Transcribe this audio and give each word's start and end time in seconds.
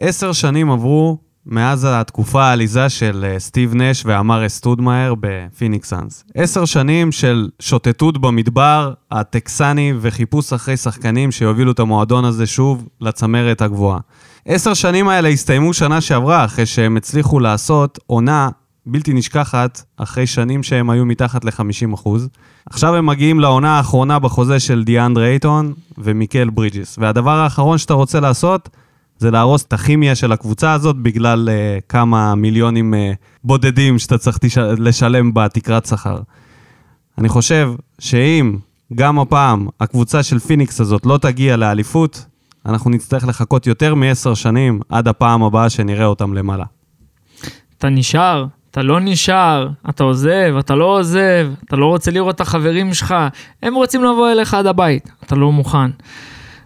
עשר 0.00 0.32
שנים 0.32 0.70
עברו 0.70 1.18
מאז 1.46 1.86
התקופה 1.90 2.44
העליזה 2.44 2.88
של 2.88 3.26
אה, 3.28 3.38
סטיב 3.38 3.74
נש 3.74 4.02
ואמר 4.06 4.48
סטודמאייר 4.48 5.14
בפיניקס 5.20 5.88
סאנס. 5.88 6.24
עשר 6.34 6.64
שנים 6.64 7.12
של 7.12 7.48
שוטטות 7.60 8.18
במדבר 8.18 8.92
הטקסני 9.10 9.92
וחיפוש 10.00 10.52
אחרי 10.52 10.76
שחקנים 10.76 11.32
שיובילו 11.32 11.72
את 11.72 11.78
המועדון 11.78 12.24
הזה 12.24 12.46
שוב 12.46 12.88
לצמרת 13.00 13.62
הגבוהה. 13.62 13.98
עשר 14.46 14.74
שנים 14.74 15.08
האלה 15.08 15.28
הסתיימו 15.28 15.74
שנה 15.74 16.00
שעברה 16.00 16.44
אחרי 16.44 16.66
שהם 16.66 16.96
הצליחו 16.96 17.40
לעשות 17.40 17.98
עונה 18.06 18.48
בלתי 18.86 19.12
נשכחת 19.12 19.82
אחרי 19.96 20.26
שנים 20.26 20.62
שהם 20.62 20.90
היו 20.90 21.06
מתחת 21.06 21.44
ל-50%. 21.44 22.08
עכשיו 22.70 22.94
הם 22.94 23.06
מגיעים 23.06 23.40
לעונה 23.40 23.76
האחרונה 23.76 24.18
בחוזה 24.18 24.60
של 24.60 24.84
דיאנדרה 24.84 25.26
אייטון 25.26 25.72
ומיקל 25.98 26.50
ברידג'ס. 26.50 26.96
והדבר 27.00 27.30
האחרון 27.38 27.78
שאתה 27.78 27.94
רוצה 27.94 28.20
לעשות 28.20 28.68
זה 29.20 29.30
להרוס 29.30 29.64
את 29.64 29.72
הכימיה 29.72 30.14
של 30.14 30.32
הקבוצה 30.32 30.72
הזאת 30.72 30.96
בגלל 30.96 31.48
uh, 31.48 31.82
כמה 31.88 32.34
מיליונים 32.34 32.94
uh, 32.94 32.96
בודדים 33.44 33.98
שאתה 33.98 34.18
צריך 34.18 34.38
תש... 34.38 34.58
לשלם 34.58 35.34
בתקרת 35.34 35.86
שכר. 35.86 36.18
אני 37.18 37.28
חושב 37.28 37.72
שאם 37.98 38.56
גם 38.94 39.18
הפעם 39.18 39.68
הקבוצה 39.80 40.22
של 40.22 40.38
פיניקס 40.38 40.80
הזאת 40.80 41.06
לא 41.06 41.18
תגיע 41.18 41.56
לאליפות, 41.56 42.26
אנחנו 42.66 42.90
נצטרך 42.90 43.28
לחכות 43.28 43.66
יותר 43.66 43.94
מעשר 43.94 44.34
שנים 44.34 44.80
עד 44.88 45.08
הפעם 45.08 45.42
הבאה 45.42 45.70
שנראה 45.70 46.06
אותם 46.06 46.34
למעלה. 46.34 46.64
אתה 47.78 47.88
נשאר, 47.88 48.46
אתה 48.70 48.82
לא 48.82 49.00
נשאר, 49.00 49.68
אתה 49.90 50.04
עוזב, 50.04 50.54
אתה 50.58 50.74
לא 50.74 50.84
עוזב, 50.84 51.50
אתה 51.64 51.76
לא 51.76 51.86
רוצה 51.86 52.10
לראות 52.10 52.34
את 52.34 52.40
החברים 52.40 52.94
שלך, 52.94 53.14
הם 53.62 53.74
רוצים 53.74 54.04
לבוא 54.04 54.32
אליך 54.32 54.54
עד 54.54 54.66
הבית, 54.66 55.10
אתה 55.24 55.34
לא 55.34 55.52
מוכן. 55.52 55.90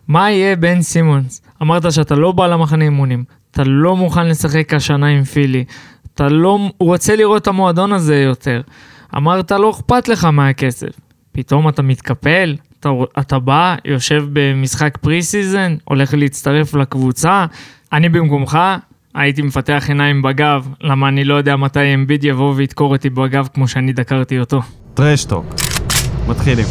מה 0.08 0.30
יהיה 0.30 0.56
בן 0.56 0.82
סימונס? 0.82 1.43
אמרת 1.62 1.92
שאתה 1.92 2.14
לא 2.14 2.32
בא 2.32 2.46
למחנה 2.46 2.84
אימונים, 2.84 3.24
אתה 3.50 3.64
לא 3.64 3.96
מוכן 3.96 4.26
לשחק 4.26 4.74
השנה 4.74 5.06
עם 5.06 5.24
פילי, 5.24 5.64
אתה 6.14 6.28
לא 6.28 6.58
הוא 6.78 6.88
רוצה 6.88 7.16
לראות 7.16 7.42
את 7.42 7.46
המועדון 7.46 7.92
הזה 7.92 8.16
יותר. 8.16 8.60
אמרת 9.16 9.52
לא 9.52 9.70
אכפת 9.70 10.08
לך 10.08 10.24
מהכסף. 10.24 11.00
פתאום 11.32 11.68
אתה 11.68 11.82
מתקפל, 11.82 12.56
אתה, 12.80 12.88
אתה 13.18 13.38
בא, 13.38 13.74
יושב 13.84 14.24
במשחק 14.32 14.98
preseason, 15.00 15.76
הולך 15.84 16.14
להצטרף 16.14 16.74
לקבוצה. 16.74 17.46
אני 17.92 18.08
במקומך 18.08 18.58
הייתי 19.14 19.42
מפתח 19.42 19.84
עיניים 19.88 20.22
בגב, 20.22 20.68
למה 20.80 21.08
אני 21.08 21.24
לא 21.24 21.34
יודע 21.34 21.56
מתי 21.56 21.94
אמביד 21.94 22.24
יבוא 22.24 22.54
וידקור 22.56 22.92
אותי 22.92 23.10
בגב 23.10 23.48
כמו 23.54 23.68
שאני 23.68 23.92
דקרתי 23.92 24.40
אותו. 24.40 24.60
טרשטוק, 24.94 25.46
מתחילים. 26.28 26.66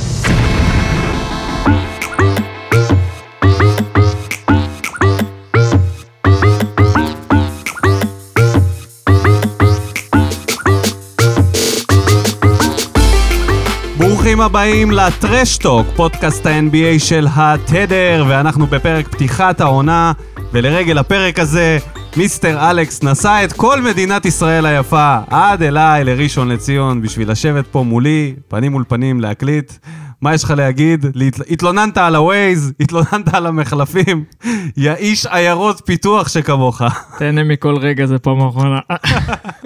הבאים 14.43 14.91
לטרשטוק, 14.91 15.87
פודקאסט 15.95 16.45
ה-NBA 16.45 16.99
של 16.99 17.27
התדר, 17.35 18.25
ואנחנו 18.27 18.67
בפרק 18.67 19.07
פתיחת 19.07 19.61
העונה, 19.61 20.11
ולרגל 20.53 20.97
הפרק 20.97 21.39
הזה, 21.39 21.77
מיסטר 22.17 22.71
אלכס 22.71 23.03
נסע 23.03 23.43
את 23.43 23.53
כל 23.53 23.81
מדינת 23.81 24.25
ישראל 24.25 24.65
היפה 24.65 25.17
עד 25.29 25.63
אליי 25.63 26.03
לראשון 26.03 26.47
לציון 26.47 27.01
בשביל 27.01 27.31
לשבת 27.31 27.67
פה 27.67 27.83
מולי, 27.83 28.35
פנים 28.47 28.71
מול 28.71 28.83
פנים, 28.87 29.21
להקליט. 29.21 29.73
מה 30.21 30.33
יש 30.33 30.43
לך 30.43 30.53
להגיד? 30.57 31.05
התלוננת 31.49 31.97
על 31.97 32.15
הווייז, 32.15 32.73
התלוננת 32.79 33.33
על 33.33 33.45
המחלפים, 33.45 34.23
יא 34.77 34.93
איש 34.93 35.25
עיירות 35.25 35.81
פיתוח 35.85 36.27
שכמוך. 36.27 36.81
תהנה 37.17 37.43
מכל 37.43 37.75
רגע, 37.77 38.05
זה 38.05 38.19
פעם 38.19 38.47
אחרונה. 38.47 38.79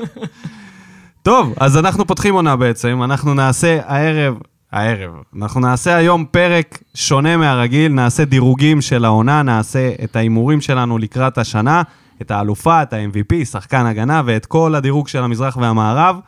טוב, 1.28 1.54
אז 1.60 1.78
אנחנו 1.78 2.08
פותחים 2.08 2.34
עונה 2.34 2.56
בעצם, 2.56 3.04
אנחנו 3.04 3.34
נעשה 3.34 3.80
הערב, 3.86 4.34
הערב, 4.78 5.12
אנחנו 5.36 5.60
נעשה 5.60 5.96
היום 5.96 6.26
פרק 6.32 6.80
שונה 6.96 7.38
מהרגיל, 7.38 7.92
נעשה 7.92 8.26
דירוגים 8.26 8.82
של 8.82 9.06
העונה, 9.06 9.44
נעשה 9.44 9.92
את 10.04 10.16
ההימורים 10.16 10.62
שלנו 10.62 10.98
לקראת 10.98 11.38
השנה, 11.38 11.82
את 12.22 12.32
האלופה, 12.32 12.82
את 12.82 12.94
ה-MVP, 12.94 13.46
שחקן 13.46 13.86
הגנה 13.86 14.22
ואת 14.26 14.46
כל 14.46 14.76
הדירוג 14.76 15.08
של 15.08 15.24
המזרח 15.24 15.58
והמערב, 15.58 16.20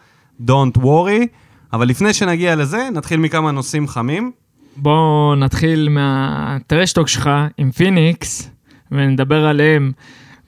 Don't 0.41 0.77
worry. 0.77 1.25
אבל 1.73 1.87
לפני 1.87 2.13
שנגיע 2.13 2.55
לזה, 2.55 2.89
נתחיל 2.93 3.19
מכמה 3.19 3.51
נושאים 3.51 3.87
חמים. 3.87 4.31
בואו 4.77 5.35
נתחיל 5.35 5.89
מהטרשטוק 5.89 7.07
שלך 7.07 7.29
עם 7.57 7.71
פיניקס, 7.71 8.51
ונדבר 8.91 9.45
עליהם. 9.45 9.91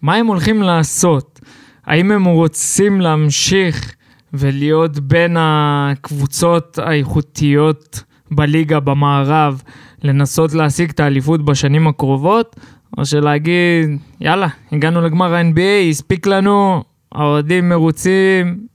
מה 0.01 0.16
הם 0.16 0.28
הולכים 0.28 0.61
לעשות? 0.61 1.40
האם 1.85 2.11
הם 2.11 2.25
רוצים 2.25 3.01
להמשיך 3.01 3.95
ולהיות 4.34 5.00
בין 5.00 5.38
הקבוצות 5.40 6.80
האיכותיות 6.80 8.03
בליגה 8.31 8.80
במערב, 8.80 9.62
לנסות 10.03 10.53
להשיג 10.53 10.90
את 10.90 11.00
האליפות 11.00 11.46
בשנים 11.46 11.88
הקרובות, 11.88 12.56
או 12.97 13.06
שלהגיד, 13.06 13.90
יאללה, 14.22 14.47
הגענו 14.72 15.02
לגמר 15.02 15.36
ה-NBA, 15.36 15.90
הספיק 15.90 16.28
לנו, 16.28 16.84
האוהדים 17.12 17.70
מרוצים, 17.70 18.68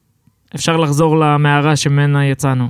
אפשר 0.55 0.77
לחזור 0.77 1.19
למערה 1.19 1.77
שממנה 1.77 2.27
יצאנו. 2.27 2.69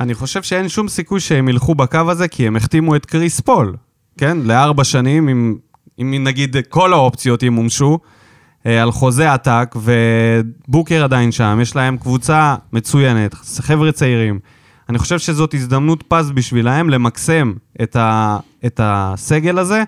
אני 0.00 0.14
חושב 0.14 0.42
שאין 0.42 0.68
שום 0.68 0.88
סיכוי 0.88 1.20
שהם 1.20 1.48
ילכו 1.48 1.74
בקו 1.74 1.98
הזה, 2.08 2.28
כי 2.28 2.46
הם 2.46 2.56
החתימו 2.56 2.96
את 2.96 3.06
קריס 3.06 3.40
פול, 3.40 3.76
כן? 4.18 4.38
לארבע 4.44 4.84
שנים, 4.84 5.28
אם, 5.28 5.56
אם 5.98 6.20
נגיד 6.24 6.56
כל 6.68 6.92
האופציות 6.92 7.42
ימומשו, 7.42 7.98
על 8.70 8.92
חוזה 8.92 9.32
עתק, 9.32 9.74
ובוקר 9.76 11.04
עדיין 11.04 11.32
שם, 11.32 11.58
יש 11.62 11.76
להם 11.76 11.96
קבוצה 11.96 12.54
מצוינת, 12.72 13.34
חבר'ה 13.34 13.92
צעירים. 13.92 14.38
אני 14.88 14.98
חושב 14.98 15.18
שזאת 15.18 15.54
הזדמנות 15.54 16.04
פז 16.08 16.30
בשבילהם 16.30 16.90
למקסם 16.90 17.52
את, 17.82 17.96
ה, 17.96 18.38
את 18.66 18.80
הסגל 18.82 19.58
הזה, 19.58 19.82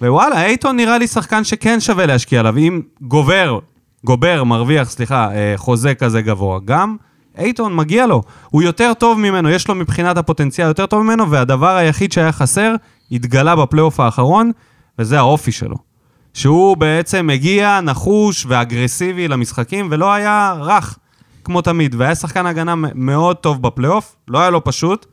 ווואלה, 0.00 0.42
אייטון 0.44 0.76
נראה 0.76 0.98
לי 0.98 1.06
שחקן 1.06 1.44
שכן 1.44 1.80
שווה 1.80 2.06
להשקיע 2.06 2.40
עליו. 2.40 2.56
אם 2.56 2.80
גובר, 3.00 3.58
גובר, 4.04 4.44
מרוויח, 4.44 4.90
סליחה, 4.90 5.34
אה, 5.34 5.52
חוזה 5.56 5.94
כזה 5.94 6.22
גבוה, 6.22 6.58
גם 6.64 6.96
אייטון 7.38 7.76
מגיע 7.76 8.06
לו. 8.06 8.22
הוא 8.50 8.62
יותר 8.62 8.92
טוב 8.98 9.18
ממנו, 9.18 9.50
יש 9.50 9.68
לו 9.68 9.74
מבחינת 9.74 10.16
הפוטנציאל 10.16 10.68
יותר 10.68 10.86
טוב 10.86 11.02
ממנו, 11.02 11.30
והדבר 11.30 11.76
היחיד 11.76 12.12
שהיה 12.12 12.32
חסר, 12.32 12.74
התגלה 13.12 13.56
בפלייאוף 13.56 14.00
האחרון, 14.00 14.50
וזה 14.98 15.18
האופי 15.18 15.52
שלו. 15.52 15.87
שהוא 16.34 16.76
בעצם 16.76 17.26
מגיע 17.26 17.80
נחוש 17.80 18.46
ואגרסיבי 18.48 19.28
למשחקים, 19.28 19.88
ולא 19.90 20.12
היה 20.12 20.54
רך, 20.60 20.98
כמו 21.44 21.62
תמיד. 21.62 21.94
והיה 21.98 22.14
שחקן 22.14 22.46
הגנה 22.46 22.74
מאוד 22.94 23.36
טוב 23.36 23.62
בפלייאוף, 23.62 24.16
לא 24.28 24.38
היה 24.38 24.50
לו 24.50 24.64
פשוט, 24.64 25.06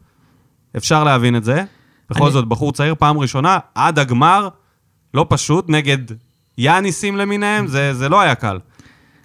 אפשר 0.77 1.03
להבין 1.03 1.35
את 1.35 1.43
זה. 1.43 1.63
בכל 2.09 2.23
אני... 2.23 2.31
זאת, 2.31 2.47
בחור 2.47 2.71
צעיר, 2.71 2.95
פעם 2.99 3.17
ראשונה, 3.17 3.57
עד 3.75 3.99
הגמר, 3.99 4.49
לא 5.13 5.25
פשוט, 5.29 5.69
נגד 5.69 5.97
יאניסים 6.57 7.17
למיניהם, 7.17 7.67
זה, 7.67 7.93
זה 7.93 8.09
לא 8.09 8.21
היה 8.21 8.35
קל. 8.35 8.59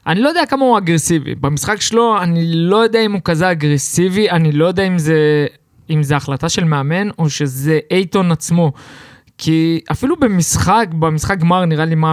אני 0.07 0.21
לא 0.21 0.29
יודע 0.29 0.47
כמה 0.47 0.65
הוא 0.65 0.79
אגרסיבי. 0.79 1.35
במשחק 1.35 1.81
שלו, 1.81 2.23
אני 2.23 2.53
לא 2.55 2.77
יודע 2.77 3.01
אם 3.01 3.13
הוא 3.13 3.21
כזה 3.25 3.51
אגרסיבי, 3.51 4.31
אני 4.31 4.53
לא 4.53 4.67
יודע 4.67 4.83
אם 4.83 4.99
זה, 4.99 5.47
אם 5.91 6.03
זה 6.03 6.17
החלטה 6.17 6.49
של 6.49 6.65
מאמן 6.65 7.11
או 7.19 7.31
שזה 7.31 7.79
אייטון 7.91 8.33
עצמו. 8.33 8.73
כי 9.43 9.81
אפילו 9.93 10.17
במשחק, 10.17 10.87
במשחק 10.99 11.39
גמר 11.39 11.65
נראה 11.65 11.85
לי 11.85 11.95
מה... 11.95 12.13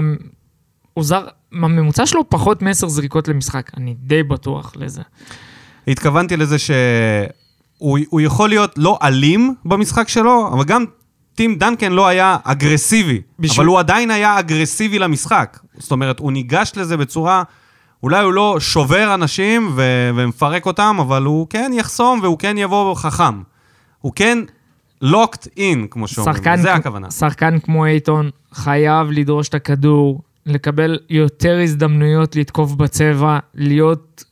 הוא 0.93 1.03
זר, 1.03 1.27
הממוצע 1.51 2.05
שלו 2.05 2.29
פחות 2.29 2.61
מ-10 2.61 2.87
זריקות 2.87 3.27
למשחק, 3.27 3.71
אני 3.77 3.95
די 3.99 4.23
בטוח 4.23 4.73
לזה. 4.75 5.01
התכוונתי 5.87 6.37
לזה 6.37 6.55
שהוא 6.59 8.21
יכול 8.21 8.49
להיות 8.49 8.73
לא 8.77 8.99
אלים 9.03 9.55
במשחק 9.65 10.07
שלו, 10.07 10.49
אבל 10.53 10.63
גם 10.63 10.85
טים 11.35 11.55
דנקן 11.55 11.91
לא 11.91 12.07
היה 12.07 12.37
אגרסיבי, 12.43 13.21
בשביל... 13.39 13.59
אבל 13.59 13.65
הוא 13.67 13.79
עדיין 13.79 14.11
היה 14.11 14.39
אגרסיבי 14.39 14.99
למשחק. 14.99 15.59
זאת 15.77 15.91
אומרת, 15.91 16.19
הוא 16.19 16.31
ניגש 16.31 16.71
לזה 16.75 16.97
בצורה... 16.97 17.43
אולי 18.03 18.23
הוא 18.23 18.33
לא 18.33 18.57
שובר 18.59 19.13
אנשים 19.13 19.71
ו- 19.75 20.09
ומפרק 20.15 20.65
אותם, 20.65 20.97
אבל 20.99 21.23
הוא 21.23 21.47
כן 21.49 21.71
יחסום 21.73 22.19
והוא 22.23 22.39
כן 22.39 22.57
יבוא 22.57 22.95
חכם. 22.95 23.41
הוא 23.99 24.11
כן 24.15 24.39
locked 25.03 25.47
in, 25.57 25.87
כמו 25.89 26.07
שאומרים, 26.07 26.57
זה 26.57 26.73
הכוונה. 26.73 27.11
שחקן 27.11 27.59
כמו 27.59 27.85
אייטון 27.85 28.29
חייב 28.53 29.11
לדרוש 29.11 29.49
את 29.49 29.53
הכדור, 29.53 30.21
לקבל 30.45 30.99
יותר 31.09 31.59
הזדמנויות 31.63 32.35
לתקוף 32.35 32.71
בצבע, 32.71 33.39
להיות 33.55 34.23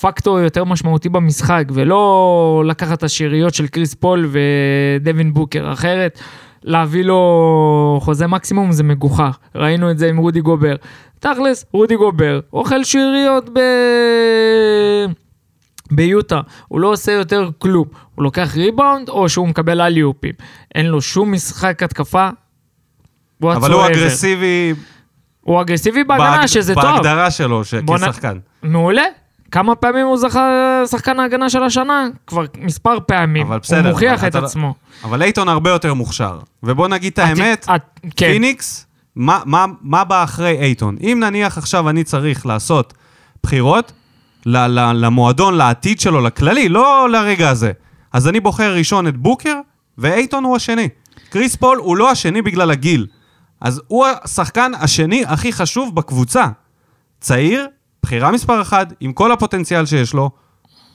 פקטור 0.00 0.38
יותר 0.38 0.64
משמעותי 0.64 1.08
במשחק, 1.08 1.64
ולא 1.72 2.62
לקחת 2.66 2.98
את 2.98 3.02
השאריות 3.02 3.54
של 3.54 3.66
קריס 3.66 3.94
פול 3.94 4.28
ודווין 4.30 5.34
בוקר. 5.34 5.72
אחרת, 5.72 6.18
להביא 6.62 7.04
לו 7.04 7.98
חוזה 8.02 8.26
מקסימום 8.26 8.72
זה 8.72 8.82
מגוחך. 8.82 9.38
ראינו 9.54 9.90
את 9.90 9.98
זה 9.98 10.08
עם 10.08 10.16
רודי 10.16 10.40
גובר. 10.40 10.76
תכלס, 11.20 11.64
רודי 11.72 11.96
גובר 11.96 12.40
אוכל 12.52 12.84
שאריות 12.84 13.50
ב... 13.52 13.58
ביוטה, 15.90 16.40
הוא 16.68 16.80
לא 16.80 16.92
עושה 16.92 17.12
יותר 17.12 17.50
כלום. 17.58 17.86
הוא 18.14 18.22
לוקח 18.24 18.52
ריבאונד 18.56 19.08
או 19.08 19.28
שהוא 19.28 19.48
מקבל 19.48 19.80
אליופים. 19.80 20.32
אין 20.74 20.86
לו 20.86 21.00
שום 21.02 21.32
משחק 21.32 21.82
התקפה. 21.82 22.28
אבל 23.42 23.72
הוא 23.72 23.86
אגרסיבי 23.86 24.74
הוא 25.40 25.60
אגרסיבי 25.60 26.04
בהגנה, 26.04 26.36
בהג- 26.38 26.46
שזה 26.46 26.74
טוב. 26.74 26.84
בהגדרה 26.84 27.30
שלו, 27.30 27.64
ש- 27.64 27.74
בוא 27.74 27.98
כשחקן. 27.98 28.38
מעולה. 28.62 29.02
כמה 29.50 29.74
פעמים 29.74 30.06
הוא 30.06 30.16
זכה 30.16 30.50
שחקן 30.90 31.20
ההגנה 31.20 31.50
של 31.50 31.62
השנה? 31.62 32.06
כבר 32.26 32.44
מספר 32.60 32.98
פעמים. 33.06 33.46
אבל 33.46 33.58
בסדר, 33.58 33.80
הוא 33.80 33.88
מוכיח 33.90 34.18
אבל 34.20 34.28
את 34.28 34.32
אתה 34.32 34.40
לא- 34.40 34.46
עצמו. 34.46 34.74
אבל 35.04 35.22
אייטון 35.22 35.48
הרבה 35.48 35.70
יותר 35.70 35.94
מוכשר. 35.94 36.38
ובוא 36.62 36.88
נגיד 36.88 37.12
את 37.12 37.18
האמת, 37.18 37.66
את- 37.76 38.00
כן. 38.16 38.26
פיניקס, 38.32 38.86
מה, 39.16 39.40
מה, 39.44 39.64
מה 39.82 40.04
בא 40.04 40.24
אחרי 40.24 40.58
אייטון? 40.60 40.96
אם 41.02 41.18
נניח 41.24 41.58
עכשיו 41.58 41.88
אני 41.90 42.04
צריך 42.04 42.46
לעשות 42.46 42.94
בחירות 43.42 43.92
ל, 44.46 44.56
ל, 44.56 44.92
למועדון, 45.06 45.54
לעתיד 45.54 46.00
שלו, 46.00 46.20
לכללי, 46.20 46.68
לא 46.68 47.08
לרגע 47.12 47.48
הזה, 47.48 47.72
אז 48.14 48.28
אני 48.28 48.40
בוחר 48.40 48.74
ראשון 48.74 49.06
את 49.06 49.16
בוקר, 49.16 49.60
ואייטון 49.98 50.44
הוא 50.44 50.56
השני. 50.56 50.88
קריס 51.30 51.56
פול 51.56 51.78
הוא 51.78 51.96
לא 51.96 52.10
השני 52.10 52.42
בגלל 52.42 52.70
הגיל. 52.70 53.06
אז 53.60 53.82
הוא 53.86 54.06
השחקן 54.24 54.72
השני 54.80 55.24
הכי 55.26 55.52
חשוב 55.52 55.94
בקבוצה. 55.94 56.46
צעיר, 57.20 57.66
בחירה 58.02 58.30
מספר 58.30 58.62
אחת, 58.62 58.92
עם 59.00 59.12
כל 59.12 59.32
הפוטנציאל 59.32 59.86
שיש 59.86 60.14
לו. 60.14 60.30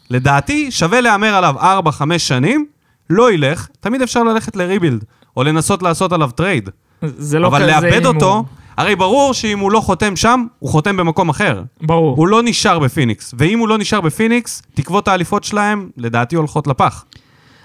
לדעתי, 0.09 0.71
שווה 0.71 1.01
להמר 1.01 1.35
עליו 1.35 1.55
4-5 1.89 2.01
שנים, 2.17 2.65
לא 3.09 3.31
ילך, 3.31 3.67
תמיד 3.79 4.01
אפשר 4.01 4.23
ללכת 4.23 4.55
ל 4.55 4.61
rebuild, 4.61 5.05
או 5.37 5.43
לנסות 5.43 5.83
לעשות 5.83 6.13
עליו 6.13 6.31
trade. 6.31 6.69
זה 7.01 7.39
לא 7.39 7.47
אבל 7.47 7.59
כזה 7.59 7.67
לאבד 7.67 7.93
הימור. 7.93 8.13
אותו, 8.13 8.45
הרי 8.79 8.95
ברור 8.95 9.33
שאם 9.33 9.59
הוא 9.59 9.71
לא 9.71 9.79
חותם 9.79 10.15
שם, 10.15 10.45
הוא 10.59 10.69
חותם 10.69 10.97
במקום 10.97 11.29
אחר. 11.29 11.61
ברור. 11.81 12.15
הוא 12.17 12.27
לא 12.27 12.41
נשאר 12.43 12.79
בפיניקס, 12.79 13.33
ואם 13.37 13.59
הוא 13.59 13.67
לא 13.67 13.77
נשאר 13.77 14.01
בפיניקס, 14.01 14.61
תקוות 14.73 15.07
האליפות 15.07 15.43
שלהם, 15.43 15.89
לדעתי, 15.97 16.35
הולכות 16.35 16.67
לפח. 16.67 17.05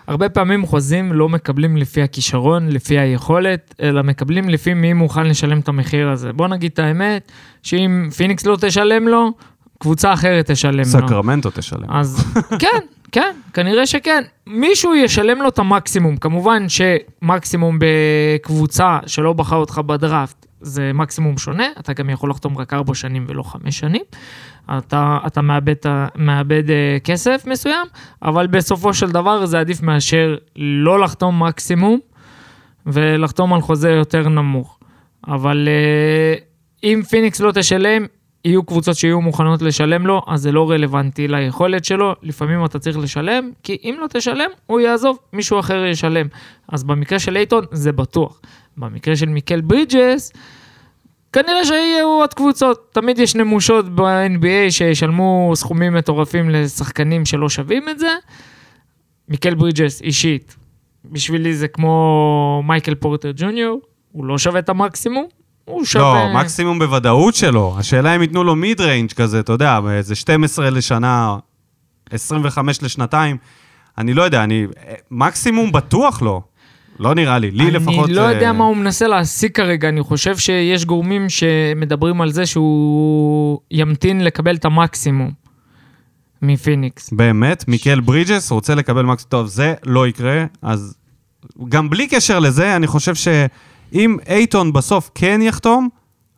הרבה 0.06 0.28
פעמים 0.28 0.66
חוזים 0.66 1.12
לא 1.12 1.28
מקבלים 1.28 1.76
לפי 1.76 2.02
הכישרון, 2.02 2.69
לפי 2.69 2.99
היכולת, 2.99 3.75
אלא 3.82 4.02
מקבלים 4.02 4.49
לפי 4.49 4.75
מי 4.75 4.93
מוכן 4.93 5.26
לשלם 5.26 5.58
את 5.58 5.69
המחיר 5.69 6.08
הזה. 6.08 6.32
בוא 6.32 6.49
נגיד 6.49 6.70
את 6.75 6.78
האמת, 6.78 7.32
שאם 7.62 8.08
פיניקס 8.16 8.46
לא 8.46 8.56
תשלם 8.61 9.08
לו, 9.08 9.32
קבוצה 9.78 10.12
אחרת 10.12 10.50
תשלם 10.50 10.78
לו. 10.78 10.84
סקרמנטו 10.84 11.50
תשלם. 11.50 11.90
אז 11.90 12.25
כן, 12.58 12.78
כן, 13.12 13.37
כנראה 13.52 13.87
שכן. 13.87 14.22
מישהו 14.46 14.94
ישלם 14.94 15.43
לו 15.43 15.49
את 15.49 15.58
המקסימום. 15.58 16.16
כמובן 16.16 16.66
שמקסימום 16.69 17.78
בקבוצה 17.81 18.99
שלא 19.06 19.32
בחרה 19.32 19.58
אותך 19.58 19.78
בדראפט 19.78 20.44
זה 20.64 20.90
מקסימום 20.94 21.38
שונה, 21.38 21.66
אתה 21.81 21.93
גם 21.93 22.11
יכול 22.11 22.31
לחתום 22.31 22.58
רק 22.58 22.72
ארבע 22.72 22.94
שנים 22.94 23.25
ולא 23.28 23.43
חמש 23.43 23.78
שנים. 23.78 24.02
אתה, 24.78 25.19
אתה 25.26 25.43
מאבד, 25.43 25.75
מאבד 26.16 26.70
אה, 26.70 26.96
כסף 27.05 27.44
מסוים, 27.46 27.87
אבל 28.22 28.46
בסופו 28.46 28.94
של 28.94 29.11
דבר 29.11 29.46
זה 29.46 29.61
עדיף 29.61 29.82
מאשר 29.82 30.37
לא 30.56 31.00
לחתום 31.00 31.43
מקסימום 31.43 31.99
ולחתום 32.87 33.52
על 33.52 33.61
חוזה 33.61 33.90
יותר 33.90 34.28
נמוך. 34.28 34.78
אבל 35.28 35.69
אה, 35.69 36.34
אם 36.84 37.02
פיניקס 37.08 37.40
לא 37.40 37.52
תשלם, 37.52 38.06
יהיו 38.44 38.62
קבוצות 38.62 38.96
שיהיו 38.96 39.20
מוכנות 39.20 39.62
לשלם 39.62 40.06
לו, 40.06 40.22
אז 40.26 40.43
זה 40.43 40.52
לא 40.52 40.70
רלוונטי 40.70 41.28
ליכולת 41.28 41.84
שלו. 41.84 42.14
לפעמים 42.22 42.64
אתה 42.64 42.78
צריך 42.78 42.99
לשלם, 42.99 43.50
כי 43.62 43.78
אם 43.84 43.96
לא 44.00 44.06
תשלם, 44.06 44.50
הוא 44.66 44.81
יעזוב, 44.81 45.19
מישהו 45.32 45.61
אחר 45.61 45.84
ישלם. 45.84 46.26
אז 46.69 46.84
במקרה 46.84 47.19
של 47.19 47.37
אייטון, 47.37 47.64
זה 47.72 47.93
בטוח. 47.93 48.40
במקרה 48.76 49.16
של 49.16 49.28
מיקל 49.28 49.61
ברידג'ס, 49.61 50.32
כנראה 51.34 51.64
שיהיו 51.64 52.08
עוד 52.08 52.34
קבוצות. 52.34 52.88
תמיד 52.92 53.19
יש 53.19 53.34
נמושות 53.34 53.94
ב-NBA 53.94 54.70
שישלמו 54.70 55.52
סכומים 55.54 55.94
מטורפים 55.94 56.50
לשחקנים 56.50 57.25
שלא 57.25 57.48
שווים 57.48 57.88
את 57.88 57.98
זה. 57.98 58.08
מיקל 59.28 59.54
ברידג'ס, 59.54 60.02
אישית, 60.02 60.56
בשבילי 61.04 61.54
זה 61.54 61.69
כמו 61.69 62.62
מייקל 62.66 62.94
פורטר 62.94 63.32
ג'וניור, 63.36 63.81
הוא 64.12 64.25
לא 64.25 64.38
שווה 64.38 64.58
את 64.58 64.69
המקסימום, 64.69 65.26
הוא 65.64 65.84
שווה... 65.84 66.32
לא, 66.32 66.40
מקסימום 66.40 66.78
בוודאות 66.78 67.34
שלו. 67.34 67.75
השאלה 67.78 68.16
אם 68.16 68.22
ייתנו 68.22 68.44
לו 68.44 68.56
mid 68.56 68.81
range 68.81 69.12
כזה, 69.12 69.40
אתה 69.40 69.52
יודע, 69.52 69.80
איזה 69.90 70.14
12 70.14 70.70
לשנה, 70.70 71.37
25 72.10 72.82
לשנתיים. 72.82 73.37
אני 73.98 74.14
לא 74.14 74.22
יודע, 74.22 74.44
אני... 74.44 74.66
מקסימום 75.10 75.72
בטוח 75.72 76.22
לא. 76.22 76.40
לא 76.99 77.14
נראה 77.14 77.38
לי, 77.38 77.50
לי 77.50 77.70
לפחות... 77.70 78.05
אני 78.05 78.14
לא 78.14 78.20
אה, 78.20 78.32
יודע 78.32 78.52
מה 78.52 78.64
הוא 78.64 78.76
מנסה 78.76 79.06
להשיג 79.06 79.52
כרגע, 79.52 79.88
אני 79.88 80.02
חושב 80.02 80.37
שיש 80.37 80.85
גורמים 80.85 81.29
שמדברים 81.29 82.20
על 82.20 82.31
זה 82.31 82.46
שהוא 82.46 83.61
ימתין 83.70 84.25
לקבל 84.25 84.56
את 84.56 84.64
המקסימום 84.64 85.31
מפיניקס. 86.43 87.12
באמת, 87.12 87.69
מיקל 87.69 88.00
ברידג'ס 88.00 88.50
רוצה 88.50 88.75
לקבל 88.75 89.02
מקסימום. 89.02 89.31
טוב, 89.31 89.46
זה 89.46 89.75
לא 89.85 90.08
יקרה, 90.08 90.44
אז 90.62 90.96
גם 91.69 91.91
בלי 91.91 92.08
קשר 92.08 92.38
לזה, 92.38 92.76
אני 92.76 92.87
חושב 92.87 93.14
שאם 93.14 94.17
אייטון 94.29 94.73
בסוף 94.73 95.11
כן 95.14 95.40
יחתום, 95.43 95.88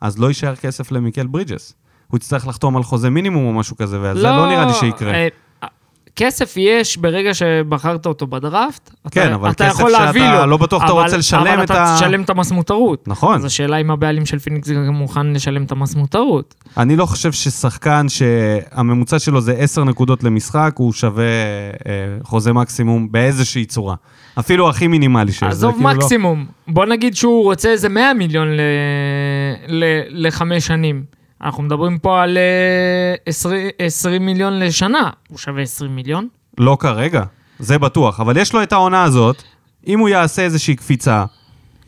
אז 0.01 0.19
לא 0.19 0.27
יישאר 0.27 0.57
כסף 0.57 0.93
למיקל 0.93 1.27
ברידג'ס. 1.27 1.75
הוא 2.07 2.19
יצטרך 2.19 2.47
לחתום 2.47 2.77
על 2.77 2.83
חוזה 2.83 3.11
מינימום 3.11 3.47
או 3.47 3.53
משהו 3.53 3.77
כזה, 3.77 3.99
וזה 4.01 4.23
לא 4.23 4.47
נראה 4.47 4.65
לי 4.65 4.73
שיקרה. 4.75 5.27
כסף 6.17 6.55
יש 6.57 6.97
ברגע 6.97 7.35
שבחרת 7.35 8.07
אותו 8.07 8.27
בדראפט, 8.27 8.91
כן, 9.11 9.27
אתה, 9.27 9.35
אבל 9.35 9.51
אתה 9.51 9.65
כסף 9.69 9.75
יכול 9.79 9.91
להביא 9.91 10.29
לו, 10.31 10.47
לא 10.47 10.57
בטוח 10.57 10.83
אבל- 10.83 10.91
רוצה 10.93 11.17
לשלם 11.17 11.41
אבל 11.47 11.65
את 11.65 11.71
אתה 11.71 11.85
ה- 11.85 11.97
תשלם 11.97 12.23
את 12.23 12.31
המסמותרות. 12.31 13.09
נכון. 13.09 13.35
אז 13.37 13.45
השאלה 13.45 13.77
אם 13.77 13.91
הבעלים 13.91 14.27
של 14.27 14.39
פיניקס 14.39 14.69
גם 14.71 14.95
מוכן 14.95 15.27
לשלם 15.33 15.63
את 15.65 15.73
המסמותרות. 15.73 16.55
אני 16.77 16.97
לא 16.97 17.07
חושב 17.07 17.33
ששחקן 17.33 18.07
שהממוצע 18.09 19.19
שלו 19.19 19.41
זה 19.41 19.53
10 19.53 19.85
נקודות 19.85 20.25
למשחק, 20.25 20.73
הוא 20.77 20.93
שווה 20.93 21.25
אה, 21.25 21.93
חוזה 22.23 22.53
מקסימום 22.53 23.13
באיזושהי 23.13 23.65
צורה. 23.65 23.95
אפילו 24.39 24.69
הכי 24.69 24.87
מינימלי 24.87 25.33
שיש. 25.33 25.43
עזוב 25.43 25.75
כאילו 25.75 25.89
לא- 25.91 25.95
מקסימום, 25.97 26.47
בוא 26.69 26.87
נגיד 26.87 27.17
שהוא 27.17 27.45
רוצה 27.45 27.69
איזה 27.69 27.89
100 27.89 28.15
מיליון 28.15 28.49
ל- 28.49 28.61
ל- 29.69 30.27
לחמש 30.27 30.67
שנים. 30.67 31.16
אנחנו 31.43 31.63
מדברים 31.63 31.99
פה 31.99 32.23
על 32.23 32.39
אה, 32.39 33.15
20 33.27 33.69
20 33.79 34.27
מיליון 34.27 34.59
לשנה, 34.59 35.11
הוא 35.29 35.39
שווה 35.39 35.63
20 35.63 35.97
מיליון. 35.97 36.29
לא 36.59 36.77
כרגע, 36.81 37.23
זה 37.59 37.79
בטוח. 37.79 38.21
אבל 38.21 38.37
יש 38.37 38.53
לו 38.55 38.63
את 38.63 38.73
העונה 38.73 39.03
הזאת, 39.03 39.43
אם 39.87 39.99
הוא 39.99 40.09
יעשה 40.09 40.43
איזושהי 40.43 40.77
קפיצה, 40.77 41.25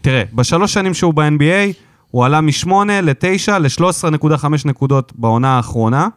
תראה, 0.01 0.23
בשלוש 0.33 0.75
שנים 0.75 0.95
שהוא 0.95 1.15
ב-NBA, 1.15 1.73
הוא 2.11 2.25
עלה 2.25 2.41
מ-8 2.41 2.71
ל-9 3.03 3.59
ל-13.5 3.59 4.47
נקודות 4.65 5.13
בעונה 5.17 5.57
האחרונה, 5.57 6.09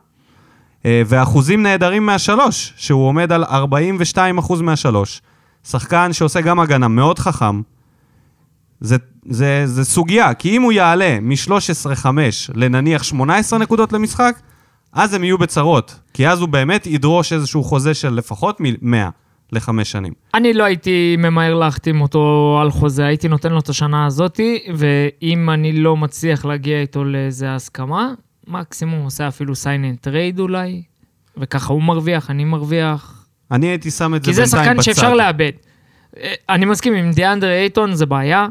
אה, 0.85 1.01
ואחוזים 1.05 1.63
נהדרים 1.63 2.05
מהשלוש, 2.05 2.73
שהוא 2.77 3.07
עומד 3.07 3.31
על 3.31 3.43
42% 3.43 4.61
מהשלוש. 4.61 5.21
שחקן 5.67 6.13
שעושה 6.13 6.41
גם 6.41 6.59
הגנה 6.59 6.87
מאוד 6.87 7.19
חכם. 7.19 7.61
זה, 8.81 8.95
זה, 9.29 9.63
זה 9.65 9.85
סוגיה, 9.85 10.33
כי 10.33 10.57
אם 10.57 10.61
הוא 10.61 10.71
יעלה 10.71 11.19
מ-13.5 11.21 12.07
לנניח 12.53 13.03
18 13.03 13.59
נקודות 13.59 13.93
למשחק, 13.93 14.35
אז 14.93 15.13
הם 15.13 15.23
יהיו 15.23 15.37
בצרות. 15.37 15.99
כי 16.13 16.27
אז 16.27 16.41
הוא 16.41 16.49
באמת 16.49 16.87
ידרוש 16.87 17.33
איזשהו 17.33 17.63
חוזה 17.63 17.93
של 17.93 18.13
לפחות 18.13 18.59
מ-100 18.59 18.95
לחמש 19.51 19.91
שנים. 19.91 20.13
אני 20.33 20.53
לא 20.53 20.63
הייתי 20.63 21.15
ממהר 21.19 21.53
להחתים 21.53 22.01
אותו 22.01 22.57
על 22.61 22.71
חוזה, 22.71 23.05
הייתי 23.05 23.27
נותן 23.27 23.51
לו 23.51 23.59
את 23.59 23.69
השנה 23.69 24.05
הזאתי, 24.05 24.59
ואם 24.75 25.49
אני 25.49 25.71
לא 25.71 25.97
מצליח 25.97 26.45
להגיע 26.45 26.81
איתו 26.81 27.03
לאיזה 27.03 27.55
הסכמה, 27.55 28.13
מקסימום 28.47 29.03
עושה 29.03 29.27
אפילו 29.27 29.53
sign 29.53 30.05
and 30.05 30.07
trade 30.07 30.39
אולי, 30.39 30.83
וככה 31.37 31.73
הוא 31.73 31.83
מרוויח, 31.83 32.29
אני 32.29 32.45
מרוויח. 32.45 33.25
אני 33.51 33.67
הייתי 33.67 33.91
שם 33.91 34.15
את 34.15 34.23
זה 34.23 34.31
כי 34.31 34.33
זה 34.33 34.41
בינתיים 34.41 34.63
שחקן 34.63 34.77
בצד. 34.77 34.83
שאפשר 34.83 35.13
לאבד. 35.13 35.51
אה, 36.17 36.33
אני 36.49 36.65
מסכים, 36.65 36.93
עם 36.93 37.11
דיאנדרה 37.11 37.53
אייטון 37.53 37.95
זה 37.95 38.05
בעיה, 38.05 38.47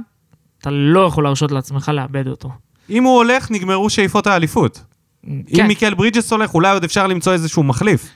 אתה 0.61 0.71
לא 0.71 1.01
יכול 1.01 1.25
להרשות 1.25 1.53
לעצמך 1.53 1.91
לאבד 1.95 2.27
אותו. 2.27 2.51
אם 2.91 3.05
הוא 3.05 3.17
הולך, 3.17 3.51
נגמרו 3.51 3.91
שאיפות 3.91 4.27
האליפות. 4.27 4.85
אם 5.27 5.43
כן, 5.57 5.67
מיקל 5.67 5.95
ברידג'ס 5.95 6.33
הולך, 6.33 6.55
אולי 6.55 6.73
עוד 6.73 6.85
אפשר 6.85 7.07
למצוא 7.07 7.33
איזשהו 7.33 7.63
מחליף. 7.63 8.09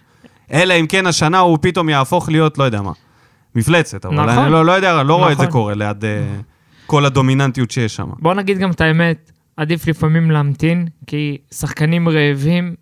אלא 0.52 0.74
אם 0.74 0.86
כן 0.86 1.06
השנה 1.06 1.38
הוא 1.38 1.58
פתאום 1.60 1.88
יהפוך 1.88 2.28
להיות, 2.28 2.58
לא 2.58 2.64
יודע 2.64 2.82
מה, 2.82 2.92
מפלצת. 3.54 4.06
אבל 4.06 4.14
נכון. 4.14 4.28
אני 4.28 4.52
לא, 4.52 4.64
לא 4.64 4.72
יודע, 4.72 5.02
לא 5.02 5.14
רואה 5.14 5.32
את 5.32 5.36
זה 5.36 5.42
נכון. 5.42 5.52
קורה 5.52 5.74
ליד 5.74 6.04
אה, 6.04 6.24
כל 6.86 7.04
הדומיננטיות 7.04 7.70
שיש 7.70 7.96
שם. 7.96 8.08
בוא 8.18 8.34
נגיד 8.34 8.58
גם 8.58 8.70
את 8.70 8.80
האמת, 8.80 9.32
עדיף 9.56 9.88
לפעמים 9.88 10.30
להמתין, 10.30 10.88
כי 11.06 11.38
שחקנים 11.50 12.08
רעבים 12.08 12.74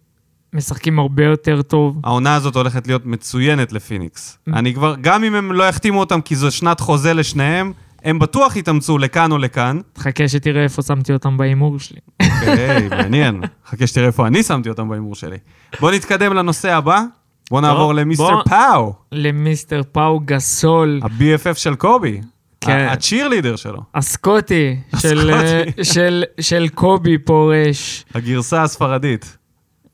משחקים 0.53 0.99
הרבה 0.99 1.25
יותר 1.25 1.63
טוב. 1.63 2.01
העונה 2.05 2.35
הזאת 2.35 2.57
הולכת 2.57 2.87
להיות 2.87 3.07
מצוינת 3.07 3.73
לפיניקס. 3.73 4.39
אני 4.49 4.75
כבר, 4.75 4.95
גם 5.01 5.25
אם 5.25 5.35
הם 5.35 5.53
לא 5.53 5.65
יחתימו 5.65 6.01
אותם 6.01 6.21
כי 6.21 6.37
זו 6.37 6.51
שנת 6.51 6.81
חוזה 6.81 7.15
לשניהם, 7.15 7.73
הם 8.05 8.19
בטוח 8.19 8.57
יתאמצו 8.57 8.99
לכאן 8.99 9.33
או 9.33 9.39
לכאן. 9.39 9.81
תחכה 9.93 10.29
שתראה 10.29 10.63
איפה 10.63 10.83
שמתי 10.83 11.13
אותם 11.13 11.37
בהימור 11.37 11.79
שלי. 11.79 12.01
אוקיי, 12.23 12.89
מעניין. 12.89 13.41
חכה 13.67 13.87
שתראה 13.87 14.07
איפה 14.07 14.27
אני 14.27 14.43
שמתי 14.43 14.69
אותם 14.69 14.89
בהימור 14.89 15.15
שלי. 15.15 15.37
בוא 15.81 15.91
נתקדם 15.91 16.35
לנושא 16.35 16.75
הבא. 16.75 17.03
בוא 17.51 17.61
נעבור 17.61 17.95
למיסטר 17.95 18.43
פאו, 18.49 18.93
למיסטר 19.13 19.83
פאו 19.93 20.21
גסול, 20.21 21.01
ה-BFF 21.03 21.55
של 21.55 21.75
קובי. 21.75 22.21
כן. 22.61 22.89
הצ'ירלידר 22.91 23.57
שלו, 23.57 23.83
הסקוטי, 23.95 24.77
של. 24.99 25.31
של, 25.83 26.25
של 26.41 26.69
קובי 26.75 27.19
פורש. 27.19 28.05
הגרסה 28.15 28.63
הספרדית. 28.63 29.37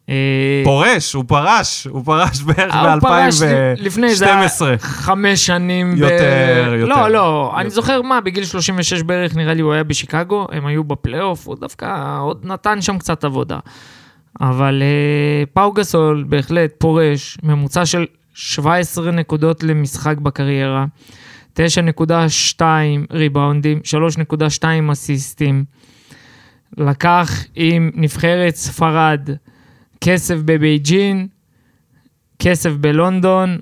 אה, 0.09 0.63
פורש, 0.65 1.13
הוא 1.13 1.25
פרש, 1.27 1.87
הוא 1.91 2.05
פרש 2.05 2.43
בערך 2.43 2.75
אה, 2.75 2.93
הוא 2.93 3.01
פרש 3.01 3.43
לפני 3.77 4.15
זה 4.15 4.27
ב-2012. 4.27 4.79
חמש 4.79 5.47
שנים. 5.47 5.97
יותר, 5.97 6.75
יותר. 6.75 6.95
לא, 6.95 7.09
לא, 7.09 7.53
אני. 7.57 7.71
זוכר 7.71 8.03
מה, 8.03 8.21
בגיל 8.21 8.45
36 8.45 9.03
בערך 9.03 9.37
נראה 9.37 9.55
לי 9.55 9.63
הוא 9.63 9.73
היה 9.73 9.85
בשיקגו, 9.85 10.47
הם 10.53 10.67
היו 10.67 10.85
בפלייאוף, 10.85 11.47
הוא 11.49 11.57
דווקא 11.61 12.19
עוד 12.21 12.41
נתן 12.45 12.83
שם 12.83 12.99
קצת 12.99 13.25
עבודה. 13.25 13.59
אבל 14.41 14.83
אה, 14.83 15.47
פאו 15.53 15.73
גסול 15.73 16.25
בהחלט 16.29 16.71
פורש, 16.79 17.39
ממוצע 17.43 17.87
של 17.87 18.07
17 18.35 19.11
נקודות 19.11 19.63
למשחק 19.63 20.19
בקריירה, 20.19 20.85
9.2 21.59 22.63
ריבאונדים, 23.13 23.81
3.2 24.61 24.65
אסיסטים. 24.93 25.65
לקח 26.79 27.31
עם 27.55 27.91
נבחרת 27.95 28.55
ספרד 28.55 29.31
כסף 30.01 30.37
בבייג'ין, 30.45 31.29
כסף 32.39 32.71
בלונדון 32.71 33.59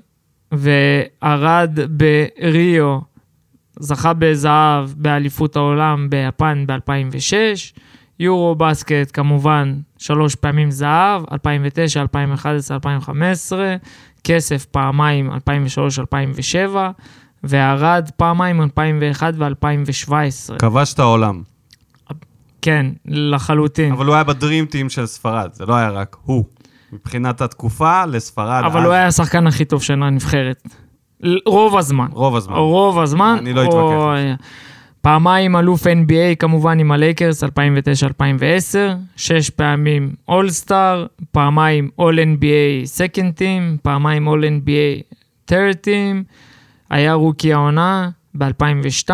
וערד 0.51 1.79
בריו. 1.89 2.99
זכה 3.79 4.13
בזהב 4.13 4.89
באליפות 4.95 5.55
העולם 5.55 6.09
ביפן 6.09 6.63
ב-2006. 6.67 7.33
יורו 8.19 8.55
בסקט 8.55 9.09
כמובן 9.13 9.79
שלוש 9.97 10.35
פעמים 10.35 10.71
זהב, 10.71 11.21
2009, 11.31 12.01
2011, 12.01 12.75
2015. 12.75 13.75
כסף 14.23 14.65
פעמיים 14.65 15.31
2003-2007. 15.31 15.35
וערד 17.43 18.09
פעמיים 18.17 18.61
2001 18.61 19.33
ו-2017. 19.37 20.57
כבש 20.59 20.93
את 20.93 20.99
העולם. 20.99 21.41
כן, 22.61 22.85
לחלוטין. 23.05 23.91
אבל 23.91 24.05
הוא 24.05 24.15
היה 24.15 24.23
ב 24.23 24.30
dream 24.30 24.65
team 24.65 24.89
של 24.89 25.05
ספרד, 25.05 25.49
זה 25.53 25.65
לא 25.65 25.75
היה 25.75 25.89
רק 25.89 26.15
הוא. 26.23 26.43
מבחינת 26.93 27.41
התקופה, 27.41 28.05
לספרד. 28.05 28.63
אבל 28.65 28.79
אז- 28.79 28.85
הוא 28.85 28.93
היה 28.93 29.07
השחקן 29.07 29.47
הכי 29.47 29.65
טוב 29.65 29.81
של 29.83 30.03
הנבחרת. 30.03 30.63
רוב 31.45 31.77
הזמן. 31.77 32.07
רוב 32.11 32.35
הזמן. 32.35 32.55
רוב 32.55 32.99
הזמן. 32.99 33.35
אני 33.39 33.53
לא 33.53 33.61
או- 33.65 33.67
אתווכח. 33.67 34.45
פעמיים 35.01 35.55
אלוף 35.55 35.87
NBA 35.87 36.35
כמובן 36.39 36.79
עם 36.79 36.91
הלייקרס 36.91 37.43
2009-2010, 37.43 37.47
שש 39.15 39.49
פעמים 39.49 40.13
all 40.27 40.56
star, 40.56 41.05
פעמיים 41.31 41.89
all 41.99 42.19
NBA 42.19 42.85
second 42.85 43.33
team, 43.33 43.77
פעמיים 43.83 44.27
all 44.27 44.43
NBA 44.45 45.13
third 45.51 45.75
team, 45.81 46.23
היה 46.89 47.13
rookie 47.13 47.53
העונה 47.53 48.09
ב-2002, 48.37 49.11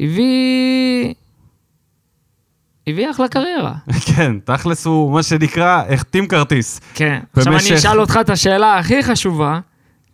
הביא... 0.00 1.14
הביא 2.86 3.10
אחלה 3.10 3.28
קריירה. 3.28 3.72
כן, 4.16 4.38
תכלס 4.44 4.86
הוא, 4.86 5.12
מה 5.12 5.22
שנקרא, 5.22 5.82
החתים 5.90 6.26
כרטיס. 6.26 6.80
כן. 6.94 7.18
עכשיו 7.36 7.52
במשך- 7.52 7.68
אני 7.70 7.76
אשאל 7.78 8.00
אותך 8.00 8.18
את 8.20 8.30
השאלה 8.30 8.78
הכי 8.78 9.02
חשובה, 9.02 9.60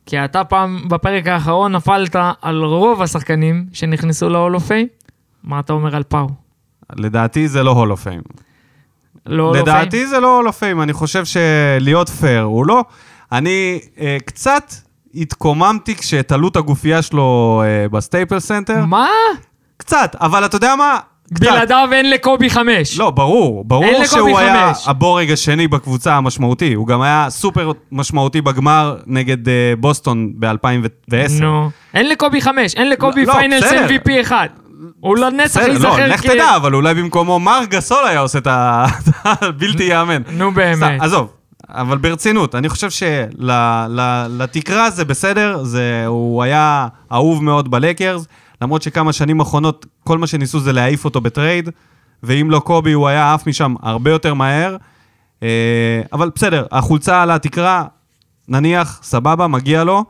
כי 0.06 0.24
אתה 0.24 0.44
פעם 0.44 0.88
בפרק 0.88 1.26
האחרון 1.26 1.72
נפלת 1.72 2.16
על 2.42 2.62
רוב 2.64 3.02
השחקנים 3.02 3.66
שנכנסו 3.72 4.28
of 4.56 4.60
Fame. 4.68 5.04
מה 5.44 5.60
אתה 5.60 5.72
אומר 5.72 5.96
על 5.96 6.02
פאו? 6.02 6.28
לדעתי 6.96 7.48
זה 7.48 7.62
לא 7.62 7.70
Hall 7.70 7.90
of 7.90 8.02
Fame. 8.02 8.20
לא 9.26 9.52
of 9.52 9.54
Fame? 9.54 9.58
לדעתי 9.60 10.06
זה 10.06 10.20
לא 10.20 10.36
Hall 10.36 10.46
of 10.46 10.58
Fame, 10.58 10.80
אני 10.82 10.92
חושב 10.92 11.22
שלהיות 11.24 12.08
פייר 12.08 12.42
הוא 12.42 12.66
לא. 12.66 12.84
אני 13.32 13.80
אה, 14.00 14.16
קצת 14.26 14.72
התקוממתי 15.14 15.94
כשתלו 15.96 16.48
את 16.48 16.56
הגופייה 16.56 17.02
שלו 17.02 17.62
אה, 17.66 17.88
בסטייפל 17.88 18.40
סנטר. 18.40 18.84
מה? 18.84 19.08
קצת, 19.84 20.16
אבל 20.20 20.44
אתה 20.44 20.56
יודע 20.56 20.76
מה? 20.76 20.98
קצת. 21.34 21.40
בלעדיו 21.40 21.88
אין 21.92 22.10
לקובי 22.10 22.50
חמש. 22.50 22.98
לא, 22.98 23.10
ברור, 23.10 23.64
ברור 23.64 24.04
שהוא 24.04 24.38
היה 24.38 24.72
חמש. 24.74 24.88
הבורג 24.88 25.30
השני 25.30 25.68
בקבוצה 25.68 26.14
המשמעותי. 26.14 26.74
הוא 26.74 26.86
גם 26.86 27.02
היה 27.02 27.26
סופר 27.30 27.72
משמעותי 27.92 28.40
בגמר 28.40 28.96
נגד 29.06 29.48
אה, 29.48 29.72
בוסטון 29.78 30.32
ב-2010. 30.38 31.40
נו. 31.40 31.70
אין 31.94 32.08
לקובי 32.08 32.40
חמש, 32.40 32.74
אין 32.74 32.90
לקובי 32.90 33.24
לא, 33.24 33.32
פיינלס 33.32 33.64
בסדר. 33.64 33.86
MVP 33.88 34.20
אחד. 34.20 34.48
הוא 35.00 35.16
לנצח 35.18 35.60
בסדר, 35.60 35.66
לא, 35.66 35.88
ייזכר 35.88 36.06
לך 36.06 36.26
תדע, 36.26 36.56
אבל 36.56 36.74
אולי 36.74 36.94
במקומו 36.94 37.40
מר 37.40 37.60
גסול 37.68 38.06
היה 38.06 38.20
עושה 38.20 38.38
את 38.38 38.48
הבלתי 39.24 39.82
ייאמן. 39.90 40.22
נו 40.32 40.50
באמת. 40.50 41.00
עזוב, 41.00 41.32
אבל 41.68 41.98
ברצינות, 41.98 42.54
אני 42.54 42.68
חושב 42.68 42.88
שלתקרה 43.40 44.90
זה 44.90 45.04
בסדר, 45.04 45.64
זה, 45.64 46.04
הוא 46.06 46.42
היה 46.42 46.88
אהוב 47.12 47.44
מאוד 47.44 47.70
בלייקרס, 47.70 48.26
למרות 48.64 48.82
שכמה 48.82 49.12
שנים 49.12 49.40
אחרונות, 49.40 49.86
כל 50.04 50.18
מה 50.18 50.26
שניסו 50.26 50.60
זה 50.60 50.72
להעיף 50.72 51.04
אותו 51.04 51.20
ב 51.20 51.27
trade, 51.27 51.68
ואם 52.22 52.50
לא 52.50 52.58
קובי, 52.58 52.92
הוא 52.92 53.08
היה 53.08 53.34
עף 53.34 53.46
משם 53.46 53.74
הרבה 53.82 54.10
יותר 54.10 54.34
מהר. 54.34 54.76
אה, 55.42 55.48
אבל 56.12 56.30
בסדר, 56.34 56.66
החולצה 56.72 57.22
על 57.22 57.30
התקרה, 57.30 57.84
נניח, 58.48 59.00
סבבה, 59.02 59.46
מגיע 59.46 59.84
לו, 59.84 60.04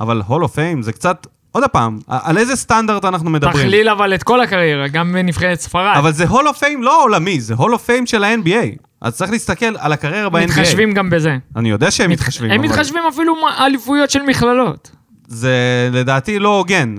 אבל 0.00 0.22
Hall 0.26 0.42
of 0.42 0.54
Fame 0.54 0.82
זה 0.82 0.92
קצת, 0.92 1.26
עוד 1.52 1.64
פעם, 1.72 1.98
על 2.08 2.38
איזה 2.38 2.56
סטנדרט 2.56 3.04
אנחנו 3.04 3.30
מדברים? 3.30 3.66
תכליל 3.66 3.88
אבל 3.88 4.14
את 4.14 4.22
כל 4.22 4.40
הקריירה, 4.40 4.88
גם 4.88 5.12
בנבחרת 5.12 5.60
ספרד. 5.60 5.96
אבל 5.96 6.12
זה 6.12 6.28
Hall 6.28 6.48
of 6.48 6.58
Fame 6.58 6.82
לא 6.82 7.02
עולמי, 7.02 7.40
זה 7.40 7.54
Hall 7.54 7.72
of 7.72 7.84
Fame 7.84 8.06
של 8.06 8.24
ה-NBA. 8.24 8.84
אז 9.00 9.16
צריך 9.16 9.30
להסתכל 9.30 9.76
על 9.78 9.92
הקריירה 9.92 10.28
ב-NBA. 10.28 10.44
מתחשבים 10.44 10.92
גם 10.92 11.10
בזה. 11.10 11.36
אני 11.56 11.70
יודע 11.70 11.90
שהם 11.90 12.10
מתחשבים, 12.10 12.50
הם 12.50 12.60
אבל 12.60 12.68
מתחשבים 12.68 13.02
אפילו 13.08 13.34
אליפויות 13.66 14.10
של 14.10 14.22
מכללות. 14.22 14.90
זה 15.26 15.88
לדעתי 15.92 16.38
לא 16.38 16.58
הוגן. 16.58 16.94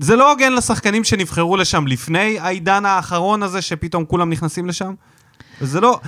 זה 0.00 0.16
לא 0.16 0.30
הוגן 0.30 0.52
לשחקנים 0.52 1.04
שנבחרו 1.04 1.56
לשם 1.56 1.86
לפני 1.86 2.38
העידן 2.38 2.86
האחרון 2.86 3.42
הזה, 3.42 3.62
שפתאום 3.62 4.04
כולם 4.04 4.30
נכנסים 4.30 4.66
לשם. 4.66 4.94
וזה 5.60 5.80
לא... 5.80 6.00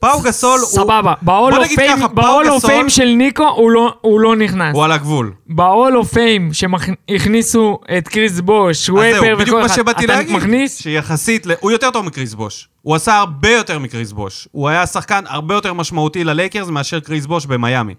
פאו 0.00 0.20
גסול 0.20 0.60
הוא... 0.60 0.68
סבבה, 0.68 1.14
ב-all 1.22 1.52
of 1.52 1.66
fame- 1.78 2.86
of 2.86 2.88
של 2.88 3.04
ניקו 3.04 3.48
הוא 3.48 3.70
לא- 3.70 3.94
הוא 4.00 4.20
לא 4.20 4.36
נכנס. 4.36 4.74
הוא 4.74 4.84
על 4.84 4.92
הגבול. 4.92 5.32
ב-Hall 5.46 6.04
of 6.04 6.14
Fame 6.14 6.52
שהכניסו 6.52 7.78
את 7.98 8.08
קריס 8.08 8.40
בוש, 8.40 8.90
אז 8.90 8.96
זהו, 8.96 9.22
בדיוק 9.24 9.40
וכל 9.48 9.60
מה 9.60 9.66
אחד, 9.66 9.74
שבאתי 9.74 10.06
להגיד. 10.06 10.36
מכניס? 10.36 10.82
יחסית. 10.82 11.46
הוא 11.60 11.70
יותר 11.70 11.90
טוב 11.90 12.06
מקריס 12.06 12.34
בוש. 12.34 12.68
הוא 12.82 12.94
עשה 12.94 13.16
הרבה 13.16 13.50
יותר 13.50 13.78
מקריס 13.78 14.12
בוש. 14.12 14.48
הוא 14.52 14.68
היה 14.68 14.86
שחקן 14.86 15.24
הרבה 15.26 15.54
יותר 15.54 15.72
משמעותי 15.72 16.24
ללייקרס 16.24 16.68
מאשר 16.68 17.00
קריס 17.00 17.26
בוש 17.26 17.46
במיאמי. 17.46 17.94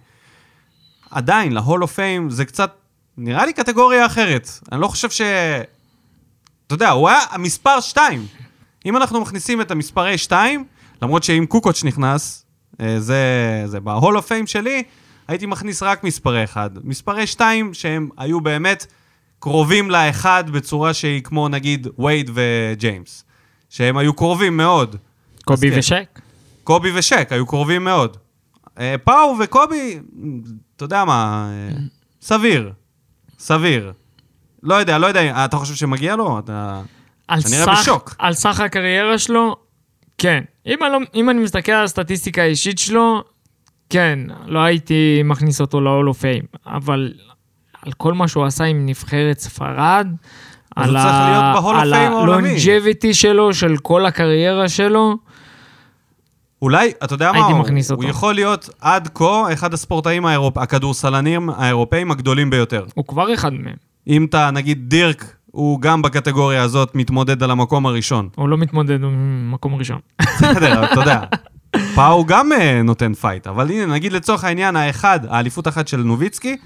עדיין, 1.12 1.51
ל-Hall 1.53 1.81
of 1.81 1.93
Fame 1.93 2.29
זה 2.29 2.46
קצת, 2.46 2.72
נראה 3.17 3.45
לי 3.45 3.53
קטגוריה 3.53 4.05
אחרת. 4.05 4.50
אני 4.71 4.81
לא 4.81 4.88
חושב 4.88 5.09
ש... 5.09 5.21
אתה 6.67 6.75
יודע, 6.75 6.89
הוא 6.89 7.09
היה 7.09 7.19
המספר 7.29 7.79
2. 7.79 8.25
אם 8.86 8.97
אנחנו 8.97 9.21
מכניסים 9.21 9.62
את 9.62 9.71
המספרי 9.71 10.17
2, 10.17 10.65
למרות 11.01 11.24
שאם 11.24 11.45
קוקוץ' 11.50 11.83
נכנס, 11.83 12.45
אה, 12.81 13.00
זה, 13.00 13.24
זה 13.65 13.79
ב-Hall 13.79 14.17
of 14.17 14.27
Fame 14.27 14.48
שלי, 14.47 14.83
הייתי 15.27 15.45
מכניס 15.45 15.83
רק 15.83 16.03
מספרי 16.03 16.43
1. 16.43 16.71
מספרי 16.83 17.27
2 17.27 17.74
שהם 17.74 18.09
היו 18.17 18.41
באמת 18.41 18.86
קרובים 19.39 19.91
לאחד 19.91 20.50
בצורה 20.50 20.93
שהיא 20.93 21.21
כמו 21.21 21.50
נגיד 21.50 21.88
וייד 22.00 22.31
וג'יימס. 22.33 23.24
שהם 23.69 23.97
היו 23.97 24.13
קרובים 24.13 24.57
מאוד. 24.57 24.95
קובי 25.45 25.71
כן. 25.71 25.79
ושק? 25.79 26.19
קובי 26.63 26.91
ושק 26.95 27.27
היו 27.31 27.45
קרובים 27.47 27.83
מאוד. 27.83 28.17
אה, 28.79 28.95
פאו 29.03 29.36
וקובי, 29.39 30.00
אתה 30.75 30.86
יודע 30.86 31.05
מה, 31.05 31.50
אה, 31.51 31.77
סביר. 32.21 32.74
סביר. 33.39 33.91
לא 34.63 34.75
יודע, 34.75 34.98
לא 34.98 35.08
יודע, 35.08 35.46
אתה 35.46 35.58
חושב 35.58 35.75
שמגיע 35.75 36.15
לו? 36.15 36.39
אתה... 36.39 36.82
על 37.27 37.41
כנראה 37.41 37.65
סך- 37.65 37.82
בשוק. 37.82 38.15
על 38.20 38.34
סך 38.34 38.60
הקריירה 38.60 39.17
שלו, 39.17 39.56
כן. 40.17 40.44
אם 40.67 40.84
אני, 40.84 40.91
לא, 40.94 41.00
אם 41.15 41.29
אני 41.29 41.39
מסתכל 41.44 41.72
על 41.72 41.84
הסטטיסטיקה 41.84 42.41
האישית 42.41 42.79
שלו, 42.79 43.24
כן, 43.89 44.20
לא 44.46 44.60
הייתי 44.60 45.22
מכניס 45.25 45.62
אותו 45.62 45.82
ל-all 45.82 46.12
of 46.13 46.17
fame, 46.22 46.58
אבל 46.67 47.13
על 47.82 47.91
כל 47.94 48.13
מה 48.13 48.27
שהוא 48.27 48.46
עשה 48.46 48.63
עם 48.63 48.86
נבחרת 48.86 49.39
ספרד, 49.39 50.08
על. 50.75 50.98
הלונג'ביטי 51.94 53.13
שלו, 53.13 53.53
של 53.53 53.77
כל 53.77 54.06
הקריירה 54.06 54.70
שלו, 54.70 55.15
אולי, 56.61 56.91
אתה 57.03 57.13
יודע 57.13 57.31
מה, 57.31 57.45
הוא, 57.45 57.59
מכניס 57.59 57.91
אותו. 57.91 58.01
הוא 58.01 58.09
יכול 58.09 58.35
להיות 58.35 58.69
עד 58.81 59.09
כה 59.13 59.53
אחד 59.53 59.73
הספורטאים, 59.73 60.25
האירופ... 60.25 60.57
הכדורסלנים 60.57 61.49
האירופאים 61.49 62.11
הגדולים 62.11 62.49
ביותר. 62.49 62.85
הוא 62.93 63.05
כבר 63.07 63.33
אחד 63.33 63.53
מהם. 63.53 63.75
אם 64.07 64.25
אתה, 64.25 64.51
נגיד, 64.51 64.89
דירק, 64.89 65.35
הוא 65.51 65.81
גם 65.81 66.01
בקטגוריה 66.01 66.63
הזאת 66.63 66.95
מתמודד 66.95 67.43
על 67.43 67.51
המקום 67.51 67.85
הראשון. 67.85 68.29
הוא 68.35 68.49
לא 68.49 68.57
מתמודד 68.57 69.01
במקום 69.01 69.75
ראשון. 69.75 69.99
בסדר, 70.21 70.85
אתה 70.91 70.99
יודע. 70.99 71.21
פאו 71.95 72.25
גם 72.25 72.51
אה, 72.53 72.81
נותן 72.83 73.13
fight, 73.13 73.48
אבל 73.47 73.71
הנה, 73.71 73.85
נגיד 73.93 74.13
לצורך 74.13 74.43
העניין, 74.43 74.75
האחד, 74.75 75.19
האליפות 75.29 75.67
אחת 75.67 75.87
של 75.87 75.97
נוביצקי, 75.97 76.57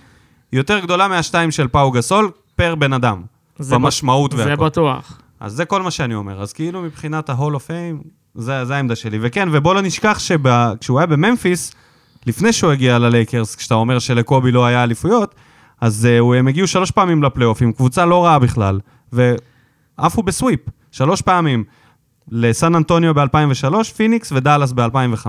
יותר 0.54 0.80
גדולה 0.80 1.08
מהשתיים 1.08 1.52
של 1.52 1.68
פאו 1.68 1.92
גסול 1.92 2.32
per 2.56 2.76
בן 2.76 2.94
אדם. 2.94 3.22
זה 3.60 3.76
במשמעות 3.76 4.34
בט- 4.34 4.38
זה 4.40 4.46
והכל. 4.50 4.66
בטוח. 4.66 5.20
אז 5.40 5.54
זה 5.54 5.66
כל 5.66 5.82
מה 5.82 5.92
שאני 5.92 6.16
אומר. 6.16 6.42
אז 6.42 6.54
כאילו 6.54 6.82
מבחינת 6.82 7.30
ה-Hall 7.30 7.56
of 7.56 7.68
Fame, 7.68 8.08
זה, 8.36 8.66
זה 8.66 8.76
העמדה 8.76 8.96
שלי. 8.96 9.18
וכן, 9.22 9.50
ובוא 9.52 9.76
לא 9.76 9.82
נשכח 9.82 10.20
שכשהוא 10.20 11.00
היה 11.00 11.06
בממפיס, 11.06 11.74
לפני 12.26 12.54
שהוא 12.54 12.72
הגיע 12.72 13.00
ללייקרס, 13.00 13.56
כשאתה 13.56 13.76
אומר 13.76 14.00
שלקובי 14.00 14.52
לא 14.52 14.66
היה 14.66 14.84
אליפויות, 14.84 15.36
אז 15.82 16.08
uh, 16.20 16.36
הם 16.36 16.48
הגיעו 16.48 16.68
שלוש 16.68 16.92
פעמים 16.92 17.24
לפלייאוף 17.24 17.62
עם 17.62 17.72
קבוצה 17.72 18.06
לא 18.06 18.26
רעה 18.26 18.40
בכלל, 18.40 18.80
ועפו 19.12 20.24
ב-sweep, 20.24 20.60
שלוש 20.92 21.22
פעמים. 21.22 21.64
לסן 22.32 22.76
אנטוניו 22.76 23.14
ב-2003, 23.14 23.84
פיניקס 23.96 24.32
ודאלאס 24.32 24.72
ב-2005. 24.72 25.28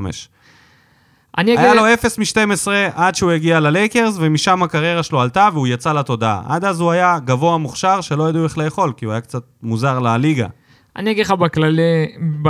אני 1.38 1.54
אגיד... 1.54 1.64
היה 1.64 1.74
לו 1.74 1.94
0 1.94 2.18
מ-12 2.18 2.68
עד 2.94 3.14
שהוא 3.14 3.30
הגיע 3.30 3.60
ללייקרס, 3.60 4.14
ומשם 4.18 4.62
הקריירה 4.62 5.02
שלו 5.02 5.20
עלתה 5.20 5.48
והוא 5.52 5.66
יצא 5.66 5.92
לתודעה. 5.92 6.42
עד 6.48 6.64
אז 6.64 6.80
הוא 6.80 6.90
היה 6.90 7.18
גבוה 7.24 7.58
מוכשר 7.58 8.00
שלא 8.00 8.28
ידעו 8.28 8.44
איך 8.44 8.58
לאכול, 8.58 8.92
כי 8.96 9.04
הוא 9.04 9.12
היה 9.12 9.20
קצת 9.20 9.42
מוזר 9.62 9.98
לליגה. 9.98 10.46
אני 10.96 11.10
אגיד 11.10 11.26
לך 11.26 11.30
בכללי, 11.30 12.06
ב... 12.42 12.48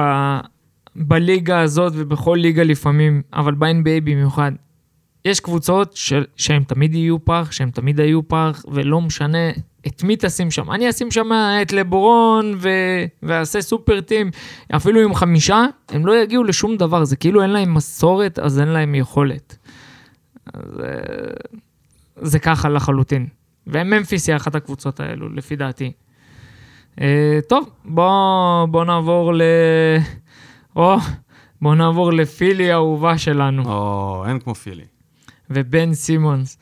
בליגה 0.97 1.61
הזאת 1.61 1.93
ובכל 1.97 2.39
ליגה 2.41 2.63
לפעמים, 2.63 3.23
אבל 3.33 3.55
ב-NBA 3.55 4.01
במיוחד, 4.05 4.53
יש 5.25 5.41
קבוצות 5.41 5.97
של... 5.97 6.25
שהן 6.37 6.65
תמיד 6.65 6.95
יהיו 6.95 7.25
פח, 7.25 7.49
שהן 7.53 7.71
תמיד 7.71 8.01
היו 8.01 8.29
פח, 8.29 8.65
ולא 8.73 9.01
משנה 9.01 9.51
את 9.87 10.03
מי 10.03 10.17
תשים 10.19 10.51
שם. 10.51 10.71
אני 10.71 10.91
אשים 10.91 11.11
שם 11.11 11.31
את 11.63 11.73
לברון 11.73 12.55
ו... 12.59 12.69
ואעשה 13.23 13.61
סופר 13.61 14.01
טים, 14.01 14.31
אפילו 14.77 15.01
עם 15.01 15.15
חמישה, 15.15 15.65
הם 15.89 16.07
לא 16.07 16.23
יגיעו 16.23 16.45
לשום 16.45 16.77
דבר, 16.77 17.05
זה 17.05 17.17
כאילו 17.17 17.43
אין 17.43 17.51
להם 17.51 17.75
מסורת, 17.75 18.39
אז 18.39 18.61
אין 18.61 18.69
להם 18.69 18.95
יכולת. 18.95 19.57
אז, 20.55 20.81
אה, 20.81 20.89
זה 22.17 22.39
ככה 22.39 22.69
לחלוטין. 22.69 23.27
וממפיס 23.67 24.29
היא 24.29 24.37
אחת 24.37 24.55
הקבוצות 24.55 25.01
האלו, 25.01 25.29
לפי 25.29 25.57
דעתי. 25.57 25.93
אה, 27.01 27.39
טוב, 27.49 27.71
בוא, 27.85 28.13
בוא 28.67 28.85
נעבור 28.85 29.35
ל... 29.35 29.43
או, 30.77 30.97
בוא 31.63 31.75
נעבור 31.75 32.13
לפילי 32.13 32.71
האהובה 32.71 33.19
שלנו. 33.19 33.63
או, 33.73 34.25
אין 34.29 34.39
כמו 34.39 34.55
פילי. 34.55 34.85
ובן 35.51 35.95
סימונס. 35.95 36.59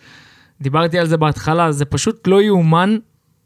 דיברתי 0.61 0.99
על 0.99 1.07
זה 1.07 1.17
בהתחלה, 1.17 1.73
זה 1.73 1.85
פשוט 1.85 2.27
לא 2.27 2.43
יאומן 2.43 2.97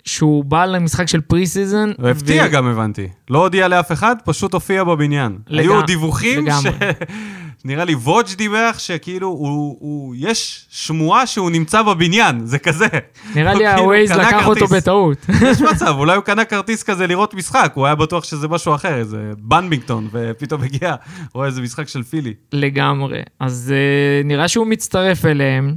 שהוא 0.05 0.45
בא 0.45 0.65
למשחק 0.65 1.09
של 1.09 1.21
preseason. 1.21 1.91
הוא 1.99 2.09
הפתיע 2.09 2.49
גם, 2.49 2.67
הבנתי. 2.67 3.09
לא 3.31 3.39
הודיע 3.39 3.69
לאף 3.69 3.93
אחד, 3.93 4.17
פשוט 4.25 4.55
הופיע 4.55 4.85
בבניין. 4.85 5.39
לגמ- 5.47 5.59
היו 5.59 5.83
דיווחים 5.83 6.47
ש... 6.63 6.67
נראה 7.65 7.85
לי 7.85 7.95
ווג' 7.95 8.35
דיווח 8.35 8.79
שכאילו, 8.79 9.29
הוא, 9.29 9.77
הוא, 9.81 10.15
יש 10.19 10.67
שמועה 10.71 11.27
שהוא 11.27 11.51
נמצא 11.51 11.83
בבניין, 11.83 12.47
זה 12.47 12.59
כזה. 12.59 12.87
נראה 13.35 13.55
לי 13.55 13.65
כאילו 13.67 13.83
הווייז 13.83 14.13
לקח 14.13 14.47
אותו 14.47 14.61
כרטיס. 14.61 14.73
בטעות. 14.73 15.27
יש 15.51 15.61
מצב, 15.61 15.95
אולי 15.99 16.17
הוא 16.17 16.25
קנה 16.25 16.45
כרטיס 16.45 16.83
כזה 16.83 17.07
לראות 17.07 17.35
משחק, 17.35 17.73
הוא 17.75 17.87
היה 17.87 17.95
בטוח 17.95 18.25
שזה 18.25 18.49
משהו 18.49 18.75
אחר, 18.75 18.95
איזה 18.95 19.33
בדמינגטון, 19.39 20.09
ופתאום 20.13 20.63
הגיע, 20.63 20.95
רואה 21.35 21.47
איזה 21.47 21.63
משחק 21.63 21.89
של 21.89 22.03
פילי. 22.03 22.35
לגמרי. 22.53 23.23
אז 23.41 23.73
uh, 23.75 24.27
נראה 24.27 24.49
שהוא 24.49 24.67
מצטרף 24.67 25.25
אליהם. 25.25 25.75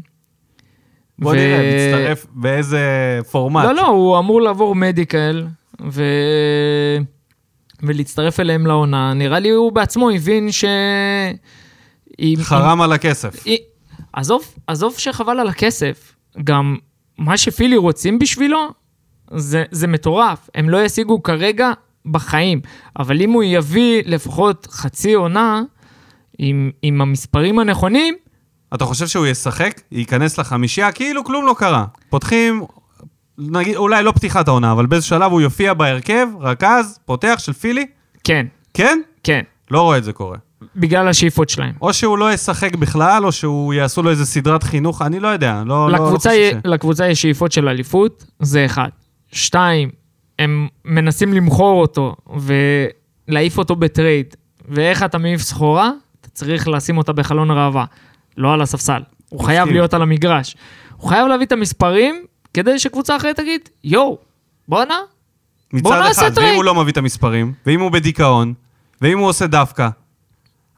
בוא 1.20 1.36
נראה, 1.36 1.72
מצטרף 1.76 2.26
באיזה 2.32 2.80
פורמט. 3.32 3.66
לא, 3.66 3.76
לא, 3.76 3.88
הוא 3.88 4.20
אמור 4.20 4.42
לעבור 4.42 4.76
מדיקל, 4.76 5.48
ו... 5.92 6.04
ולהצטרף 7.84 8.40
אליהם 8.40 8.68
לעונה. 8.68 9.14
נראה 9.14 9.40
לי 9.40 9.50
הוא 9.50 9.72
בעצמו 9.72 10.10
הבין 10.10 10.52
ש... 10.52 10.66
אם- 12.20 12.36
חרם 12.42 12.82
על 12.82 12.92
הכסף. 12.92 13.48
אם- 13.48 13.56
עזוב, 14.14 14.44
עזוב 14.68 14.96
שחבל 14.98 15.40
על 15.40 15.48
הכסף. 15.48 16.16
גם 16.44 16.76
מה 17.18 17.38
שפילי 17.38 17.78
רוצים 17.78 18.20
בשבילו, 18.20 18.70
זה, 19.36 19.64
זה 19.72 19.88
מטורף. 19.88 20.50
הם 20.56 20.70
לא 20.70 20.86
ישיגו 20.86 21.24
כרגע 21.24 21.72
בחיים. 22.06 22.62
אבל 23.00 23.22
אם 23.22 23.32
הוא 23.32 23.44
יביא 23.44 24.02
לפחות 24.06 24.68
חצי 24.72 25.14
עונה 25.14 25.62
עם, 26.40 26.72
עם 26.82 27.02
המספרים 27.02 27.60
הנכונים, 27.60 28.16
אתה 28.74 28.86
חושב 28.86 29.08
שהוא 29.08 29.28
ישחק, 29.28 29.82
ייכנס 29.92 30.38
לחמישייה, 30.38 30.92
כאילו 30.92 31.24
כלום 31.24 31.46
לא 31.46 31.56
קרה. 31.58 31.86
פותחים, 32.10 32.64
נגיד, 33.38 33.76
אולי 33.76 34.04
לא 34.04 34.12
פתיחת 34.12 34.48
העונה, 34.48 34.72
אבל 34.72 34.86
באיזה 34.86 35.06
שלב 35.06 35.32
הוא 35.32 35.42
יופיע 35.42 35.74
בהרכב, 35.74 36.28
רכז, 36.40 37.00
פותח 37.06 37.36
של 37.38 37.54
פילי? 37.54 37.86
כן, 38.24 38.46
כן? 38.74 39.00
כן. 39.24 39.42
לא 39.72 39.82
רואה 39.82 39.98
את 39.98 40.04
זה 40.04 40.14
קורה. 40.14 40.38
בגלל 40.76 41.08
השאיפות 41.08 41.50
שלהם. 41.50 41.74
או 41.82 41.94
שהוא 41.94 42.18
לא 42.18 42.34
ישחק 42.34 42.76
בכלל, 42.76 43.26
או 43.26 43.32
שהוא 43.32 43.74
יעשו 43.74 44.04
לו 44.04 44.10
איזה 44.10 44.26
סדרת 44.26 44.64
חינוך, 44.64 45.02
אני 45.02 45.20
לא 45.20 45.28
יודע, 45.28 45.64
לא, 45.66 45.92
לא, 45.92 45.92
לא 45.92 46.06
לקבוצה, 46.06 46.30
חושב 46.30 46.42
י- 46.42 46.52
ש... 46.52 46.66
לקבוצה 46.66 47.08
יש 47.08 47.22
שאיפות 47.22 47.52
של 47.52 47.68
אליפות, 47.70 48.26
זה 48.40 48.66
אחד. 48.66 48.90
שתיים, 49.32 49.90
הם 50.40 50.68
מנסים 50.86 51.34
למכור 51.34 51.82
אותו 51.82 52.16
ולהעיף 53.28 53.58
אותו 53.58 53.76
ב-trade. 53.76 54.36
ואיך 54.70 55.04
אתה 55.04 55.18
מעיף 55.18 55.42
סחורה? 55.42 55.92
אתה 56.22 56.30
צריך 56.30 56.68
לשים 56.68 56.98
אותה 56.98 57.14
בחלון 57.14 57.52
ראווה, 57.52 57.86
לא 58.38 58.54
על 58.54 58.62
הספסל. 58.62 59.02
הוא 59.30 59.44
חייב. 59.44 59.70
להיות 59.70 59.94
על 59.94 60.02
המגרש. 60.02 60.56
הוא 60.98 61.10
חייב 61.10 61.28
להביא 61.28 61.46
את 61.46 61.52
המספרים 61.52 62.26
כדי 62.54 62.80
שקבוצה 62.80 63.16
אחרת 63.16 63.36
תגיד, 63.36 63.62
יואו, 63.84 64.18
בואנה, 64.68 64.96
בוא 65.74 65.80
מצד 65.80 66.00
נעשה 66.00 66.12
אחד, 66.22 66.24
ואם 66.30 66.36
trade. 66.36 66.56
הוא 66.56 66.64
לא 66.64 66.76
מביא 66.76 66.92
את 66.92 66.98
המספרים, 66.98 67.54
ואם 67.66 67.80
הוא 67.82 67.92
בדיכאון, 67.92 68.54
ואם 69.02 69.20
הוא 69.20 69.28
עושה 69.28 69.48
דווקא, 69.48 69.90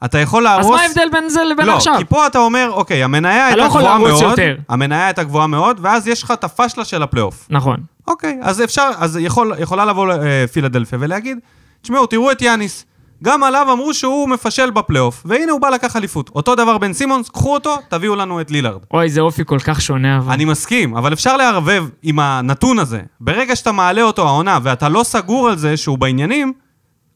אתה 0.04 0.18
יכול 0.18 0.42
להרוס... 0.42 0.66
אז 0.66 0.70
מה 0.70 0.80
ההבדל 0.80 1.08
בין 1.12 1.28
זה 1.28 1.44
לבין 1.44 1.66
לא, 1.66 1.76
עכשיו? 1.76 1.94
כי 1.98 2.04
פה 2.04 2.26
אתה 2.26 2.38
אומר, 2.38 2.70
אוקיי, 2.72 3.04
המניה 3.04 3.38
לא 3.38 3.44
הייתה 3.44 3.66
יכול 3.66 3.80
גבוהה 3.80 3.98
מאוד, 3.98 4.22
יותר. 4.22 4.56
המניה 4.68 5.06
הייתה 5.06 5.24
גבוהה 5.24 5.46
מאוד, 5.46 5.80
ואז 5.82 6.08
יש 6.08 6.22
לך 6.22 6.30
את 6.30 6.44
הפשלה 6.44 6.84
של 6.84 7.02
הפלייאוף. 7.02 7.46
נכון. 7.50 7.76
אוקיי, 8.08 8.38
אז 8.42 8.62
אפשר, 8.62 8.90
אז 8.98 9.18
יכול, 9.20 9.52
יכולה 9.58 9.84
לבוא 9.84 10.12
אה, 10.12 10.44
פילדלפיה 10.52 10.98
ולהגיד, 11.00 11.38
תשמעו, 11.82 12.06
תראו 12.06 12.32
את 12.32 12.42
יאניס. 12.42 12.84
גם 13.22 13.42
עליו 13.42 13.72
אמרו 13.72 13.94
שהוא 13.94 14.28
מפשל 14.28 14.70
בפלייאוף, 14.70 15.22
והנה 15.24 15.52
הוא 15.52 15.60
בא 15.60 15.68
לקח 15.68 15.96
אליפות. 15.96 16.30
אותו 16.34 16.54
דבר 16.54 16.78
בן 16.78 16.92
סימונס, 16.92 17.28
קחו 17.28 17.54
אותו, 17.54 17.76
תביאו 17.88 18.16
לנו 18.16 18.40
את 18.40 18.50
לילארד. 18.50 18.80
אוי, 18.94 19.10
זה 19.10 19.20
אופי 19.20 19.42
כל 19.46 19.58
כך 19.58 19.80
שונה, 19.80 20.18
אבל... 20.18 20.32
אני 20.32 20.44
מסכים, 20.44 20.96
אבל 20.96 21.12
אפשר 21.12 21.36
לערבב 21.36 21.84
עם 22.02 22.18
הנתון 22.18 22.78
הזה. 22.78 23.00
ברגע 23.20 23.56
שאתה 23.56 23.72
מעלה 23.72 24.02
אותו 24.02 24.26
העונה 24.28 24.58
ואתה 24.62 24.88
לא 24.88 25.02
סגור 25.02 25.48
על 25.48 25.56
זה 25.56 25.76
שהוא 25.76 25.98
בעניינים, 25.98 26.52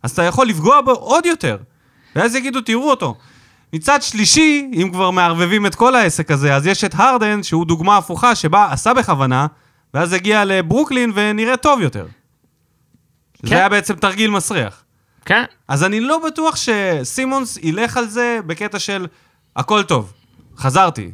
אז 0.03 0.11
אתה 0.11 0.23
יכול 0.23 0.47
לפגוע 0.47 0.81
בו 0.81 0.90
עוד 0.90 1.27
יותר. 1.27 1.57
ואז 2.16 2.35
יגידו, 2.35 2.61
תראו 2.61 2.90
אותו. 2.90 3.14
מצד 3.72 4.03
שלישי, 4.03 4.70
אם 4.72 4.90
כבר 4.92 5.11
מערבבים 5.11 5.66
את 5.66 5.74
כל 5.74 5.94
העסק 5.94 6.31
הזה, 6.31 6.55
אז 6.57 6.66
יש 6.66 6.85
את 6.85 6.94
הרדן, 6.94 7.42
שהוא 7.42 7.66
דוגמה 7.66 7.96
הפוכה, 7.96 8.35
שבה 8.35 8.68
עשה 8.70 8.94
בכוונה, 8.94 9.46
ואז 9.94 10.12
הגיע 10.12 10.44
לברוקלין 10.44 11.12
ונראה 11.14 11.57
טוב 11.57 11.81
יותר. 11.81 12.07
כן. 13.42 13.48
זה 13.48 13.55
היה 13.55 13.68
בעצם 13.68 13.94
תרגיל 13.94 14.31
מסריח. 14.31 14.85
כן, 15.24 15.44
אז 15.68 15.85
אני 15.85 16.00
לא 16.00 16.18
בטוח 16.27 16.57
שסימונס 16.57 17.59
ילך 17.62 17.96
על 17.96 18.07
זה 18.09 18.38
בקטע 18.46 18.79
של 18.79 19.07
הכל 19.57 19.83
טוב, 19.83 20.12
חזרתי. 20.57 21.11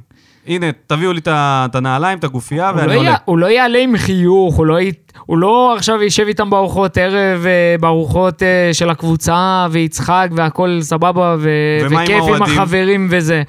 הנה, 0.46 0.66
תביאו 0.87 1.12
לי 1.12 1.20
את 1.29 1.74
הנעליים, 1.74 2.18
את 2.18 2.24
הגופייה, 2.24 2.72
לא, 2.72 2.76
ואני 2.76 2.92
יע... 2.92 2.98
עולה. 2.98 3.16
הוא 3.24 3.38
לא 3.38 3.46
יעלה 3.46 3.79
עם 3.79 3.96
חיוך, 3.96 4.57
הוא 4.57 4.66
לא, 4.66 4.81
י... 4.81 4.92
הוא 5.26 5.38
לא 5.38 5.74
עכשיו 5.76 6.03
יישב 6.03 6.26
איתם 6.26 6.50
בארוחות 6.50 6.98
ערב, 6.98 7.46
אה, 7.46 7.76
בארוחות 7.81 8.42
אה, 8.42 8.70
של 8.72 8.90
הקבוצה, 8.90 9.66
ויצחק 9.70 10.29
והכל 10.37 10.79
סבבה, 10.81 11.37
ו... 11.38 11.50
עם 11.81 11.87
וכיף 11.87 12.11
עם 12.11 12.22
האוהדים? 12.22 12.42
החברים 12.42 13.09
וזה. 13.11 13.42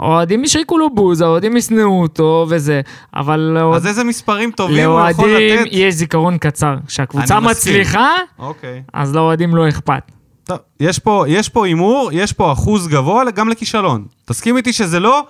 האוהדים 0.00 0.44
ישריקו 0.44 0.78
לו 0.78 0.90
בוז, 0.90 1.20
האוהדים 1.20 1.56
ישנאו 1.56 2.02
אותו 2.02 2.46
וזה, 2.48 2.80
אבל. 3.14 3.58
אז 3.74 3.86
איזה 3.86 4.04
מספרים 4.04 4.50
טובים 4.50 4.90
הוא 4.90 5.10
יכול 5.10 5.28
לאוהדים 5.28 5.60
לתת? 5.60 5.68
יש 5.72 5.94
זיכרון 5.94 6.38
קצר. 6.38 6.76
כשהקבוצה. 6.86 7.40
מצליחה, 7.40 8.10
אוקיי. 8.38 8.82
אז 8.92 9.14
לאוהדים 9.14 9.56
לא 9.56 9.68
אכפת. 9.68 10.02
טוב, 10.44 10.58
יש 10.80 11.48
פה 11.48 11.64
הימור, 11.66 12.10
יש 12.12 12.32
פה 12.32 12.52
אחוז 12.52 12.88
גבוה 12.88 13.30
גם 13.30 13.48
לכישלון. 13.48 14.04
תסכים 14.24 14.56
איתי 14.56 14.72
שזה 14.72 15.00
לא 15.00 15.22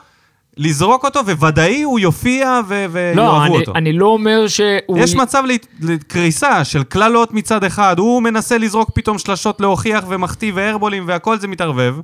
לזרוק 0.56 1.04
אותו, 1.04 1.20
וודאי 1.26 1.82
הוא 1.82 1.98
יופיע 2.00 2.60
ו- 2.68 3.12
לא, 3.14 3.22
ויאהבו 3.22 3.44
אני, 3.44 3.56
אותו. 3.56 3.72
אני 3.74 3.92
לא 3.92 4.06
אומר 4.06 4.46
שהוא... 4.48 4.98
יש 4.98 5.14
מצב 5.14 5.42
לקריסה 5.80 6.64
של 6.64 6.82
קללות 6.82 7.32
מצד 7.32 7.64
אחד, 7.64 7.98
הוא 7.98 8.22
מנסה 8.22 8.58
לזרוק 8.58 8.90
פתאום 8.94 9.18
שלשות 9.18 9.60
להוכיח 9.60 10.04
ומחטיא 10.08 10.52
ואיירבולים 10.54 11.04
והכל 11.06 11.38
זה 11.38 11.48
מתערבב. 11.48 11.96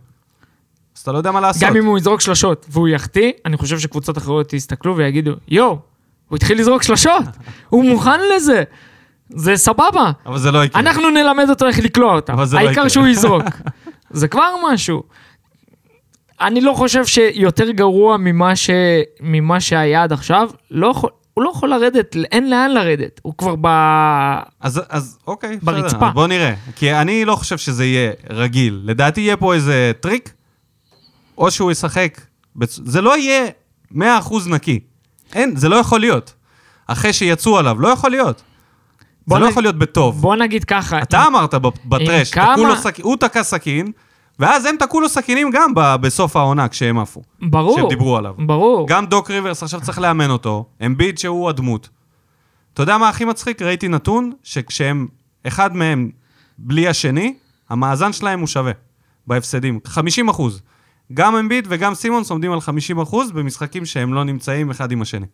אז 0.96 1.02
אתה 1.02 1.12
לא 1.12 1.18
יודע 1.18 1.30
מה 1.30 1.40
לעשות. 1.40 1.62
גם 1.62 1.76
אם 1.76 1.84
הוא 1.84 1.98
יזרוק 1.98 2.20
שלשות 2.20 2.66
והוא 2.68 2.88
יחטיא, 2.88 3.32
אני 3.46 3.56
חושב 3.56 3.78
שקבוצות 3.78 4.18
אחרות 4.18 4.52
יסתכלו 4.52 4.96
ויגידו, 4.96 5.32
יואו, 5.48 5.78
הוא 6.28 6.36
התחיל 6.36 6.60
לזרוק 6.60 6.82
שלשות, 6.82 7.24
הוא 7.70 7.84
מוכן 7.84 8.20
לזה, 8.36 8.62
זה 9.28 9.56
סבבה. 9.56 10.10
אבל 10.26 10.38
זה 10.38 10.50
לא 10.50 10.64
יקרה. 10.64 10.80
אנחנו 10.80 11.10
נלמד 11.10 11.50
אותו 11.50 11.66
איך 11.66 11.78
לקלוע 11.78 12.14
אותה, 12.14 12.32
אבל 12.32 12.46
זה 12.46 12.56
לא 12.56 12.60
העיקר 12.60 12.72
יקרה. 12.72 12.88
שהוא 12.88 13.06
יזרוק. 13.06 13.44
זה 14.10 14.28
כבר 14.28 14.54
משהו. 14.72 15.02
אני 16.40 16.60
לא 16.60 16.72
חושב 16.72 17.06
שיותר 17.06 17.70
גרוע 17.70 18.16
ממה, 18.16 18.56
ש... 18.56 18.70
ממה 19.20 19.60
שהיה 19.60 20.02
עד 20.02 20.12
עכשיו, 20.12 20.48
לא 20.70 20.86
יכול... 20.86 21.10
הוא 21.34 21.44
לא 21.44 21.50
יכול 21.50 21.68
לרדת, 21.70 22.16
אין 22.32 22.50
לאן 22.50 22.70
לרדת, 22.70 23.20
הוא 23.22 23.34
כבר 23.38 23.54
ב... 23.60 23.66
אז, 24.60 24.80
אז 24.88 25.18
אוקיי, 25.26 25.58
ברצפה. 25.62 25.96
בסדר, 25.98 26.10
בוא 26.10 26.26
נראה. 26.26 26.54
כי 26.76 26.94
אני 26.94 27.24
לא 27.24 27.36
חושב 27.36 27.58
שזה 27.58 27.84
יהיה 27.84 28.12
רגיל. 28.30 28.80
לדעתי 28.84 29.20
יהיה 29.20 29.36
פה 29.36 29.54
איזה 29.54 29.92
טריק, 30.00 30.32
או 31.38 31.50
שהוא 31.50 31.70
ישחק, 31.72 32.20
בצ... 32.56 32.80
זה 32.84 33.00
לא 33.00 33.18
יהיה 33.18 33.46
100% 33.92 33.96
נקי. 34.46 34.80
אין, 35.34 35.56
זה 35.56 35.68
לא 35.68 35.76
יכול 35.76 36.00
להיות. 36.00 36.34
אחרי 36.86 37.12
שיצאו 37.12 37.58
עליו, 37.58 37.80
לא 37.80 37.88
יכול 37.88 38.10
להיות. 38.10 38.42
זה 39.26 39.38
לא 39.38 39.46
נ- 39.46 39.50
יכול 39.50 39.62
להיות 39.62 39.78
בטוב. 39.78 40.20
בוא 40.20 40.36
נגיד 40.36 40.64
ככה, 40.64 41.02
אתה 41.02 41.26
אמרת 41.26 41.54
ב- 41.54 41.68
ב-Trash, 41.84 42.30
כמה- 42.30 42.54
הוא 43.02 43.16
תקע 43.16 43.42
סכין, 43.42 43.92
ואז 44.40 44.66
הם 44.66 44.76
תקעו 44.78 45.00
לו 45.00 45.08
סכינים 45.08 45.50
גם 45.50 45.74
ב- 45.74 45.96
בסוף 45.96 46.36
העונה 46.36 46.68
כשהם 46.68 46.98
עפו. 46.98 47.22
ברור, 47.42 47.76
שהם 47.78 47.88
דיברו 47.88 48.16
עליו. 48.16 48.34
ברור. 48.46 48.88
גם 48.88 49.06
דוק 49.06 49.30
ריברס 49.30 49.62
עכשיו 49.62 49.80
צריך 49.80 49.98
לאמן 49.98 50.30
אותו, 50.30 50.64
אמביד 50.86 51.18
שהוא 51.18 51.48
הדמות. 51.48 51.88
אתה 52.74 52.82
יודע 52.82 52.98
מה 52.98 53.08
הכי 53.08 53.24
מצחיק? 53.24 53.62
ראיתי 53.62 53.88
נתון 53.88 54.32
שכשהם, 54.42 55.06
אחד 55.46 55.76
מהם 55.76 56.10
בלי 56.58 56.88
השני, 56.88 57.34
המאזן 57.70 58.12
שלהם 58.12 58.40
הוא 58.40 58.46
שווה 58.46 58.72
בהפסדים, 59.26 59.78
50 59.84 60.28
אחוז. 60.28 60.62
גם 61.14 61.36
אמביט 61.36 61.64
וגם 61.68 61.94
סימונס 61.94 62.30
עומדים 62.30 62.52
על 62.52 62.60
50 62.60 62.98
אחוז 63.00 63.32
במשחקים 63.32 63.86
שהם 63.86 64.14
לא 64.14 64.24
נמצאים 64.24 64.70
אחד 64.70 64.92
עם 64.92 65.02
השני. 65.02 65.26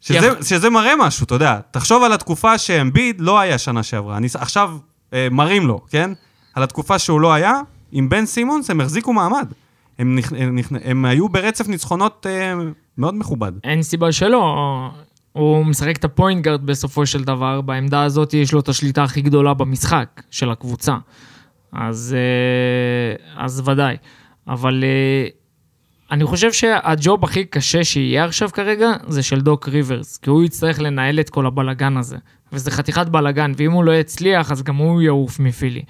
שזה, 0.00 0.42
שזה 0.42 0.70
מראה 0.70 0.96
משהו, 0.98 1.24
אתה 1.24 1.34
יודע. 1.34 1.58
תחשוב 1.70 2.02
על 2.02 2.12
התקופה 2.12 2.58
שאמביט 2.58 3.16
לא 3.18 3.38
היה 3.38 3.58
שנה 3.58 3.82
שעברה. 3.82 4.16
אני 4.16 4.28
עכשיו 4.34 4.76
אה, 5.12 5.28
מראים 5.30 5.66
לו, 5.66 5.80
כן? 5.90 6.10
על 6.54 6.62
התקופה 6.62 6.98
שהוא 6.98 7.20
לא 7.20 7.32
היה, 7.32 7.60
עם 7.92 8.08
בן 8.08 8.26
סימונס 8.26 8.70
הם 8.70 8.80
החזיקו 8.80 9.12
מעמד. 9.12 9.52
הם, 9.98 10.16
נכ... 10.16 10.32
הם, 10.36 10.58
נכ... 10.58 10.72
הם 10.84 11.04
היו 11.04 11.28
ברצף 11.28 11.68
ניצחונות 11.68 12.26
אה, 12.30 12.54
מאוד 12.98 13.14
מכובד. 13.14 13.52
אין 13.64 13.82
סיבה 13.82 14.12
שלא. 14.12 14.56
הוא 15.32 15.66
משחק 15.66 15.96
את 15.96 16.04
ה-point 16.04 16.44
guard 16.44 16.66
בסופו 16.66 17.06
של 17.06 17.24
דבר, 17.24 17.60
בעמדה 17.60 18.02
הזאת 18.02 18.34
יש 18.34 18.52
לו 18.52 18.60
את 18.60 18.68
השליטה 18.68 19.02
הכי 19.02 19.22
גדולה 19.22 19.54
במשחק 19.54 20.22
של 20.30 20.50
הקבוצה. 20.50 20.96
אז, 21.72 22.16
אה, 22.18 23.44
אז 23.44 23.62
ודאי. 23.68 23.96
אבל 24.48 24.84
אה, 24.84 25.28
אני 26.10 26.24
חושב 26.24 26.52
שה-job 26.52 27.24
הכי 27.24 27.44
קשה 27.44 27.84
שיהיה 27.84 28.24
עכשיו 28.24 28.48
כרגע 28.52 28.92
זה 29.08 29.22
של 29.22 29.40
דוק 29.40 29.68
ריברס, 29.68 30.16
כי 30.16 30.30
הוא 30.30 30.44
יצטרך 30.44 30.80
לנהל 30.80 31.20
את 31.20 31.30
כל 31.30 31.46
הבלגן 31.46 31.96
הזה. 31.96 32.16
וזה 32.52 32.70
חתיכת 32.70 33.06
בלגן, 33.06 33.52
ואם 33.56 33.72
הוא 33.72 33.84
לא 33.84 33.92
יצליח, 33.92 34.52
אז 34.52 34.62
גם 34.62 34.76
הוא 34.76 35.02
יעוף 35.02 35.40
מפילי. 35.40 35.82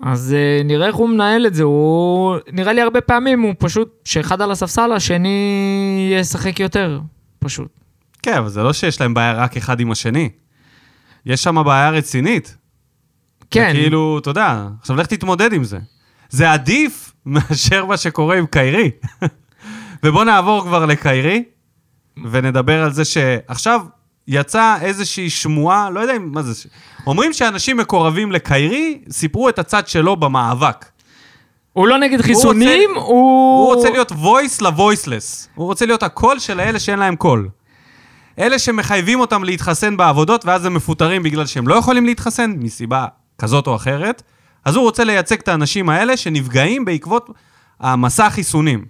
אז 0.00 0.34
uh, 0.34 0.64
נראה 0.64 0.86
איך 0.86 0.96
הוא 0.96 1.08
מנהל 1.08 1.46
את 1.46 1.54
זה, 1.54 1.62
הוא... 1.62 2.36
נראה 2.52 2.72
לי 2.72 2.80
הרבה 2.80 3.00
פעמים 3.00 3.40
הוא 3.40 3.54
פשוט, 3.58 4.00
שאחד 4.04 4.42
על 4.42 4.50
הספסל, 4.50 4.92
השני 4.92 6.08
ישחק 6.12 6.60
יותר, 6.60 7.00
פשוט. 7.38 7.80
כן, 8.22 8.36
אבל 8.36 8.48
זה 8.48 8.62
לא 8.62 8.72
שיש 8.72 9.00
להם 9.00 9.14
בעיה 9.14 9.32
רק 9.32 9.56
אחד 9.56 9.80
עם 9.80 9.90
השני. 9.90 10.30
יש 11.26 11.42
שם 11.42 11.62
בעיה 11.64 11.90
רצינית. 11.90 12.56
כן, 13.50 13.70
כאילו, 13.72 14.18
אתה 14.18 14.30
יודע, 14.30 14.68
עכשיו 14.80 14.96
לך 14.96 15.06
תתמודד 15.06 15.52
עם 15.52 15.64
זה. 15.64 15.78
זה 16.28 16.52
עדיף 16.52 17.12
מאשר 17.26 17.84
מה 17.86 17.96
שקורה 17.96 18.38
עם 18.38 18.46
קיירי. 18.46 18.90
ובוא 20.04 20.24
נעבור 20.24 20.62
כבר 20.62 20.86
לקיירי, 20.86 21.44
ונדבר 22.30 22.82
על 22.82 22.92
זה 22.92 23.04
שעכשיו 23.04 23.80
יצאה 24.28 24.80
איזושהי 24.82 25.30
שמועה, 25.30 25.90
לא 25.90 26.00
יודע 26.00 26.12
מה 26.20 26.42
זה, 26.42 26.54
ש- 26.54 26.66
אומרים 27.06 27.32
שאנשים 27.32 27.76
מקורבים 27.76 28.32
לקיירי, 28.32 28.98
סיפרו 29.10 29.48
את 29.48 29.58
הצד 29.58 29.88
שלו 29.88 30.16
במאבק. 30.16 30.84
הוא 31.72 31.88
לא 31.88 31.98
נגד 31.98 32.20
חיסונים, 32.20 32.90
הוא... 32.94 33.02
הוא 33.04 33.74
רוצה 33.74 33.90
להיות 33.90 34.12
voice 34.12 34.60
ל-voiceless. 34.64 35.48
הוא 35.54 35.66
רוצה 35.66 35.86
להיות 35.86 36.02
הקול 36.02 36.38
של 36.38 36.60
האלה 36.60 36.78
שאין 36.78 36.98
להם 36.98 37.16
קול. 37.16 37.48
אלה 38.38 38.58
שמחייבים 38.58 39.20
אותם 39.20 39.44
להתחסן 39.44 39.96
בעבודות, 39.96 40.44
ואז 40.44 40.64
הם 40.64 40.74
מפוטרים 40.74 41.22
בגלל 41.22 41.46
שהם 41.46 41.68
לא 41.68 41.74
יכולים 41.74 42.06
להתחסן, 42.06 42.50
מסיבה 42.58 43.06
כזאת 43.38 43.66
או 43.66 43.76
אחרת, 43.76 44.22
אז 44.64 44.76
הוא 44.76 44.84
רוצה 44.84 45.04
לייצג 45.04 45.38
את 45.38 45.48
האנשים 45.48 45.88
האלה 45.88 46.16
שנפגעים 46.16 46.84
בעקבות 46.84 47.30
המסע 47.80 48.26
החיסונים. 48.26 48.84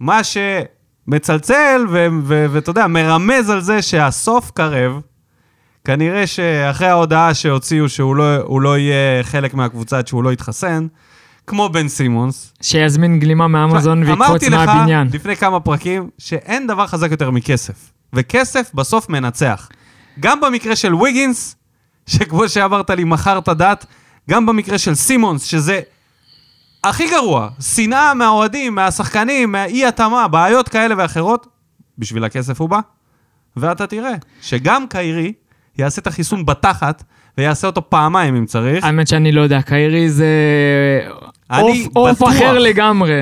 מה 0.00 0.20
שמצלצל, 0.24 0.79
ו- 1.88 2.46
ואתה 2.50 2.70
יודע, 2.70 2.86
מרמז 2.86 3.50
על 3.50 3.60
זה 3.60 3.82
שהסוף 3.82 4.50
קרב, 4.50 5.00
כנראה 5.84 6.26
שאחרי 6.26 6.88
ההודעה 6.88 7.34
שהוציאו 7.34 7.88
שהוא 7.88 8.16
לא, 8.16 8.60
לא 8.62 8.78
יהיה 8.78 9.22
חלק 9.22 9.54
מהקבוצה 9.54 9.98
עד 9.98 10.06
שהוא 10.06 10.24
לא 10.24 10.32
יתחסן, 10.32 10.86
כמו 11.46 11.68
בן 11.68 11.88
סימונס, 11.88 12.52
שיזמין 12.62 13.18
גלימה 13.18 13.48
מאמזון 13.48 14.02
ויקפוץ 14.02 14.26
אמרתי 14.26 14.48
מהבניין. 14.48 15.06
לך 15.06 15.14
לפני 15.14 15.36
כמה 15.36 15.60
פרקים 15.60 16.10
שאין 16.18 16.66
דבר 16.66 16.86
חזק 16.86 17.10
יותר 17.10 17.30
מכסף. 17.30 17.92
וכסף 18.12 18.70
בסוף 18.74 19.08
מנצח. 19.08 19.68
גם 20.20 20.40
במקרה 20.40 20.76
של 20.76 20.94
ויגינס, 20.94 21.56
שכמו 22.06 22.48
שאמרת 22.48 22.90
לי, 22.90 23.04
מכרת 23.04 23.48
דת, 23.48 23.86
גם 24.30 24.46
במקרה 24.46 24.78
של 24.78 24.94
סימונס, 24.94 25.44
שזה 25.44 25.80
הכי 26.84 27.10
גרוע, 27.10 27.48
שנאה 27.60 28.14
מהאוהדים, 28.14 28.74
מהשחקנים, 28.74 29.52
מהאי 29.52 29.86
התאמה, 29.86 30.28
בעיות 30.28 30.68
כאלה 30.68 30.94
ואחרות, 30.98 31.46
בשביל 31.98 32.24
הכסף 32.24 32.60
הוא 32.60 32.68
בא. 32.68 32.80
ואתה 33.56 33.86
תראה 33.86 34.12
שגם 34.42 34.86
קיירי 34.88 35.32
יעשה 35.78 36.00
את 36.00 36.06
החיסון 36.06 36.46
בתחת, 36.46 37.04
ויעשה 37.38 37.66
אותו 37.66 37.90
פעמיים 37.90 38.36
אם 38.36 38.46
צריך. 38.46 38.84
האמת 38.84 39.08
שאני 39.08 39.32
לא 39.32 39.40
יודע, 39.40 39.62
קיירי 39.62 40.10
זה 40.10 40.26
עוף 41.50 41.76
עוף. 41.92 42.22
אחר 42.22 42.58
לגמרי. 42.58 43.12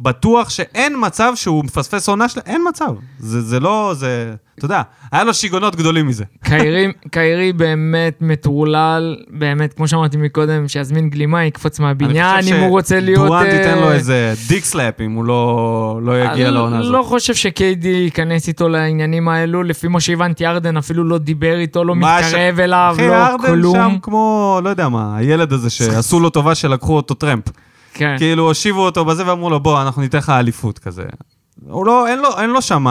בטוח 0.00 0.50
שאין 0.50 0.94
מצב 1.00 1.32
שהוא 1.34 1.64
מפספס 1.64 2.08
עונה 2.08 2.28
שלה, 2.28 2.42
אין 2.46 2.62
מצב. 2.68 2.92
זה, 3.18 3.42
זה 3.42 3.60
לא, 3.60 3.92
זה, 3.96 4.34
אתה 4.58 4.64
יודע, 4.64 4.82
היה 5.12 5.24
לו 5.24 5.34
שיגעונות 5.34 5.76
גדולים 5.76 6.06
מזה. 6.06 6.24
קיירי, 6.44 6.86
קיירי 7.10 7.52
באמת 7.52 8.18
מטורלל, 8.20 9.16
באמת, 9.30 9.72
כמו 9.74 9.88
שאמרתי 9.88 10.16
מקודם, 10.16 10.68
שיזמין 10.68 11.10
גלימה, 11.10 11.44
יקפוץ 11.44 11.80
מהבניין, 11.80 12.48
אם 12.48 12.54
הוא 12.54 12.70
רוצה 12.70 13.00
להיות... 13.00 13.26
דורנט 13.26 13.52
ייתן 13.52 13.78
לו 13.78 13.88
אה, 13.88 13.92
איזה 13.94 14.34
dick 14.48 14.64
slap 14.64 15.00
אם 15.00 15.12
הוא 15.12 15.24
לא, 15.24 16.00
לא 16.02 16.24
יגיע 16.24 16.50
לעונה 16.50 16.78
הזאת. 16.78 16.92
לא 16.92 17.02
חושב 17.02 17.34
ש-KD 17.34 17.88
ייכנס 17.88 18.48
איתו 18.48 18.68
לעניינים 18.68 19.28
האלו, 19.28 19.62
לפי 19.62 19.88
מה 19.88 20.00
שהבנתי, 20.00 20.46
הארדן 20.46 20.76
אפילו 20.76 21.04
לא 21.04 21.18
דיבר 21.18 21.58
איתו, 21.58 21.84
לא 21.84 21.94
מה 21.94 22.18
ש- 22.22 22.24
מתקרב 22.26 22.60
אליו, 22.60 22.92
אחי, 22.96 23.08
לא 23.08 23.26
הארדן 23.26 23.46
כלום. 23.46 23.74
שם 23.76 23.96
כמו, 24.02 24.60
לא 24.64 24.68
יודע 24.68 24.88
מה, 24.88 25.16
הילד 25.16 25.52
הזה 25.52 25.70
שעשו 25.70 26.20
לו 26.20 26.30
טובה 26.30 26.54
שלקחו 26.54 26.96
אותו 26.96 27.14
טרמפ. 27.14 27.44
כן. 27.94 28.14
כאילו, 28.18 28.46
הושיבו 28.46 28.80
אותו 28.84 29.04
בזה 29.04 29.26
ואמרו 29.26 29.50
לו, 29.50 29.60
בוא, 29.60 29.82
אנחנו 29.82 30.02
ניתן 30.02 30.18
לך 30.18 30.30
אליפות 30.30 30.78
כזה. 30.78 31.02
הוא 31.68 31.86
לא, 31.86 32.08
אין 32.08 32.18
לו, 32.18 32.28
אין 32.40 32.50
לו 32.50 32.62
שם 32.62 32.82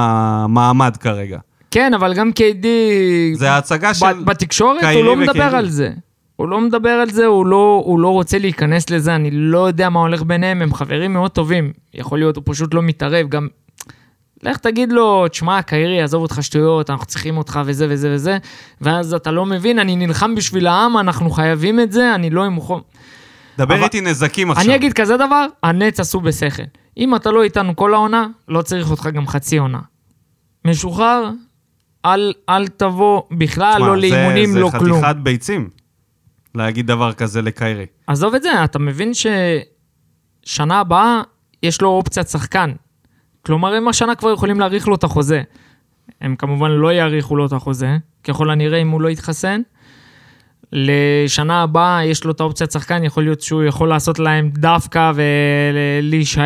מעמד 0.49 0.97
כרגע. 0.97 1.38
כן, 1.76 1.94
אבל 1.94 2.14
גם 2.14 2.32
קיידי... 2.32 2.90
זה 3.36 3.52
ההצגה 3.52 3.94
של... 3.94 4.06
בתקשורת 4.26 4.84
הוא 4.84 5.04
לא 5.04 5.16
מדבר. 5.16 5.56
על 5.56 5.70
זה. 5.70 5.92
הוא 6.36 6.48
לא 6.48 6.62
מדבר 6.62 6.90
על 6.90 7.10
זה, 7.10 7.26
הוא 7.26 7.46
לא, 7.46 7.82
הוא 7.86 8.00
לא 8.00 8.08
רוצה 8.08 8.40
להיכנס 8.40 8.90
לזה, 8.90 9.16
אני 9.16 9.32
לא 9.32 9.68
יודע 9.68 9.90
מה 9.90 10.00
הולך 10.00 10.24
ביניהם, 10.24 10.62
הם 10.62 10.74
חברים 10.74 11.14
מאוד 11.14 11.32
טובים. 11.32 11.74
יכול 11.94 12.20
להיות, 12.20 12.36
הוא 12.36 12.44
פשוט 12.48 12.74
לא 12.74 12.82
מתערב, 12.82 13.28
גם... 13.30 13.48
לך 14.44 14.58
תגיד 14.58 14.92
לו, 14.92 15.28
תשמע, 15.28 15.62
קיירי, 15.62 16.02
עזוב 16.02 16.22
אותך 16.22 16.38
שטויות, 16.42 16.90
אנחנו 16.90 17.06
צריכים 17.06 17.38
אותך 17.38 17.60
וזה 17.66 17.88
וזה 17.90 18.12
וזה, 18.14 18.38
ואז 18.82 19.14
אתה 19.14 19.32
לא 19.32 19.46
מבין, 19.46 19.80
אני 19.80 19.96
נלחם 19.96 20.36
בשביל 20.36 20.68
העם, 20.68 20.98
אנחנו 20.98 21.30
חייבים 21.30 21.80
את 21.80 21.92
זה, 21.92 22.16
אני 22.16 22.30
לא 22.30 22.48
אמוכן. 22.48 22.74
דבר 23.58 23.76
אבל- 23.76 23.84
איתי 23.84 24.02
נזקים 24.02 24.52
עכשיו. 24.52 24.66
אני 24.66 24.76
אגיד 24.76 24.94
כזה 24.94 25.18
דבר, 25.18 25.46
הנץ 25.64 26.00
עשו 26.00 26.22
בשכל. 26.22 26.64
אם 26.98 27.16
אתה 27.16 27.32
לא 27.32 27.44
איתנו 27.44 27.76
כל 27.76 27.94
העונה, 27.94 28.28
לא 28.48 28.62
צריך 28.62 28.92
אותך 28.92 29.10
גם 29.14 29.28
חצי 29.28 29.58
עונה. 29.58 29.80
משוחרר, 30.66 31.30
אל, 32.06 32.34
אל 32.50 32.68
תבוא 32.68 33.22
בכלל, 33.32 33.74
תשמע, 33.76 33.88
לא 33.88 33.98
לאימונים, 33.98 34.52
זה, 34.52 34.60
לא 34.60 34.70
זה 34.70 34.80
כלום. 34.80 35.02
חתיכת 35.02 35.15
ביצים, 35.15 35.70
להגיד 36.56 36.88
דבר 36.88 37.13
כזה 37.13 37.41
לקיירי. 37.41 37.86
עזוב 38.08 38.36
את 38.36 38.44
זה, 38.44 38.63
אתה 38.63 38.80
מבין 38.80 39.12
ששנה 39.13 40.80
הבאה 40.80 41.22
יש 41.63 41.82
לו 41.82 41.89
אופציית 41.89 42.28
שחקן. 42.28 42.72
כלומר, 43.46 43.74
הם 43.74 43.88
השנה 43.88 44.15
כבר 44.15 44.34
יכולים 44.34 44.60
להאריך 44.60 44.88
לו 44.88 44.96
את 44.96 45.04
החוזה. 45.04 45.41
הם 46.22 46.36
כמובן 46.36 46.72
לא 46.72 46.94
יאריכו 46.94 47.36
לו 47.36 47.46
את 47.46 47.52
החוזה, 47.52 47.98
ככל 48.24 48.50
הנראה 48.50 48.82
אם 48.82 48.89
הוא 48.89 49.02
לא 49.02 49.10
יתחסן. 49.10 49.62
לשנה 50.73 51.62
הבאה 51.62 52.06
יש 52.06 52.23
לו 52.23 52.32
את 52.32 52.39
האופציית 52.39 52.71
שחקן, 52.71 53.04
יכול 53.04 53.23
להיות 53.23 53.41
שהוא 53.41 53.63
יכול 53.63 53.89
לעשות 53.89 54.19
להם 54.19 54.49
דווקא 54.54 55.12
ולהישאר, 55.15 56.43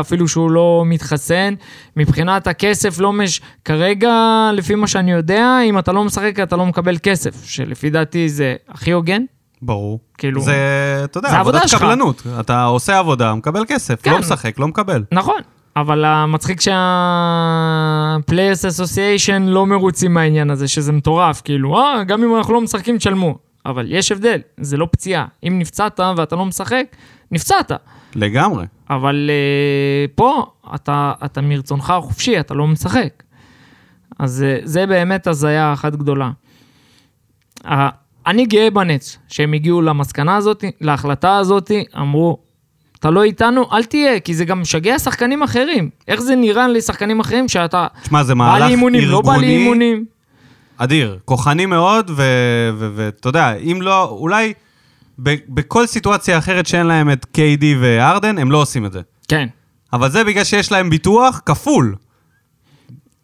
אפילו 0.00 0.28
שהוא 0.28 0.50
לא 0.50 0.82
מתחסן. 0.86 1.54
מבחינת 1.96 2.46
הכסף, 2.46 3.00
לא 3.00 3.12
מש... 3.12 3.40
כרגע, 3.64 4.12
לפי 4.52 4.74
מה 4.74 4.86
שאני 4.86 5.12
יודע, 5.12 5.58
אם 5.64 5.78
אתה 5.78 5.92
לא 5.92 6.04
משחק, 6.04 6.40
אתה 6.42 6.56
לא 6.56 6.66
מקבל 6.66 6.96
כסף, 7.02 7.44
שלפי 7.44 7.90
דעתי 7.90 8.28
זה 8.28 8.54
הכי 8.68 8.90
הוגן. 8.90 9.22
ברור. 9.62 10.00
כאילו- 10.18 10.40
זה, 10.40 10.56
אתה 11.04 11.18
יודע, 11.18 11.30
זה 11.30 11.38
עבודת. 11.38 11.62
קבלנות. 11.78 12.22
אתה 12.40 12.64
עושה 12.64 12.98
עבודה, 12.98 13.34
מקבל 13.34 13.64
כסף. 13.68 14.02
כן. 14.02 14.10
לא 14.10 14.18
משחק, 14.18 14.58
לא 14.58 14.68
מקבל. 14.68 15.04
נכון, 15.12 15.40
אבל 15.76 16.04
המצחיק 16.04 16.60
שה-Players 16.60 18.30
Association 18.80 19.40
לא 19.42 19.66
מרוצים 19.66 20.14
מהעניין 20.14 20.50
הזה, 20.50 20.68
שזה 20.68 20.92
מטורף, 20.92 21.42
כאילו, 21.44 21.78
אה, 21.78 22.04
גם 22.04 22.22
אם 22.22 22.36
אנחנו 22.36 22.54
לא 22.54 22.60
משחקים, 22.60 22.98
תשלמו. 22.98 23.51
אבל 23.66 23.86
יש 23.88 24.12
הבדל, 24.12 24.40
זה 24.60 24.76
לא 24.76 24.88
פציעה. 24.90 25.26
אם 25.48 25.58
נפצעת 25.58 26.00
ואתה 26.16 26.36
לא 26.36 26.46
משחק, 26.46 26.86
נפצעת. 27.30 27.72
לגמרי. 28.14 28.64
אבל 28.90 29.30
uh, 29.30 30.10
פה 30.14 30.46
אתה, 30.74 31.12
אתה 31.24 31.40
מרצונך 31.40 31.90
החופשי, 31.90 32.40
אתה 32.40 32.54
לא 32.54 32.66
משחק. 32.66 33.22
אז 34.18 34.44
uh, 34.44 34.66
זה 34.66 34.86
באמת 34.86 35.26
הזיה 35.26 35.72
אחת 35.72 35.96
גדולה. 35.96 36.30
Uh, 37.64 37.68
אני 38.26 38.46
גאה 38.46 38.70
בנץ, 38.70 39.18
שהם 39.28 39.52
הגיעו 39.52 39.82
למסקנה 39.82 40.36
הזאת, 40.36 40.64
להחלטה 40.80 41.36
הזאת, 41.36 41.70
אמרו, 41.96 42.38
אתה 42.98 43.10
לא 43.10 43.22
איתנו, 43.22 43.64
אל 43.72 43.84
תהיה, 43.84 44.20
כי 44.20 44.34
זה 44.34 44.44
גם 44.44 44.60
משגע 44.60 44.98
שחקנים 44.98 45.42
אחרים. 45.42 45.90
איך 46.08 46.20
זה 46.20 46.34
נראה 46.34 46.68
לשחקנים 46.68 47.20
אחרים 47.20 47.48
שאתה 47.48 47.86
תשמע, 48.02 48.22
זה 48.22 48.34
בא 48.34 48.38
מהלך 48.38 48.66
לאימונים, 48.66 49.08
לא 49.08 49.20
בא 49.20 49.32
ארגוני 49.32 49.46
לאימונים? 49.46 50.04
אדיר. 50.76 51.18
כוחני 51.24 51.66
מאוד, 51.66 52.10
ואתה 52.76 53.28
יודע, 53.28 53.54
אם 53.54 53.78
לא, 53.82 54.04
אולי 54.04 54.52
בכל 55.48 55.86
סיטואציה 55.86 56.38
אחרת 56.38 56.66
שאין 56.66 56.86
להם 56.86 57.10
את 57.10 57.26
KD 57.36 57.64
וארדן, 57.80 58.38
הם 58.38 58.50
לא 58.50 58.58
עושים 58.58 58.86
את 58.86 58.92
זה. 58.92 59.00
כן. 59.28 59.46
אבל 59.92 60.10
זה 60.10 60.24
בגלל 60.24 60.44
שיש 60.44 60.72
להם 60.72 60.90
ביטוח 60.90 61.40
כפול. 61.46 61.94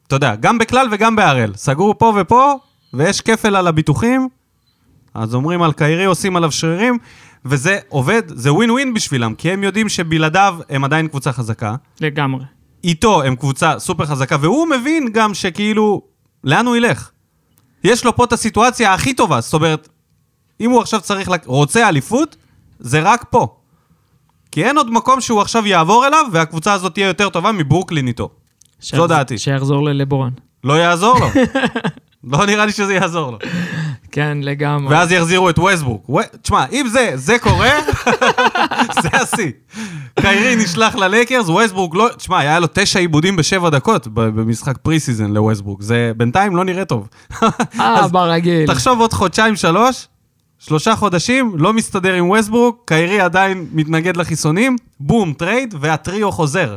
אתה 0.06 0.16
יודע, 0.16 0.34
גם 0.34 0.58
בכלל 0.58 0.88
וגם 0.92 1.16
בהראל. 1.16 1.52
סגרו 1.56 1.98
פה 1.98 2.12
ופה, 2.20 2.54
ויש 2.94 3.20
כפל 3.20 3.56
על 3.56 3.66
הביטוחים, 3.66 4.28
אז 5.14 5.34
אומרים 5.34 5.62
על 5.62 5.72
קיירי, 5.72 6.04
עושים 6.04 6.36
עליו 6.36 6.52
שרירים, 6.52 6.98
וזה 7.44 7.78
עובד, 7.88 8.22
זה 8.26 8.52
ווין 8.52 8.70
ווין 8.70 8.94
בשבילם, 8.94 9.34
כי 9.34 9.50
הם 9.50 9.64
יודעים 9.64 9.88
שבלעדיו 9.88 10.58
הם 10.68 10.84
עדיין 10.84 11.08
קבוצה 11.08 11.32
חזקה. 11.32 11.74
לגמרי. 12.00 12.44
איתו 12.84 13.22
הם 13.22 13.36
קבוצה 13.36 13.78
סופר 13.78 14.06
חזקה, 14.06 14.36
והוא 14.40 14.68
מבין 14.68 15.08
גם 15.12 15.34
שכאילו, 15.34 16.02
לאן 16.44 16.66
הוא 16.66 16.76
ילך? 16.76 17.10
יש 17.84 18.04
לו 18.04 18.16
פה 18.16 18.24
את 18.24 18.32
הסיטואציה 18.32 18.94
הכי 18.94 19.14
טובה, 19.14 19.40
זאת 19.40 19.54
אומרת, 19.54 19.88
אם 20.60 20.70
הוא 20.70 20.80
עכשיו 20.80 21.00
צריך, 21.00 21.28
לק- 21.28 21.46
רוצה 21.46 21.88
אליפות, 21.88 22.36
זה 22.78 23.00
רק 23.00 23.24
פה. 23.30 23.54
כי 24.52 24.64
אין 24.64 24.76
עוד 24.78 24.90
מקום 24.90 25.20
שהוא 25.20 25.40
עכשיו 25.40 25.66
יעבור 25.66 26.06
אליו, 26.06 26.24
והקבוצה 26.32 26.72
הזאת 26.72 26.94
תהיה 26.94 27.06
יותר 27.06 27.28
טובה 27.28 27.52
מברוקלין 27.52 28.06
איתו. 28.08 28.30
זו 28.80 29.06
דעתי. 29.06 29.38
שיחזור 29.38 29.82
ללברון. 29.84 30.30
לא 30.64 30.72
יעזור 30.72 31.18
לו. 31.20 31.26
לא 32.38 32.46
נראה 32.46 32.66
לי 32.66 32.72
שזה 32.72 32.94
יעזור 32.94 33.30
לו. 33.30 33.38
כן, 34.12 34.38
לגמרי. 34.42 34.94
ואז 34.94 35.12
יחזירו 35.12 35.50
את 35.50 35.58
ווסטבורק. 35.58 36.08
ו- 36.08 36.38
תשמע, 36.42 36.64
אם 36.72 36.86
זה, 36.88 37.10
זה 37.14 37.38
קורה, 37.38 37.70
זה 39.02 39.08
השיא. 39.12 39.50
קיירי 40.20 40.56
נשלח 40.56 40.94
ללייקרס, 40.94 41.48
ווסטבורק 41.48 41.94
לא... 41.94 42.08
תשמע, 42.16 42.38
היה 42.38 42.58
לו 42.60 42.66
תשע 42.72 42.98
איבודים 42.98 43.36
בשבע 43.36 43.70
דקות 43.70 44.08
במשחק 44.14 44.78
preseason 44.78 45.30
לווסטבורק. 45.30 45.82
זה 45.82 46.12
בינתיים 46.16 46.56
לא 46.56 46.64
נראה 46.64 46.84
טוב. 46.84 47.08
אה, 47.80 48.08
ברגיל. 48.08 48.66
תחשוב 48.66 49.00
עוד 49.00 49.12
חודשיים, 49.12 49.56
שלוש, 49.56 50.06
שלושה 50.58 50.96
חודשים, 50.96 51.52
לא 51.58 51.72
מסתדר 51.72 52.14
עם 52.14 52.28
ווסטבורק, 52.30 52.74
קיירי 52.84 53.20
עדיין 53.20 53.66
מתנגד 53.72 54.16
לחיסונים, 54.16 54.76
בום, 55.00 55.32
trade, 55.32 55.74
והטריו 55.80 56.32
חוזר. 56.32 56.76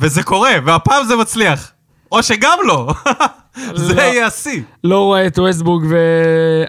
וזה 0.00 0.22
קורה, 0.22 0.52
והפעם 0.64 1.04
זה 1.04 1.16
מצליח. 1.16 1.72
או 2.12 2.22
שגם 2.22 2.58
לא. 2.66 2.94
זה 3.74 3.94
לא. 3.94 4.00
יהיה 4.02 4.26
השיא. 4.26 4.62
לא 4.84 4.98
רואה 4.98 5.26
את 5.26 5.38
ווסטבורג 5.38 5.84
זה 5.84 5.94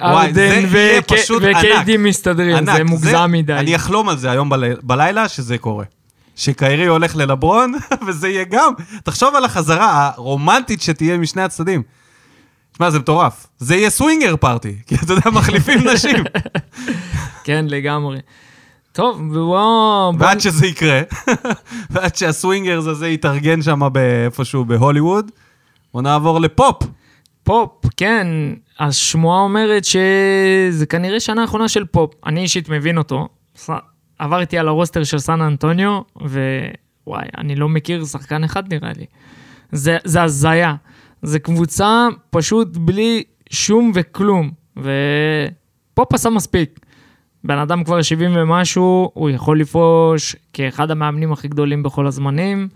וארדן. 0.02 0.66
וקיידי 1.42 1.98
מסתדרים, 1.98 2.56
ענק. 2.56 2.78
זה 2.78 2.84
מוגזם 2.84 3.30
מדי. 3.34 3.54
אני 3.54 3.76
אחלום 3.76 4.10
על 4.10 4.18
זה 4.18 4.32
היום 4.32 4.50
בל- 4.50 4.76
בלילה, 4.84 5.28
שזה 5.28 5.58
קורה. 5.58 5.86
שקיירי 6.36 6.86
הולך 6.86 7.16
ללברון, 7.16 7.74
וזה 8.08 8.30
יהיה 8.30 8.44
גם, 8.44 8.74
תחשוב 9.04 9.36
על 9.36 9.46
החזרה 9.46 10.12
הרומנטית 10.16 10.82
שתהיה 10.82 11.18
משני 11.18 11.42
הצדדים. 11.42 11.84
תשמע, 12.74 12.90
זה 12.90 13.00
מטורף. 13.00 13.48
זה 13.60 13.76
יהיה 13.76 13.90
סווינגר 13.90 14.36
פארטי, 14.38 14.76
כי 14.88 14.96
אתה 14.96 15.14
יודע, 15.14 15.30
מחליפים 15.32 15.88
נשים. 15.88 16.24
כן, 17.46 17.66
לגמרי. 17.70 18.18
טוב, 18.94 19.22
ובואו... 19.22 20.14
בוא- 20.18 20.26
ועד 20.26 20.40
שזה 20.40 20.66
יקרה, 20.68 21.02
ועד 21.92 22.16
שה-swingers 22.16 22.86
הזה 22.88 23.08
יתארגן 23.08 23.62
שם 23.62 23.80
איפשהו 24.26 24.66
בהוליווד, 24.66 25.32
בוא 25.94 26.02
נעבור 26.02 26.40
לפופ. 26.40 26.84
פופ, 27.44 27.70
כן. 27.98 28.28
השמועה 28.80 29.40
אומרת 29.40 29.86
שזה 29.86 30.86
כנראה 30.86 31.20
שנה 31.20 31.44
אחרונה 31.44 31.68
של 31.68 31.86
פופ. 31.86 32.14
אני 32.26 32.42
אישית 32.42 32.70
מבין 32.70 32.98
אותו. 32.98 33.28
עברתי 34.20 34.58
על 34.58 34.68
ה-roster 34.68 35.04
של 35.04 35.20
סן 35.20 35.42
אנטוניו, 35.42 36.02
ווואי, 36.16 37.26
אני 37.38 37.56
לא 37.56 37.70
מכיר 37.70 38.06
שחקן 38.06 38.44
אחד 38.44 38.74
נראה 38.74 38.92
לי. 38.98 39.06
זה, 39.72 39.98
זה 40.04 40.24
הזיה. 40.24 40.76
זה 41.22 41.40
קבוצה 41.40 42.08
פשוט 42.30 42.78
בלי 42.78 43.24
שום 43.50 43.92
וכלום. 43.96 44.52
ופופ 44.78 46.14
עשה 46.14 46.30
מספיק. 46.30 46.80
בן 47.44 47.58
אדם 47.58 47.84
כבר 47.84 48.02
70 48.02 48.32
ומשהו, 48.36 49.12
הוא 49.14 49.30
יכול 49.30 49.60
לפרוש 49.60 50.36
כאחד 50.54 50.92
המאמנים 50.92 51.32
הכי 51.32 51.48
גדולים 51.48 51.84
בכל 51.84 52.08
הזמנים. 52.08 52.68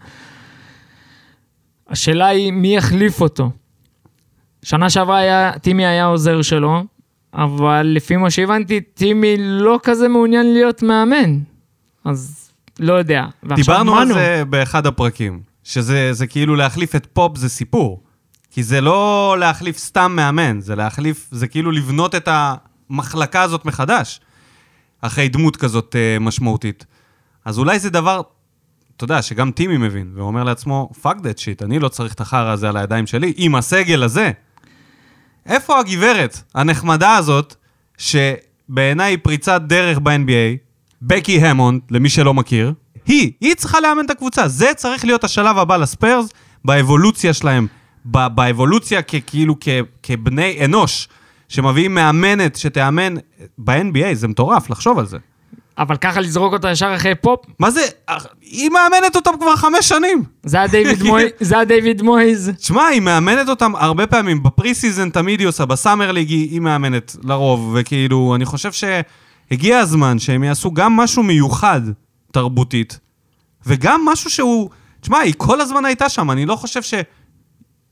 השאלה 1.90 2.28
היא 2.28 2.52
מי 2.52 2.76
יחליף 2.76 3.22
אותו. 3.22 3.52
שנה 4.64 4.90
שעברה 4.90 5.18
היה, 5.18 5.52
טימי 5.62 5.86
היה 5.86 6.06
עוזר 6.06 6.42
שלו, 6.42 6.84
אבל 7.34 7.88
לפי 7.88 8.18
מה 8.18 8.30
שהבנתי, 8.30 8.82
טימי 8.82 9.36
לא 9.40 9.80
כזה 9.84 10.08
מעוניין 10.08 10.54
להיות 10.54 10.84
מאמן. 10.84 11.40
אז 12.06 12.52
לא 12.80 12.94
יודע. 12.94 13.26
דיברנו 13.56 13.98
על. 13.98 14.14
זה 14.14 14.44
באחד 14.50 14.86
הפרקים, 14.86 15.42
שזה 15.64 16.14
זה 16.14 16.28
כאילו 16.28 16.56
להחליף 16.56 16.96
את 16.96 17.08
פופ 17.14 17.38
זה 17.38 17.50
סיפור. 17.50 18.02
כי 18.52 18.64
זה 18.64 18.82
לא 18.82 19.36
להחליף 19.40 19.78
סתם 19.78 20.12
מאמן, 20.16 20.62
זה 20.62 20.76
להחליף, 20.76 21.28
זה 21.32 21.48
כאילו 21.48 21.72
לבנות 21.72 22.16
את 22.16 22.30
המחלקה 22.32 23.42
הזאת 23.42 23.66
מחדש, 23.66 24.20
אחרי 25.02 25.30
דמות 25.30 25.56
כזאת 25.58 25.96
אה, 25.96 26.20
משמעותית. 26.20 26.86
אז 27.46 27.60
אולי 27.60 27.80
זה 27.80 27.90
דבר, 27.90 28.22
אתה 28.98 29.04
יודע, 29.04 29.22
שגם 29.22 29.52
טימי 29.52 29.78
מבין, 29.78 30.12
ואומר 30.16 30.44
לעצמו, 30.44 30.90
fuck 31.04 31.16
that 31.18 31.38
shit, 31.40 31.66
אני 31.66 31.80
לא 31.80 31.88
צריך 31.90 32.14
את 32.14 32.22
החרא 32.22 32.52
הזה 32.52 32.70
על 32.70 32.78
הידיים 32.78 33.08
שלי, 33.08 33.34
עם 33.38 33.56
הסגל 33.56 34.04
הזה. 34.04 34.32
איפה 35.46 35.80
הגברת 35.80 36.42
הנחמדה 36.56 37.16
הזאת, 37.16 37.56
שבעיניי 37.98 39.12
היא 39.12 39.18
פריצת 39.24 39.62
דרך 39.68 39.98
ב-NBA, 40.04 40.58
בקי 41.02 41.40
המונד, 41.48 41.82
למי 41.92 42.10
שלא 42.10 42.34
מכיר, 42.34 42.74
היא, 43.06 43.32
היא 43.42 43.56
צריכה 43.56 43.80
לאמן 43.80 44.06
את 44.06 44.10
הקבוצה. 44.10 44.48
זה 44.48 44.72
צריך 44.76 45.06
להיות 45.06 45.24
השלב 45.24 45.58
הבא 45.58 45.78
לספיירס, 45.78 46.30
באבולוציה 46.66 47.34
שלהם, 47.34 47.68
ב- 48.06 48.28
באבולוציה 48.28 49.02
כ- 49.02 49.16
כאילו 49.28 49.56
כבני 50.04 50.66
אנוש, 50.66 51.08
שמביאים 51.48 51.96
מאמנת 51.96 52.56
שתאמן 52.56 53.16
ב-NBA, 53.58 54.14
זה 54.14 54.28
מטורף, 54.28 54.70
לחשוב 54.70 55.00
על 55.00 55.06
זה. 55.06 55.18
אבל 55.78 55.98
ככה 55.98 56.22
לזרוק 56.22 56.54
אותה 56.54 56.72
ישר 56.72 56.96
אחרי 56.96 57.16
פופ, 57.16 57.46
מה 57.60 57.72
זה, 57.72 57.82
היא 58.42 58.70
מאמנת 58.70 59.16
אותם 59.16 59.32
כבר 59.40 59.56
חמש 59.56 59.90
שנים. 59.90 60.24
זה 60.44 60.58
היה 60.58 60.68
דיוויד 61.66 61.98
זה 62.00 62.04
מויז. 62.04 62.52
תשמע, 62.58 62.86
היא 62.86 63.02
מאמנת 63.02 63.50
אותם 63.50 63.76
הרבה 63.76 64.08
פעמים, 64.08 64.44
ב-preseason 64.44 65.10
תמיד 65.10 65.40
היא 65.40 65.48
עושה, 65.48 65.66
ב-Summer 65.66 66.12
League 66.12 66.30
היא 66.30 66.60
מאמנת 66.60 67.16
לרוב, 67.24 67.76
וכאילו, 67.76 68.36
אני 68.36 68.46
חושב 68.46 68.72
שהגיע 68.72 69.80
הזמן 69.80 70.20
שהם 70.20 70.44
יעשו 70.44 70.72
גם 70.72 70.96
משהו 70.96 71.24
מיוחד 71.24 71.82
תרבותית, 72.32 73.00
וגם 73.66 74.02
משהו 74.06 74.30
שהוא, 74.30 74.70
תשמע, 75.02 75.18
היא 75.18 75.34
כל 75.38 75.62
הזמן 75.62 75.86
הייתה 75.86 76.10
שם, 76.10 76.32
אני 76.32 76.46
לא 76.46 76.56
חושב 76.56 76.82
ש... 76.82 76.94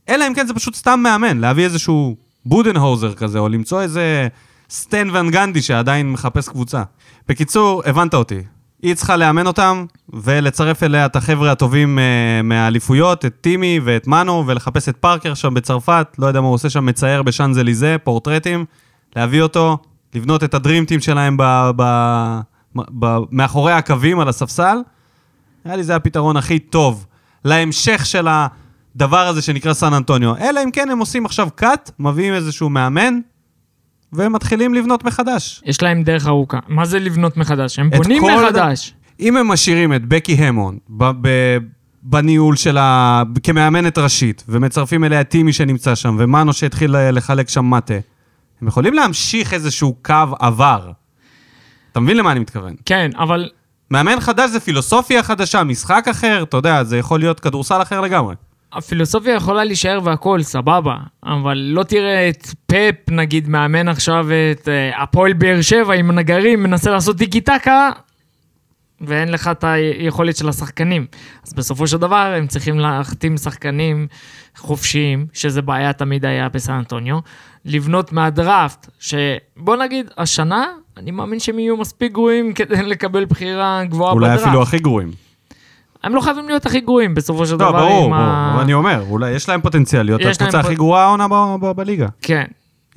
אלא 0.09 0.27
אם 0.27 0.33
כן 0.33 0.47
זה 0.47 0.53
פשוט 0.53 0.75
סתם 0.75 0.99
מאמן, 1.03 1.37
להביא 1.37 1.63
איזשהו 1.63 2.15
בודנהוזר 2.45 3.13
כזה, 3.13 3.39
או 3.39 3.49
למצוא 3.49 3.81
איזה 3.81 4.27
סטן 4.69 5.07
ון 5.13 5.31
גנדי 5.31 5.61
שעדיין 5.61 6.11
מחפש 6.11 6.49
קבוצה. 6.49 6.83
בקיצור, 7.27 7.81
הבנת 7.85 8.13
אותי. 8.13 8.41
היא 8.81 8.95
צריכה 8.95 9.17
לאמן 9.17 9.47
אותם, 9.47 9.85
ולצרף 10.13 10.83
אליה 10.83 11.05
את 11.05 11.15
החבר'ה 11.15 11.51
הטובים 11.51 11.99
אה, 11.99 12.41
מהאליפויות, 12.43 13.25
את 13.25 13.33
טימי 13.41 13.79
ואת 13.83 14.07
מנו, 14.07 14.43
ולחפש 14.47 14.89
את 14.89 14.97
פארקר 14.97 15.33
שם 15.33 15.53
בצרפת, 15.53 16.07
לא 16.19 16.27
יודע 16.27 16.41
מה 16.41 16.47
הוא 16.47 16.53
עושה 16.53 16.69
שם, 16.69 16.85
מצייר 16.85 17.23
בשאנזליזה, 17.23 17.95
פורטרטים, 18.03 18.65
להביא 19.15 19.41
אותו, 19.41 19.77
לבנות 20.15 20.43
את 20.43 20.53
הדרימטים 20.53 20.99
שלהם 20.99 21.37
ב, 21.37 21.43
ב, 21.75 21.83
ב, 22.75 22.81
ב, 22.99 23.17
מאחורי 23.31 23.71
הקווים 23.71 24.19
על 24.19 24.29
הספסל. 24.29 24.77
נראה 25.65 25.77
לי 25.77 25.83
זה 25.83 25.95
הפתרון 25.95 26.37
הכי 26.37 26.59
טוב 26.59 27.05
להמשך 27.45 28.05
של 28.05 28.27
הדבר 28.95 29.27
הזה 29.27 29.41
שנקרא 29.41 29.73
סן 29.73 29.93
אנטוניו. 29.93 30.37
אלא 30.37 30.63
אם 30.63 30.71
כן 30.71 30.89
הם 30.89 30.99
עושים 30.99 31.25
עכשיו 31.25 31.47
קאט, 31.55 31.91
מביאים 31.99 32.33
איזשהו 32.33 32.69
מאמן, 32.69 33.19
ומתחילים 34.13 34.73
לבנות 34.73 35.03
מחדש. 35.03 35.61
יש 35.65 35.81
להם 35.81 36.03
דרך 36.03 36.27
ארוכה. 36.27 36.59
מה 36.67 36.85
זה 36.85 36.99
לבנות 36.99 37.37
מחדש? 37.37 37.79
הם 37.79 37.89
בונים 37.89 38.21
כל 38.21 38.31
מחדש. 38.45 38.93
אם 39.19 39.37
הם 39.37 39.47
משאירים 39.47 39.93
את 39.93 40.05
בקי 40.05 40.33
המון 40.33 40.77
ב- 40.89 41.11
ב- 41.27 41.57
בניהול 42.03 42.55
שלה 42.55 43.23
כמאמנת 43.43 43.97
ראשית, 43.97 44.43
ומצרפים 44.49 45.03
אליה 45.03 45.23
טימי 45.23 45.53
שנמצא 45.53 45.95
שם, 45.95 46.15
ומנו 46.19 46.53
שהתחיל 46.53 47.11
לחלק 47.11 47.49
שם 47.49 47.69
מטה, 47.69 47.93
הם 48.61 48.67
יכולים 48.67 48.93
להמשיך 48.93 49.53
איזשהו 49.53 49.95
קו 50.01 50.13
עבר. 50.39 50.91
אתה 51.91 51.99
מבין 51.99 52.17
למה 52.17 52.31
אני 52.31 52.39
מתכוון? 52.39 52.75
כן, 52.85 53.11
אבל 53.17 53.49
מאמן 53.91 54.19
חדש 54.19 54.49
זה 54.49 54.59
פילוסופיה 54.59 55.23
חדשה, 55.23 55.63
משחק 55.63 56.05
אחר, 56.11 56.43
אתה 56.43 56.57
יודע, 56.57 56.83
זה 56.83 56.97
יכול 56.97 57.19
להיות 57.19 57.39
כדורסל 57.39 57.81
אחר 57.81 58.01
לגמרי. 58.01 58.35
הפילוסופיה 58.75 59.33
יכולה 59.33 59.63
להישאר 59.63 59.99
והכל, 60.03 60.41
סבבה. 60.41 60.95
אבל 61.23 61.57
לא 61.57 61.83
תראה 61.83 62.29
את 62.29 62.47
פפ, 62.65 63.11
נגיד, 63.11 63.49
מאמן 63.49 63.87
עכשיו 63.87 64.27
את 64.51 64.69
אה, 64.69 65.03
הפועל 65.03 65.33
באר 65.33 65.61
שבע 65.61 65.93
עם 65.93 66.11
נגרים, 66.11 66.63
מנסה 66.63 66.91
לעשות 66.91 67.17
טיקי 67.17 67.41
טקה, 67.41 67.89
ואין 69.01 69.31
לך 69.31 69.47
את 69.47 69.63
היכולת 69.63 70.35
של 70.35 70.49
השחקנים. 70.49 71.05
אז 71.47 71.53
בסופו 71.53 71.87
של 71.87 71.97
דבר 71.97 72.33
הם 72.37 72.47
צריכים 72.47 72.79
להחתים 72.79 73.37
שחקנים 73.37 74.07
חופשיים, 74.57 75.27
שזה 75.33 75.61
בעיה 75.61 75.93
תמיד 75.93 76.25
היה 76.25 76.49
בסן 76.49 76.73
אנטוניו, 76.73 77.19
לבנות 77.65 78.11
מהדראפט, 78.11 78.89
שבוא 78.99 79.75
נגיד, 79.75 80.09
השנה, 80.17 80.65
אני 80.97 81.11
מאמין 81.11 81.39
שהם 81.39 81.59
יהיו 81.59 81.77
מספיק 81.77 82.11
גרועים 82.11 82.53
כדי 82.53 82.83
לקבל 82.83 83.25
בחירה 83.25 83.83
גבוהה 83.83 84.13
אולי 84.13 84.27
בדראפט. 84.29 84.47
אפילו 84.47 84.61
הכי 84.61 84.79
גרועים. 84.79 85.24
הם 86.05 86.15
לא 86.15 86.21
חייבים 86.21 86.47
להיות 86.47 86.65
הכי 86.65 86.79
גרועים 86.79 87.15
בסופו 87.15 87.45
של 87.45 87.51
לא, 87.51 87.57
דבר. 87.57 87.71
ברור, 87.71 88.05
עם 88.05 88.13
ה- 88.13 88.17
ברור, 88.17 88.53
אבל 88.53 88.63
אני 88.63 88.73
אומר, 88.73 89.03
אולי 89.09 89.31
יש 89.31 89.49
להם 89.49 89.61
פוטנציאל 89.61 90.03
להיות 90.05 90.21
הקבוצה 90.21 90.59
הכי 90.59 90.75
גרועה 90.75 91.03
העונה 91.03 91.27
בליגה, 91.75 92.07
כן, 92.21 92.43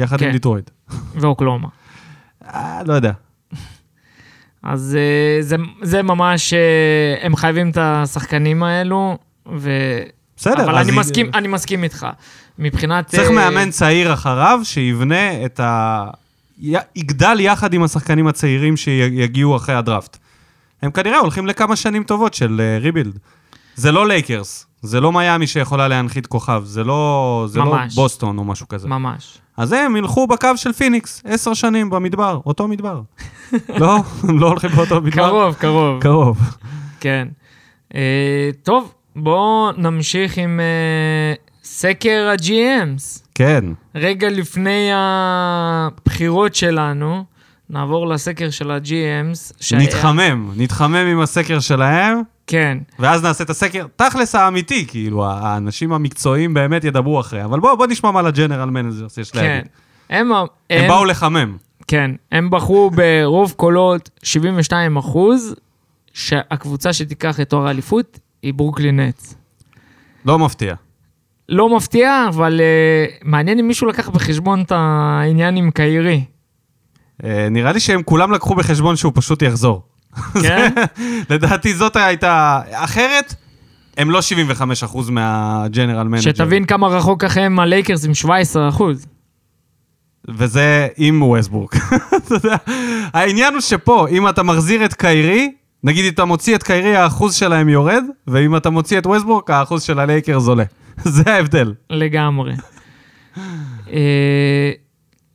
יחד 0.00 0.18
כן. 0.18 0.26
עם 0.26 0.32
דיטרויד. 0.32 0.70
ואוקלאומה. 1.14 1.68
אה, 2.44 2.80
לא 2.86 2.92
יודע. 2.94 3.12
אז 4.62 4.96
אה, 5.00 5.42
זה, 5.42 5.56
זה 5.82 6.02
ממש, 6.02 6.52
אה, 6.52 6.58
הם 7.26 7.36
חייבים 7.36 7.70
את 7.70 7.78
השחקנים 7.80 8.62
האלו, 8.62 9.18
ו... 9.56 9.70
בסדר, 10.36 10.64
אבל 10.64 10.74
אני 10.74 10.90
היא- 10.90 10.98
מסכים, 10.98 11.30
אני 11.34 11.48
מסכים 11.48 11.84
איתך. 11.84 12.06
מבחינת... 12.58 13.06
צריך 13.06 13.30
מאמן 13.30 13.70
צעיר 13.70 14.12
אחריו, 14.12 14.60
שיבנה 14.62 15.44
את 15.44 15.60
יגדל 16.96 17.36
יחד 17.40 17.74
עם 17.74 17.82
השחקנים 17.82 18.26
הצעירים 18.26 18.76
שיגיעו 18.76 19.56
אחרי 19.56 19.74
הדראפט. 19.74 20.16
הם 20.82 20.90
כנראה 20.90 21.18
הולכים 21.18 21.46
לכמה 21.46 21.76
שנים 21.76 22.04
טובות 22.04 22.34
של 22.34 22.60
rebuild. 22.80 23.18
זה 23.74 23.92
לא 23.92 24.08
לייקרס, 24.08 24.66
זה 24.82 25.00
לא 25.00 25.12
מיאמי 25.12 25.46
שיכולה 25.46 25.88
להנחית 25.88 26.26
כוכב, 26.26 26.62
זה 26.64 26.84
לא, 26.84 27.44
זה 27.48 27.58
לא 27.58 27.64
ממש. 27.64 27.94
בוסטון 27.94 28.38
או 28.38 28.44
משהו 28.44 28.68
כזה. 28.68 28.88
ממש. 28.88 29.38
אז 29.56 29.72
הם 29.72 29.96
ילכו 29.96 30.26
בקו 30.26 30.56
של 30.56 30.72
פיניקס, 30.72 31.22
עשר 31.24 31.54
שנים 31.54 31.90
במדבר, 31.90 32.40
אותו 32.46 32.68
מדבר. 32.68 33.00
לא, 33.80 33.96
הם 34.22 34.38
לא 34.38 34.48
הולכים 34.48 34.70
באותו 34.70 35.00
מדבר. 35.00 35.28
קרוב, 35.28 35.54
קרוב. 35.54 36.02
קרוב. 36.02 36.38
כן. 37.00 37.28
אה, 37.94 38.50
טוב, 38.62 38.92
בואו 39.16 39.72
נמשיך 39.76 40.38
עם 40.38 40.60
אה, 40.60 41.34
סקר 41.64 42.30
ה-GMs. 42.32 43.28
כן. 43.34 43.64
רגע 43.94 44.28
לפני 44.30 44.90
הבחירות 44.94 46.54
שלנו, 46.54 47.24
נעבור 47.70 48.08
לסקר 48.08 48.50
של 48.50 48.70
ה-GMs. 48.70 49.52
שהיה- 49.60 49.82
נתחמם, 49.82 50.50
נתחמם 50.56 50.94
עם 50.94 51.20
הסקר 51.20 51.60
שלהם, 51.60 52.20
כן. 52.46 52.78
ואז 52.98 53.22
נעשה 53.22 53.44
את 53.44 53.50
הסקר, 53.50 53.86
תכלס 53.96 54.34
האמיתי, 54.34 54.86
כאילו, 54.86 55.26
האנשים 55.26 55.92
המקצועיים 55.92 56.54
באמת 56.54 56.84
ידברו 56.84 57.20
אחרי. 57.20 57.44
אבל 57.44 57.60
בואו 57.60 57.76
בוא 57.76 57.86
נשמע 57.86 58.10
מה 58.10 58.22
ל 58.22 58.28
general 58.28 58.70
managers 58.70 59.18
יש 59.18 59.30
כן. 59.30 59.38
להגיד. 59.42 59.68
הם, 60.10 60.32
הם 60.32 60.46
הם, 60.70 60.88
באו 60.88 61.04
לחמם. 61.04 61.56
כן, 61.88 62.10
הם 62.32 62.50
בחרו 62.50 62.90
ברוב 62.90 63.52
קולות 63.56 64.10
72 64.22 64.96
אחוז, 64.96 65.54
שהקבוצה 66.12 66.92
שתיקח 66.92 67.40
את 67.40 67.50
תואר 67.50 67.66
האליפות 67.66 68.18
היא 68.42 68.54
ברוקלין 68.54 69.00
נטס. 69.00 69.34
לא 70.24 70.38
מפתיע. 70.38 70.74
לא 71.48 71.76
מפתיע, 71.76 72.26
אבל 72.28 72.60
uh, 72.60 73.22
מעניין 73.24 73.58
אם 73.58 73.68
מישהו 73.68 73.86
לקח 73.86 74.08
בחשבון 74.08 74.60
את 74.62 74.72
העניין 74.74 75.56
עם 75.56 75.70
קיירי. 75.70 76.24
אה, 77.24 77.48
נראה 77.50 77.72
לי 77.72 77.80
שהם 77.80 78.02
כולם 78.02 78.32
לקחו 78.32 78.54
בחשבון 78.54 78.96
שהוא 78.96 79.12
פשוט 79.14 79.42
יחזור. 79.42 79.82
כן? 80.42 80.72
לדעתי 81.30 81.74
זאת 81.74 81.96
הייתה... 81.96 82.60
אחרת, 82.72 83.34
הם 83.96 84.10
לא 84.10 84.20
75% 84.82 85.10
מה 85.10 85.32
general 85.32 86.08
manager. 86.08 86.22
שתבין 86.22 86.64
כמה 86.64 86.88
רחוק 86.88 87.24
אחריהם 87.24 87.60
הלייקרס 87.60 88.04
עם 88.04 88.14
17 88.14 88.68
אחוז. 88.68 89.06
וזה 90.28 90.88
עם 90.96 91.22
ווסטבורק. 91.22 91.76
העניין 93.14 93.52
הוא 93.52 93.60
שפה, 93.60 94.06
אם 94.10 94.28
אתה 94.28 94.42
מחזיר 94.42 94.84
את 94.84 94.94
קיירי, 94.94 95.52
נגיד 95.84 96.04
אם 96.04 96.10
אתה 96.12 96.24
מוציא 96.24 96.56
את 96.56 96.62
קיירי, 96.62 96.96
האחוז 96.96 97.34
שלהם 97.34 97.68
יורד, 97.68 98.04
ואם 98.26 98.56
אתה 98.56 98.70
מוציא 98.70 98.98
את 98.98 99.06
ווסטבורק, 99.06 99.50
האחוז 99.50 99.82
של 99.82 99.98
הלייקרס 99.98 100.46
עולה. 100.46 100.64
זה 101.04 101.22
ההבדל. 101.32 101.74
לגמרי. 101.90 102.54
אה, 103.92 104.70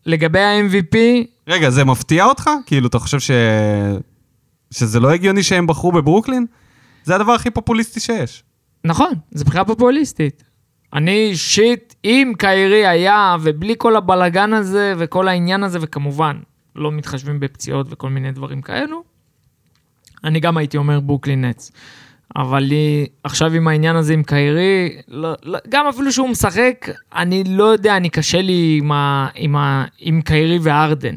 לגבי 0.05 0.39
ה-MVP, 0.39 0.97
רגע, 1.47 1.69
זה 1.69 1.85
מפתיע 1.85 2.25
אותך? 2.25 2.49
כאילו, 2.65 2.87
אתה 2.87 2.99
חושב 2.99 3.19
ש... 3.19 3.31
שזה 4.71 4.99
לא 4.99 5.11
הגיוני 5.11 5.43
שהם 5.43 5.67
בחרו 5.67 5.91
בברוקלין? 5.91 6.45
זה 7.03 7.15
הדבר 7.15 7.31
הכי 7.31 7.49
פופוליסטי 7.49 7.99
שיש. 7.99 8.43
נכון, 8.83 9.13
זו 9.31 9.45
בחירה 9.45 9.65
פופוליסטית. 9.65 10.43
אני 10.93 11.29
אישית, 11.29 11.95
אם 12.05 12.33
קיירי 12.37 12.87
היה, 12.87 13.35
ובלי 13.41 13.75
כל 13.77 13.95
הבלגן 13.95 14.53
הזה 14.53 14.93
וכל 14.97 15.27
העניין 15.27 15.63
הזה, 15.63 15.77
וכמובן, 15.81 16.39
לא 16.75 16.91
מתחשבים 16.91 17.39
בפציעות 17.39 17.87
וכל 17.89 18.09
מיני 18.09 18.31
דברים 18.31 18.61
כאלו, 18.61 19.03
אני 20.23 20.39
גם 20.39 20.57
הייתי 20.57 20.77
אומר 20.77 20.99
ברוקלין 20.99 21.45
נטס. 21.45 21.71
אבל 22.35 22.59
לי, 22.59 23.05
עכשיו 23.23 23.53
עם 23.53 23.67
העניין 23.67 23.95
הזה 23.95 24.13
עם 24.13 24.23
קיירי, 24.23 24.89
לא, 25.07 25.33
לא, 25.43 25.59
גם 25.69 25.87
אפילו 25.87 26.11
שהוא 26.11 26.29
משחק, 26.29 26.89
אני 27.15 27.43
לא 27.47 27.63
יודע, 27.63 27.97
אני 27.97 28.09
קשה 28.09 28.41
לי 28.41 28.79
עם, 28.81 28.91
ה, 28.91 29.27
עם, 29.35 29.55
ה, 29.55 29.85
עם 29.99 30.21
קיירי 30.21 30.59
וארדן. 30.61 31.15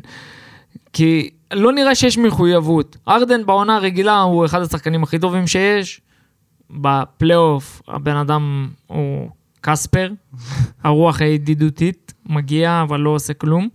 כי 0.93 1.31
לא 1.53 1.73
נראה 1.73 1.95
שיש 1.95 2.19
מחויבות. 2.19 2.97
ארדן 3.09 3.47
בעונה 3.47 3.77
הרגילה 3.77 4.21
הוא 4.21 4.45
אחד 4.45 4.63
השחקנים 4.63 5.03
הכי 5.03 5.19
טובים 5.19 5.47
שיש. 5.47 6.01
בפלייאוף 6.71 7.83
הבן 7.89 8.17
אדם 8.17 8.69
הוא 8.87 9.31
קספר, 9.61 10.11
הרוח 10.85 11.21
הידידותית, 11.21 12.15
מגיע 12.27 12.83
אבל 12.83 13.01
לא 13.01 13.11
עושה 13.11 13.35
כלום. 13.35 13.69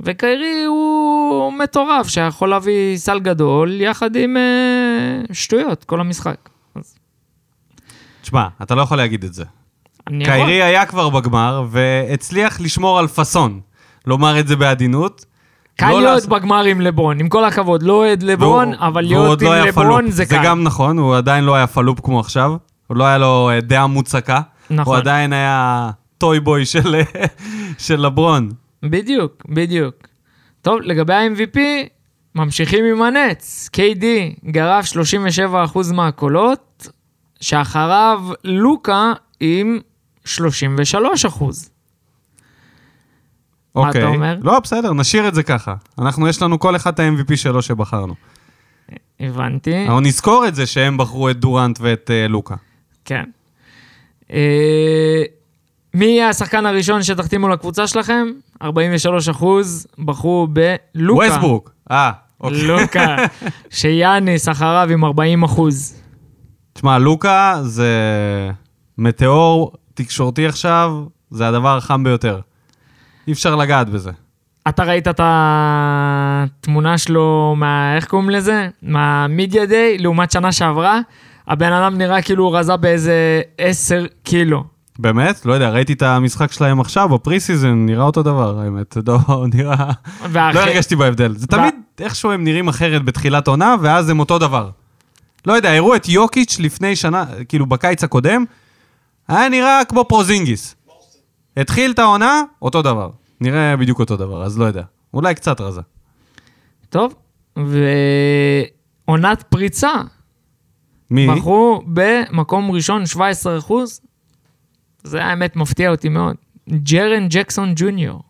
וקיירי 0.00 0.64
הוא 0.64 1.52
מטורף, 1.52 2.08
שיכול 2.08 2.48
להביא 2.48 2.96
סל 2.96 3.20
גדול 3.20 3.80
יחד 3.80 4.16
עם 4.16 4.36
אה, 4.36 5.34
שטויות 5.34 5.84
כל 5.84 6.00
המשחק. 6.00 6.51
תשמע, 8.22 8.46
אתה 8.62 8.74
לא 8.74 8.82
יכול 8.82 8.96
להגיד 8.96 9.24
את 9.24 9.34
זה. 9.34 9.44
אני 10.08 10.24
יכול. 10.24 10.34
קיירי 10.34 10.62
היה 10.62 10.86
כבר 10.86 11.08
בגמר, 11.10 11.64
והצליח 11.70 12.60
לשמור 12.60 12.98
על 12.98 13.06
פאסון. 13.08 13.60
לומר 14.06 14.40
את 14.40 14.48
זה 14.48 14.56
בעדינות. 14.56 15.24
קל 15.76 15.90
לא 15.90 16.00
להיות 16.00 16.14
לעשות- 16.14 16.30
בגמר 16.30 16.64
עם 16.64 16.80
לברון, 16.80 17.20
עם 17.20 17.28
כל 17.28 17.44
הכבוד, 17.44 17.82
לא 17.82 17.92
אוהד 17.92 18.22
לברון, 18.22 18.68
והוא- 18.68 18.86
אבל 18.88 19.00
להיות 19.04 19.42
לא 19.42 19.48
עם 19.48 19.52
היה 19.52 19.64
לברון 19.66 20.02
פלופ. 20.02 20.10
זה 20.14 20.24
זה 20.24 20.36
קל. 20.36 20.44
גם 20.44 20.62
נכון, 20.62 20.98
הוא 20.98 21.16
עדיין 21.16 21.44
לא 21.44 21.54
היה 21.54 21.66
פלופ 21.66 22.00
כמו 22.02 22.20
עכשיו. 22.20 22.54
הוא 22.86 22.96
לא 22.96 23.04
היה 23.04 23.18
לו 23.18 23.50
אה, 23.50 23.60
דעה 23.60 23.86
מוצקה. 23.86 24.40
נכון. 24.70 24.94
הוא 24.94 25.00
עדיין 25.00 25.32
היה 25.32 25.90
toy 26.18 26.40
boy 26.40 26.66
של, 26.66 27.00
של 27.78 28.00
לברון. 28.00 28.50
בדיוק, 28.82 29.32
בדיוק. 29.48 29.94
טוב, 30.62 30.78
לגבי 30.82 31.14
ה-MVP, 31.14 31.58
ממשיכים 32.34 32.84
עם 32.84 33.02
הנטס. 33.02 33.68
KD 33.76 34.04
גרף 34.50 34.84
37% 34.86 35.92
מהקולות, 35.92 36.88
שאחריו 37.42 38.22
לוקה 38.44 39.12
עם 39.40 39.78
33%. 40.26 40.28
מה 43.74 43.90
אתה 43.90 43.98
אוקיי. 43.98 44.04
אומר? 44.04 44.36
לא, 44.42 44.60
בסדר, 44.60 44.92
נשאיר 44.92 45.28
את 45.28 45.34
זה 45.34 45.42
ככה. 45.42 45.74
אנחנו, 45.98 46.28
יש 46.28 46.42
לנו 46.42 46.58
כל 46.58 46.76
אחד 46.76 46.92
את 46.92 47.00
ה-MVP 47.00 47.36
שלו 47.36 47.62
שבחרנו. 47.62 48.14
הבנתי, 49.20 49.88
אבל 49.88 50.00
נזכור 50.00 50.48
את 50.48 50.54
זה 50.54 50.66
שהם 50.66 50.96
בחרו 50.96 51.30
את 51.30 51.36
דורנט 51.36 51.78
ואת 51.80 52.10
אה, 52.10 52.28
לוקה. 52.28 52.54
כן. 53.04 53.24
אה, 54.32 55.22
מי 55.94 56.04
יהיה 56.04 56.28
השחקן 56.28 56.66
הראשון 56.66 57.02
שתחתימו 57.02 57.48
לקבוצה 57.48 57.86
שלכם? 57.86 58.26
43% 58.62 58.66
בחרו 59.98 60.46
בלוקה. 60.46 61.24
ווסטברוק. 61.26 61.70
אה, 61.90 62.12
אוקיי. 62.40 62.62
לוקה, 62.62 63.16
שיאניס 63.70 64.48
אחריו 64.48 64.88
עם 64.90 65.04
40%. 65.04 65.08
תשמע, 66.72 66.98
לוקה 66.98 67.58
זה 67.62 67.90
מטאור 68.98 69.72
תקשורתי 69.94 70.46
עכשיו, 70.46 71.04
זה 71.30 71.48
הדבר 71.48 71.76
החם 71.76 72.04
ביותר. 72.04 72.40
אי 73.26 73.32
אפשר 73.32 73.56
לגעת 73.56 73.88
בזה. 73.88 74.10
אתה 74.68 74.84
ראית 74.84 75.08
את 75.08 75.20
התמונה 75.24 76.98
שלו 76.98 77.54
מה... 77.56 77.96
איך 77.96 78.04
קוראים 78.04 78.30
לזה? 78.30 78.68
מה 78.82 79.06
media 79.06 79.66
day, 79.66 79.98
לעומת 79.98 80.30
שנה 80.30 80.52
שעברה? 80.52 81.00
הבן 81.48 81.72
אדם 81.72 81.98
נראה 81.98 82.22
כאילו 82.22 82.44
הוא 82.44 82.56
רזה 82.56 82.76
באיזה 82.76 83.42
10 83.58 84.04
קילו. 84.22 84.64
באמת? 84.98 85.46
לא 85.46 85.52
יודע, 85.52 85.70
ראיתי 85.70 85.92
את 85.92 86.02
המשחק 86.02 86.52
שלהם 86.52 86.80
עכשיו, 86.80 87.08
ב 87.08 87.40
pre-season, 87.40 87.86
נראה 87.86 88.04
אותו 88.04 88.22
דבר, 88.22 88.58
האמת. 88.60 88.96
לא, 89.06 89.18
נראה... 89.54 89.90
לא. 90.34 90.40
הרגשתי 90.40 90.96
בהבדל. 90.96 91.34
זה 91.36 91.46
תמיד 91.46 91.74
איכשהו 92.00 92.30
הם 92.30 92.44
נראים 92.44 92.68
אחרת 92.68 93.04
בתחילת 93.04 93.48
עונה, 93.48 93.74
ואז 93.80 94.10
הם 94.10 94.20
אותו 94.20 94.38
דבר. 94.38 94.70
לא 95.46 95.52
יודע, 95.52 95.72
הראו 95.72 95.96
את 95.96 96.08
יוקיץ' 96.08 96.58
לפני 96.58 96.96
שנה, 96.96 97.24
כאילו 97.48 97.66
בקיץ 97.66 98.04
הקודם, 98.04 98.44
היה 99.28 99.48
נראה 99.48 99.84
כמו 99.88 100.04
פורזינגיס. 100.08 100.74
התחיל 101.56 101.90
את 101.90 101.98
העונה, 101.98 102.42
אותו 102.62 102.82
דבר. 102.82 103.10
נראה 103.40 103.76
בדיוק 103.76 104.00
אותו 104.00 104.16
דבר, 104.16 104.44
אז 104.44 104.58
לא 104.58 104.64
יודע. 104.64 104.82
אולי 105.14 105.34
קצת 105.34 105.60
רזה. 105.60 105.80
טוב, 106.88 107.14
ועונת 109.06 109.42
פריצה. 109.42 109.92
מי? 111.10 111.26
בחרו 111.26 111.82
במקום 111.86 112.70
ראשון 112.70 113.06
17 113.06 113.58
זה 115.04 115.24
האמת 115.24 115.56
מפתיע 115.56 115.90
אותי 115.90 116.08
מאוד. 116.08 116.36
ג'רן 116.70 117.28
ג'קסון 117.28 117.72
ג'וניור. 117.76 118.22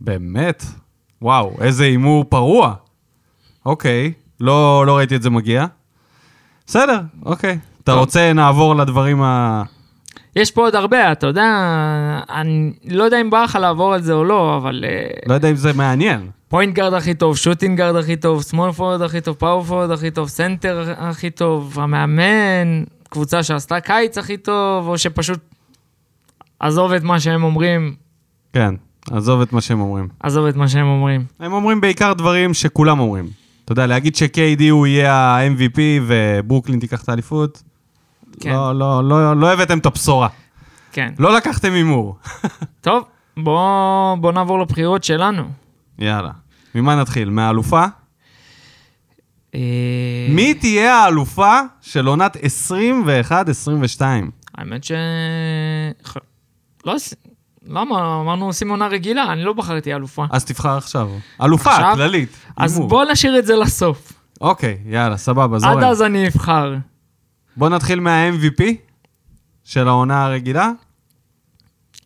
באמת? 0.00 0.64
וואו, 1.22 1.56
איזה 1.60 1.84
הימור 1.84 2.24
פרוע. 2.24 2.74
אוקיי, 3.66 4.12
לא, 4.40 4.86
לא 4.86 4.96
ראיתי 4.96 5.16
את 5.16 5.22
זה 5.22 5.30
מגיע. 5.30 5.66
בסדר, 6.66 7.00
אוקיי. 7.24 7.58
אתה. 7.84 7.92
רוצה, 7.92 8.32
נעבור 8.32 8.76
לדברים 8.76 9.22
ה... 9.22 9.62
יש 10.36 10.50
פה 10.50 10.62
עוד 10.62 10.74
הרבה, 10.74 11.12
אתה 11.12 11.26
יודע, 11.26 11.50
אני 12.30 12.72
לא 12.88 13.04
יודע 13.04 13.20
אם 13.20 13.30
בא 13.30 13.42
לך 13.42 13.58
לעבור 13.60 13.94
על 13.94 14.02
זה 14.02 14.12
או 14.12 14.24
לא, 14.24 14.56
אבל 14.56 14.84
אה, 14.88 15.08
לא 15.26 15.34
יודע 15.34 15.50
אם 15.50 15.56
זה 15.56 15.72
מעניין. 15.72 16.30
point 16.48 16.74
guard 16.74 16.94
הכי 16.94 17.14
טוב, 17.14 17.36
shooting 17.36 17.78
guard 17.78 17.96
הכי 17.96 18.16
טוב, 18.16 18.42
small 18.42 18.72
forward 18.72 19.02
הכי 19.02 19.20
טוב, 19.20 19.36
power 19.36 19.62
forward 19.62 19.90
הכי 19.90 20.10
טוב, 20.10 20.28
סנטר 20.28 20.94
הכי 20.96 21.30
טוב, 21.30 21.78
המאמן, 21.80 22.84
קבוצה 23.08 23.42
שעשתה 23.42 23.80
קיץ 23.80 24.18
הכי 24.18 24.36
טוב, 24.36 24.88
או 24.88 24.98
שפשוט 24.98 25.40
עזוב 26.60 26.92
את 26.92 27.02
מה 27.02 27.20
שהם 27.20 27.44
אומרים, 27.44 27.94
כן, 28.52 28.74
עזוב 29.10 29.40
את 29.40 29.52
מה 29.52 29.60
שהם 29.60 29.80
אומרים. 29.80 30.08
עזוב 30.20 30.46
את 30.46 30.56
מה 30.56 30.68
שהם 30.68 30.86
אומרים. 30.86 31.24
הם 31.40 31.52
אומרים 31.52 31.80
בעיקר 31.80 32.12
דברים 32.12 32.54
שכולם 32.54 33.00
אומרים. 33.00 33.43
אתה 33.64 33.72
יודע, 33.72 33.86
להגיד 33.86 34.16
ש-KD 34.16 34.70
הוא 34.70 34.86
יהיה 34.86 35.12
ה-MVP 35.14 35.78
וברוקלין 36.06 36.80
תיקח 36.80 37.02
את 37.02 37.08
האליפות, 37.08 37.62
כן. 38.40 38.50
לא, 38.50 38.78
לא, 38.78 39.04
לא, 39.08 39.36
לא 39.36 39.52
הבאתם 39.52 39.78
את 39.78 39.86
הבשורה. 39.86 40.28
כן. 40.92 41.14
לא 41.18 41.36
לקחתם 41.36 41.72
הימור. 41.72 42.18
טוב, 42.80 43.04
בוא, 43.36 44.14
בוא 44.14 44.32
נעבור 44.32 44.60
לבחירות 44.60 45.04
שלנו. 45.04 45.42
יאללה. 45.98 46.30
ממה 46.74 46.96
נתחיל? 47.00 47.30
מהאלופה? 47.30 47.84
אה, 49.54 50.26
מי 50.28 50.54
תהיה 50.54 50.94
האלופה 50.94 51.60
של 51.80 52.06
עונת 52.06 52.36
21-22? 52.36 52.40
האמת 54.54 54.84
ש... 54.84 54.92
לא, 56.86 56.96
למה? 57.66 58.20
אמרנו 58.20 58.46
עושים 58.46 58.70
עונה 58.70 58.86
רגילה, 58.86 59.32
אני 59.32 59.44
לא 59.44 59.52
בחרתי 59.52 59.94
אלופה. 59.94 60.24
אז 60.30 60.44
תבחר 60.44 60.76
עכשיו. 60.76 61.10
אלופה, 61.42 61.70
עכשיו? 61.70 61.92
כללית. 61.94 62.28
אז 62.56 62.74
הימור. 62.74 62.88
בוא 62.88 63.04
נשאיר 63.12 63.38
את 63.38 63.46
זה 63.46 63.56
לסוף. 63.56 64.12
אוקיי, 64.40 64.78
יאללה, 64.86 65.16
סבבה, 65.16 65.56
עד 65.56 65.60
זורם. 65.62 65.84
אז 65.84 66.02
אני 66.02 66.28
אבחר. 66.28 66.74
בוא 67.56 67.68
נתחיל 67.68 68.00
מה-MVP 68.00 68.62
של 69.64 69.88
העונה 69.88 70.24
הרגילה. 70.24 70.70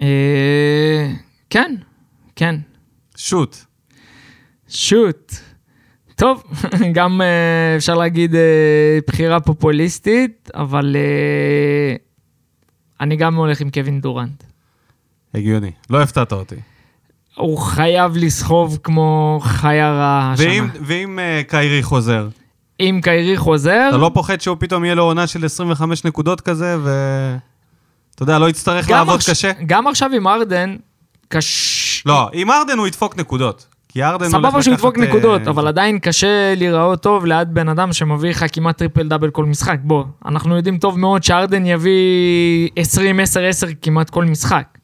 אה, 0.02 1.12
כן, 1.50 1.74
כן. 2.36 2.56
שוט. 3.16 3.56
שוט. 4.68 5.32
טוב, 6.16 6.42
גם 6.96 7.20
אה, 7.22 7.76
אפשר 7.76 7.94
להגיד 7.94 8.34
אה, 8.34 8.98
בחירה 9.06 9.40
פופוליסטית, 9.40 10.50
אבל 10.54 10.96
אה, 10.96 11.96
אני 13.00 13.16
גם 13.16 13.34
הולך 13.34 13.60
עם 13.60 13.70
קווין 13.70 14.00
דורנט. 14.00 14.44
הגיוני. 15.34 15.70
לא 15.90 16.02
הפתעת 16.02 16.32
אותי. 16.32 16.54
הוא 17.34 17.58
חייב 17.58 18.16
לסחוב 18.16 18.78
כמו 18.82 19.40
חיה 19.42 19.92
רעה 19.92 20.32
השנה. 20.32 20.66
ואם, 20.80 21.18
אה, 21.18 21.42
קיירי 21.48 21.82
חוזר, 21.82 22.28
אם 22.80 23.00
קיירי 23.02 23.36
חוזר, 23.36 23.86
אתה 23.88 23.96
לא 23.96 24.10
פוחד 24.14 24.40
שהוא 24.40 24.56
פתאום 24.60 24.84
יהיה 24.84 24.94
לו 24.94 25.02
עונה 25.02 25.26
של 25.26 25.44
25 25.44 26.04
נקודות 26.04 26.40
כזה, 26.40 26.76
ו... 26.80 26.90
אתה 28.14 28.22
יודע, 28.22 28.38
לא 28.38 28.48
יצטרך 28.48 28.90
לעבוד 28.90 29.20
קשה? 29.30 29.50
גם 29.66 29.86
עכשיו 29.86 30.10
עם 30.16 30.28
הארדן, 30.28 30.76
קש... 31.28 32.02
לא, 32.06 32.28
עם 32.32 32.50
הארדן 32.50 32.78
הוא 32.78 32.86
ידפוק 32.86 33.16
נקודות. 33.16 33.66
כי 33.88 34.02
הארדן 34.02 34.24
הולך 34.24 34.46
סבבה 34.46 34.62
שהוא 34.62 34.74
ידפוק 34.74 34.98
לקחת, 34.98 35.08
נקודות, 35.08 35.40
אה, 35.46 35.50
אבל 35.50 35.68
עדיין 35.68 35.98
קשה 35.98 36.54
להיראות 36.56 37.02
טוב 37.02 37.26
ליד 37.26 37.54
בן 37.54 37.68
אדם 37.68 37.92
שמביא 37.92 38.30
לך 38.30 38.44
כמעט 38.52 38.78
triple 38.78 39.08
double 39.08 39.30
כל 39.30 39.44
משחק. 39.44 39.78
בוא, 39.82 40.04
אנחנו 40.26 40.56
יודעים 40.56 40.78
טוב 40.78 40.98
מאוד 40.98 41.22
שהארדן 41.22 41.66
יביא 41.66 42.68
20-10-10 42.78 42.80
כמעט 43.82 44.10
כל 44.10 44.24
משחק. 44.24 44.77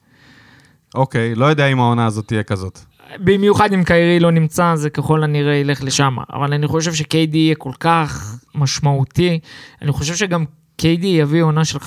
אוקיי, 0.95 1.34
לא 1.34 1.45
יודע 1.45 1.66
אם 1.66 1.80
העונה 1.80 2.07
הזאת 2.07 2.26
תהיה 2.26 2.42
כזאת. 2.42 2.78
במיוחד 3.18 3.72
אם 3.72 3.84
קיירי 3.84 4.20
לא 4.20 4.30
נמצא, 4.30 4.74
זה 4.76 4.90
ככל 4.90 5.24
הנראה 5.24 5.55
ילך 5.55 5.82
לשם. 5.82 6.16
אבל 6.32 6.53
אני 6.53 6.66
חושב 6.66 6.95
שקיידי 6.95 7.38
יהיה 7.38 7.55
כל 7.55 7.72
כך 7.80 8.38
משמעותי. 8.55 9.38
אני 9.82 9.92
חושב 9.92 10.14
שגם 10.14 10.45
קיידי 10.76 11.07
יביא 11.07 11.42
עונה 11.42 11.64
של 11.64 11.78
50-40-90. 11.78 11.84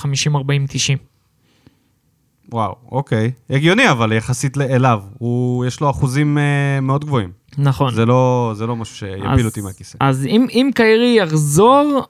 וואו, 2.52 2.74
אוקיי. 2.92 3.30
הגיוני 3.50 3.90
אבל 3.90 4.12
יחסית 4.12 4.56
אליו. 4.58 5.02
הוא, 5.18 5.66
יש 5.66 5.80
לו 5.80 5.90
אחוזים 5.90 6.38
אה, 6.38 6.80
מאוד 6.80 7.04
גבוהים. 7.04 7.32
נכון. 7.58 7.94
זה 7.94 8.06
לא, 8.06 8.52
זה 8.56 8.66
לא 8.66 8.76
משהו 8.76 8.96
שיפיל 8.96 9.46
אותי 9.46 9.60
מהכיסא. 9.60 9.98
אז 10.00 10.26
אם, 10.26 10.46
אם 10.50 10.70
קיירי 10.74 11.16
יחזור, 11.18 12.06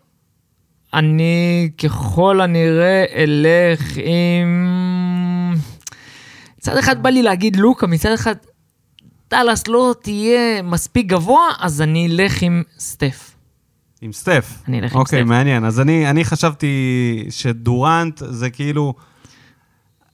אני 0.94 1.70
ככל 1.78 2.40
הנראה 2.40 3.04
אלך 3.14 3.96
עם... 3.96 4.97
מצד 6.58 6.76
אחד 6.76 7.02
בא 7.02 7.10
לי 7.10 7.22
להגיד 7.22 7.56
לוקה, 7.56 7.86
מצד 7.86 8.12
אחד 8.12 8.34
דאלאס 9.30 9.68
לא 9.68 9.94
תהיה 10.02 10.62
מספיק 10.62 11.06
גבוה, 11.06 11.48
אז 11.58 11.82
אני 11.82 12.06
אלך 12.06 12.42
עם 12.42 12.62
סטף. 12.78 13.34
עם 14.00 14.12
סטף. 14.12 14.52
אני 14.68 14.80
אלך 14.80 14.92
עם 14.92 14.98
אוקיי, 15.00 15.18
סטף. 15.18 15.28
מעניין. 15.28 15.64
אז 15.64 15.80
אני, 15.80 16.10
אני 16.10 16.24
חשבתי 16.24 17.26
שדורנט 17.30 18.22
זה 18.30 18.50
כאילו... 18.50 18.94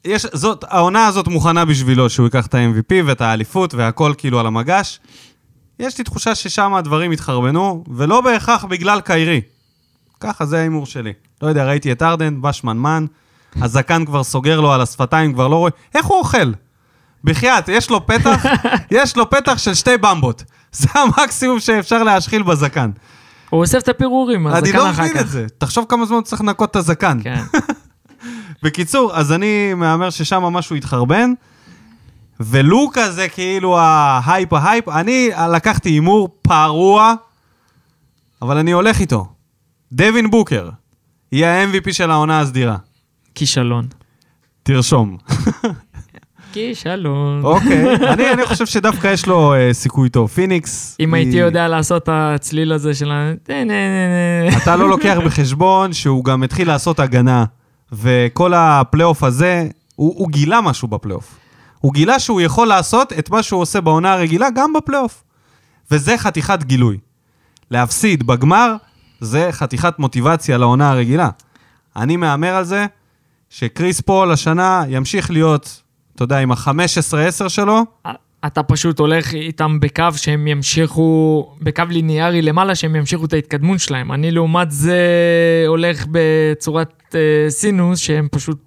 יש, 0.04 0.26
זאת, 0.32 0.64
העונה 0.68 1.06
הזאת 1.06 1.28
מוכנה 1.28 1.64
בשבילו 1.64 2.10
שהוא 2.10 2.26
ייקח 2.26 2.46
את 2.46 2.54
ה-MVP 2.54 2.94
ואת 3.04 3.20
האליפות 3.20 3.74
והכל 3.74 4.12
כאילו 4.18 4.40
על 4.40 4.46
המגש. 4.46 5.00
יש 5.78 5.98
לי 5.98 6.04
תחושה 6.04 6.34
ששם 6.34 6.74
הדברים 6.74 7.10
התחרבנו, 7.10 7.84
ולא 7.88 8.20
בהכרח 8.20 8.64
בגלל 8.64 9.00
קיירי. 9.00 9.40
ככה, 10.20 10.46
זה 10.46 10.58
ההימור 10.58 10.86
שלי. 10.86 11.12
לא 11.42 11.48
יודע, 11.48 11.64
ראיתי 11.64 11.92
את 11.92 12.02
הארדן, 12.02 12.40
בא 12.42 12.52
שמנמן, 12.52 13.06
הזקן 13.60 14.04
כבר 14.04 14.24
סוגר 14.24 14.60
לו 14.60 14.72
על 14.72 14.80
השפתיים, 14.80 15.32
כבר 15.32 15.48
לא 15.48 15.56
רואה... 15.56 15.70
איך 15.94 16.06
הוא 16.06 16.18
אוכל? 16.18 16.52
בחייאת, 17.24 17.68
יש 17.68 17.90
לו 17.90 18.06
פתח, 18.06 18.44
יש 18.90 19.16
לו 19.16 19.30
פתח 19.30 19.58
של 19.58 19.74
שתי 19.74 19.96
במבות. 19.96 20.44
זה 20.72 20.88
המקסימום 20.94 21.60
שאפשר 21.60 22.02
להשחיל 22.02 22.42
בזקן. 22.42 22.90
הוא 23.50 23.60
אוסף 23.60 23.78
את 23.78 23.88
הפירורים, 23.88 24.46
אז 24.46 24.62
אני 24.62 24.72
כאן 24.72 24.80
לא 24.80 24.90
אחר 24.90 25.02
מבין 25.02 25.14
כך. 25.14 25.20
את 25.20 25.28
זה. 25.28 25.46
תחשוב 25.58 25.86
כמה 25.88 26.06
זמן 26.06 26.22
צריך 26.22 26.42
לנקות 26.42 26.70
את 26.70 26.76
הזקן. 26.76 27.18
כן. 27.22 27.42
בקיצור, 28.62 29.16
אז 29.16 29.32
אני 29.32 29.74
מהמר 29.74 30.10
ששם 30.10 30.42
משהו 30.42 30.76
התחרבן, 30.76 31.32
ולוקה 32.40 33.10
זה 33.10 33.28
כאילו 33.28 33.78
ה 33.78 33.93
hype 33.93 34.52
ה 34.52 34.58
hype. 34.58 34.88
אני 34.88 35.30
לקחתי 35.54 35.88
הימור 35.88 36.28
פרוע, 36.42 37.14
אבל 38.42 38.56
אני 38.58 38.72
הולך 38.72 39.00
איתו. 39.00 39.26
דווין 39.92 40.30
בוקר 40.30 40.68
יהיה 41.32 41.62
ה-MVP 41.62 41.92
של 41.92 42.10
העונה 42.10 42.40
הסדירה. 42.40 42.76
כישלון. 43.34 43.86
תרשום. 44.62 45.16
כישלון. 46.52 47.40
אוקיי, 47.44 47.94
אני, 47.96 48.30
אני 48.32 48.46
חושב 48.46 48.66
שדווקא 48.66 49.06
יש 49.08 49.26
לו 49.26 49.54
אה, 49.54 49.72
סיכוי 49.72 50.08
טוב. 50.08 50.30
פיניקס... 50.30 50.96
אם 51.00 51.14
היא- 51.14 51.24
הייתי 51.24 51.36
יודע 51.38 51.68
לעשות 51.68 52.02
את 52.02 52.08
הצליל 52.12 52.72
הזה 52.72 52.94
של 52.94 53.10
ה... 53.10 53.32
אתה 54.62 54.76
לא 54.76 54.88
לוקח 54.88 55.16
בחשבון 55.24 55.92
שהוא 55.92 56.24
גם 56.24 56.42
התחיל 56.42 56.68
לעשות 56.68 57.00
הגנה, 57.00 57.44
וכל 57.92 58.52
הפלייאוף 58.54 59.22
הזה, 59.22 59.68
הוא, 59.96 60.14
הוא 60.16 60.28
גילה 60.30 60.60
משהו 60.60 60.88
בפלייאוף. 60.88 61.36
הוא 61.80 61.92
גילה 61.94 62.18
שהוא 62.18 62.40
יכול 62.40 62.66
לעשות 62.68 63.12
את 63.12 63.30
מה 63.30 63.42
שהוא 63.42 63.60
עושה 63.60 63.80
בעונה 63.80 64.12
הרגילה 64.12 64.48
גם 64.54 64.72
בפלייאוף. 64.72 65.24
וזה 65.90 66.18
חתיכת 66.18 66.62
גילוי. 66.64 66.98
להפסיד 67.70 68.26
בגמר, 68.26 68.76
זה 69.20 69.48
חתיכת 69.52 69.98
מוטיבציה 69.98 70.58
לעונה 70.58 70.90
הרגילה. 70.90 71.28
אני 71.96 72.16
מהמר 72.16 72.54
על 72.54 72.64
זה 72.64 72.86
שקריס 73.56 74.00
פול 74.00 74.32
השנה 74.32 74.82
ימשיך 74.88 75.30
להיות, 75.30 75.82
אתה 76.14 76.24
יודע, 76.24 76.38
עם 76.38 76.52
ה-15-10 76.52 77.48
שלו, 77.48 77.82
אתה 78.46 78.62
פשוט 78.62 78.98
הולך 78.98 79.34
איתם 79.34 79.80
בקו 79.80 80.04
שהם 80.16 80.46
ימשיכו, 80.46 81.46
בקו 81.60 81.82
ליניארי 81.88 82.42
למעלה, 82.42 82.74
שהם 82.74 82.96
ימשיכו 82.96 83.24
את 83.24 83.32
ההתקדמות 83.32 83.80
שלהם. 83.80 84.12
אני 84.12 84.30
לעומת 84.30 84.70
זה 84.70 84.98
הולך 85.66 86.06
בצורת 86.10 87.14
אה, 87.14 87.50
סינוס, 87.50 87.98
שהם 87.98 88.28
פשוט... 88.30 88.58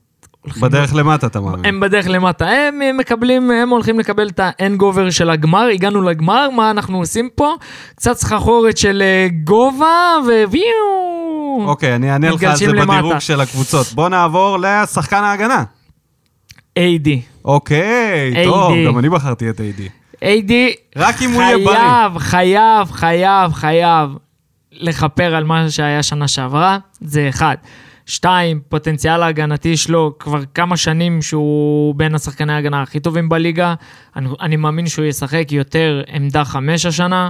בדרך 0.62 0.96
למטה, 0.96 1.28
אתה 1.28 1.40
מאמין. 1.40 1.66
הם 1.66 1.80
בדרך 1.80 2.08
למטה. 2.10 2.48
הם 2.48 2.98
מקבלים, 2.98 3.52
הם 3.52 3.70
הולכים 3.70 4.00
לקבל 4.00 4.28
את 4.28 4.40
ה 4.44 4.78
hangover 4.78 5.10
של 5.10 5.30
הגמר, 5.30 5.68
הגענו 5.74 6.02
לגמר, 6.02 6.50
מה 6.50 6.72
אנחנו 6.72 6.98
עושים 6.98 7.30
פה? 7.36 7.54
קצת 7.96 8.18
סחרחורת 8.18 8.78
של 8.78 9.02
אה, 9.02 9.28
גובה, 9.44 10.16
וויו! 10.26 11.17
אוקיי, 11.66 11.96
אני 11.96 12.12
אענה 12.12 12.30
לך 12.30 12.44
על 12.44 12.56
זה 12.56 12.68
למטה. 12.68 12.94
בדירוג 12.94 13.20
של 13.20 13.42
הקבוצות. 13.42 13.88
בוא 13.94 14.10
נעבור 14.10 14.58
לשחקן 14.62 15.24
ההגנה. 15.24 15.64
AD. 16.80 17.10
אוקיי, 17.46 18.34
AD. 18.34 18.50
טוב, 18.50 18.74
גם 18.88 19.00
אני 19.00 19.10
בחרתי 19.10 19.50
את 19.50 19.60
AD. 19.60 19.82
AD 20.24 20.52
רק 20.96 21.22
אם 21.22 21.32
הוא 21.32 21.42
יהיה 21.42 21.58
בריא. 21.58 21.68
חייב, 21.68 22.18
חייב, 22.18 22.92
חייב, 22.92 23.54
חייב 23.54 24.10
לכפר 24.72 25.36
על 25.36 25.44
מה 25.44 25.70
שהיה 25.70 26.04
שנה 26.04 26.28
שעברה, 26.28 26.78
זה 27.02 27.30
אחד. 27.30 27.56
שתיים, 28.06 28.60
פוטנציאל 28.70 29.24
ההגנתי 29.24 29.78
שלו 29.78 30.16
כבר 30.20 30.42
כמה 30.54 30.78
שנים 30.78 31.22
שהוא 31.22 31.96
בין 31.96 32.16
השחקני 32.16 32.54
ההגנה 32.54 32.82
הכי 32.82 33.00
טובים 33.00 33.30
בליגה. 33.30 33.74
אני, 34.16 34.30
אני 34.42 34.56
מאמין 34.56 34.88
שהוא 34.88 35.06
ישחק 35.06 35.52
יותר 35.52 36.02
עמדה 36.08 36.46
חמש 36.46 36.86
השנה, 36.86 37.30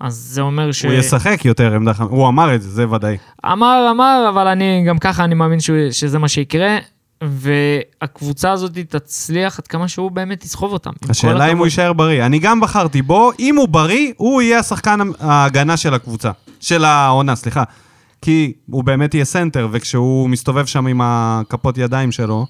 אז 0.00 0.14
זה 0.14 0.40
אומר 0.40 0.72
ש... 0.72 0.84
הוא 0.84 0.92
ישחק 0.92 1.44
יותר 1.44 1.74
עמדה 1.74 1.94
חמש, 1.94 2.08
הוא 2.10 2.28
אמר 2.28 2.54
את 2.54 2.62
זה, 2.62 2.70
זה 2.70 2.90
ודאי. 2.90 3.16
אמר, 3.52 3.88
אמר, 3.90 4.26
אבל 4.28 4.46
אני 4.46 4.84
גם 4.88 4.98
ככה, 4.98 5.24
אני 5.24 5.34
מאמין 5.34 5.60
שהוא, 5.60 5.76
שזה 5.90 6.18
מה 6.18 6.28
שיקרה. 6.28 6.78
והקבוצה 7.22 8.52
הזאת 8.52 8.78
תצליח 8.78 9.58
עד 9.58 9.66
כמה 9.66 9.88
שהוא 9.88 10.10
באמת 10.10 10.44
יסחוב 10.44 10.72
אותם. 10.72 10.90
השאלה 11.08 11.34
אם 11.34 11.40
הכבוד. 11.40 11.58
הוא 11.58 11.66
יישאר 11.66 11.92
בריא. 11.92 12.26
אני 12.26 12.38
גם 12.38 12.60
בחרתי 12.60 13.02
בו, 13.02 13.30
אם 13.38 13.56
הוא 13.56 13.68
בריא, 13.68 14.12
הוא 14.16 14.42
יהיה 14.42 14.58
השחקן 14.58 14.98
ההגנה 15.20 15.76
של 15.76 15.94
הקבוצה. 15.94 16.30
של 16.60 16.84
העונה, 16.84 17.36
סליחה. 17.36 17.62
כי 18.22 18.52
הוא 18.70 18.84
באמת 18.84 19.14
יהיה 19.14 19.24
סנטר, 19.24 19.68
וכשהוא 19.72 20.28
מסתובב 20.28 20.66
שם 20.66 20.86
עם 20.86 21.00
הכפות 21.04 21.78
ידיים 21.78 22.12
שלו, 22.12 22.46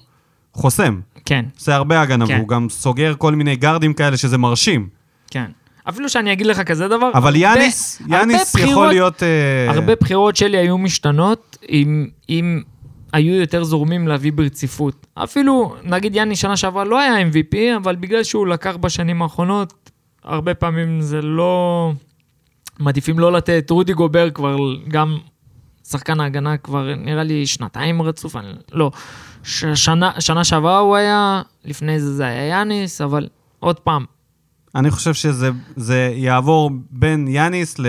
חוסם. 0.53 0.99
כן. 1.25 1.45
עושה 1.55 1.75
הרבה 1.75 2.01
הגנה, 2.01 2.27
כן. 2.27 2.35
והוא 2.35 2.47
גם 2.47 2.69
סוגר 2.69 3.13
כל 3.17 3.35
מיני 3.35 3.55
גארדים 3.55 3.93
כאלה 3.93 4.17
שזה 4.17 4.37
מרשים. 4.37 4.87
כן. 5.31 5.45
אפילו 5.89 6.09
שאני 6.09 6.33
אגיד 6.33 6.47
לך 6.47 6.61
כזה 6.61 6.87
דבר, 6.87 7.11
אבל 7.13 7.27
הרבה- 7.27 7.37
יאניס, 7.37 8.01
הרבה 8.01 8.17
יאניס 8.17 8.55
יכול 8.55 8.61
בחירות- 8.65 8.87
להיות... 8.89 9.23
אה, 9.23 9.71
הרבה 9.75 9.95
בחירות 9.95 10.35
שלי 10.35 10.57
היו 10.57 10.77
משתנות 10.77 11.57
אם, 11.69 12.07
אם 12.29 12.61
היו 13.13 13.33
יותר 13.35 13.63
זורמים 13.63 14.07
להביא 14.07 14.31
ברציפות. 14.31 15.07
אפילו, 15.15 15.75
נגיד 15.83 16.15
יאני 16.15 16.35
שנה 16.35 16.57
שעברה 16.57 16.83
לא 16.83 16.99
היה 16.99 17.27
MVP, 17.29 17.55
אבל 17.77 17.95
בגלל 17.95 18.23
שהוא 18.23 18.47
לקח 18.47 18.75
בשנים 18.75 19.21
האחרונות, 19.21 19.89
הרבה 20.23 20.53
פעמים 20.53 21.01
זה 21.01 21.21
לא... 21.21 21.91
מעדיפים 22.79 23.19
לא 23.19 23.31
לתת. 23.31 23.69
רודי 23.69 23.93
גובר 23.93 24.29
כבר 24.29 24.57
גם 24.87 25.17
שחקן 25.87 26.19
ההגנה 26.19 26.57
כבר 26.57 26.93
נראה 26.97 27.23
לי 27.23 27.45
שנתיים 27.47 28.01
רצוף, 28.01 28.35
אני, 28.35 28.47
לא. 28.71 28.91
ש- 29.43 29.65
שנה, 29.65 30.11
שנה 30.19 30.43
שעברה 30.43 30.77
הוא 30.79 30.95
היה, 30.95 31.41
לפני 31.65 31.99
זה 31.99 32.13
זה 32.13 32.25
היה 32.25 32.47
יאניס, 32.49 33.01
אבל 33.01 33.27
עוד 33.59 33.79
פעם, 33.79 34.05
אני 34.77 34.91
חושב 34.91 35.13
שזה 35.13 35.49
זה 35.75 36.11
יעבור 36.15 36.71
בין 36.91 37.27
יאניס 37.27 37.79
ל- 37.79 37.85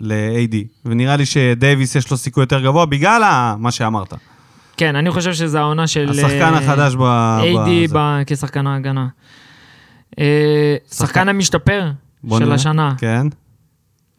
ל-AD, 0.00 0.54
ונראה 0.84 1.16
לי 1.16 1.26
שדייוויס 1.26 1.94
יש 1.94 2.10
לו 2.10 2.16
סיכוי 2.16 2.42
יותר 2.42 2.60
גבוה 2.60 2.86
בגלל 2.86 3.54
מה 3.58 3.70
שאמרת. 3.70 4.14
כן, 4.76 4.96
אני 4.96 5.10
חושב 5.10 5.32
שזה 5.34 5.60
העונה 5.60 5.86
של... 5.86 6.10
השחקן 6.10 6.54
אה, 6.54 6.58
החדש 6.58 6.94
ב... 6.94 7.00
AD. 7.00 7.92
ב- 7.92 8.22
כשחקן 8.26 8.66
ההגנה. 8.66 9.06
אה, 10.18 10.76
שחקן 10.92 11.28
המשתפר 11.28 11.90
של. 12.38 12.52
השנה. 12.52 12.94
כן. 12.98 13.26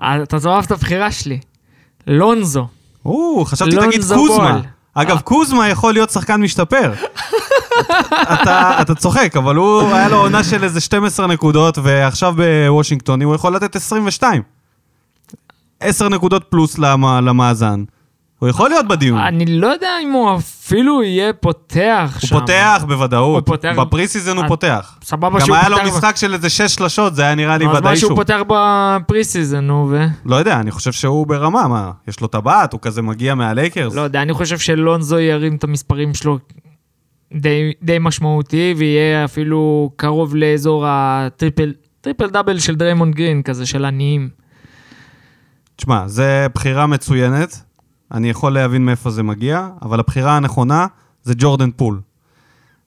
אה, 0.01 0.23
אתה 0.23 0.39
תאהב 0.39 0.63
את 0.65 0.71
הבחירה 0.71 1.11
שלי. 1.11 1.39
לונזו. 2.07 2.67
או, 3.05 3.45
חשבתי 3.45 3.71
תגיד 3.87 4.01
קוזמה. 4.15 4.61
אגב, 5.01 5.15
אה. 5.15 5.21
קוזמה 5.21 5.69
יכול 5.69 5.93
להיות 5.93 6.09
שחקן 6.09 6.41
משתפר. 6.41 6.93
אתה, 8.33 8.81
אתה 8.81 8.95
צוחק, 8.95 9.37
אבל 9.37 9.55
הוא, 9.55 9.81
היה 9.93 10.09
לו 10.09 10.17
עונה 10.17 10.43
של 10.43 10.63
איזה 10.63 10.81
12 10.81 11.27
נקודות, 11.27 11.77
ועכשיו 11.83 12.33
בוושינגטון 12.35 13.21
הוא 13.21 13.35
יכול 13.35 13.55
לתת 13.55 13.75
22. 13.75 14.41
10 15.79 16.09
נקודות 16.09 16.43
פלוס 16.49 16.77
למ, 16.77 17.05
למאזן. 17.05 17.83
הוא 18.39 18.49
יכול 18.49 18.69
להיות 18.69 18.87
בדיון. 18.87 19.19
אני 19.19 19.45
לא 19.45 19.67
יודע 19.67 19.89
אם 20.03 20.11
הוא 20.11 20.35
אפילו 20.35 21.03
יהיה 21.03 21.33
פותח 21.33 22.17
הוא 22.21 22.27
שם. 22.27 22.39
פותח 22.39 22.83
בוודאות. 22.87 23.47
הוא 23.47 23.55
פותח- 23.55 23.73
ב 23.77 24.07
preseason 24.07 24.35
הוא 24.35 24.43
אה, 24.43 24.47
פותח. 24.47 24.97
סבבה 25.03 25.39
גם 25.39 25.45
שהוא 25.45 25.55
היה 25.55 25.69
לו 25.69 25.77
פותח 25.77 25.89
ב- 25.89 25.97
משחק 25.97 26.15
של 26.15 26.33
איזה 26.33 26.49
6 26.49 26.61
שלשות, 26.61 27.15
זה 27.15 27.21
היה 27.21 27.35
נראה 27.35 27.57
לי 27.57 27.65
נו, 27.65 27.71
אז 27.71 27.77
ודאי 27.77 27.91
מה 27.91 27.97
שהוא 27.97 28.07
שהוא. 28.07 28.17
פותח 28.17 28.39
ב 28.47 29.23
preseason, 29.23 29.59
נו, 29.67 29.87
ו... 29.89 30.05
לא 30.25 30.35
יודע, 30.35 30.59
אני 30.59 30.71
חושב 30.71 30.91
שהוא 30.91 31.27
ברמה, 31.27 31.67
מה? 31.67 31.91
יש 32.07 32.19
לו 32.21 32.27
טבעת, 32.27 32.73
הוא 32.73 32.81
כזה 32.81 33.01
מגיע 33.01 33.35
מהלייקרס. 33.35 33.95
לא 33.95 34.01
יודע, 34.01 34.21
אני 34.21 34.33
חושב 34.33 34.57
שלונזו 34.57 35.19
ירים 35.19 35.55
את 35.55 35.63
המספרים 35.63 36.13
שלו 36.13 36.39
די, 37.33 37.71
די 37.83 37.97
משמעותי, 37.99 38.73
ויהיה 38.77 39.25
אפילו 39.25 39.91
קרוב 39.95 40.35
לאזור 40.35 40.85
ה 40.87 41.00
triple 41.00 41.73
triple 42.01 42.29
double 42.29 42.59
של 42.59 42.75
דריימונד 42.75 43.15
גרין, 43.15 43.41
כזה 43.41 43.65
של 43.65 43.85
עניים. 43.85 44.29
תשמע, 45.75 46.07
זו 46.07 46.23
בחירה 46.55 46.87
מצוינת, 46.87 47.61
אני 48.11 48.29
יכול 48.29 48.53
להבין 48.53 48.85
מאיפה 48.85 49.09
זה 49.09 49.23
מגיע, 49.23 49.69
אבל 49.81 49.99
הבחירה 49.99 50.37
הנכונה 50.37 50.87
זה 51.23 51.33
ג'ורדן 51.37 51.71
פול. 51.71 52.01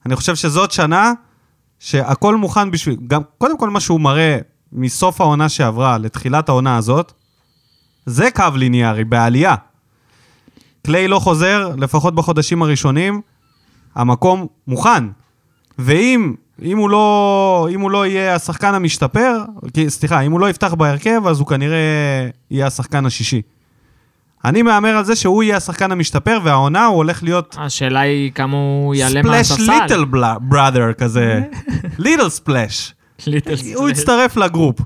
אני 0.05 0.15
חושב 0.15 0.35
שזאת 0.35 0.71
שנה 0.71 1.11
שהכל 1.79 2.35
מוכן 2.35 2.71
בשביל... 2.71 2.97
גם, 3.07 3.21
קודם 3.37 3.57
כל 3.57 3.69
מה 3.69 3.79
שהוא 3.79 4.01
מראה 4.01 4.37
מסוף 4.71 5.21
העונה 5.21 5.49
שעברה 5.49 5.97
לתחילת 5.97 6.49
העונה 6.49 6.77
הזאת, 6.77 7.13
זה 8.05 8.31
קו 8.35 8.45
ליניארי, 8.55 9.03
בעלייה. 9.03 9.55
קליי 10.81 11.07
לא 11.07 11.19
חוזר, 11.19 11.75
לפחות 11.77 12.15
בחודשים 12.15 12.61
הראשונים, 12.61 13.21
המקום 13.95 14.47
מוכן. 14.67 15.03
ואם 15.79 16.33
אם 16.61 16.77
הוא, 16.77 16.89
לא, 16.89 17.67
אם 17.71 17.81
הוא 17.81 17.91
לא 17.91 18.05
יהיה 18.05 18.35
השחקן 18.35 18.73
המשתפר, 18.73 19.43
סליחה, 19.87 20.21
אם 20.21 20.31
הוא 20.31 20.39
לא 20.39 20.49
יפתח 20.49 20.73
בהרכב, 20.73 21.27
אז 21.27 21.39
הוא 21.39 21.47
כנראה 21.47 21.77
יהיה 22.51 22.67
השחקן 22.67 23.05
השישי. 23.05 23.41
אני 24.45 24.61
מהמר 24.61 24.89
על 24.97 25.05
זה 25.05 25.15
שהוא 25.15 25.43
יהיה 25.43 25.57
השחקן 25.57 25.91
המשתפר, 25.91 26.39
והעונה 26.43 26.85
הוא 26.85 26.97
הולך 26.97 27.23
להיות 27.23 27.55
השאלה 27.59 27.99
היא 27.99 28.31
כמה 28.31 28.57
הוא 28.57 28.95
יעלה 28.95 29.19
ספלאש 29.21 29.51
מהספסל. 29.51 29.81
ליטל 29.81 30.05
brother 30.41 30.93
כזה, 30.93 31.41
little 31.99 32.29
splash. 32.29 32.93
הוא 33.25 33.39
splash. 33.55 33.89
יצטרף 33.89 34.37
ל 34.37 34.43
group, 34.43 34.79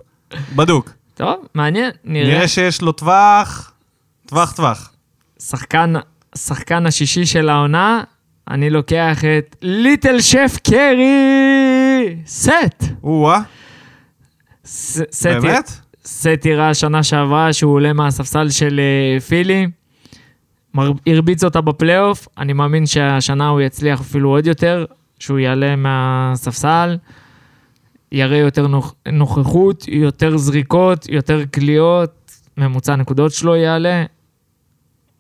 בדוק. 0.56 0.92
טוב, 1.14 1.36
מעניין, 1.56 1.92
נראה. 2.04 2.28
נראה 2.28 2.48
שיש 2.48 2.82
לו 2.82 2.92
טווח, 2.92 3.72
טווח 4.26 4.52
טווח. 4.52 4.92
שחקן, 5.40 5.94
שחקן 6.36 6.86
השישי 6.86 7.26
של 7.26 7.50
העונה, 7.50 8.04
אני 8.50 8.70
לוקח 8.70 9.18
את 9.26 9.56
little 9.62 10.22
chef 10.22 10.58
קרי! 10.64 12.16
סת'! 12.28 12.84
או-אה, 13.04 13.42
סת' 14.66 15.26
באמת? 15.26 15.87
סת' 16.08 16.46
הראה 16.46 16.74
שנה 16.74 17.04
שעברה 17.04 17.54
שהוא 17.54 17.74
עולה 17.74 17.94
מהספסל 17.94 18.50
של 18.50 18.80
אה, 18.80 19.20
פילי, 19.20 19.68
הרביץ 21.08 21.44
אותה 21.44 21.62
בפלייאוף, 21.62 22.28
אני 22.38 22.54
מאמין 22.54 22.86
שהשנה 22.86 23.48
הוא 23.48 23.62
יצליח 23.62 24.02
אפילו 24.02 24.30
עוד 24.30 24.48
יותר, 24.48 24.86
שהוא 25.20 25.40
יעלה 25.40 25.76
מהספסל, 25.76 26.98
יראה 28.12 28.38
יותר 28.38 28.68
נוכ- 28.68 28.94
נוכחות, 29.12 29.88
יותר 29.88 30.38
זריקות, 30.38 31.10
יותר 31.10 31.46
קליעות, 31.46 32.32
ממוצע 32.58 32.94
הנקודות 32.94 33.32
שלו 33.34 33.56
יעלה, 33.56 34.04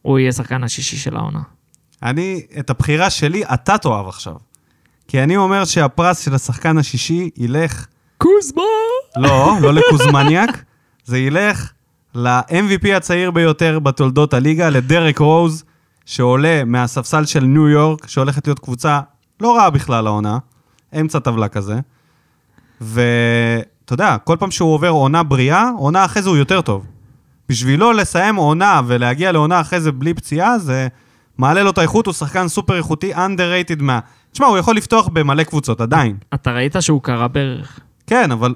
הוא 0.01 0.19
יהיה 0.19 0.31
שחקן 0.31 0.63
השישי 0.63 0.97
של 0.97 1.15
העונה. 1.17 1.41
אני, 2.03 2.41
את 2.59 2.69
הבחירה 2.69 3.09
שלי 3.09 3.43
אתה 3.53 3.77
תאהב 3.77 4.07
עכשיו. 4.07 4.35
כי 5.07 5.23
אני 5.23 5.37
אומר 5.37 5.65
שהפרס 5.65 6.19
של 6.19 6.33
השחקן 6.33 6.77
השישי 6.77 7.29
ילך, 7.37 7.85
קוזמה! 8.17 8.61
לא, 9.17 9.57
לא 9.61 9.73
לקוזמניאק, 9.73 10.49
זה 11.07 11.19
ילך 11.19 11.71
ל-MVP 12.15 12.95
הצעיר 12.95 13.31
ביותר 13.31 13.79
בתולדות 13.79 14.33
הליגה, 14.33 14.69
לדרק 14.69 15.19
רוז, 15.19 15.63
שעולה 16.05 16.63
מהספסל 16.65 17.25
של 17.25 17.43
ניו 17.43 17.69
יורק, 17.69 18.07
שהולכת 18.07 18.47
להיות 18.47 18.59
קבוצה 18.59 18.99
לא 19.41 19.55
רעה 19.57 19.69
בכלל 19.69 20.07
העונה, 20.07 20.37
אמצע 20.99 21.19
טבלה 21.19 21.47
כזה. 21.47 21.79
ואתה 22.81 23.93
יודע, 23.93 24.17
כל 24.23 24.37
פעם 24.39 24.51
שהוא 24.51 24.73
עובר 24.73 24.89
עונה 24.89 25.23
בריאה, 25.23 25.69
עונה 25.77 26.05
אחרי 26.05 26.21
זה 26.21 26.29
הוא 26.29 26.37
יותר 26.37 26.61
טוב. 26.61 26.85
בשבילו 27.49 27.93
לסיים 27.93 28.35
עונה 28.35 28.81
ולהגיע 28.87 29.31
לעונה 29.31 29.61
אחרי 29.61 29.81
זה 29.81 29.91
בלי 29.91 30.13
פציעה, 30.13 30.59
זה 30.59 30.87
מעלה 31.37 31.63
לו 31.63 31.69
את 31.69 31.77
האיכות, 31.77 32.05
הוא 32.05 32.13
שחקן 32.13 32.47
סופר 32.47 32.77
איכותי, 32.77 33.15
underrated 33.15 33.81
מה... 33.83 33.99
תשמע, 34.31 34.47
הוא 34.47 34.57
יכול 34.57 34.75
לפתוח 34.75 35.07
במלא 35.07 35.43
קבוצות, 35.43 35.81
עדיין. 35.81 36.17
אתה 36.33 36.51
ראית 36.51 36.75
שהוא 36.79 37.01
קרא 37.01 37.27
ברך. 37.27 37.79
כן, 38.07 38.31
אבל... 38.31 38.55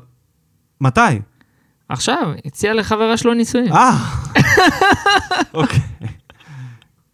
מתי? 0.82 1.20
עכשיו, 1.92 2.32
הציע 2.46 2.74
לחברה 2.74 3.18
שלו 3.18 3.34
נישואים. 3.34 3.74
אה, 3.74 3.92
אוקיי. 5.54 5.80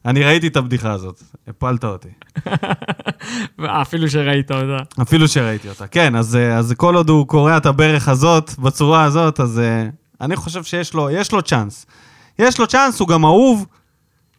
אני 0.05 0.23
ראיתי 0.23 0.47
את 0.47 0.57
הבדיחה 0.57 0.91
הזאת, 0.91 1.23
הפלת 1.47 1.83
אותי. 1.83 2.09
אפילו 3.81 4.09
שראית 4.09 4.51
אותה. 4.51 5.01
אפילו 5.01 5.27
שראיתי 5.27 5.69
אותה. 5.69 5.87
כן, 5.87 6.15
אז, 6.15 6.35
אה, 6.35 6.57
אז 6.57 6.73
כל 6.77 6.95
עוד 6.95 7.09
הוא 7.09 7.27
קורע 7.27 7.57
את 7.57 7.65
הברך 7.65 8.07
הזאת, 8.07 8.59
בצורה 8.59 9.03
הזאת, 9.03 9.39
אז 9.39 9.59
אה, 9.59 9.87
אני 10.21 10.35
חושב 10.35 10.63
שיש 10.63 10.93
לו, 10.93 11.09
לו 11.33 11.41
צ'אנס. 11.41 11.85
יש 12.39 12.59
לו 12.59 12.67
צ'אנס, 12.67 12.99
הוא 12.99 13.07
גם 13.07 13.25
אהוב, 13.25 13.65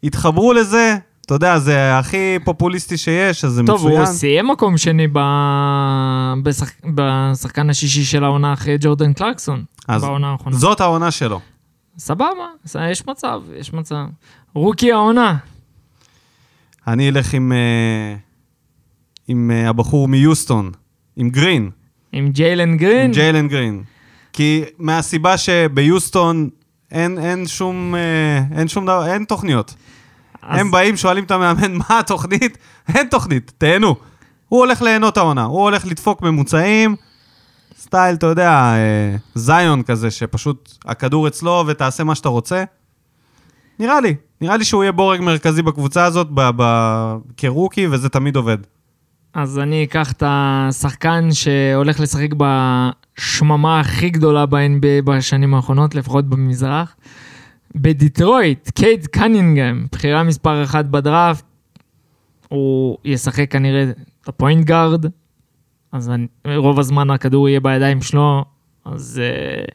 התחברו 0.02 0.52
לזה, 0.52 0.96
אתה 1.28 1.34
יודע, 1.34 1.58
זה 1.58 1.98
הכי 1.98 2.38
פופוליסטי 2.44 2.96
שיש, 2.96 3.44
אז 3.44 3.52
זה 3.52 3.62
טוב, 3.66 3.80
מצוין. 3.80 3.98
הוא 3.98 4.06
סיים 4.06 4.48
מקום 4.48 4.76
שני 4.76 5.06
ב... 5.12 5.18
בשח... 6.42 6.70
בשחקן 6.94 7.70
השישי 7.70 8.04
של 8.04 8.24
העונה 8.24 8.52
אחרי 8.52 8.76
ג'ורדן 8.80 9.12
קלרקסון, 9.12 9.64
אז 9.88 10.02
בעונה 10.02 10.30
האחרונה. 10.30 10.56
זאת 10.56 10.80
העונה 10.80 11.10
שלו. 11.10 11.40
סבבה, 11.98 12.46
יש 12.90 13.06
מצב, 13.06 13.42
יש 13.56 13.72
מצב. 13.72 14.04
רוקי 14.54 14.92
העונה. 14.92 15.36
אני 16.86 17.08
אלך 17.08 17.34
עם, 17.34 17.52
אה, 17.52 18.14
עם 19.28 19.50
אה, 19.50 19.68
הבחור 19.68 20.08
מיוסטון, 20.08 20.70
עם 21.16 21.30
גרין. 21.30 21.70
עם 22.12 22.30
ג'יילן 22.30 22.76
גרין. 22.76 23.04
עם 23.04 23.12
ג'יילן 23.12 23.48
גרין. 23.48 23.82
כי 24.32 24.62
מהסיבה 24.78 25.36
שביוסטון 25.36 26.48
אין, 26.90 27.18
אין 27.18 27.46
שום, 27.46 27.94
אה, 27.94 28.58
אין 28.58 28.68
שום 28.68 28.84
דבר, 28.84 29.06
אין 29.06 29.24
תוכניות. 29.24 29.74
אז- 30.48 30.60
הם 30.60 30.70
באים, 30.70 30.96
שואלים 30.96 31.24
את 31.24 31.30
המאמן, 31.30 31.74
מה 31.74 31.98
התוכנית? 31.98 32.58
אין 32.94 33.08
תוכנית, 33.08 33.52
תהנו. 33.58 33.94
הוא 34.48 34.60
הולך 34.60 34.82
ליהנות 34.82 35.16
העונה, 35.16 35.44
הוא 35.44 35.62
הולך 35.62 35.86
לדפוק 35.86 36.22
ממוצעים, 36.22 36.96
סטייל, 37.78 38.14
אתה 38.14 38.26
יודע, 38.26 38.50
אה, 38.50 39.16
זיון 39.34 39.82
כזה, 39.82 40.10
שפשוט 40.10 40.74
הכדור 40.84 41.28
אצלו 41.28 41.64
ותעשה 41.66 42.04
מה 42.04 42.14
שאתה 42.14 42.28
רוצה. 42.28 42.64
נראה 43.78 44.00
לי, 44.00 44.14
נראה 44.40 44.56
לי 44.56 44.64
שהוא 44.64 44.82
יהיה 44.82 44.92
בורג 44.92 45.20
מרכזי 45.20 45.62
בקבוצה 45.62 46.04
הזאת 46.04 46.26
ב- 46.34 46.50
ב- 46.56 47.14
כרוקי, 47.36 47.86
וזה 47.90 48.08
תמיד 48.08 48.36
עובד. 48.36 48.58
אז 49.34 49.58
אני 49.58 49.84
אקח 49.84 50.12
את 50.12 50.22
השחקן 50.26 51.28
שהולך 51.32 52.00
לשחק 52.00 52.28
בשממה 52.36 53.80
הכי 53.80 54.10
גדולה 54.10 54.46
ב-NBA 54.46 55.02
בשנים 55.04 55.54
האחרונות, 55.54 55.94
לפחות 55.94 56.24
במזרח. 56.28 56.94
בדיטרויט, 57.74 58.70
קייד 58.70 59.06
קנינגהם, 59.06 59.86
בחירה 59.92 60.22
מספר 60.22 60.64
אחת 60.64 60.84
בדראפט. 60.84 61.44
הוא 62.48 62.98
ישחק 63.04 63.50
כנראה 63.50 63.90
את 64.22 64.28
ה 64.28 64.35
point 64.35 64.66
guard, 64.66 65.04
אז 65.92 66.10
אני, 66.10 66.26
רוב 66.56 66.78
הזמן 66.78 67.10
הכדור 67.10 67.48
יהיה 67.48 67.60
בידיים 67.60 68.02
שלו, 68.02 68.44
אז 68.84 69.20
uh, 69.20 69.74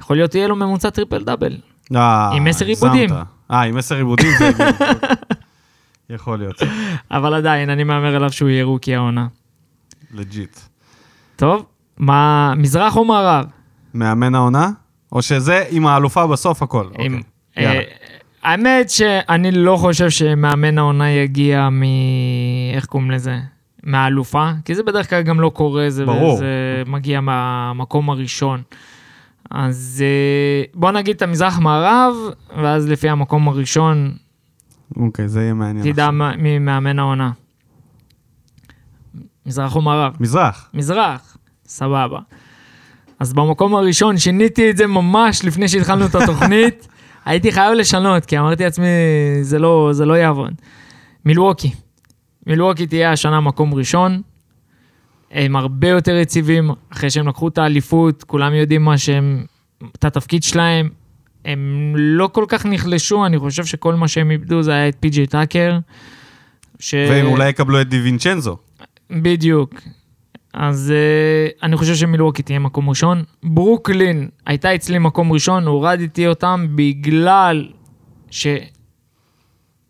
יכול 0.00 0.16
להיות 0.16 0.34
יהיה 0.34 0.48
לו 0.48 0.56
ממוצע 0.56 0.90
triple 0.90 1.24
double. 1.24 1.56
אה, 1.96 2.30
עם 2.32 2.46
עשר. 2.46 2.66
איבודים. 2.66 3.10
אה, 3.50 3.62
עם 3.62 3.76
עשר 3.76 3.96
איבודים 3.96 4.30
זה 4.38 4.48
הגיוני. 4.48 4.72
יכול 6.10 6.38
להיות, 6.38 6.62
אבל 7.10 7.34
עדיין, 7.34 7.70
אני 7.70 7.84
מהמר 7.84 8.16
עליו 8.16 8.32
שהוא 8.32 8.48
יהיה 8.48 8.64
rookie 8.64 8.94
העונה. 8.94 9.26
legit. 10.14 10.60
טוב, 11.36 11.66
מה, 11.98 12.54
מזרח 12.56 12.96
או 12.96 13.04
מערב? 13.04 13.46
מאמן 13.94 14.34
העונה? 14.34 14.70
או 15.12 15.22
שזה 15.22 15.64
עם 15.70 15.86
האלופה 15.86 16.26
בסוף 16.26 16.62
הכל? 16.62 16.86
עם- 16.98 17.20
אוקיי. 17.56 17.66
אה, 17.78 17.82
האמת 18.42 18.90
שאני 18.90 19.50
לא 19.50 19.76
חושב 19.76 20.10
שמאמן 20.10 20.78
העונה 20.78 21.10
יגיע 21.10 21.68
מ... 21.70 21.82
איך 22.74 22.86
קוראים 22.86 23.10
לזה? 23.10 23.38
מהאלופה, 23.82 24.50
כי 24.64 24.74
זה 24.74 24.82
בדרך 24.82 25.10
כלל 25.10 25.22
גם 25.22 25.40
לא 25.40 25.48
קורה, 25.54 25.90
זה, 25.90 26.06
ברור. 26.06 26.36
זה 26.38 26.46
מגיע 26.86 27.20
מהמקום 27.20 28.10
הראשון. 28.10 28.62
אז 29.50 30.04
אה, 30.06 30.64
בוא 30.74 30.90
נגיד 30.90 31.16
את 31.16 31.22
המזרח-מערב, 31.22 32.14
ואז 32.56 32.88
לפי 32.88 33.08
המקום 33.08 33.48
הראשון 33.48 34.12
אוקיי, 34.96 35.28
זה 35.28 35.40
יהיה 35.42 35.54
מעניין. 35.54 35.92
תדע 35.92 36.10
מי 36.38 36.58
מאמן 36.58 36.98
העונה. 36.98 37.30
מזרח 39.46 39.76
או 39.76 39.82
מערב? 39.82 40.16
מזרח. 40.20 40.70
מזרח, 40.74 41.36
סבבה. 41.66 42.18
אז 43.20 43.32
במקום 43.32 43.74
הראשון 43.74 44.18
שיניתי 44.18 44.70
את 44.70 44.76
זה 44.76 44.86
ממש 44.86 45.44
לפני 45.44 45.68
שהתחלנו 45.68 46.06
את 46.06 46.14
התוכנית. 46.14 46.88
הייתי 47.24 47.52
חייב 47.52 47.72
לשנות, 47.72 48.24
כי 48.24 48.38
אמרתי 48.38 48.64
לעצמי, 48.64 48.86
זה 49.42 49.58
לא, 49.58 49.88
זה 49.92 50.04
לא 50.04 50.14
יעבוד. 50.14 50.52
מילווקי. 51.24 51.70
מילווקי 52.46 52.86
תהיה 52.86 53.12
השנה 53.12 53.40
מקום 53.40 53.74
ראשון. 53.74 54.22
הם 55.30 55.56
הרבה 55.56 55.88
יותר 55.88 56.14
יציבים, 56.14 56.70
אחרי 56.92 57.10
שהם 57.10 57.28
לקחו 57.28 57.48
את 57.48 57.58
האליפות, 57.58 58.24
כולם 58.24 58.54
יודעים 58.54 58.84
מה 58.84 58.98
שהם, 58.98 59.44
את 59.96 60.04
התפקיד 60.04 60.42
שלהם. 60.42 60.88
הם 61.44 61.92
לא 61.96 62.28
כל 62.32 62.44
כך 62.48 62.66
נחלשו, 62.66 63.26
אני 63.26 63.38
חושב 63.38 63.64
שכל 63.64 63.94
מה 63.94 64.08
שהם 64.08 64.30
איבדו 64.30 64.62
זה 64.62 64.72
היה 64.72 64.88
את 64.88 64.96
פי.ג'יי 65.00 65.26
טאקר. 65.26 65.78
ש... 66.78 66.94
והם 66.94 67.26
אולי 67.26 67.48
יקבלו 67.48 67.80
את 67.80 67.88
דיווינצ'נזו. 67.88 68.56
בדיוק. 69.10 69.74
אז 70.56 70.92
uh, 70.92 71.64
אני 71.64 71.76
חושב 71.76 71.94
שמילווקי 71.94 72.42
תהיה 72.42 72.58
מקום 72.58 72.88
ראשון. 72.88 73.24
ברוקלין 73.42 74.28
הייתה 74.46 74.74
אצלי 74.74 74.98
מקום 74.98 75.32
ראשון, 75.32 75.66
הורדתי 75.66 76.26
אותם 76.26 76.66
בגלל 76.74 77.68
ש... 78.30 78.46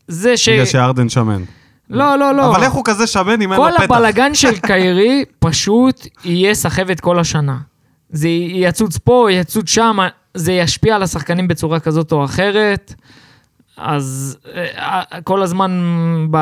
זה 0.08 0.36
ש... 0.36 0.48
בגלל 0.48 0.66
שארדן 0.66 1.08
שמן. 1.08 1.42
לא, 1.90 2.18
לא, 2.18 2.34
לא. 2.34 2.56
אבל 2.56 2.62
איך 2.62 2.72
הוא 2.72 2.82
כזה 2.84 3.06
שמן 3.06 3.42
אם 3.42 3.52
אין 3.52 3.60
לו 3.60 3.66
כל 3.66 3.72
פתח? 3.76 3.82
הבלגן 3.82 4.34
של 4.34 4.58
קיירי 4.58 5.24
פשוט 5.38 6.06
יהיה 6.24 6.54
סחבת 6.54 7.00
כל 7.00 7.18
השנה. 7.18 7.58
זה 8.10 8.28
יצוץ 8.28 8.98
פה, 8.98 9.28
יצוץ 9.30 9.70
שם, 9.70 9.96
זה 10.34 10.52
ישפיע 10.52 10.96
על 10.96 11.02
השחקנים 11.02 11.48
בצורה 11.48 11.80
כזאת 11.80 12.12
או 12.12 12.24
אחרת. 12.24 12.94
אז 13.76 14.38
אה, 14.54 15.02
כל 15.24 15.42
הזמן, 15.42 15.70
ב... 16.30 16.36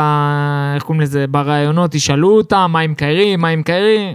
איך 0.74 0.82
קוראים 0.82 1.00
לזה, 1.00 1.26
בראיונות 1.26 1.94
ישאלו 1.94 2.36
אותם, 2.36 2.70
מה 2.72 2.80
עם 2.80 2.94
קיירי, 2.94 3.36
מה 3.36 3.48
עם 3.48 3.62
קיירי. 3.62 4.14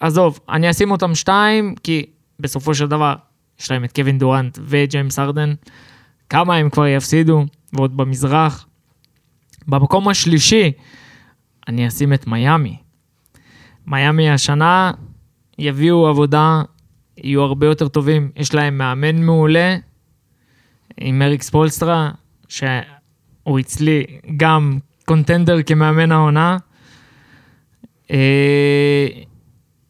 עזוב, 0.00 0.40
אני 0.48 0.70
אשים 0.70 0.90
אותם 0.90 1.14
שתיים, 1.14 1.74
כי 1.82 2.06
בסופו 2.40 2.74
של 2.74 2.88
דבר, 2.88 3.14
יש 3.60 3.70
להם 3.70 3.84
את 3.84 3.92
קווין 3.92 4.18
דורנט 4.18 4.58
וג'יימס 4.62 5.18
ארדן. 5.18 5.54
כמה 6.28 6.56
הם 6.56 6.70
כבר 6.70 6.86
יפסידו, 6.86 7.44
ועוד 7.72 7.96
במזרח. 7.96 8.66
במקום 9.68 10.08
השלישי, 10.08 10.72
אני 11.68 11.88
אשים 11.88 12.12
את 12.12 12.26
מיאמי. 12.26 12.76
מיאמי 13.86 14.30
השנה 14.30 14.90
יביאו 15.58 16.06
עבודה, 16.06 16.62
יהיו 17.16 17.42
הרבה 17.42 17.66
יותר 17.66 17.88
טובים. 17.88 18.30
יש 18.36 18.54
להם 18.54 18.78
מאמן 18.78 19.22
מעולה 19.22 19.76
עם 21.00 21.22
אריק 21.22 21.42
ספולסטרה, 21.42 22.10
שהוא 22.52 23.60
אצלי 23.60 24.04
גם 24.36 24.78
contender 25.04 25.62
כמאמן 25.62 26.12
העונה. 26.12 26.56
אה, 28.10 29.06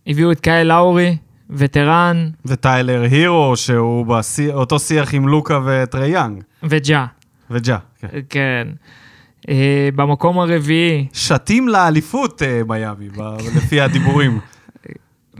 הביאו 0.06 0.32
את 0.32 0.40
קייל 0.40 0.66
לאורי, 0.68 1.16
veteran, 1.50 2.30
וטיילר 2.46 3.02
הירו, 3.02 3.56
שהוא 3.56 4.06
באותו 4.06 4.78
שיח 4.78 5.14
עם 5.14 5.28
לוקה 5.28 5.60
וטרייאנג. 5.66 6.42
וג'ה. 6.62 7.06
וג'ה, 7.50 7.78
כן. 8.00 8.08
כן. 8.28 8.68
אה, 9.48 9.88
במקום 9.94 10.38
הרביעי, 10.38 11.06
שתים 11.12 11.68
לאליפות 11.68 12.42
אה, 12.42 12.60
מיאמי, 12.68 13.08
ב- 13.08 13.36
לפי 13.56 13.80
הדיבורים. 13.80 14.38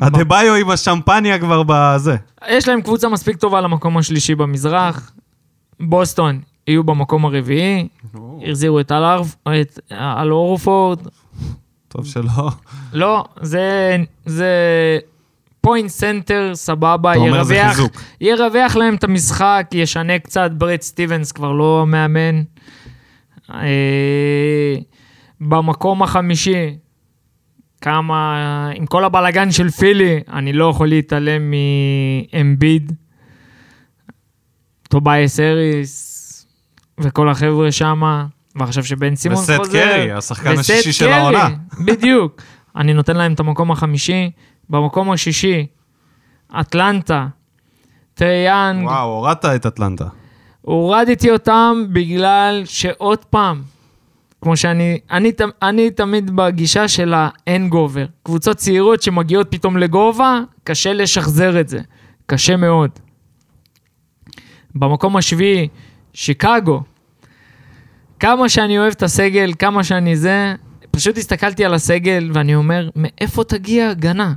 אדבאיו 0.01 0.55
עם 0.55 0.71
השמפניה 0.71 1.39
כבר 1.39 1.63
בזה. 1.67 2.17
יש 2.49 2.69
להם 2.69 2.83
קבוצה 2.83 3.09
מספיק 3.09 3.37
טובה 3.37 3.61
למקום 3.61 3.99
השלישי 3.99 4.35
במזרח. 4.35 5.13
בוסטון 5.81 6.41
יהיו 6.67 6.85
במקום 6.85 7.25
הרביעי, 7.25 7.89
החזירו 8.49 8.81
את 8.81 8.93
אל 9.93 10.33
אורפורד. 10.33 10.99
טוב 11.89 12.07
שלא. 12.07 12.51
לא, 12.93 13.25
זה, 13.41 13.97
זה 14.27 14.49
point 15.61 15.91
center, 15.91 16.51
סבבה, 16.55 17.17
ירווח. 17.17 17.79
ירווח 18.21 18.77
להם 18.77 18.95
את 18.95 19.05
המשחק, 19.05 19.67
ישנה 19.73 20.19
קצת, 20.19 20.51
ברד 20.51 20.81
סטיבנס 20.81 21.33
כבר 21.33 21.53
לא 21.53 21.83
המאמן. 21.83 22.43
אה, 23.51 24.77
במקום 25.41 26.03
החמישי, 26.03 26.77
כמה, 27.81 28.71
עם 28.75 28.87
כל 28.87 29.05
הבלגן 29.05 29.51
של 29.51 29.71
פילי, 29.71 30.21
אני 30.33 30.53
לא 30.53 30.71
יכול 30.71 30.89
להתעלם 30.89 31.53
מאמביד, 32.33 32.93
טוביאס 34.89 35.41
האריס 35.41 36.12
וכל 37.01 37.29
החבר'ה 37.29 37.73
שמה, 37.73 38.27
ועכשיו 38.57 38.85
שבן 38.85 39.17
סימונס 39.17 39.51
חוזר. 39.57 39.66
וסת' 39.66 39.73
קרי, 39.73 40.13
השחקן 40.13 40.71
השישי 40.71 40.93
של 40.93 41.09
העונה. 41.13 41.49
בדיוק. 41.85 42.43
אני 42.77 42.95
נותן 42.95 43.17
להם 43.17 43.33
את 43.33 43.41
המקום 43.41 43.71
החמישי. 43.71 44.31
במקום 44.71 45.11
השישי, 45.11 45.67
אטלנטה, 46.61 47.27
טרייאנג, 48.15 48.85
וואו, 48.87 49.09
הורדת 49.09 49.45
את 49.45 49.67
אטלנטה. 49.67 50.05
הורדתי 50.61 51.31
אותם 51.31 51.85
בגלל 51.93 52.63
שעוד 52.65 53.25
פעם, 53.25 53.63
כמו 54.41 54.57
שאני, 54.57 54.99
אני, 55.11 55.33
ת- 55.33 55.41
אני 55.63 55.91
תמיד 55.91 56.31
בגישה 56.37 56.89
של 56.89 57.15
האין 57.17 57.69
גובר. 57.69 58.07
קבוצות 58.23 58.57
צעירות 58.57 59.03
שמגיעות 59.03 59.47
פתאום 59.51 59.77
לגובה, 59.77 60.41
קשה 60.65 60.93
לשחזר 60.93 61.61
את 61.61 61.69
זה. 61.69 61.81
קשה 62.27 62.57
מאוד. 62.57 62.91
במקום 64.75 65.17
השביעי, 65.17 65.69
שיקגו. 66.15 66.83
כמה 68.21 68.49
שאני 68.49 68.79
אוהב 68.79 68.93
את 68.93 69.03
הסגל, 69.03 69.53
כמה 69.59 69.85
שאני 69.85 70.17
זה, 70.17 70.55
פשוט 70.91 71.19
הסתכלתי 71.19 71.65
על 71.65 71.75
הסגל 71.75 72.31
ואני 72.35 72.55
אומר, 72.55 72.89
מאיפה 72.97 73.45
תגיע 73.45 73.89
הגנה? 73.91 74.33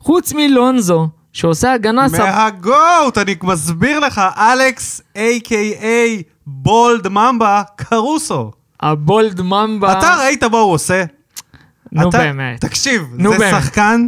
חוץ 0.00 0.32
מלונזו, 0.32 1.08
שעושה 1.32 1.72
הגנה. 1.72 2.06
מהגוט, 2.18 3.18
אני 3.18 3.34
מסביר 3.42 4.00
לך, 4.00 4.20
אלכס, 4.36 5.00
a.k.a. 5.16 5.84
בולד 6.46 7.08
ממבה, 7.08 7.62
קרוסו. 7.76 8.50
הבולד 8.80 9.40
ממבה. 9.40 9.98
אתה 9.98 10.16
ראית 10.20 10.44
מה 10.44 10.58
הוא 10.58 10.72
עושה? 10.72 11.04
נו 11.92 12.08
אתה- 12.08 12.18
באמת. 12.18 12.60
תקשיב, 12.60 13.02
נו 13.12 13.32
זה 13.32 13.38
באמת. 13.38 13.62
שחקן, 13.62 14.06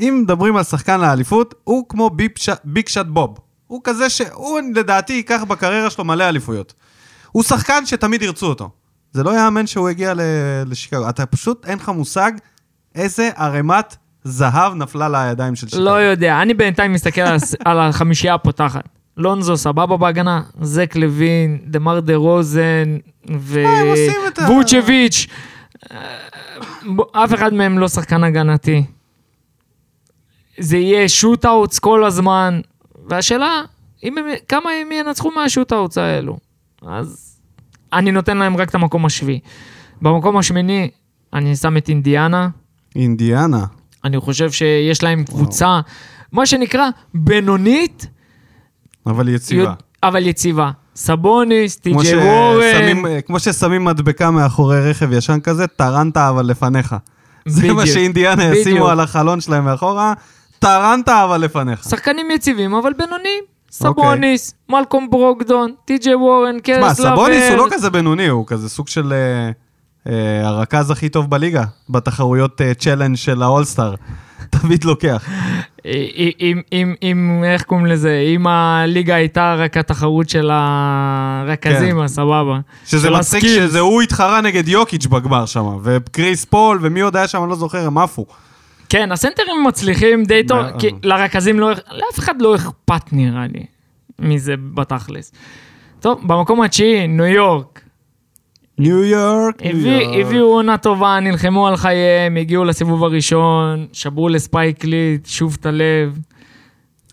אם 0.00 0.20
מדברים 0.22 0.56
על 0.56 0.62
שחקן 0.64 1.00
לאליפות, 1.00 1.54
הוא 1.64 1.84
כמו 1.88 2.10
ביג 2.64 2.88
שאט 2.88 3.06
בוב. 3.06 3.38
הוא 3.72 3.80
כזה 3.84 4.10
שהוא 4.10 4.60
לדעתי 4.74 5.12
ייקח 5.12 5.42
בקריירה 5.48 5.90
שלו 5.90 6.04
מלא 6.04 6.28
אליפויות. 6.28 6.74
הוא 7.32 7.42
שחקן 7.42 7.86
שתמיד 7.86 8.22
ירצו 8.22 8.46
אותו. 8.46 8.70
זה 9.12 9.22
לא 9.22 9.36
יאמן 9.36 9.66
שהוא 9.66 9.88
הגיע 9.88 10.12
לשיקגו. 10.66 11.08
אתה 11.08 11.26
פשוט, 11.26 11.66
אין 11.66 11.78
לך 11.78 11.88
מושג 11.88 12.32
איזה 12.94 13.30
ערימת 13.36 13.96
זהב 14.24 14.74
נפלה 14.74 15.08
לידיים 15.08 15.56
של 15.56 15.68
שיקגו. 15.68 15.84
לא 15.84 15.90
יודע, 15.90 16.42
אני 16.42 16.54
בינתיים 16.54 16.92
מסתכל 16.92 17.20
על, 17.20 17.38
על 17.64 17.78
החמישייה 17.80 18.34
הפותחת. 18.34 18.88
לונזו 19.16 19.56
סבבה 19.56 19.96
בהגנה, 19.96 20.42
זק 20.60 20.96
לוין, 20.96 21.58
דה 21.66 22.14
רוזן 22.16 22.96
הם 23.28 23.86
עושים 23.90 24.20
את 24.28 24.38
ה- 24.38 24.42
וווצ'ביץ'. 24.50 25.26
אה, 25.92 27.24
אף 27.24 27.34
אחד 27.34 27.54
מהם 27.54 27.78
לא 27.78 27.88
שחקן 27.88 28.24
הגנתי. 28.24 28.84
זה 30.58 30.76
יהיה 30.76 31.08
שוט-אוטס 31.08 31.78
כל 31.78 32.04
הזמן, 32.04 32.60
והשאלה, 33.10 33.62
אם 34.04 34.18
הם, 34.18 34.24
כמה 34.48 34.70
הם 34.70 34.92
ינצחו 34.92 35.30
מהשוט-אוטס 35.36 35.98
האלו. 35.98 36.38
אז 36.86 37.38
אני 37.92 38.10
נותן 38.12 38.36
להם 38.36 38.56
רק 38.56 38.68
את 38.68 38.74
המקום 38.74 39.06
השביעי. 39.06 39.40
במקום 40.02 40.36
השמיני, 40.36 40.90
אני 41.34 41.56
שם 41.56 41.76
את 41.76 41.88
אינדיאנה. 41.88 42.48
אינדיאנה. 42.96 43.64
אני 44.04 44.20
חושב 44.20 44.50
שיש 44.50 45.02
להם 45.02 45.24
קבוצה, 45.24 45.80
מה 46.32 46.46
שנקרא, 46.46 46.88
בינונית, 47.14 48.06
אבל 49.06 49.28
יציבה. 49.28 49.60
יודע- 49.62 49.74
אבל 50.02 50.26
יציבה. 50.26 50.70
סבוניס, 50.96 51.76
כמו 51.84 52.02
טי.ג'יי 52.02 52.16
וורן, 52.16 53.20
כמו 53.26 53.40
ששמים 53.40 53.84
מדבקה 53.84 54.30
מאחורי 54.30 54.90
רכב 54.90 55.12
ישן 55.12 55.40
כזה, 55.40 55.66
טרנת 55.66 56.16
אבל 56.16 56.46
לפניך. 56.46 56.94
זה 57.46 57.66
מה 57.66 57.80
בדיוק, 57.82 57.94
שאינדיאנה 57.94 58.50
בדיוק. 58.50 58.66
ישימו 58.66 58.88
על 58.88 59.00
החלון 59.00 59.40
שלהם 59.40 59.64
מאחורה, 59.64 60.12
טרנת 60.62 61.08
אבל 61.08 61.40
לפניך. 61.40 61.82
שחקנים 61.82 62.30
יציבים, 62.30 62.74
אבל 62.74 62.92
בינוניים. 62.92 63.44
סבוניס, 63.70 64.54
מלקום 64.68 65.10
ברוקדון, 65.10 65.72
טי.ג'יי 65.84 66.14
וורן, 66.14 66.60
קרס 66.60 66.96
סבוניס 66.96 67.50
הוא 67.50 67.56
לא. 67.56 67.66
כזה 67.72 67.90
בינוני, 67.90 68.26
הוא 68.26 68.46
כזה 68.46 68.68
סוג 68.68 68.88
של 68.88 69.12
אה, 69.12 69.50
אה, 70.12 70.48
הרכז 70.48 70.90
הכי 70.90 71.08
טוב 71.08 71.30
בליגה, 71.30 71.64
בתחרויות 71.90 72.60
צ'לנג' 72.78 73.16
של 73.16 73.42
האולסטאר. 73.42 73.94
תמיד 74.60 74.84
לוקח. 74.84 75.28
אם, 76.40 76.60
אם, 76.72 76.94
אם, 77.02 77.42
איך 77.44 77.62
קוראים 77.62 77.86
לזה, 77.86 78.24
אם 78.34 78.46
הליגה 78.46 79.14
הייתה 79.14 79.54
רק 79.58 79.76
התחרות 79.76 80.28
של 80.28 80.50
הרכזים, 80.52 81.96
כן. 81.96 82.02
אז 82.02 82.14
סבבה. 82.14 82.58
שזה 82.86 83.10
מצחיק. 83.10 83.44
שזה 83.44 83.80
הוא 83.80 84.02
התחרה 84.02 84.40
נגד 84.40 84.68
יוקיץ' 84.68 85.06
בגמר 85.06 85.46
שם, 85.46 85.64
וקריס 85.82 86.44
פול, 86.44 86.78
ומי 86.82 87.00
עוד 87.00 87.16
היה 87.16 87.28
שם, 87.28 87.42
אני 87.42 87.50
לא 87.50 87.56
זוכר, 87.56 87.86
הם 87.86 87.98
עפו. 87.98 88.26
כן, 88.92 89.12
הסנטרים 89.12 89.64
מצליחים 89.68 90.24
די 90.24 90.42
טוב. 90.48 90.66
כי 90.78 90.90
לרכזים 91.02 91.60
לא, 91.60 91.70
לאף 91.70 92.18
אחד 92.18 92.42
לא 92.42 92.54
אכפת 92.54 93.12
נראה 93.12 93.46
לי 93.46 93.66
מזה 94.18 94.54
בתכלס. 94.74 95.32
טוב, 96.00 96.20
במקום 96.26 96.62
התשיעי, 96.62 97.06
ניו 97.06 97.26
יורק. 97.26 97.80
ניו 98.78 99.04
יורק, 99.04 99.62
ניו 99.62 99.86
יורק. 99.86 100.26
הביאו 100.26 100.46
עונה 100.46 100.78
טובה, 100.78 101.20
נלחמו 101.20 101.68
על 101.68 101.76
חייהם, 101.76 102.36
הגיעו 102.36 102.64
לסיבוב 102.64 103.04
הראשון, 103.04 103.86
שברו 103.92 104.28
לספייק 104.28 104.84
ליט, 104.84 105.26
שוב 105.26 105.56
את 105.60 105.66
הלב. 105.66 106.18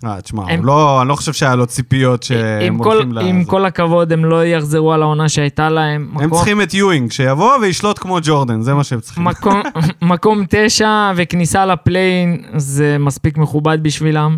אה, 0.06 0.22
תשמע, 0.22 0.44
הם- 0.50 0.66
לא, 0.66 1.02
אני 1.02 1.10
לא 1.10 1.16
חושב 1.16 1.34
שהיה 1.34 1.56
לו 1.56 1.66
ציפיות 1.66 2.24
שהם 2.24 2.78
כל, 2.84 2.92
הולכים 2.94 3.12
ל... 3.14 3.18
עם. 3.20 3.44
כל 3.44 3.66
הכבוד, 3.66 4.14
הם 4.14 4.26
לא 4.26 4.46
יחזרו 4.46 4.94
על 4.94 5.02
העונה 5.02 5.30
שהייתה 5.30 5.70
להם. 5.70 6.10
הם 6.16 6.26
מקום- 6.26 6.38
צריכים 6.38 6.62
את 6.62 6.74
יואינג, 6.74 7.12
שיבוא 7.12 7.58
וישלוט 7.62 8.00
כמו 8.00 8.18
ג'ורדן, 8.24 8.62
זה 8.62 8.74
מה 8.74 8.84
שהם 8.84 9.00
צריכים. 9.00 9.24
מקום, 9.24 9.62
מקום 10.02 10.44
תשע 10.50 11.12
וכניסה 11.16 11.66
לפליין 11.66 12.44
זה 12.56 12.98
מספיק 13.00 13.38
מכובד 13.38 13.84
בשבילם. 13.84 14.38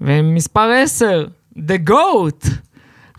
ומספר 0.00 0.70
עשר, 0.82 1.24
The 1.58 1.90
GOAT, 1.90 2.48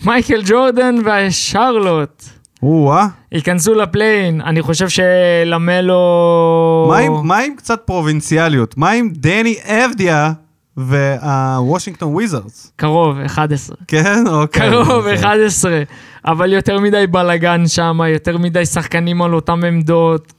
מייקל 0.06 0.42
ג'ורדן 0.46 0.96
והשרלוט. 1.06 2.24
או-אה. 2.64 3.08
ייכנסו 3.32 3.74
לפליין, 3.74 4.42
אני 4.42 4.62
חושב 4.62 4.88
שלמלו... 4.90 6.86
מה 6.90 6.98
עם- 6.98 7.28
מה 7.28 7.38
עם 7.38 7.54
קצת 7.56 7.82
פרובינציאליות? 7.86 8.78
מה 8.78 8.92
עם 8.92 9.10
דני 9.14 9.56
אבדיה 9.66 10.32
והוושינגטון 10.78 12.14
וויזרדס? 12.14 12.72
קרוב, 12.76 13.18
11. 13.20 13.76
כן? 13.88 14.28
אוקיי. 14.28 14.70
קרוב, 14.70 14.90
אוקיי. 14.90 15.16
11. 15.16 15.84
אבל 16.26 16.54
יותר 16.54 16.80
מדי 16.80 17.08
בלאגן 17.08 17.68
שם, 17.68 18.00
יותר 18.14 18.38
מדי 18.38 18.66
שחקנים 18.66 19.22
על 19.22 19.34
אותן 19.34 19.66
עמדות. 19.66 20.34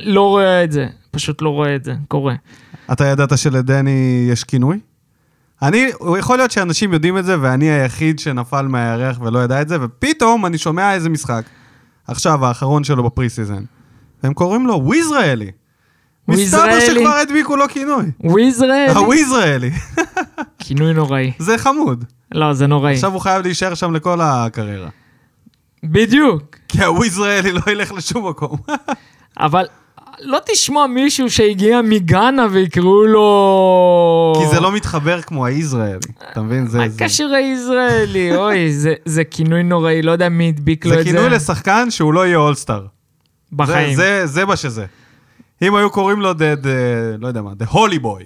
לא 0.00 0.28
רואה 0.28 0.64
את 0.64 0.72
זה, 0.72 0.86
פשוט 1.10 1.42
לא 1.42 1.48
רואה 1.48 1.76
את 1.76 1.84
זה, 1.84 1.94
קורה. 2.08 2.34
אתה 2.92 3.04
ידעת 3.04 3.38
שלדני 3.38 4.26
יש 4.30 4.44
כינוי? 4.44 4.78
אני, 5.62 5.90
יכול 6.18 6.36
להיות 6.36 6.50
שאנשים 6.50 6.92
יודעים 6.92 7.18
את 7.18 7.24
זה, 7.24 7.36
ואני 7.40 7.70
היחיד 7.70 8.18
שנפל 8.18 8.66
מהירח 8.66 9.18
ולא 9.20 9.38
ידע 9.38 9.62
את 9.62 9.68
זה, 9.68 9.76
ופתאום 9.80 10.46
אני 10.46 10.58
שומע 10.58 10.94
איזה 10.94 11.08
משחק, 11.08 11.42
עכשיו, 12.06 12.46
האחרון 12.46 12.84
שלו 12.84 13.04
ב 13.04 13.28
preseason, 13.28 13.64
והם 14.22 14.34
קוראים 14.34 14.66
לו 14.66 14.74
וויזראלי. 14.84 15.50
מסתבר 16.28 16.60
וויזראלי. 16.60 16.86
שכבר 16.86 17.08
הדביקו 17.22 17.56
לו 17.56 17.68
כינוי. 17.68 18.04
וויזראל, 18.24 18.86
הוויזראלי. 18.94 19.70
כינוי 20.64 20.92
נוראי. 20.94 21.32
זה 21.38 21.58
חמוד. 21.58 22.04
לא, 22.34 22.52
זה 22.52 22.66
נוראי. 22.66 22.94
עכשיו 22.94 23.12
הוא 23.12 23.20
חייב 23.20 23.42
להישאר 23.42 23.74
שם 23.74 23.94
לכל 23.94 24.18
הקריירה. 24.22 24.88
בדיוק. 25.84 26.56
כי 26.68 26.84
הוויזראלי 26.84 27.52
לא 27.52 27.60
ילך 27.72 27.92
לשום 27.92 28.28
מקום. 28.28 28.58
אבל 29.40 29.64
לא 30.20 30.38
תשמע 30.52 30.86
מישהו 30.86 31.30
שהגיע 31.30 31.80
מגאנה 31.82 32.46
ויקראו 32.50 33.06
לו... 33.06 34.32
כי 34.40 34.54
זה 34.54 34.60
לא 34.60 34.72
מתחבר 34.72 35.22
כמו 35.22 35.46
היזראלי. 35.46 35.98
אתה 36.32 36.42
מבין? 36.42 36.66
זה... 36.66 36.78
זה- 36.78 36.84
הקשר 37.04 37.24
הישראלי? 37.34 38.36
אוי, 38.36 38.72
זה- 38.72 38.94
זה 39.04 39.24
כינוי 39.24 39.62
נוראי, 39.62 40.02
לא 40.02 40.10
יודע 40.12 40.28
מי 40.28 40.48
הדביק 40.48 40.84
לו 40.86 40.94
זה 40.94 41.00
את 41.00 41.04
זה. 41.04 41.10
כינוי 41.12 41.30
לשחקן 41.30 41.90
שהוא 41.90 42.12
לא 42.14 42.26
יהיה 42.26 42.36
all-star. 42.38 42.86
בחיים. 43.52 43.94
זה, 43.96 44.02
זה, 44.20 44.26
זה 44.26 44.44
מה 44.44 44.56
שזה. 44.56 44.86
אם 45.62 45.74
היו 45.74 45.90
קוראים 45.90 46.20
לו, 46.20 46.32
the, 46.32 46.64
the, 46.64 46.66
לא 47.18 47.28
יודע 47.28 47.42
מה, 47.42 47.52
The 47.62 47.72
Holy 47.72 48.02
Boy, 48.02 48.24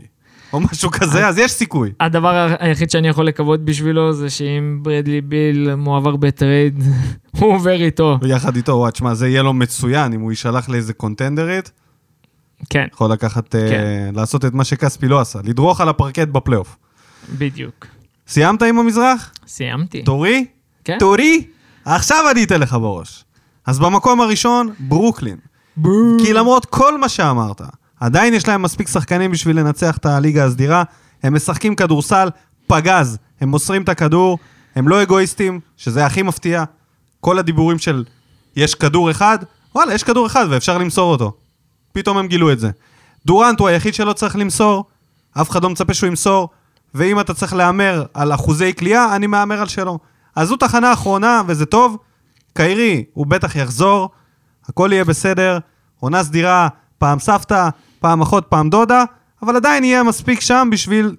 או 0.52 0.60
משהו 0.60 0.90
כזה, 0.90 1.28
אז 1.28 1.38
יש 1.38 1.52
סיכוי. 1.52 1.92
הדבר 2.00 2.54
היחיד 2.58 2.90
שאני 2.90 3.08
יכול 3.08 3.26
לקוות 3.26 3.64
בשבילו 3.64 4.12
זה 4.12 4.30
שאם 4.30 4.78
ברדלי 4.82 5.20
ביל 5.20 5.74
מועבר 5.74 6.16
ב 6.16 6.26
trade, 6.26 6.82
הוא 7.38 7.54
עובר 7.54 7.82
איתו. 7.82 8.18
ויחד 8.22 8.56
איתו, 8.56 8.72
וואי, 8.72 8.92
תשמע, 8.92 9.14
זה 9.14 9.28
יהיה 9.28 9.42
לו 9.42 9.52
מצוין, 9.52 10.12
אם 10.12 10.20
הוא 10.20 10.32
יישלח 10.32 10.68
לאיזה 10.68 10.92
קונטנדרית, 10.92 11.70
כן, 12.70 12.86
יכול 12.92 13.12
לקחת, 13.12 13.54
אה, 13.54 13.68
כן. 13.68 14.14
לעשות 14.14 14.44
את 14.44 14.54
מה 14.54 14.64
שכספי 14.64 15.08
לא 15.08 15.20
עשה, 15.20 15.38
לדרוך 15.44 15.80
על 15.80 15.88
הפרקט 15.88 16.28
בפלייאוף. 16.28 16.76
בדיוק. 17.38 17.86
סיימת 18.28 18.62
עם 18.62 18.78
המזרח? 18.78 19.32
סיימתי. 19.46 20.02
תורי? 20.02 20.44
כן. 20.84 20.96
תורי? 20.98 21.44
עכשיו 21.84 22.24
אני 22.30 22.44
אתן 22.44 22.60
לך 22.60 22.72
בראש. 22.72 23.24
אז 23.66 23.78
במקום 23.78 24.20
הראשון, 24.20 24.70
ברוקלין. 24.78 25.36
כי 26.24 26.32
למרות 26.32 26.66
כל 26.66 26.98
מה 26.98 27.08
שאמרת, 27.08 27.60
עדיין 28.00 28.34
יש 28.34 28.48
להם 28.48 28.62
מספיק 28.62 28.88
שחקנים 28.88 29.30
בשביל 29.30 29.60
לנצח 29.60 29.96
את 29.96 30.06
הליגה 30.06 30.44
הסדירה. 30.44 30.82
הם 31.22 31.34
משחקים 31.34 31.74
כדורסל 31.74 32.28
פגז, 32.66 33.18
הם 33.40 33.48
מוסרים 33.48 33.82
את 33.82 33.88
הכדור, 33.88 34.38
הם 34.74 34.88
לא 34.88 35.02
אגואיסטים, 35.02 35.60
שזה 35.76 36.06
הכי 36.06 36.22
מפתיע. 36.22 36.64
כל 37.20 37.38
הדיבורים 37.38 37.78
של 37.78 38.04
יש 38.56 38.74
כדור 38.74 39.10
אחד, 39.10 39.38
וואלה, 39.74 39.94
יש 39.94 40.02
כדור 40.02 40.26
אחד 40.26 40.46
ואפשר 40.50 40.78
למסור 40.78 41.10
אותו. 41.10 41.32
פתאום 41.92 42.18
הם 42.18 42.26
גילו 42.26 42.52
את 42.52 42.60
זה. 42.60 42.70
דורנט 43.26 43.60
הוא 43.60 43.68
היחיד 43.68 43.94
שלא 43.94 44.12
צריך 44.12 44.36
למסור, 44.36 44.84
אף 45.40 45.50
אחד 45.50 45.62
לא 45.62 45.70
מצפה 45.70 45.94
שהוא 45.94 46.08
ימסור, 46.08 46.48
ואם 46.94 47.20
אתה 47.20 47.34
צריך 47.34 47.54
להמר 47.54 48.04
על 48.14 48.34
אחוזי 48.34 48.72
קליעה, 48.72 49.16
אני 49.16 49.26
מהמר 49.26 49.60
על 49.60 49.66
שלו. 49.66 49.98
אז 50.36 50.48
זו 50.48 50.56
תחנה 50.56 50.92
אחרונה, 50.92 51.42
וזה 51.46 51.66
טוב. 51.66 51.96
קיירי, 52.54 53.04
הוא 53.12 53.26
בטח 53.26 53.56
יחזור, 53.56 54.10
הכל 54.68 54.90
יהיה 54.92 55.04
בסדר, 55.04 55.58
עונה 56.00 56.24
סדירה, 56.24 56.68
פעם 56.98 57.18
סבתא, 57.18 57.68
פעם 57.98 58.22
אחות, 58.22 58.46
פעם 58.48 58.70
דודה, 58.70 59.04
אבל 59.42 59.56
עדיין 59.56 59.84
יהיה 59.84 60.02
מספיק 60.02 60.40
שם 60.40 60.68
בשביל 60.72 61.16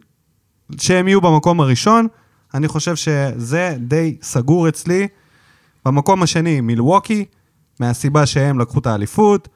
שהם 0.78 1.08
יהיו 1.08 1.22
במקום 1.22 1.60
הראשון. 1.60 2.08
אני 2.54 2.68
חושב 2.68 2.96
שזה 2.96 3.76
די 3.80 4.18
סגור 4.22 4.70
אצלי. 4.70 5.08
במקום 5.86 6.24
השני, 6.24 6.62
מילווקי, 6.62 7.26
מהסיבה 7.80 8.26
שהם 8.26 8.60
לקחו 8.60 8.80
את 8.80 8.88
האליפות, 8.88 9.48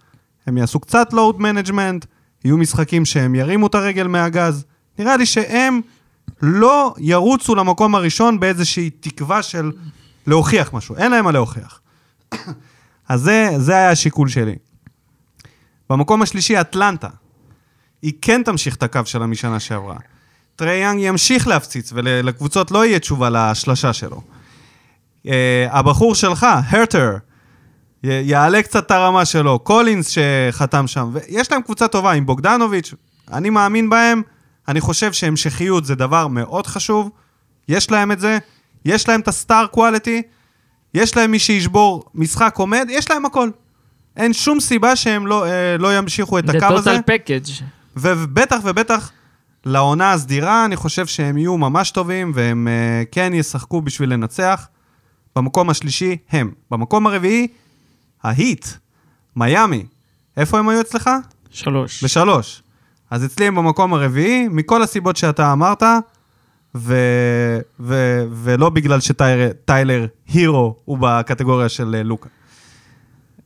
הם 0.48 0.58
יעשו 0.58 0.80
קצת 0.80 1.14
load 1.14 1.42
management, 1.42 2.06
יהיו 2.46 2.58
משחקים 2.58 3.06
שהם 3.06 3.36
ירימו 3.36 3.68
את 3.68 3.76
הרגל 3.76 4.08
מהגז. 4.08 4.66
נראה 5.00 5.18
לי 5.18 5.26
שהם 5.26 5.82
לא 6.42 6.96
ירוצו 6.98 7.56
למקום 7.56 7.96
הראשון 7.96 8.40
באיזושהי 8.40 8.90
תקווה 8.90 9.44
של 9.44 9.72
להוכיח 10.28 10.74
משהו. 10.74 10.96
אין 10.96 11.12
להם 11.12 11.26
מה 11.26 11.32
להוכיח. 11.32 11.82
אז 13.12 13.22
זה, 13.22 13.50
זה 13.58 13.76
היה 13.76 13.92
השיקול 13.92 14.28
שלי. 14.28 14.56
במקום 15.90 16.22
השלישי, 16.22 16.62
אטלנטה. 16.62 17.10
היא 18.02 18.14
כן 18.22 18.42
תמשיך 18.46 18.76
את 18.76 18.84
הקו 18.84 19.00
שלה 19.06 19.26
משנה 19.26 19.60
שעברה. 19.60 19.98
טרי 20.56 20.78
יאנג 20.78 21.00
ימשיך 21.02 21.48
להפציץ, 21.48 21.92
ולקבוצות 21.96 22.72
לא 22.72 22.86
יהיה 22.86 23.00
תשובה 23.00 23.30
לשלושה 23.30 23.94
שלו. 23.94 24.22
Uh, 25.26 25.30
הבחור 25.70 26.16
שלך, 26.16 26.48
הרטר, 26.70 27.18
יעלה 28.04 28.64
קצת 28.64 28.86
את 28.86 28.92
הרמה 28.92 29.26
שלו, 29.26 29.60
קולינס 29.60 30.10
שחתם 30.10 30.88
שם, 30.88 31.12
ויש 31.14 31.52
להם 31.52 31.62
קבוצה 31.62 31.88
טובה 31.88 32.12
עם 32.12 32.26
בוגדנוביץ', 32.26 32.94
אני 33.32 33.50
מאמין 33.50 33.90
בהם, 33.90 34.22
אני 34.68 34.82
חושב 34.82 35.14
שהמשכיות 35.14 35.86
זה 35.86 35.96
דבר 35.96 36.28
מאוד 36.28 36.68
חשוב, 36.68 37.10
יש 37.68 37.92
להם 37.92 38.12
את 38.12 38.20
זה, 38.20 38.38
יש 38.86 39.10
להם 39.10 39.20
את 39.20 39.28
ה 39.28 39.36
star 39.36 39.68
quality, 39.68 40.22
יש 40.94 41.18
להם 41.18 41.32
מי 41.32 41.40
שישבור 41.40 42.04
משחק 42.16 42.56
עומד, 42.58 42.88
יש 42.90 43.12
להם 43.12 43.26
הכל. 43.26 43.50
אין 44.18 44.34
שום 44.34 44.60
סיבה 44.60 44.96
שהם 44.96 45.28
לא, 45.28 45.46
אה, 45.46 45.78
לא 45.78 45.98
ימשיכו 45.98 46.40
את 46.40 46.48
זה 46.48 46.58
הקו 46.58 46.78
הזה. 46.78 46.98
טוטל 46.98 47.18
פקאג'. 47.18 47.44
ובטח 47.98 48.58
ובטח 48.64 49.12
לעונה 49.66 50.12
הסדירה, 50.12 50.66
אני 50.66 50.76
חושב 50.76 51.06
שהם 51.06 51.38
יהיו 51.38 51.58
ממש 51.58 51.92
טובים, 51.92 52.32
והם 52.36 52.68
uh, 52.68 53.08
כן 53.12 53.34
ישחקו 53.34 53.82
בשביל 53.82 54.14
לנצח. 54.14 54.68
במקום 55.36 55.70
השלישי, 55.70 56.18
הם. 56.30 56.52
במקום 56.72 57.08
הרביעי, 57.08 57.48
ההיט, 58.24 58.66
מיאמי. 59.36 59.86
איפה 60.38 60.60
הם 60.60 60.70
היו 60.70 60.82
אצלך? 60.82 61.10
שלוש. 61.50 62.04
בשלוש. 62.04 62.64
אז 63.10 63.26
אצלי 63.26 63.48
הם 63.48 63.56
במקום 63.56 63.94
הרביעי, 63.94 64.48
מכל 64.48 64.84
הסיבות 64.84 65.18
שאתה 65.18 65.54
אמרת, 65.54 65.84
ו... 66.76 66.96
ו... 67.80 68.24
ולא 68.32 68.70
בגלל 68.70 69.00
שטיילר 69.00 70.06
הירו 70.28 70.76
הוא 70.86 70.98
בקטגוריה 71.02 71.70
של 71.70 71.96
אה, 71.96 72.04
לוקה. 72.04 72.30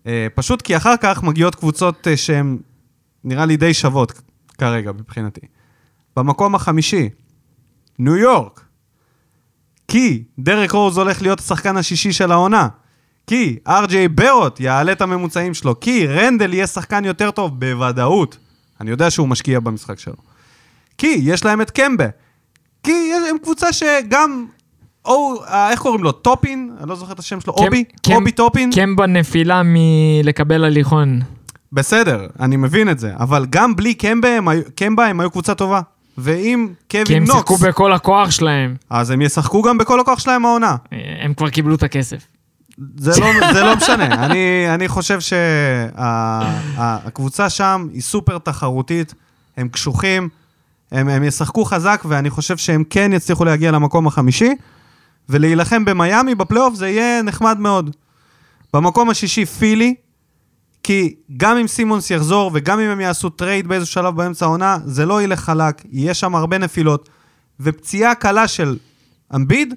אה, 0.07 0.27
פשוט 0.35 0.61
כי 0.61 0.77
אחר 0.77 0.97
כך 1.01 1.23
מגיעות 1.23 1.55
קבוצות 1.55 2.07
אה, 2.07 2.17
שהן 2.17 2.57
נראה 3.23 3.45
לי 3.45 3.57
די 3.57 3.73
שוות 3.73 4.21
כרגע 4.57 4.91
מבחינתי. 4.91 5.41
במקום 6.17 6.55
החמישי, 6.55 7.09
ניו 7.99 8.15
יורק. 8.17 8.65
כי 9.87 10.23
דרק 10.39 10.71
רוז 10.71 10.97
הולך 10.97 11.21
להיות 11.21 11.39
השחקן 11.39 11.77
השישי 11.77 12.13
של 12.13 12.31
העונה. 12.31 12.67
כי 13.27 13.59
אר.ג'יי 13.67 14.07
בארט 14.07 14.59
יעלה 14.59 14.91
את 14.91 15.01
הממוצעים 15.01 15.53
שלו. 15.53 15.79
כי 15.79 16.07
רנדל 16.07 16.53
יהיה 16.53 16.67
שחקן 16.67 17.05
יותר 17.05 17.31
טוב 17.31 17.59
בוודאות. 17.59 18.37
אני 18.81 18.91
יודע 18.91 19.11
שהוא 19.11 19.27
משקיע 19.27 19.59
במשחק 19.59 19.99
שלו. 19.99 20.15
כי 20.97 21.19
יש 21.21 21.45
להם 21.45 21.61
את 21.61 21.71
קמבה. 21.71 22.05
כי 22.85 22.91
הם 23.29 23.37
קבוצה 23.43 23.73
שגם... 23.73 24.45
או, 25.05 25.43
אה, 25.47 25.69
איך 25.71 25.79
קוראים 25.79 26.03
לו? 26.03 26.11
טופין? 26.11 26.71
אני 26.81 26.89
לא 26.89 26.95
זוכר 26.95 27.13
את 27.13 27.19
השם 27.19 27.41
שלו. 27.41 27.53
קם- 27.53 27.63
אובי? 27.63 27.83
קם- 28.03 28.11
אובי 28.13 28.31
טופין? 28.31 28.71
קמבה 28.75 29.05
נפילה 29.07 29.61
מלקבל 29.65 30.63
הליכון. 30.63 31.19
בסדר, 31.73 32.27
אני 32.39 32.55
מבין 32.57 32.89
את 32.89 32.99
זה, 32.99 33.11
אבל 33.19 33.45
גם 33.49 33.75
בלי 33.75 33.93
קמבה 33.93 34.29
הם, 34.37 34.47
קמבה 34.75 35.05
הם 35.07 35.19
היו 35.19 35.31
קבוצה 35.31 35.55
טובה. 35.55 35.81
ואם 36.17 36.67
כי 36.89 37.03
קווין 37.05 37.21
הם 37.21 37.25
שיחקו 37.25 37.53
נוקס, 37.53 37.63
בכל 37.65 37.93
הכוח 37.93 38.31
שלהם. 38.31 38.75
אז 38.89 39.11
הם 39.11 39.21
ישחקו 39.21 39.61
גם 39.61 39.77
בכל 39.77 39.99
הכוח 39.99 40.19
שלהם 40.19 40.45
העונה. 40.45 40.75
אה, 40.93 40.97
הם 41.21 41.33
כבר 41.33 41.49
קיבלו 41.49 41.75
את 41.75 41.83
הכסף. 41.83 42.17
זה 42.97 43.11
לא, 43.21 43.27
זה 43.53 43.61
לא 43.63 43.75
משנה. 43.75 44.25
אני, 44.25 44.39
אני 44.73 44.87
חושב 44.87 45.19
שהקבוצה 45.97 47.49
שם 47.49 47.87
היא 47.93 48.01
סופר 48.01 48.37
תחרותית, 48.37 49.13
הם 49.57 49.67
קשוחים, 49.69 50.29
הם, 50.95 51.09
הם 51.09 51.23
ישחקו 51.23 51.65
חזק, 51.65 52.03
ואני 52.05 52.29
חושב 52.29 52.57
שהם 52.57 52.83
כן 52.89 53.11
יצליחו 53.13 53.45
להגיע 53.45 53.71
למקום 53.71 54.07
החמישי, 54.07 54.49
ולהילחם 55.29 55.85
במיאמי 55.85 56.35
בפלייאוף 56.35 56.75
זה 56.75 56.89
יהיה 56.89 57.21
נחמד 57.21 57.59
מאוד. 57.59 57.95
במקום 58.73 59.09
השישי 59.09 59.45
פילי, 59.45 59.95
כי 60.83 61.15
גם 61.37 61.57
אם 61.57 61.67
סימונס 61.67 62.11
יחזור 62.11 62.51
וגם 62.53 62.79
אם 62.79 62.89
הם 62.89 63.01
יעשו 63.01 63.29
טרייד 63.29 63.67
באיזשהו 63.67 63.93
שלב 63.93 64.15
באמצע 64.15 64.45
העונה, 64.45 64.77
זה 64.85 65.05
לא 65.05 65.21
ילך 65.21 65.39
חלק, 65.39 65.81
יהיה 65.91 66.13
שם 66.13 66.35
הרבה 66.35 66.57
נפילות, 66.57 67.09
ופציעה 67.59 68.15
קלה 68.15 68.47
של 68.47 68.77
אמביד, 69.35 69.73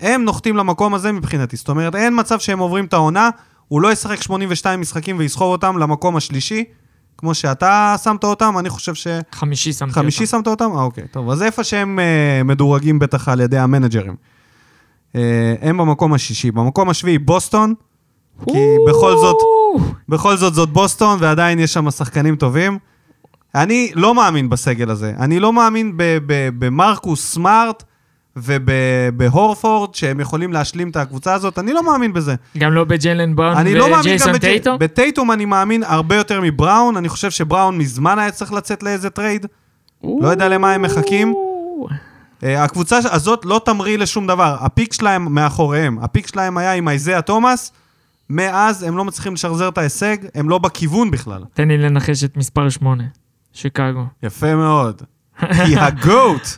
הם 0.00 0.24
נוחתים 0.24 0.56
למקום 0.56 0.94
הזה 0.94 1.12
מבחינתי. 1.12 1.56
זאת 1.56 1.68
אומרת, 1.68 1.94
אין 1.94 2.20
מצב 2.20 2.38
שהם 2.38 2.58
עוברים 2.58 2.84
את 2.84 2.92
העונה, 2.92 3.30
הוא 3.68 3.80
לא 3.80 3.92
ישחק 3.92 4.22
82 4.22 4.80
משחקים 4.80 5.18
ויסחוב 5.18 5.52
אותם 5.52 5.78
למקום 5.78 6.16
השלישי, 6.16 6.64
כמו 7.18 7.34
שאתה 7.34 7.96
שמת 8.04 8.24
אותם, 8.24 8.54
אני 8.58 8.70
חושב 8.70 8.94
ש... 8.94 9.06
חמישי 9.32 9.72
שמתי 9.72 9.90
אותם. 9.90 10.00
חמישי 10.00 10.26
שמת 10.26 10.46
אותם? 10.46 10.70
אה, 10.76 10.82
אוקיי. 10.82 11.04
טוב, 11.10 11.30
אז 11.30 11.42
איפה 11.42 11.64
שהם 11.64 11.98
אה, 11.98 12.42
מדורגים 12.44 12.98
בטח 12.98 13.28
על 13.28 13.40
ידי 13.40 13.58
המנג'רים. 13.58 14.16
אה, 15.16 15.54
הם 15.60 15.76
במקום 15.78 16.14
השישי. 16.14 16.50
במקום 16.50 16.88
השביעי, 16.90 17.18
בוסטון, 17.18 17.74
כי 18.44 18.58
בכל 18.88 19.16
זאת, 19.16 19.36
בכל 20.08 20.36
זאת 20.36 20.54
זאת 20.54 20.70
בוסטון, 20.70 21.18
ועדיין 21.20 21.58
יש 21.58 21.72
שם 21.72 21.90
שחקנים 21.90 22.36
טובים. 22.36 22.78
אני 23.54 23.92
לא 23.94 24.14
מאמין 24.14 24.48
בסגל 24.48 24.90
הזה. 24.90 25.12
אני 25.18 25.40
לא 25.40 25.52
מאמין 25.52 25.96
ב- 25.96 26.18
ב- 26.26 26.50
במרקוס 26.58 27.32
סמארט 27.32 27.84
ובהורפורד, 28.36 29.94
שהם 29.94 30.20
יכולים 30.20 30.52
להשלים 30.52 30.90
את 30.90 30.96
הקבוצה 30.96 31.34
הזאת. 31.34 31.58
אני 31.58 31.72
לא 31.72 31.86
מאמין 31.86 32.12
בזה. 32.12 32.34
גם 32.58 32.72
לא 32.72 32.84
בג'יילן 32.84 33.36
בראון 33.36 33.56
אני 33.56 33.74
לא 33.74 33.90
מאמין 33.90 34.16
גם 34.26 34.32
וג'ייסון? 34.34 34.78
בטייטום 34.78 35.32
אני 35.32 35.44
מאמין 35.44 35.82
הרבה 35.82 36.16
יותר 36.16 36.40
מבראון. 36.40 36.96
אני 36.96 37.08
חושב 37.08 37.30
שבראון 37.30 37.78
מזמן 37.78 38.18
היה 38.18 38.30
צריך 38.30 38.52
לצאת 38.52 38.82
לאיזה 38.82 39.10
טרייד. 39.10 39.46
לא 40.04 40.28
יודע 40.28 40.48
למה 40.48 40.72
הם 40.72 40.82
מחכים. 40.82 41.34
אה, 42.44 42.64
הקבוצה 42.64 42.98
הזאת 43.04 43.44
לא 43.44 43.60
תמריא 43.64 43.98
לשום 43.98 44.26
דבר. 44.26 44.56
הפיק 44.60 44.92
שלהם 44.92 45.34
מאחוריהם. 45.34 45.98
הפיק 46.02 46.26
שלהם 46.26 46.58
היה 46.58 46.72
עם 46.72 46.88
אייזאה 46.88 47.22
תומאס. 47.22 47.72
מאז 48.30 48.82
הם 48.82 48.96
לא 48.96 49.04
מצליחים 49.04 49.34
לשחזר 49.34 49.68
את 49.68 49.78
ההישג, 49.78 50.16
הם 50.34 50.48
לא 50.48 50.58
בכיוון 50.58 51.10
בכלל. 51.10 51.44
תן 51.54 51.68
לי 51.68 51.78
לנחש 51.78 52.24
את 52.24 52.36
מספר 52.36 52.68
8, 52.68 53.04
שיקגו. 53.52 54.04
יפה 54.22 54.54
מאוד. 54.54 55.02
כי 55.66 55.76
הגוט 55.76 56.48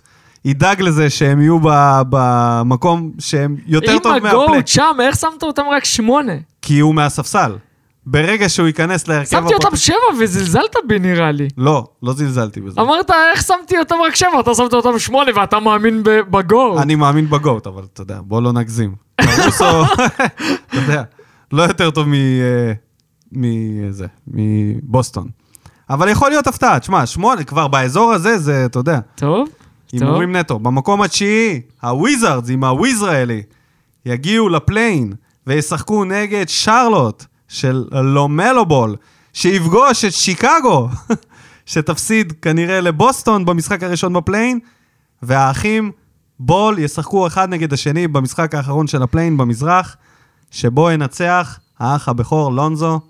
ידאג 0.45 0.81
לזה 0.83 1.11
שהם 1.11 1.41
יהיו 1.41 1.59
במקום 2.11 3.11
שהם 3.19 3.57
יותר 3.67 3.99
טוב 3.99 4.13
מהפלייק. 4.13 4.35
הגוט 4.51 4.67
שם, 4.67 4.97
איך 5.01 5.17
שמת 5.17 5.43
אותם 5.43 5.63
רק 5.71 5.85
8? 5.85 6.33
כי 6.63 6.79
הוא 6.79 6.95
מהספסל. 6.95 7.57
ברגע 8.07 8.49
שהוא 8.49 8.67
ייכנס 8.67 9.09
להרכב... 9.09 9.31
שמתי 9.31 9.55
אותם 9.55 9.77
7 9.77 9.97
וזלזלת 10.21 10.77
בי 10.87 10.99
נראה 10.99 11.33
לי. 11.33 11.49
לא, 11.59 11.87
לא 12.03 12.13
זלזלתי 12.13 12.61
בזה. 12.61 12.81
אמרת, 12.81 13.11
איך 13.33 13.43
שמתי 13.43 13.79
אותם 13.79 13.95
רק 14.07 14.17
7? 14.17 14.29
אתה 14.41 14.55
שמת 14.55 14.73
אותם 14.73 14.99
8 14.99 15.31
ואתה 15.35 15.61
מאמין 15.61 16.03
ב 16.05 16.17
GOAT. 16.17 16.79
אני 16.81 16.95
מאמין 16.95 17.31
ב 17.31 17.37
GOAT, 17.37 17.67
אבל 17.67 17.83
אתה 17.93 18.03
יודע, 18.03 18.19
בוא 18.23 18.43
לא 18.43 18.53
נגזים. 18.53 18.95
קרוסו, 19.21 19.65
אתה 19.85 20.77
יודע, 20.77 21.03
לא 21.53 21.63
יותר 21.63 21.91
טוב 21.91 22.09
מ... 22.09 22.15
אה, 22.15 22.73
מזה, 23.33 24.07
מבוסטון. 24.29 25.29
אבל 25.91 26.09
יכול 26.09 26.31
להיות 26.31 26.47
הפתעה, 26.47 26.81
תשמע, 26.81 27.07
שמונה, 27.07 27.45
כבר 27.45 27.69
באזור 27.69 28.13
הזה, 28.13 28.39
זה, 28.39 28.65
אתה 28.65 28.79
יודע, 28.79 28.99
טוב. 29.15 29.49
הימורים 29.93 30.37
נטו. 30.37 30.59
במקום 30.59 31.03
התשיעי, 31.03 31.61
הוויזארדס 31.83 32.51
עם 32.51 32.65
הישראלי 32.65 33.43
יגיעו 34.07 34.49
ל 34.49 34.57
play-in 34.57 35.13
וישחקו 35.47 36.05
נגד 36.05 36.49
שרלוט 36.49 37.25
של 37.49 37.85
לאמלו 37.93 38.67
בול, 38.67 38.97
שיפגוש 39.33 40.05
את 40.05 40.13
שיקגו, 40.13 40.89
שתפסיד 41.67 42.33
כנראה 42.43 42.81
לבוסטון 42.81 43.45
במשחק 43.45 43.83
הראשון 43.83 44.13
ב 44.13 44.18
play-in, 44.18 44.59
והאחים 45.23 45.93
בול 46.41 46.79
ישחקו 46.79 47.27
אחד 47.27 47.49
נגד 47.49 47.73
השני 47.73 48.09
במשחק 48.09 48.55
האחרון 48.55 48.87
של 48.87 49.03
ה 49.03 49.07
play-in 49.07 49.37
במזרח, 49.37 49.97
שבו 50.51 50.91
ינצח 50.91 51.59
האח 51.79 52.09
הבכור 52.09 52.53
לונזו, 52.53 53.01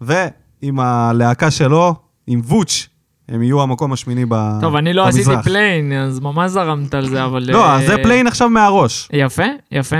ועם 0.00 0.80
הלהקה 0.80 1.50
שלו, 1.50 1.94
עם 2.26 2.40
וואץ', 2.44 2.86
הם 3.30 3.42
יהיו 3.42 3.62
המקום 3.62 3.92
השמיני 3.92 4.24
ב- 4.28 4.58
טוב, 4.60 4.76
אני 4.76 4.92
לא 4.92 5.06
עשיתי 5.08 5.24
במזרח. 5.28 5.44
play-in, 5.44 5.92
אז 5.92 6.20
ממש 6.20 6.50
זרמת 6.50 6.94
על 6.94 7.08
זה, 7.08 7.24
אבל... 7.24 7.50
לא, 7.52 7.64
אה, 7.64 7.76
אז 7.76 7.86
זה 7.86 7.96
play-in 8.02 8.26
עכשיו 8.26 8.50
מהראש. 8.50 9.08
יפה, 9.12 9.42
יפה. 9.72 9.96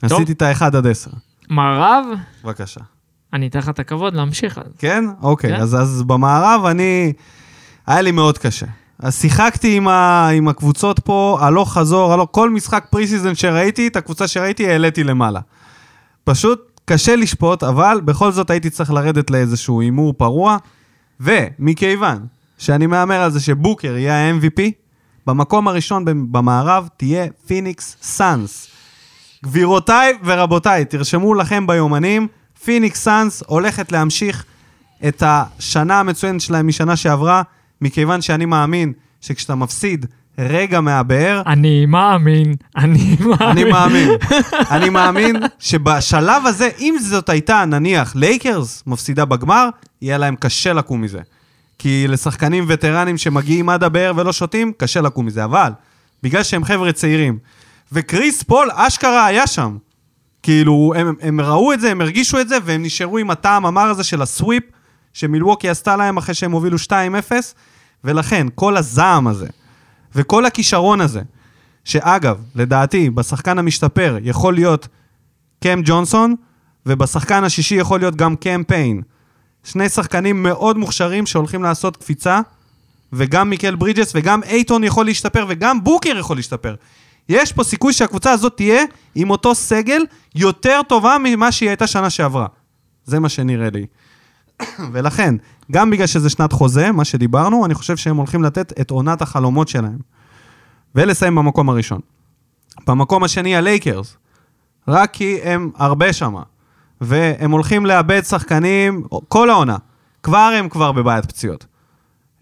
טוב. 0.00 0.12
עשיתי 0.12 0.32
את 0.32 0.42
ה-1 0.42 0.64
עד 0.64 0.86
10. 0.86 1.10
מערב, 1.50 2.04
בבקשה. 2.44 2.80
אני 3.32 3.46
אתן 3.46 3.58
לך 3.58 3.68
את 3.68 3.78
הכבוד 3.78 4.14
להמשיך. 4.14 4.58
אז. 4.58 4.64
כן? 4.78 5.04
אוקיי. 5.22 5.50
כן. 5.56 5.60
אז, 5.62 5.74
אז 5.74 6.02
במערב 6.02 6.64
אני... 6.64 7.12
היה 7.86 8.00
לי 8.00 8.10
מאוד 8.10 8.38
קשה. 8.38 8.66
אז 8.98 9.20
שיחקתי 9.20 9.76
עם, 9.76 9.88
ה... 9.88 10.28
עם 10.28 10.48
הקבוצות 10.48 10.98
פה, 10.98 11.38
הלוך 11.40 11.72
חזור, 11.72 12.12
הלוך... 12.12 12.28
כל 12.32 12.50
משחק 12.50 12.86
preseason 12.90 13.34
שראיתי, 13.34 13.86
את 13.86 13.96
הקבוצה 13.96 14.28
שראיתי, 14.28 14.70
העליתי 14.70 15.04
למעלה. 15.04 15.40
פשוט 16.24 16.80
קשה 16.84 17.16
לשפוט, 17.16 17.62
אבל 17.62 18.00
בכל 18.04 18.32
זאת 18.32 18.50
הייתי 18.50 18.70
צריך 18.70 18.90
לרדת 18.90 19.30
לאיזשהו 19.30 19.80
הימור 19.80 20.12
פרוע, 20.12 20.56
ומכיוון 21.20 22.26
שאני 22.62 22.86
מהמר 22.86 23.22
על 23.22 23.30
זה 23.30 23.40
שבוקר 23.40 23.96
יהיה 23.96 24.14
ה-MVP, 24.14 24.62
במקום 25.26 25.68
הראשון 25.68 26.04
במערב 26.32 26.88
תהיה 26.96 27.26
פיניקס 27.46 27.96
סאנס. 28.02 28.68
גבירותיי 29.44 30.12
ורבותיי, 30.24 30.84
תרשמו 30.84 31.34
לכם 31.34 31.66
ביומנים, 31.66 32.28
פיניקס 32.64 33.02
סאנס 33.04 33.42
הולכת 33.46 33.92
להמשיך 33.92 34.44
את 35.08 35.22
השנה 35.26 36.00
המצוינת 36.00 36.40
שלהם 36.40 36.66
משנה 36.66 36.96
שעברה, 36.96 37.42
מכיוון 37.80 38.22
שאני 38.22 38.44
מאמין 38.44 38.92
שכשאתה 39.20 39.54
מפסיד 39.54 40.06
רגע 40.38 40.80
מהבאקס, 40.80 41.42
אני 41.46 41.86
מאמין, 41.86 42.54
אני 42.76 43.16
מאמין. 43.20 43.48
אני 43.50 43.64
מאמין. 43.64 44.08
אני 44.70 44.88
מאמין 44.88 45.36
שבשלב 45.58 46.46
הזה, 46.46 46.68
אם 46.78 46.94
זאת 47.00 47.28
הייתה, 47.28 47.64
נניח, 47.64 48.16
לייקרס 48.16 48.82
מפסידה 48.86 49.24
בגמר, 49.24 49.68
יהיה 50.02 50.18
להם 50.18 50.36
קשה 50.36 50.72
לקום 50.72 51.00
מזה. 51.00 51.20
כי 51.82 52.08
לשחקנים 52.08 52.64
וטרנים 52.68 53.18
שמגיעים 53.18 53.68
עד 53.68 53.84
הבאר 53.84 54.12
ולא 54.16 54.32
שותים, 54.32 54.72
קשה 54.76 55.00
לקום 55.00 55.26
מזה. 55.26 55.44
אבל, 55.44 55.72
בגלל 56.22 56.42
שהם 56.42 56.64
חבר'ה 56.64 56.92
צעירים, 56.92 57.38
וקריס 57.92 58.42
פול 58.42 58.68
אשכרה 58.74 59.26
היה 59.26 59.46
שם. 59.46 59.76
כאילו, 60.42 60.92
הם, 60.96 61.14
הם 61.20 61.40
ראו 61.40 61.72
את 61.72 61.80
זה, 61.80 61.90
הם 61.90 62.00
הרגישו 62.00 62.40
את 62.40 62.48
זה, 62.48 62.58
והם 62.64 62.82
נשארו 62.82 63.18
עם 63.18 63.30
הטעם 63.30 63.66
המר 63.66 63.82
הזה 63.82 64.04
של 64.04 64.22
הסוויפ, 64.22 64.62
שמילווקי 65.12 65.68
עשתה 65.68 65.96
להם 65.96 66.16
אחרי 66.16 66.34
שהם 66.34 66.52
הובילו 66.52 66.76
2-0, 66.86 66.90
ולכן, 68.04 68.46
כל 68.54 68.76
הזעם 68.76 69.26
הזה, 69.28 69.48
וכל 70.14 70.46
הכישרון 70.46 71.00
הזה, 71.00 71.22
שאגב, 71.84 72.42
לדעתי, 72.54 73.10
בשחקן 73.10 73.58
המשתפר 73.58 74.16
יכול 74.22 74.54
להיות 74.54 74.88
קם 75.62 75.80
ג'ונסון, 75.84 76.34
ובשחקן 76.86 77.44
השישי 77.44 77.74
יכול 77.74 78.00
להיות 78.00 78.16
גם 78.16 78.36
קם 78.36 78.62
פיין. 78.66 79.02
שני 79.64 79.88
שחקנים 79.88 80.42
מאוד 80.42 80.78
מוכשרים 80.78 81.26
שהולכים 81.26 81.62
לעשות 81.62 81.96
קפיצה, 81.96 82.40
וגם 83.12 83.50
מיקל 83.50 83.74
ברידג'ס 83.74 84.12
וגם 84.14 84.42
אייטון 84.42 84.84
יכול 84.84 85.06
להשתפר, 85.06 85.46
וגם 85.48 85.84
בוקר 85.84 86.18
יכול 86.18 86.36
להשתפר. 86.36 86.74
יש 87.28 87.52
פה 87.52 87.64
סיכוי 87.64 87.92
שהקבוצה 87.92 88.30
הזאת 88.30 88.56
תהיה 88.56 88.82
עם 89.14 89.30
אותו 89.30 89.54
סגל 89.54 90.02
יותר 90.34 90.80
טובה 90.88 91.16
ממה 91.24 91.52
שהיא 91.52 91.68
הייתה 91.68 91.86
שנה 91.86 92.10
שעברה. 92.10 92.46
זה 93.04 93.20
מה 93.20 93.28
שנראה 93.28 93.68
לי. 93.70 93.86
ולכן, 94.92 95.34
גם 95.72 95.90
בגלל 95.90 96.06
שזה 96.06 96.30
שנת 96.30 96.52
חוזה, 96.52 96.92
מה 96.92 97.04
שדיברנו, 97.04 97.66
אני 97.66 97.74
חושב 97.74 97.96
שהם 97.96 98.16
הולכים 98.16 98.42
לתת 98.42 98.80
את 98.80 98.90
עונת 98.90 99.22
החלומות 99.22 99.68
שלהם. 99.68 99.98
ולסיים 100.94 101.34
במקום 101.34 101.68
הראשון. 101.68 102.00
במקום 102.86 103.24
השני 103.24 103.56
הלייקרס, 103.56 104.16
רק 104.88 105.12
כי 105.12 105.38
הם 105.42 105.70
הרבה 105.76 106.12
שמה, 106.12 106.42
והם 107.02 107.50
הולכים 107.50 107.86
לאבד 107.86 108.22
שחקנים 108.24 109.04
כל 109.28 109.50
העונה. 109.50 109.76
כבר 110.22 110.52
הם 110.58 110.68
כבר 110.68 110.92
בבעיית 110.92 111.26
פציעות. 111.26 111.66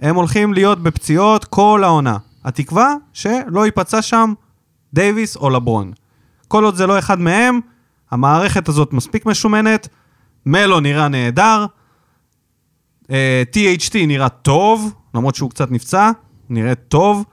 הם 0.01 0.17
הולכים 0.17 0.55
להיות 0.55 0.83
בפציעות 0.83 1.45
כל 1.45 1.81
העונה. 1.85 2.17
התקווה 2.45 2.95
שלא 3.13 3.65
ייפצע 3.65 4.03
שם 4.03 4.33
דייוויס 4.95 5.37
או 5.37 5.51
לברון. 5.51 5.93
כל 6.49 6.65
עוד 6.65 6.77
זה 6.77 6.87
לא 6.87 6.99
אחד 6.99 7.21
מהם, 7.21 7.61
המערכת 8.11 8.69
הזאת 8.69 8.93
מספיק 8.93 9.27
משומנת, 9.27 9.89
מלו 10.47 10.81
נראה 10.81 11.09
נהדר, 11.09 11.67
אה, 13.11 13.43
THT 13.53 13.95
נראה 14.07 14.29
טוב, 14.29 14.95
למרות 15.15 15.35
שהוא 15.35 15.51
קצת 15.51 15.71
נפצע, 15.71 16.11
נראה 16.49 16.75
טוב. 16.75 17.25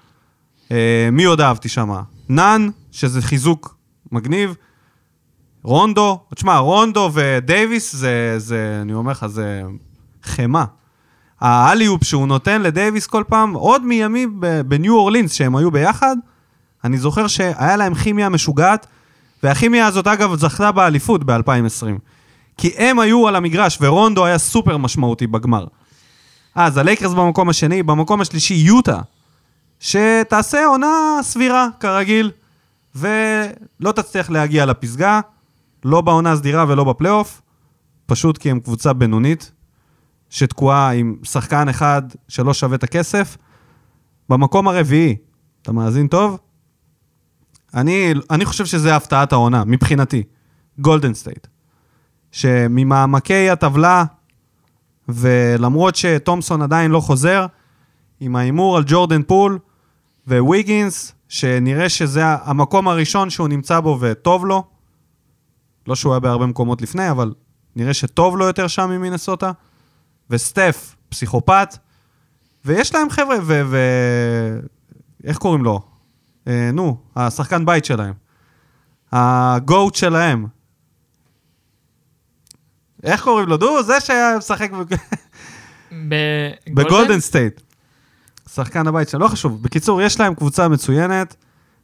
אה, 0.72 1.10
מי 1.12 1.24
עוד 1.24 1.42
אהבתי 1.42 1.70
שם? 1.70 1.90
נאן, 2.30 2.70
שזה 2.92 3.22
חיזוק 3.22 3.78
מגניב. 4.12 4.56
רונדו, 5.68 6.20
תשמע, 6.36 6.58
רונדו 6.58 7.12
ודייוויס 7.14 7.96
זה, 7.96 8.36
זה, 8.38 8.80
אני 8.82 8.94
אומר 8.94 9.12
לך, 9.12 9.26
זה 9.28 9.62
חמאה. 10.24 10.64
האליופ 11.42 12.04
שהוא 12.04 12.28
נותן 12.28 12.62
לדייוויס 12.62 13.08
כל 13.08 13.24
פעם, 13.28 13.54
עוד 13.54 13.86
מימים 13.86 14.42
בניו 14.66 14.96
אורלינס 14.96 15.34
שהם 15.34 15.56
היו 15.56 15.72
ביחד, 15.72 16.16
אני 16.84 16.98
זוכר 16.98 17.28
שהיה 17.28 17.76
להם 17.76 17.96
כימיה 17.96 18.30
משוגעת, 18.30 18.88
והכימיה 19.44 19.88
הזאת 19.88 20.08
אגב 20.08 20.36
זכתה 20.36 20.72
באליפות 20.72 21.24
ב-2020. 21.24 22.00
כי 22.58 22.72
הם 22.78 23.00
היו 23.00 23.28
על 23.28 23.36
המגרש, 23.36 23.78
ורונדו 23.82 24.26
היה 24.26 24.38
סופר 24.38 24.78
משמעותי 24.78 25.28
בגמר. 25.28 25.66
אז 26.56 26.78
הלייקרס 26.78 27.12
במקום 27.12 27.50
השני, 27.50 27.84
במקום 27.84 28.22
השלישי 28.22 28.54
יוטה, 28.54 29.00
שתעשה 29.80 30.66
עונה 30.66 31.20
סבירה, 31.22 31.68
כרגיל, 31.80 32.32
ולא 32.96 33.92
תצליח 33.92 34.30
להגיע 34.30 34.66
לפסגה, 34.66 35.20
לא 35.88 36.02
בעונה 36.02 36.32
הסדירה 36.32 36.66
ולא 36.68 36.84
בפלייאוף, 36.84 37.42
פשוט 38.06 38.38
כי 38.38 38.52
הם 38.52 38.60
קבוצה 38.60 38.94
בינונית, 38.94 39.52
שתקועה 40.30 40.92
עם 40.92 41.16
שחקן 41.24 41.70
אחד 41.70 42.02
שלא 42.28 42.54
שווה 42.54 42.76
את 42.76 42.84
הכסף. 42.84 43.38
במקום 44.30 44.68
הרביעי, 44.68 45.16
אתה 45.62 45.72
מאזין 45.72 46.08
טוב? 46.08 46.38
אני, 47.74 48.14
אני 48.30 48.46
חושב 48.46 48.66
שזה 48.66 48.96
הפתעת 48.96 49.34
העונה, 49.34 49.64
מבחינתי. 49.66 50.24
גולדן 50.80 51.14
סטייט. 51.14 51.48
שממעמקי 52.32 53.50
הטבלה, 53.50 54.04
ולמרות 55.10 55.96
שתומסון 55.96 56.62
עדיין 56.62 56.92
לא 56.92 57.00
חוזר, 57.00 57.46
עם 58.20 58.36
ההימור 58.36 58.78
על 58.78 58.84
ג'ורדן 58.88 59.24
פול 59.24 59.60
וויגינס, 60.28 61.14
שנראה 61.30 61.90
שזה 61.90 62.24
המקום 62.26 62.88
הראשון 62.88 63.30
שהוא 63.30 63.48
נמצא 63.48 63.80
בו 63.80 63.98
וטוב 64.02 64.46
לו. 64.46 64.77
לא 65.88 65.96
שהוא 65.96 66.14
היה 66.14 66.20
בהרבה 66.20 66.46
מקומות 66.46 66.82
לפני, 66.82 67.12
אבל 67.12 67.34
נראה 67.76 67.94
שטוב 67.94 68.38
לו 68.38 68.46
יותר 68.46 68.68
שם 68.68 68.90
ממינסוטה. 68.90 69.52
וסטף, 70.30 70.96
פסיכופת. 71.10 71.78
ויש 72.66 72.96
להם 72.96 73.10
חבר'ה, 73.10 73.38
ו... 73.44 73.62
ו... 73.70 73.78
איך 75.24 75.38
קוראים 75.38 75.64
לו? 75.64 75.82
אה, 76.48 76.70
נו, 76.74 76.98
השחקן 77.16 77.66
בית 77.66 77.86
שלהם. 77.86 78.14
ה 79.12 79.28
GOAT 79.28 79.96
שלהם. 79.96 80.48
איך 83.04 83.24
קוראים 83.24 83.48
לו? 83.48 83.58
דו, 83.58 83.84
זה 83.84 84.00
שהיה 84.00 84.38
משחק 84.38 84.72
בגולדן 86.74 87.20
סטייט. 87.20 87.62
שחקן 88.54 88.88
הבית 88.88 89.10
שלהם, 89.10 89.24
לא 89.24 89.28
חשוב. 89.28 89.64
בקיצור, 89.64 90.02
יש 90.02 90.20
להם 90.20 90.36
קבוצה 90.36 90.68
מצוינת, 90.68 91.36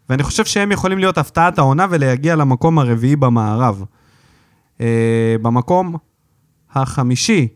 ואני 0.10 0.24
חושב 0.24 0.46
שהם 0.46 0.72
יכולים 0.72 0.98
להיות 0.98 1.18
הפתעת 1.18 1.58
העונה 1.58 1.86
ולהגיע 1.90 2.36
למקום 2.36 2.80
הרביעי 2.80 3.16
במערב. 3.16 3.84
אה, 4.82 5.36
במקום 5.42 5.96
החמישי, 6.72 7.48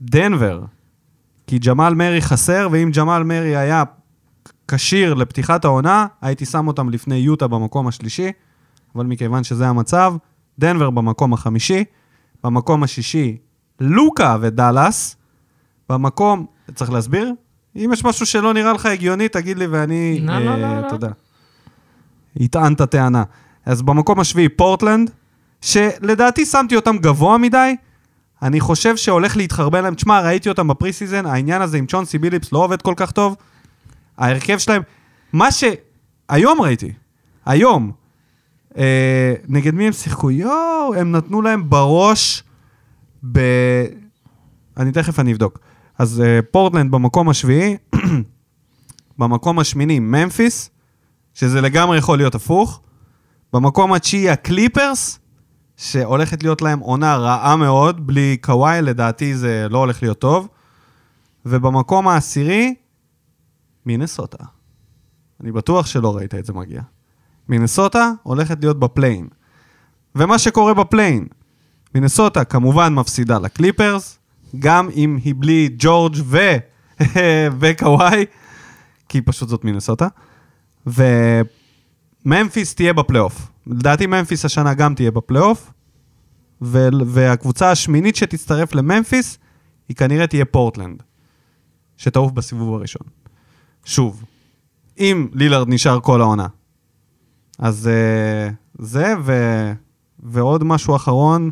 דנבר. 0.00 0.64
כי 1.46 1.58
ג'מאל 1.58 1.94
מרי 1.94 2.22
חסר, 2.22 2.68
ואם 2.70 2.90
ג'מאל 2.96 3.22
מרי 3.22 3.56
היה 3.56 3.82
כשיר 4.68 5.14
לפתיחת 5.14 5.64
העונה, 5.64 6.06
הייתי 6.20 6.44
שם 6.44 6.68
אותם 6.68 6.90
לפני 6.90 7.14
יוטה 7.14 7.46
במקום 7.46 7.86
השלישי, 7.86 8.32
אבל 8.94 9.06
מכיוון 9.06 9.44
שזה 9.44 9.68
המצב, 9.68 10.14
דנבר 10.58 10.90
במקום 10.90 11.32
החמישי, 11.32 11.84
במקום 12.44 12.82
השישי, 12.82 13.36
לוקה 13.80 14.36
ודאלאס, 14.40 15.16
במקום, 15.88 16.46
צריך 16.74 16.92
להסביר? 16.92 17.32
אם 17.76 17.90
יש 17.92 18.04
משהו 18.04 18.26
שלא 18.26 18.54
נראה 18.54 18.72
לך 18.72 18.86
הגיוני, 18.86 19.28
תגיד 19.28 19.58
לי 19.58 19.66
ואני, 19.66 20.20
לא, 20.22 20.38
לא, 20.38 20.56
לא, 20.56 20.98
לא. 21.02 21.08
יטען 22.36 22.72
את 22.72 22.80
הטענה. 22.80 23.22
אז 23.66 23.82
במקום 23.82 24.20
השביעי, 24.20 24.48
פורטלנד, 24.48 25.10
שלדעתי 25.60 26.44
שמתי 26.44 26.76
אותם 26.76 26.98
גבוה 26.98 27.38
מדי, 27.38 27.76
אני 28.42 28.60
חושב 28.60 28.96
שהולך 28.96 29.36
להתחרבן 29.36 29.82
להם. 29.82 29.94
תשמע, 29.94 30.20
ראיתי 30.20 30.48
אותם 30.48 30.68
ב 30.68 30.92
preseason, 30.92 31.26
העניין 31.26 31.62
הזה 31.62 31.78
עם 31.78 31.86
צ'ונסי 31.86 32.18
ביליפס 32.18 32.52
לא 32.52 32.58
עובד 32.58 32.82
כל 32.82 32.94
כך 32.96 33.10
טוב. 33.10 33.36
ההרכב 34.18 34.58
שלהם, 34.58 34.82
מה 35.32 35.52
ש... 35.52 35.64
היום 36.28 36.60
ראיתי, 36.60 36.92
היום, 37.46 37.92
אה, 38.78 39.34
נגד 39.48 39.74
מי 39.74 39.86
הם 39.86 39.92
שיחקו? 39.92 40.30
יואו, 40.30 40.94
הם 40.94 41.12
נתנו 41.12 41.42
להם 41.42 41.70
בראש 41.70 42.42
ב... 43.32 43.40
אני 44.76 44.92
תכף 44.92 45.18
אני 45.18 45.32
אבדוק. 45.32 45.58
אז 45.98 46.22
אה, 46.26 46.40
פורטלנד 46.50 46.90
במקום 46.90 47.28
השביעי, 47.28 47.76
במקום 49.18 49.58
השמיני, 49.58 49.98
ממפיס, 49.98 50.70
שזה 51.36 51.60
לגמרי 51.60 51.98
יכול 51.98 52.18
להיות 52.18 52.34
הפוך. 52.34 52.80
במקום 53.52 53.92
התשיעי, 53.92 54.30
הקליפרס, 54.30 55.18
שהולכת 55.76 56.42
להיות 56.42 56.62
להם 56.62 56.78
עונה 56.78 57.16
רעה 57.16 57.56
מאוד, 57.56 58.06
בלי 58.06 58.36
קוואי, 58.40 58.82
לדעתי 58.82 59.36
זה 59.36 59.66
לא 59.70 59.78
הולך 59.78 60.02
להיות 60.02 60.18
טוב. 60.18 60.48
ובמקום 61.46 62.08
העשירי, 62.08 62.74
מינסוטה. 63.86 64.44
אני 65.40 65.52
בטוח 65.52 65.86
שלא 65.86 66.16
ראית 66.16 66.34
את 66.34 66.44
זה 66.44 66.52
מגיע. 66.52 66.82
מינסוטה 67.48 68.10
הולכת 68.22 68.58
להיות 68.60 68.78
ב 68.78 68.84
play-in. 68.84 69.28
ומה 70.14 70.38
שקורה 70.38 70.74
ב 70.74 70.80
play-in, 70.80 71.26
מינסוטה 71.94 72.44
כמובן 72.44 72.94
מפסידה 72.94 73.38
לקליפרס, 73.38 74.18
גם 74.58 74.88
אם 74.96 75.18
היא 75.24 75.34
בלי 75.38 75.68
ג'ורג' 75.78 76.16
ו... 76.24 76.38
וקוואי, 77.60 78.24
כי 79.08 79.20
פשוט 79.20 79.48
זאת 79.48 79.64
מינסוטה. 79.64 80.08
וממפיס 80.86 82.74
תהיה 82.74 82.92
בפלייאוף. 82.92 83.50
לדעתי 83.66 84.06
ממפיס 84.06 84.44
השנה 84.44 84.74
גם 84.74 84.94
תהיה 84.94 85.10
בפלייאוף, 85.10 85.72
ו... 86.62 86.88
והקבוצה 87.06 87.70
השמינית 87.70 88.16
שתצטרף 88.16 88.74
לממפיס, 88.74 89.38
היא 89.88 89.96
כנראה 89.96 90.26
תהיה 90.26 90.44
פורטלנד, 90.44 91.02
שתעוף 91.96 92.32
בסיבוב 92.32 92.74
הראשון. 92.74 93.06
שוב, 93.84 94.24
אם 94.98 95.28
לילארד 95.32 95.68
נשאר 95.68 96.00
כל 96.00 96.20
העונה. 96.20 96.46
אז 97.58 97.90
uh, 97.90 98.54
זה, 98.78 99.14
ו... 99.24 99.32
ועוד 100.22 100.64
משהו 100.64 100.96
אחרון. 100.96 101.50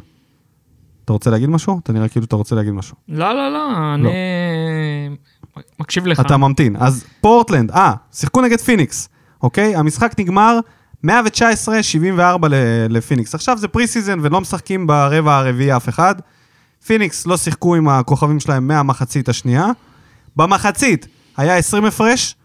אתה 1.05 1.13
רוצה 1.13 1.31
להגיד 1.31 1.49
משהו? 1.49 1.81
אתה 1.83 1.93
נראה 1.93 2.09
כאילו 2.09 2.27
אתה 2.27 2.37
רוצה 2.37 2.55
להגיד 2.55 2.73
משהו. 2.73 2.97
לא, 3.09 3.33
לא, 3.33 3.53
לא, 3.53 3.95
אני 3.95 4.09
מקשיב 5.81 6.07
לך. 6.07 6.21
אתה 6.21 6.37
ממתין. 6.37 6.77
אז 6.77 7.05
פורטלנד, 7.21 7.71
אה, 7.71 7.95
שיחקו 8.13 8.41
נגד 8.41 8.61
פיניקס, 8.61 9.09
אוקיי? 9.45 9.77
המשחק 9.77 10.15
נגמר 10.19 10.59
119-74 11.07 11.09
ל- 12.51 12.87
לפיניקס. 12.89 13.35
עכשיו 13.35 13.59
זה 13.59 13.69
preseason 13.69 14.19
ולא 14.23 14.41
משחקים 14.41 14.87
ברבע 14.87 15.37
הרביעי 15.37 15.77
אף 15.77 15.89
אחד. 15.89 16.15
פיניקס 16.87 17.27
לא 17.27 17.37
שיחקו 17.37 17.75
עם 17.75 17.89
הכוכבים 17.89 18.41
שלהם 18.41 18.69
מהמחצית 18.69 19.29
השנייה. 19.29 19.67
במחצית 20.37 21.07
היה 21.37 21.57
20 21.57 21.85
הפרש, 21.85 22.37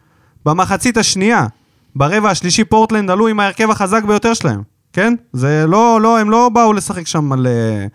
במחצית 0.46 0.98
השנייה, 0.98 1.48
ברבע 1.96 2.30
השלישי 2.30 2.64
פורטלנד 2.64 3.10
עלו 3.10 3.28
עם 3.28 3.40
ההרכב 3.40 3.70
החזק 3.70 4.04
ביותר 4.04 4.34
שלהם, 4.34 4.62
כן? 4.94 5.14
זה 5.34 5.66
לא, 5.68 6.02
לא, 6.02 6.20
הם 6.20 6.30
לא 6.30 6.50
באו 6.50 6.74
לשחק 6.74 7.08
שם 7.08 7.32
על, 7.32 7.48
אה, 7.48 7.86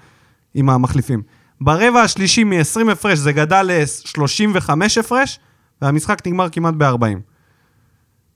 עם 0.54 0.70
המחליפים. 0.70 1.22
ברבע 1.60 2.00
השלישי 2.00 2.44
מ-20 2.44 2.90
הפרש 2.92 3.18
זה 3.18 3.32
גדל 3.32 3.62
ל-35 3.62 4.70
הפרש, 5.00 5.38
והמשחק 5.82 6.26
נגמר 6.26 6.48
כמעט 6.48 6.74
ב-40. 6.74 7.33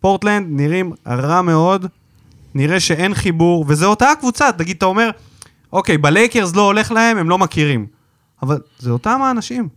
פורטלנד 0.01 0.47
נראים 0.51 0.93
רע 1.07 1.43
מאוד, 1.43 1.87
נראה 2.55 2.81
שאין 2.81 3.15
חיבור, 3.15 3.65
וזה 3.69 3.87
אותה 3.87 4.11
הקבוצה, 4.11 4.53
תגיד, 4.53 4.77
אתה 4.77 4.87
אומר, 4.87 5.11
אוקיי, 5.73 5.99
בלייקרס 5.99 6.57
לא 6.57 6.63
הולך 6.63 6.93
להם, 6.93 7.19
הם 7.19 7.29
לא 7.31 7.39
מכירים. 7.39 7.87
אבל 8.43 8.59
זה 8.79 8.91
אותם 8.91 9.23
האנשים. 9.23 9.69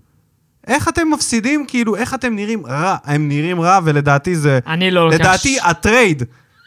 איך 0.68 0.88
אתם 0.88 1.12
מפסידים, 1.14 1.66
כאילו, 1.68 1.96
איך 1.96 2.14
אתם 2.14 2.36
נראים 2.36 2.66
רע? 2.66 2.96
הם 3.04 3.28
נראים 3.28 3.62
רע, 3.62 3.80
ולדעתי 3.84 4.36
זה... 4.36 4.60
אני 4.68 4.92
לא 4.92 5.06
לוקח... 5.06 5.20
לדעתי, 5.20 5.58
הטרייד 5.64 6.24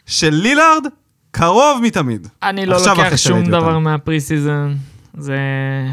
של 0.06 0.30
לילארד 0.34 0.86
קרוב 1.30 1.80
מתמיד. 1.82 2.28
אני 2.42 2.66
לא 2.66 2.76
לוקח 2.76 3.16
שום 3.16 3.44
דבר. 3.44 3.78
מה 3.78 4.20
preseason. 4.20 4.74
זה 5.18 5.36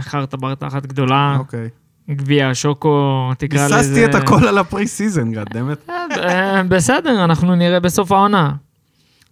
חרטה 0.02 0.38
ברטה 0.38 0.68
אחת 0.68 0.86
גדולה. 0.86 1.36
אוקיי. 1.40 1.70
גביע 2.10 2.50
השוקו, 2.50 3.30
תקרא 3.38 3.66
לזה... 3.66 3.76
ביססתי 3.76 4.06
את 4.06 4.16
הכל 4.16 4.48
על 4.48 4.58
ה 4.58 4.88
pre-season, 4.88 5.32
goddamn 5.32 5.73
it. 5.73 5.90
אה, 5.90 6.64
בסדר, 6.64 7.24
אנחנו 7.24 7.56
נראה 7.56 7.80
בסוף 7.80 8.12
העונה. 8.12 8.54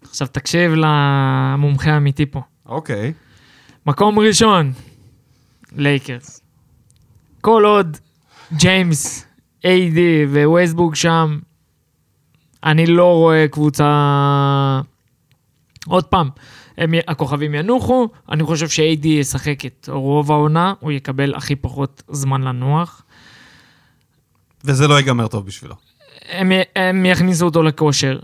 עכשיו 0.10 0.28
תקשיב 0.28 0.72
למומחה 0.76 1.92
האמיתי 1.92 2.26
פה. 2.26 2.42
אוקיי. 2.66 3.14
מקום 3.86 4.20
ראשון, 4.20 4.72
לייקרס. 5.76 6.42
כל 7.42 7.66
עוד 7.66 7.98
ג'יימס, 8.54 9.26
איי-די 9.64 10.26
ווסטברוק 10.46 10.96
שם, 10.96 11.40
אני 12.64 12.86
לא 12.86 13.14
רואה 13.14 13.46
קבוצה... 13.52 14.82
עוד 15.88 16.04
פעם, 16.04 16.30
הם, 16.80 16.94
הכוכבים 17.08 17.56
ינוחו, 17.56 18.08
אני 18.32 18.44
חושב 18.44 18.70
שאיי-די 18.70 19.08
ישחק 19.08 19.66
את 19.66 19.90
רוב 19.92 20.32
העונה, 20.32 20.74
הוא 20.80 20.92
יקבל 20.92 21.36
הכי 21.36 21.56
פחות 21.56 22.04
זמן 22.10 22.42
לנוח. 22.42 23.02
וזה 24.64 24.88
לא 24.88 24.94
ייגמר 24.94 25.28
טוב 25.28 25.46
בשבילו. 25.46 25.76
הם, 26.30 26.52
הם 26.76 27.06
יכניסו 27.06 27.46
אותו 27.46 27.64
לכושר. 27.64 28.20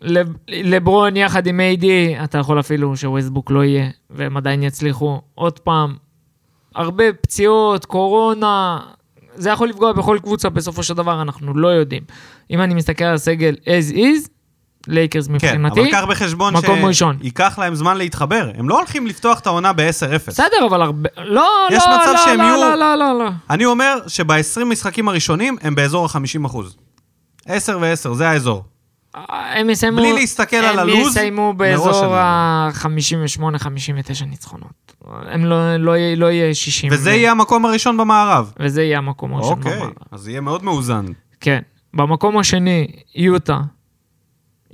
לב- 0.00 0.36
לברון 0.48 1.16
יחד 1.16 1.46
עם 1.46 1.60
איי-די, 1.60 2.14
אתה 2.24 2.38
יכול 2.38 2.60
אפילו 2.60 2.96
שווסטברוק 2.96 3.50
לא 3.50 3.64
יהיה, 3.64 3.90
והם 4.10 4.36
עדיין 4.36 4.62
יצליחו. 4.62 5.20
עוד 5.34 5.58
פעם, 5.58 5.96
הרבה 6.74 7.04
פציעות, 7.12 7.84
קורונה, 7.84 8.80
זה 9.34 9.50
יכול 9.50 9.68
לפגוע 9.68 9.92
בכל 9.92 10.18
קבוצה 10.22 10.48
בסופו 10.48 10.82
של 10.82 10.94
דבר, 10.94 11.22
אנחנו 11.22 11.54
לא 11.54 11.68
יודעים. 11.68 12.02
אם 12.50 12.60
אני 12.60 12.74
מסתכל 12.74 13.04
על 13.04 13.14
הסגל 13.14 13.54
as 13.64 13.94
is, 13.94 14.28
לייקרס 14.88 15.26
כן, 15.26 15.32
מבחינתי, 15.32 15.80
אבל 15.80 15.90
קח 15.90 16.04
בחשבון. 16.08 16.54
שייקח 16.92 17.58
להם 17.58 17.74
זמן 17.74 17.96
להתחבר. 17.96 18.50
הם 18.58 18.68
לא 18.68 18.78
הולכים 18.78 19.06
לפתוח 19.06 19.40
את 19.40 19.46
העונה 19.46 19.72
ב-10-0. 19.72 20.28
בסדר, 20.28 20.66
אבל 20.68 20.82
הרבה... 20.82 21.08
לא, 21.16 21.24
לא, 21.70 21.70
לא, 21.70 22.16
שהם 22.24 22.38
לא, 22.38 22.44
יהיו- 22.44 22.56
לא, 22.56 22.74
לא, 22.74 22.94
לא, 22.94 23.18
לא. 23.18 23.30
אני 23.50 23.64
אומר 23.64 23.98
שב-20 24.06 24.64
משחקים 24.64 25.08
הראשונים 25.08 25.56
הם 25.62 25.74
באזור 25.74 26.04
ה-50 26.06 26.46
אחוז. 26.46 26.76
10 27.46 27.78
ו-10, 27.80 28.14
זה 28.14 28.28
האזור. 28.28 28.64
הם 29.54 29.70
יסיימו... 29.70 29.96
בלי 29.96 30.12
להסתכל 30.12 30.56
על 30.56 30.78
הם 30.78 30.80
הלוז, 30.88 31.08
יסיימו 31.08 31.52
מראש 31.52 31.56
באזור 31.58 32.04
אני 32.04 32.14
ה-58-59 32.14 34.24
ניצחונות. 34.26 34.94
הם 35.26 35.44
לא, 35.44 35.76
לא, 35.76 35.92
לא 36.16 36.30
יהיה 36.30 36.54
60. 36.54 36.92
וזה 36.92 37.12
יהיה 37.12 37.30
המקום 37.30 37.66
הראשון 37.66 37.96
במערב. 37.96 38.52
וזה 38.60 38.82
יהיה 38.82 38.98
המקום 38.98 39.34
הראשון 39.34 39.58
אוקיי, 39.58 39.76
במערב. 39.76 39.92
אז 40.12 40.28
יהיה 40.28 40.40
מאוד 40.40 40.64
מאוזן. 40.64 41.04
כן. 41.40 41.60
במקום 41.94 42.38
השני, 42.38 42.86
יוטה. 43.14 43.58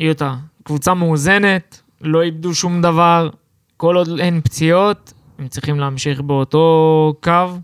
יוטה. 0.00 0.34
קבוצה 0.62 0.94
מאוזנת, 0.94 1.80
לא 2.00 2.22
איבדו 2.22 2.54
שום 2.54 2.82
דבר. 2.82 3.30
כל 3.76 3.96
עוד 3.96 4.08
אין 4.18 4.40
פציעות, 4.40 5.12
הם 5.38 5.48
צריכים 5.48 5.80
להמשיך 5.80 6.20
באותו 6.20 7.14
קו. 7.22 7.58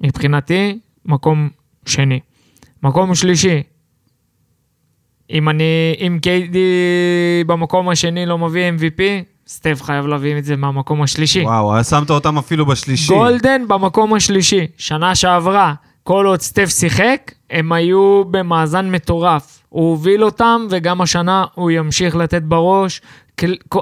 מבחינתי, 0.00 0.78
מקום 1.04 1.48
שני. 1.86 2.20
מקום 2.82 3.14
שלישי, 3.14 3.62
אם 5.30 5.48
אני, 5.48 5.94
אם 6.00 6.18
קיידי 6.22 6.68
במקום 7.46 7.88
השני 7.88 8.26
לא 8.26 8.38
מביא 8.38 8.70
MVP, 8.70 9.02
סטף 9.48 9.82
חייב 9.82 10.06
להביא 10.06 10.38
את 10.38 10.44
זה 10.44 10.56
מהמקום 10.56 11.02
השלישי. 11.02 11.42
וואו, 11.42 11.84
שמת 11.84 12.10
אותם 12.10 12.38
אפילו 12.38 12.66
בשלישי. 12.66 13.14
גולדן 13.14 13.68
במקום 13.68 14.14
השלישי. 14.14 14.66
שנה 14.76 15.14
שעברה, 15.14 15.74
כל 16.02 16.26
עוד 16.26 16.40
סטף 16.40 16.68
שיחק, 16.68 17.32
הם 17.50 17.72
היו 17.72 18.24
במאזן 18.30 18.90
מטורף. 18.90 19.55
הוא 19.76 19.90
הוביל 19.90 20.24
אותם, 20.24 20.66
וגם 20.70 21.00
השנה 21.00 21.44
הוא 21.54 21.70
ימשיך 21.70 22.16
לתת 22.16 22.42
בראש. 22.42 23.00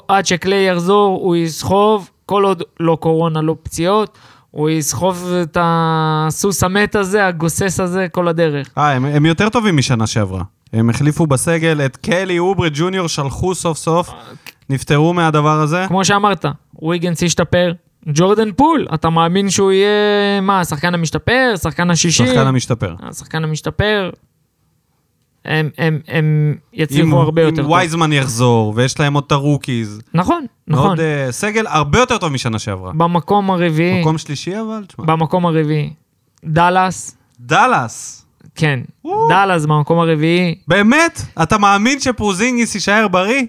עד 0.08 0.26
שקליי 0.26 0.68
יחזור, 0.68 1.18
הוא 1.22 1.36
יסחוב, 1.36 2.10
כל 2.26 2.44
עוד 2.44 2.62
לא 2.80 2.96
קורונה, 3.00 3.42
לא 3.42 3.56
פציעות, 3.62 4.18
הוא 4.50 4.70
יסחוב 4.70 5.32
את 5.42 5.56
הסוס 5.60 6.64
המת 6.64 6.94
הזה, 6.94 7.26
הגוסס 7.26 7.80
הזה, 7.80 8.06
כל 8.12 8.28
הדרך. 8.28 8.70
אה, 8.78 8.92
הם, 8.92 9.04
הם 9.04 9.26
יותר 9.26 9.48
טובים 9.48 9.76
משנה 9.76 10.06
שעברה. 10.06 10.42
הם 10.72 10.90
החליפו 10.90 11.26
בסגל 11.26 11.80
את 11.84 11.96
קלי 11.96 12.38
אוברה 12.38 12.68
ג'וניור, 12.72 13.08
שלחו 13.08 13.54
סוף 13.54 13.78
סוף, 13.78 14.10
נפטרו 14.70 15.14
מהדבר 15.14 15.60
הזה. 15.60 15.84
כמו 15.88 16.04
שאמרת, 16.04 16.44
וויגנס 16.74 17.22
השתפר. 17.22 17.72
ג'ורדן 18.06 18.52
פול, 18.52 18.86
אתה 18.94 19.10
מאמין 19.10 19.50
שהוא 19.50 19.72
יהיה, 19.72 20.40
מה, 20.40 20.60
השחקן 20.60 20.94
המשתפר? 20.94 21.54
שחקן 21.62 21.90
השישי? 21.90 22.26
שחקן 22.26 22.46
המשתפר. 22.46 22.94
השחקן 23.02 23.44
המשתפר, 23.44 24.10
הם, 25.44 25.70
הם, 25.78 25.98
הם 26.08 26.54
אם, 26.54 26.54
יצליחו 26.72 27.16
הרבה 27.16 27.42
יותר 27.42 27.62
אם 27.62 27.66
טוב. 27.66 27.72
וייזמן 27.72 28.12
יחזור, 28.12 28.72
ויש 28.76 29.00
להם 29.00 29.14
עוד 29.14 29.24
את 29.26 29.32
ה 29.32 29.40
rookies. 29.40 30.00
נכון, 30.14 30.46
נכון. 30.68 30.86
מאוד 30.86 30.98
אה, 30.98 31.02
סגל 31.30 31.66
הרבה 31.66 31.98
יותר 31.98 32.18
טוב 32.18 32.32
משנה 32.32 32.58
שעברה. 32.58 32.92
במקום 32.92 33.50
הרביעי, 33.50 34.00
מקום 34.00 34.18
שלישי 34.18 34.60
אבל, 34.60 34.84
תשמע. 34.88 35.04
במקום 35.04 35.46
הרביעי, 35.46 35.90
דאלאס, 36.44 37.16
דאלאס. 37.40 38.26
כן, 38.54 38.80
וואו. 39.04 39.28
דאלאס 39.28 39.64
במקום 39.64 39.98
הרביעי. 39.98 40.54
באמת? 40.68 41.20
אתה 41.42 41.58
מאמין 41.58 42.00
שפורזינגיס 42.00 42.74
יישאר 42.74 43.08
בריא? 43.08 43.42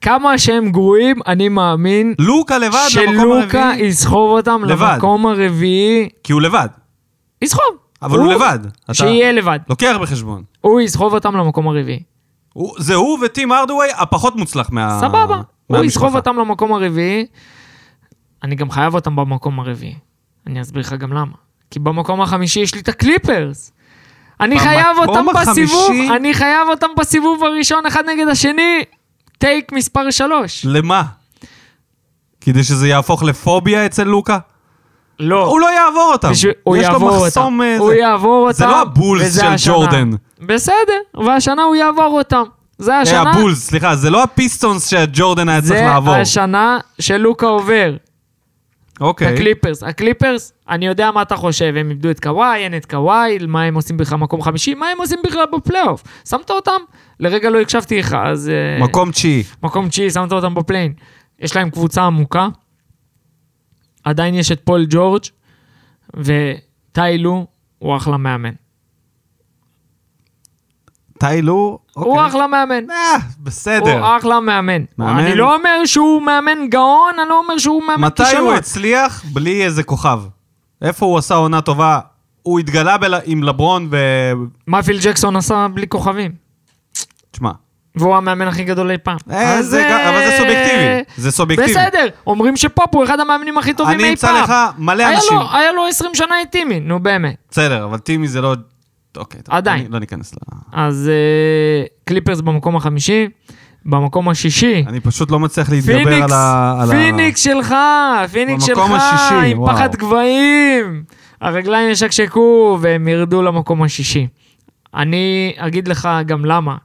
כמה 0.00 0.38
שהם 0.38 0.70
גרועים, 0.72 1.16
אני 1.26 1.48
מאמין 1.48 2.14
לוקה 2.18 2.58
לבד 2.58 2.78
במקום 2.96 3.14
שלוקה 3.14 3.68
הרביעי? 3.68 3.86
יסחוב 3.86 4.30
אותם 4.30 4.64
לבד. 4.64 4.92
למקום 4.94 5.26
הרביעי. 5.26 6.08
כי 6.24 6.32
הוא 6.32 6.42
לבד. 6.42 6.68
יסחוב. 7.42 7.81
אבל 8.02 8.18
הוא 8.18 8.32
לבד. 8.32 8.58
אתה 8.84 8.94
שיהיה 8.94 9.32
לבד. 9.32 9.58
לוקח 9.68 9.96
בחשבון. 10.02 10.42
הוא 10.60 10.80
יסחוב 10.80 11.14
אותם 11.14 11.36
למקום 11.36 11.68
הרביעי. 11.68 12.02
הוא- 12.52 12.74
זה 12.78 12.94
הוא 12.94 13.18
וטים 13.24 13.52
ארדווי 13.52 13.86
הפחות 13.96 14.36
מוצלח 14.36 14.68
מה... 14.70 14.98
סבבה. 15.00 15.40
הוא. 15.66 15.84
יסחוב 15.84 16.16
אותם 16.16 16.36
למקום 16.36 16.72
הרביעי. 16.72 17.26
אני 18.44 18.54
גם 18.54 18.70
חייב 18.70 18.94
אותם 18.94 19.16
במקום 19.16 19.60
הרביעי. 19.60 19.94
אני 20.46 20.60
אסביר 20.62 20.80
לך 20.80 20.92
גם 20.92 21.12
למה. 21.12 21.32
כי 21.70 21.78
במקום 21.78 22.20
החמישי 22.20 22.60
יש 22.60 22.74
לי 22.74 22.80
את 22.80 22.88
הקליפרס. 22.88 23.72
אני 24.40 24.58
חייב 24.58 24.96
אותם 24.98 25.26
בסיבוב, 25.34 25.84
החמישי? 25.90 26.10
אני 26.16 26.34
חייב 26.34 26.68
אותם 26.68 26.86
בסיבוב 26.98 27.44
הראשון 27.44 27.86
אחד 27.86 28.02
נגד 28.08 28.28
השני. 28.28 28.82
טייק 29.38 29.72
מספר 29.72 30.10
שלוש. 30.10 30.66
למה? 30.68 31.02
כדי 32.40 32.64
שזה 32.64 32.88
יהפוך 32.88 33.22
לפוביה 33.22 33.86
אצל 33.86 34.04
לוקה? 34.04 34.38
לא. 35.20 35.46
הוא 35.46 35.60
לא 35.60 35.66
יעבור 35.74 36.08
אותם. 36.12 36.30
בשביל- 36.30 36.52
הוא 36.64 36.76
יש 36.76 36.86
לו 36.86 36.92
יעבור 36.92 37.10
אותם. 37.10 37.24
מחסום... 37.26 37.62
אה, 37.62 37.78
הוא 37.78 37.88
זה. 37.90 37.96
יעבור 37.96 38.46
אותם. 38.48 38.58
זה 38.58 38.66
לא 38.66 38.80
הבולס 38.80 39.40
של 39.40 39.46
השנה. 39.46 39.74
ג'ורדן. 39.74 40.10
בסדר, 40.40 40.76
והשנה 41.26 41.62
הוא 41.62 41.76
יעבור 41.76 42.18
אותם. 42.18 42.42
זה 42.78 42.92
אה, 42.92 43.00
השנה. 43.00 43.30
הבולס, 43.30 43.66
סליחה, 43.66 43.96
זה 43.96 44.10
לא 44.10 44.22
הפיסטונס 44.22 44.86
שג'ורדן 44.88 45.48
היה 45.48 45.60
צריך 45.60 45.72
זה 45.74 45.82
לעבור. 45.86 46.14
השנה 46.14 46.78
שלוקה 47.00 47.46
עובר. 47.46 47.94
אוקיי. 49.00 49.34
הקליפרס. 49.34 49.82
הקליפרס, 49.82 50.52
אני 50.68 50.86
יודע 50.86 51.10
מה 51.10 51.22
אתה 51.22 51.36
חושב, 51.36 51.74
הם 51.76 51.90
איבדו 51.90 52.10
את 52.10 52.20
קוואי, 52.20 52.64
אין 52.64 52.76
את 52.76 52.86
קוואי, 52.86 53.38
מה 53.48 53.62
הם 53.62 53.74
עושים 53.74 53.96
בכלל 53.96 54.18
מקום 54.18 54.42
חמישי, 54.42 54.74
מה 54.74 54.88
הם 54.88 54.98
עושים 54.98 55.18
בכלל 55.26 55.44
בפלייאוף? 55.52 56.02
שמת 56.28 56.50
אותם? 56.50 56.70
לרגע 57.20 57.50
לא 57.50 57.60
הקשבתי 57.60 57.98
לך, 57.98 58.16
אז... 58.24 58.48
אה, 58.78 58.84
מקום 58.84 59.10
תשיעי. 59.10 59.42
מקום 59.62 59.88
תשיעי, 59.88 60.10
שמת 60.10 60.32
אותם 60.32 60.54
ב 60.54 60.58
play-in. 60.58 60.92
יש 61.40 61.56
להם 61.56 61.70
קבוצה 61.70 62.02
עמוקה, 62.02 62.48
עדיין 64.04 64.34
יש 64.34 64.52
את 64.52 64.60
פול 64.64 64.86
ג'ורג' 64.88 65.22
וטיילו 66.16 67.46
הוא 67.78 67.96
אחלה 67.96 68.16
מאמן. 68.16 68.52
טיילו, 71.18 71.78
הוא 71.94 72.04
אוקיי. 72.04 72.26
אחלה 72.26 72.46
מאמן. 72.46 72.90
אה, 72.90 73.16
בסדר. 73.38 73.98
הוא 73.98 74.16
אחלה 74.18 74.40
מאמן. 74.40 74.84
מאמן? 74.98 75.18
אני 75.18 75.34
לא 75.34 75.54
אומר 75.54 75.84
שהוא 75.84 76.22
מאמן 76.22 76.68
גאון, 76.68 77.18
אני 77.18 77.28
לא 77.28 77.38
אומר 77.38 77.58
שהוא 77.58 77.82
מאמן 77.82 78.04
מתי 78.04 78.22
הוא 78.22 78.30
כישלון. 78.30 78.54
הצליח 78.54 79.24
בלי 79.32 79.64
איזה 79.64 79.82
כוכב? 79.82 80.22
איפה 80.82 81.06
הוא 81.06 81.18
עשה 81.18 81.34
עונה 81.34 81.60
טובה? 81.60 82.00
הוא 82.42 82.58
התגלה 82.58 82.98
בל... 82.98 83.14
עם 83.24 83.42
לברון 83.42 83.88
ו... 83.90 83.96
מה 84.66 84.82
פיל 84.82 84.98
ג'קסון 85.02 85.36
עשה 85.36 85.66
בלי 85.74 85.88
כוכבים? 85.88 86.32
תשמע, 87.30 87.50
והוא 87.96 88.16
המאמן 88.16 88.48
הכי 88.48 88.64
גדול 88.64 88.90
אי 88.90 88.98
פעם. 88.98 89.16
אה, 89.30 89.54
אז, 89.58 89.66
זה, 89.66 89.86
אה, 89.88 90.08
אבל 90.10 90.30
זה 90.30 90.36
סובייקטיבי. 90.38 91.02
זה 91.16 91.30
סובייקטיבי. 91.30 91.72
בסדר, 91.72 92.06
אומרים 92.26 92.56
שפופ 92.56 92.94
הוא 92.94 93.04
אחד 93.04 93.20
המאמנים 93.20 93.58
הכי 93.58 93.74
טובים 93.74 93.94
אני 93.94 94.04
אי 94.04 94.10
אמצא 94.10 94.26
פעם. 94.26 94.42
לך 94.44 94.52
מלא 94.78 95.02
היה 95.06 95.16
אנשים. 95.16 95.36
לו- 95.38 95.52
היה 95.52 95.72
לו 95.72 95.86
20 95.86 96.10
שנה 96.14 96.42
את 96.42 96.50
טימי, 96.50 96.80
נו 96.80 97.00
באמת. 97.00 97.34
בסדר, 97.50 97.84
אבל 97.84 97.98
טימי 97.98 98.28
זה 98.28 98.40
לא... 98.40 98.54
אוקיי, 99.16 99.40
טוב, 99.42 99.54
עדיין. 99.54 99.80
אני- 99.84 99.88
לא 99.92 99.98
ניכנס 99.98 100.34
ל... 100.34 100.36
אז 100.72 101.10
אה, 101.12 101.84
קליפרס 102.04 102.40
במקום 102.40 102.76
החמישי, 102.76 103.28
במקום 103.84 104.28
השישי. 104.28 104.84
אני 104.86 105.00
פשוט 105.00 105.30
לא 105.30 105.38
מצליח 105.40 105.70
להתגבר 105.70 106.04
פיניקס, 106.04 106.22
על 106.22 106.32
ה... 106.32 106.76
על 106.82 106.88
ה- 106.90 106.92
פיניקס 106.92 107.40
שלך, 107.40 107.74
פיניקס 108.32 108.64
שלך, 108.64 108.78
השישי, 108.90 109.50
עם 109.50 109.58
וואו. 109.58 109.74
פחד 109.76 109.94
גבהים. 109.96 111.02
הרגליים 111.40 111.90
ישקשקו 111.90 112.78
והם 112.80 113.08
ירדו 113.08 113.42
למקום 113.42 113.82
השישי. 113.82 114.26
אני 114.94 115.52
אגיד 115.58 115.88
לך 115.88 116.08
גם 116.26 116.44
למה. 116.44 116.76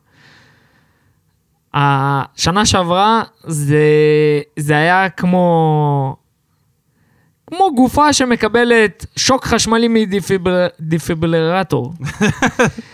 השנה 1.77 2.65
שעברה 2.65 3.23
זה, 3.43 3.77
זה 4.59 4.77
היה 4.77 5.09
כמו... 5.09 6.15
כמו 7.49 7.75
גופה 7.75 8.13
שמקבלת 8.13 9.05
שוק 9.15 9.45
חשמלי 9.45 9.87
מדיפיברלטור. 9.87 11.93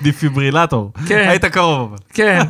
דיפיברילטור. 0.02 0.92
כן. 1.08 1.26
היית 1.30 1.46
קרוב 1.46 1.90
אבל. 1.90 1.98
כן. 2.14 2.42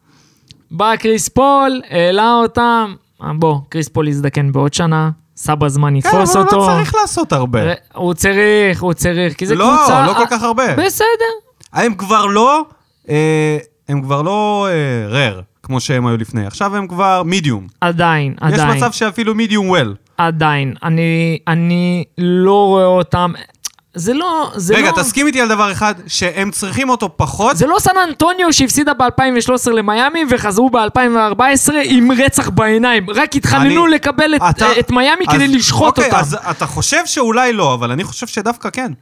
בא 0.70 0.96
קריס 0.96 1.28
פול, 1.28 1.80
העלה 1.90 2.34
אותם, 2.34 2.94
אה, 3.22 3.32
בוא, 3.38 3.58
קריס 3.68 3.88
פול 3.88 4.08
יזדקן 4.08 4.52
בעוד 4.52 4.74
שנה, 4.74 5.10
סבא 5.36 5.68
זמן 5.68 5.90
כן, 5.90 5.96
יתפוס 5.96 6.36
אבל 6.36 6.44
אותו. 6.44 6.56
לא 6.56 6.64
צריך 6.64 6.94
לעשות 6.94 7.32
הרבה. 7.32 7.60
הוא 7.94 8.14
צריך, 8.14 8.82
הוא 8.82 8.92
צריך, 8.92 9.34
כי 9.34 9.46
זה 9.46 9.54
לא, 9.54 9.74
קבוצה... 9.78 10.06
לא 10.06 10.14
כל 10.14 10.26
כך 10.30 10.42
הרבה. 10.42 10.76
בסדר. 10.76 11.06
הם 11.72 11.94
כבר 11.94 12.26
לא... 12.26 12.64
אה, 13.08 13.58
הם 13.88 14.02
כבר 14.02 14.22
לא 14.22 14.68
רר, 15.08 15.40
כמו 15.68 15.80
שהם 15.80 16.06
היו 16.06 16.16
לפני. 16.16 16.46
עכשיו 16.46 16.76
הם 16.76 16.86
כבר 16.86 17.22
מידיום. 17.22 17.66
עדיין, 17.80 18.32
יש 18.48 18.52
עדיין, 18.54 18.76
מצב 18.76 18.92
שאפילו 18.92 19.34
מידיום 19.34 19.68
וויל. 19.68 19.94
עדיין. 20.18 20.74
אני, 20.82 21.38
אני 21.48 22.04
לא 22.18 22.66
רואה 22.66 22.84
אותם... 22.84 23.32
זה 23.94 24.14
לא, 24.14 24.50
זה 24.56 24.74
רגע, 24.76 24.90
לא... 24.90 25.02
תסכים 25.02 25.26
איתי 25.26 25.40
על 25.40 25.48
דבר 25.48 25.72
אחד, 25.72 25.94
שהם 26.06 26.50
צריכים 26.50 26.90
אותו 26.90 27.10
פחות. 27.16 27.56
זה 27.56 27.66
לא 27.66 27.76
סן 27.78 27.90
אנטוניו 28.08 28.52
שהפסידה 28.52 28.94
ב-2013 28.94 29.70
למיאמי 29.70 30.20
וחזרו 30.30 30.70
ב-2014 30.70 31.40
עם 31.84 32.12
רצח 32.12 32.48
בעיניים. 32.48 33.10
רק 33.10 33.36
התחננו 33.36 33.84
אני- 33.86 33.94
לקבל 33.94 34.34
את, 34.36 34.40
אתה- 34.50 34.78
את 34.80 34.90
מיאמי 34.90 35.24
אז- 35.28 35.34
כדי 35.34 35.48
לשחוט 35.48 35.86
אוקיי, 35.88 36.04
אותם. 36.04 36.16
אז 36.16 36.36
אתה 36.50 36.66
חושב 36.66 37.06
שאולי 37.06 37.52
לא, 37.52 37.74
אבל 37.74 37.90
אני 37.90 38.04
חושב 38.04 38.26
שדווקא 38.26 38.70
כן. 38.70 38.92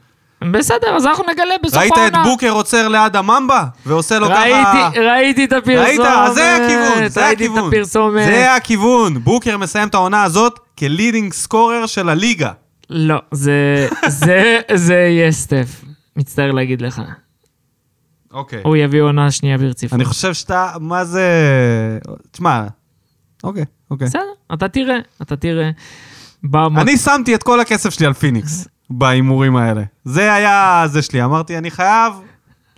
בסדר, 0.52 0.97
אז 0.97 1.06
אנחנו 1.06 1.24
נגלה 1.32 1.55
בסוף 1.62 1.78
ראית 1.78 1.93
העונה. 1.97 2.23
את 2.23 2.27
בוקר 2.27 2.51
עוצר 2.51 2.89
ליד 2.89 3.16
הממבה? 3.16 3.64
ועושה 3.86 4.18
לו 4.18 4.27
ככה... 4.28 4.90
ראיתי, 4.97 5.44
את 5.44 5.52
הפרסומת. 5.52 5.86
ראית? 5.86 6.01
אז 6.01 6.35
זה 6.35 6.56
הכיוון, 6.56 7.09
זה 7.09 7.27
ראיתי 7.27 7.44
את 7.44 7.51
הכיוון. 7.51 7.68
הפרסומת. 7.73 8.24
זה 8.24 8.55
הכיוון. 8.55 9.18
בוקר 9.18 9.59
מסיים 9.59 9.89
את 9.89 9.94
העונה 9.94 10.23
הזאת 10.23 10.59
כלידינג 10.78 11.32
סקורר 11.32 11.86
של 11.86 12.09
הליגה. 12.09 12.52
לא, 12.90 13.16
זה, 13.32 13.89
זה, 14.06 14.60
זה 14.74 14.94
יהיה 14.94 15.32
סטף. 15.32 15.85
מצטער 16.16 16.51
להגיד 16.51 16.82
לך. 16.82 17.02
אוקיי. 18.32 18.60
הוא 18.64 18.77
יביא 18.77 19.02
עונה 19.02 19.31
שנייה 19.31 19.59
ברציפות. 19.59 19.94
אני 19.94 20.05
חושב 20.05 20.35
שאתה, 20.35 20.73
מה 20.81 21.05
זה... 21.05 21.28
תשמע, 22.31 22.64
אוקיי, 23.44 23.64
אוקיי. 23.90 24.06
בסדר, 24.06 24.23
אתה 24.55 24.68
תראה, 24.68 24.97
אתה 25.23 25.36
תראה. 25.36 25.70
אני 26.55 26.97
שמתי 26.97 27.35
את 27.35 27.43
כל 27.43 27.60
הכסף 27.60 27.90
שלי 27.90 28.06
על 28.06 28.12
פיניקס 28.12 28.68
בהימורים 28.90 29.56
האלה. 29.56 29.82
זה 30.04 30.32
היה 30.34 30.82
זה 30.86 31.02
שלי. 31.02 31.24
אמרתי, 31.24 31.58
אני 31.58 31.70
חייב 31.70 32.12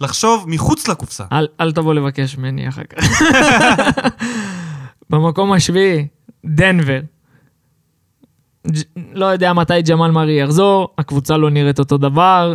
לחשוב 0.01 0.45
מחוץ 0.49 0.89
לקופסה. 0.89 1.25
אל, 1.33 1.47
אל 1.61 1.73
תבוא 1.73 1.95
לבקש 1.95 2.39
ממני 2.39 2.69
אחר 2.69 2.83
כך. 2.85 3.23
במקום 5.11 5.53
השביעי, 5.53 6.07
דנבר. 6.47 7.01
ג'- 8.71 8.83
לא 9.13 9.27
יודע 9.27 9.53
מתי 9.53 9.83
ג'מאל 9.83 10.11
מארי 10.11 10.41
יחזור, 10.43 10.89
הקבוצה 10.99 11.37
לא 11.37 11.51
נראית 11.51 11.79
אותו 11.79 11.99
דבר. 11.99 12.55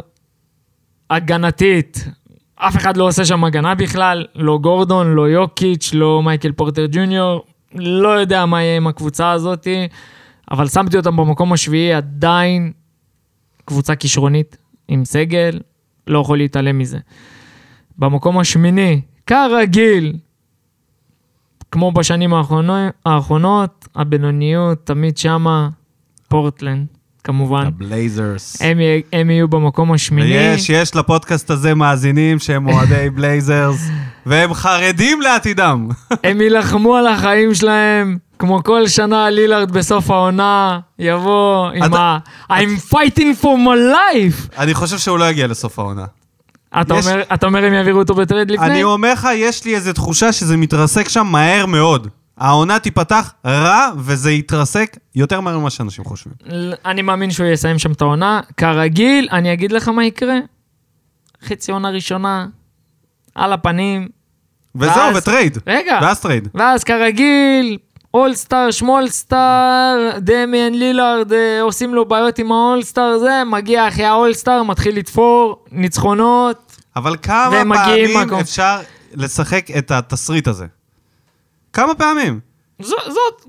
הגנתית, 1.09 2.07
אף 2.55 2.77
אחד 2.77 2.97
לא 2.97 3.07
עושה 3.07 3.25
שם 3.25 3.43
הגנה 3.43 3.75
בכלל, 3.75 4.25
לא 4.35 4.57
גורדון, 4.61 5.07
לא 5.13 5.29
יוקיץ', 5.29 5.91
לא 5.93 6.21
מייקל 6.23 6.51
פורטר 6.51 6.85
ג'וניור, 6.91 7.45
לא 7.75 8.09
יודע 8.09 8.45
מה 8.45 8.61
יהיה 8.61 8.77
עם 8.77 8.87
הקבוצה 8.87 9.31
הזאת, 9.31 9.67
אבל 10.51 10.67
שמתי 10.67 10.97
אותם 10.97 11.17
במקום 11.17 11.53
השביעי, 11.53 11.93
עדיין 11.93 12.71
קבוצה 13.65 13.95
כישרונית, 13.95 14.57
עם 14.87 15.05
סגל, 15.05 15.59
לא 16.07 16.19
יכול 16.19 16.37
להתעלם 16.37 16.77
מזה. 16.77 16.97
במקום 17.97 18.39
השמיני, 18.39 19.01
כרגיל, 19.27 20.17
כמו 21.71 21.91
בשנים 21.91 22.33
האחרונות, 23.05 23.87
הבינוניות 23.95 24.85
תמיד 24.85 25.17
שמה, 25.17 25.69
פורטלנד, 26.27 26.87
כמובן. 27.23 27.65
הבלייזרס. 27.65 28.61
הם, 28.61 28.77
הם 29.13 29.29
יהיו 29.29 29.47
במקום 29.47 29.91
השמיני. 29.91 30.31
ויש, 30.31 30.69
יש 30.69 30.95
לפודקאסט 30.95 31.49
הזה 31.49 31.75
מאזינים 31.75 32.39
שהם 32.39 32.67
אוהדי 32.67 33.09
בלייזרס, 33.15 33.89
והם 34.25 34.53
חרדים 34.53 35.21
לעתידם. 35.21 35.87
הם 36.23 36.41
יילחמו 36.41 36.95
על 36.95 37.07
החיים 37.07 37.53
שלהם, 37.53 38.17
כמו 38.45 38.63
כל 38.63 38.87
שנה 38.87 39.29
לילארד 39.29 39.71
בסוף 39.71 40.11
העונה, 40.11 40.79
יבוא 40.99 41.67
עם 41.69 41.83
אתה- 41.83 42.17
ה... 42.49 42.53
I'm 42.59 42.93
fighting 42.93 43.41
for 43.43 43.57
my 43.65 43.93
life! 43.95 44.57
אני 44.57 44.73
חושב 44.73 44.97
שהוא 44.97 45.19
לא 45.19 45.25
יגיע 45.25 45.47
לסוף 45.47 45.79
העונה. 45.79 46.05
אתה 46.81 46.95
יש- 46.95 47.07
אומר, 47.07 47.23
אתה 47.33 47.45
אומר 47.45 47.65
הם 47.65 47.73
יעבירו 47.73 47.99
אותו 47.99 48.13
בטרייד 48.15 48.51
לפני? 48.51 48.65
אני 48.65 48.83
אומר 48.83 49.13
לך, 49.13 49.27
יש 49.35 49.65
לי 49.65 49.75
איזו 49.75 49.93
תחושה 49.93 50.31
שזה 50.31 50.57
מתרסק 50.57 51.09
שם 51.09 51.27
מהר 51.27 51.65
מאוד. 51.65 52.07
העונה 52.37 52.79
תיפתח 52.79 53.33
רע, 53.45 53.89
וזה 53.97 54.31
יתרסק 54.31 54.97
יותר 55.15 55.39
מהר 55.41 55.59
ממה 55.59 55.69
שאנשים 55.69 56.05
חושבים. 56.05 56.33
אני 56.85 57.01
מאמין 57.01 57.31
שהוא 57.31 57.47
יסיים 57.47 57.79
שם 57.79 57.91
את 57.91 58.01
העונה. 58.01 58.41
כרגיל, 58.57 59.27
אני 59.31 59.53
אגיד 59.53 59.71
לך 59.71 59.87
מה 59.87 60.05
יקרה. 60.05 60.37
חצי 61.45 61.71
עונה 61.71 61.89
ראשונה, 61.89 62.45
על 63.35 63.53
הפנים. 63.53 64.07
וזהו, 64.75 64.95
ואז- 64.97 65.17
ו 65.17 65.23
trade. 65.23 65.57
רגע, 65.67 65.99
ואז 66.01 66.19
trade. 66.19 66.47
ואז 66.53 66.83
כרגיל, 66.83 67.77
אולסטאר, 68.13 68.71
שמולסטאר, 68.71 69.97
דמיאן 70.17 70.73
לילארד 70.73 71.31
עושים 71.61 71.93
לו 71.95 72.05
בעיות 72.05 72.39
עם 72.39 72.51
האולסטאר 72.51 73.17
זה, 73.19 73.41
מגיע 73.45 73.87
אחרי 73.87 74.05
האולסטאר, 74.05 74.63
מתחיל 74.63 74.97
לתפור 74.97 75.65
ניצחונות. 75.71 76.75
אבל 76.95 77.15
כמה 77.21 77.61
פעמים 77.75 78.17
מקום. 78.17 78.39
אפשר 78.39 78.79
לשחק 79.13 79.65
את 79.77 79.91
התסריט 79.91 80.47
הזה? 80.47 80.65
כמה 81.73 81.95
פעמים? 81.95 82.39
ז, 82.81 82.85
זאת, 82.89 82.97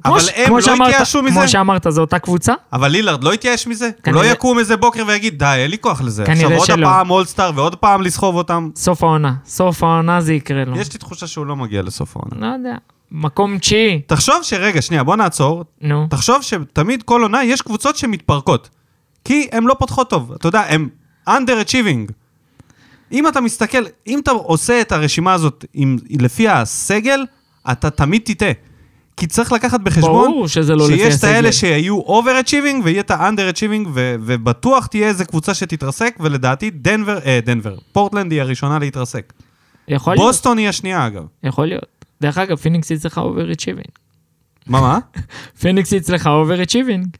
אבל 0.05 0.11
כמו, 0.13 0.21
ש- 0.21 0.29
הם 0.37 0.55
לא 0.55 0.61
שאמרת, 0.61 0.89
התייאשו 0.89 1.23
מזה? 1.23 1.41
כמו 1.41 1.49
שאמרת, 1.49 1.87
זו 1.89 2.01
אותה 2.01 2.19
קבוצה? 2.19 2.53
אבל 2.73 2.89
לילארד 2.89 3.25
לא 3.25 3.33
התייאש 3.33 3.67
מזה? 3.67 3.85
הוא 3.87 4.03
כנראה- 4.03 4.23
לא 4.23 4.33
יקום 4.33 4.59
איזה 4.59 4.77
בוקר 4.77 5.05
ויגיד, 5.07 5.39
די, 5.39 5.55
אין 5.57 5.71
לי 5.71 5.79
כוח 5.79 6.03
לזה. 6.03 6.25
כנראה 6.25 6.41
עכשיו 6.45 6.57
עוד 6.59 6.67
שלא. 6.67 6.87
הפעם 6.87 7.11
אולסטאר 7.11 7.51
ועוד 7.55 7.77
פעם 7.77 8.03
לסחוב 8.03 8.37
אותם. 8.37 8.71
סוף 8.77 9.03
העונה. 9.03 9.35
סוף 9.47 9.83
העונה 9.83 10.21
זה 10.21 10.35
יקרה 10.35 10.65
לו. 10.65 10.77
יש 10.79 10.93
לי 10.93 10.99
תחושה 10.99 11.27
שהוא 11.27 11.47
לא 11.47 11.57
מגיע 11.57 11.83
לסוף 11.83 12.17
העונה. 12.17 12.49
לא 12.49 12.69
יודע. 12.69 12.77
מקום 13.17 13.59
תשיעי, 13.59 14.01
תחשוב 14.07 14.37
שרגע, 14.43 14.83
שנייה, 14.83 15.03
בוא 15.03 15.17
נעצור. 15.17 15.65
נו. 15.81 16.07
תחשוב 16.11 16.43
שתמיד 16.43 17.03
כל 17.03 17.23
עונה 17.23 17.45
יש 17.45 17.63
קבוצות 17.63 17.97
שמתפרקות. 17.97 18.69
כי 19.25 19.49
הן 19.53 19.65
לא 19.65 19.75
פותחות 19.79 20.11
טוב. 20.11 20.33
אתה 20.33 20.49
יודע, 20.49 20.61
הן 20.61 20.89
underachieving. 21.29 22.13
אם 23.13 23.29
אתה 23.29 23.41
מסתכל, 23.41 23.85
אם 24.07 24.19
אתה 24.19 24.31
עושה 24.31 24.81
את 24.81 24.93
הרשימה 24.93 25.33
הזאת 25.33 25.65
עם, 25.75 25.97
לפי 26.11 26.49
הסגל, 26.49 27.25
אתה 27.73 27.91
תמיד 27.91 28.23
תטעה. 28.25 28.53
כי 29.17 29.27
צריך 29.27 29.53
לקחת 29.53 29.81
בחשבון 29.81 30.31
ברור 30.31 30.49
שזה 30.49 30.75
לא 30.75 30.85
לפי 30.89 30.99
שיש 30.99 31.15
את 31.19 31.25
האלה 31.25 31.49
הסגל. 31.49 31.69
שיהיו 31.69 32.01
over-achieving 32.01 32.83
ויהיה 32.85 33.01
את 33.01 33.11
ה-under-achieving, 33.11 33.89
ו- 33.95 34.15
ובטוח 34.21 34.87
תהיה 34.87 35.09
איזה 35.09 35.25
קבוצה 35.25 35.55
שתתרסק, 35.55 36.17
ולדעתי 36.21 36.71
דנבר, 36.71 37.19
אה, 37.25 37.41
דנבר, 37.45 37.77
פורטלנד 37.93 38.33
היא 38.33 38.41
הראשונה 38.41 38.79
להתרסק. 38.79 39.33
יכול 39.89 40.15
להיות, 40.15 40.27
בוסטון 40.27 40.59
היא 40.59 40.69
השנייה 40.69 41.07
אגב. 41.07 41.23
יכול 41.43 41.67
להיות. 41.67 41.85
דרך 42.21 42.39
אגב, 42.39 42.57
פיניקס 42.57 42.93
אצלך 42.93 43.19
over-achieving. 43.19 43.89
מה, 44.67 44.81
מה? 44.81 44.99
פיניקס 45.61 45.93
אצלך 45.93 46.27
over-achieving. 46.27 47.17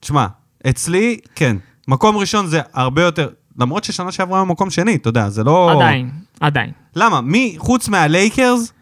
תשמע, 0.00 0.26
אצלי, 0.70 1.18
כן. 1.34 1.56
מקום 1.88 2.16
ראשון 2.16 2.46
זה 2.46 2.60
הרבה 2.72 3.02
יותר, 3.02 3.28
למרות 3.58 3.84
ששנה 3.84 4.12
שעברה 4.12 4.40
הוא 4.40 4.48
מקום 4.48 4.70
שני, 4.70 4.94
אתה 4.94 5.08
יודע, 5.08 5.28
זה 5.28 5.44
לא... 5.44 5.72
עדיין, 5.72 6.10
עדיין. 6.40 6.70
למה? 6.96 7.20
מי, 7.20 7.54
חוץ 7.58 7.88
מהלייקרס, 7.88 8.72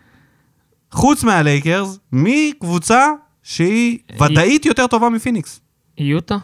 חוץ 0.90 1.24
מהלייקרס, 1.24 1.98
מי 2.12 2.52
קבוצה 2.61 3.06
שהיא 3.43 3.98
ודאית 4.20 4.66
יותר 4.66 4.86
טובה 4.86 5.09
מפיניקס? 5.09 5.61
יוטה? 5.98 6.36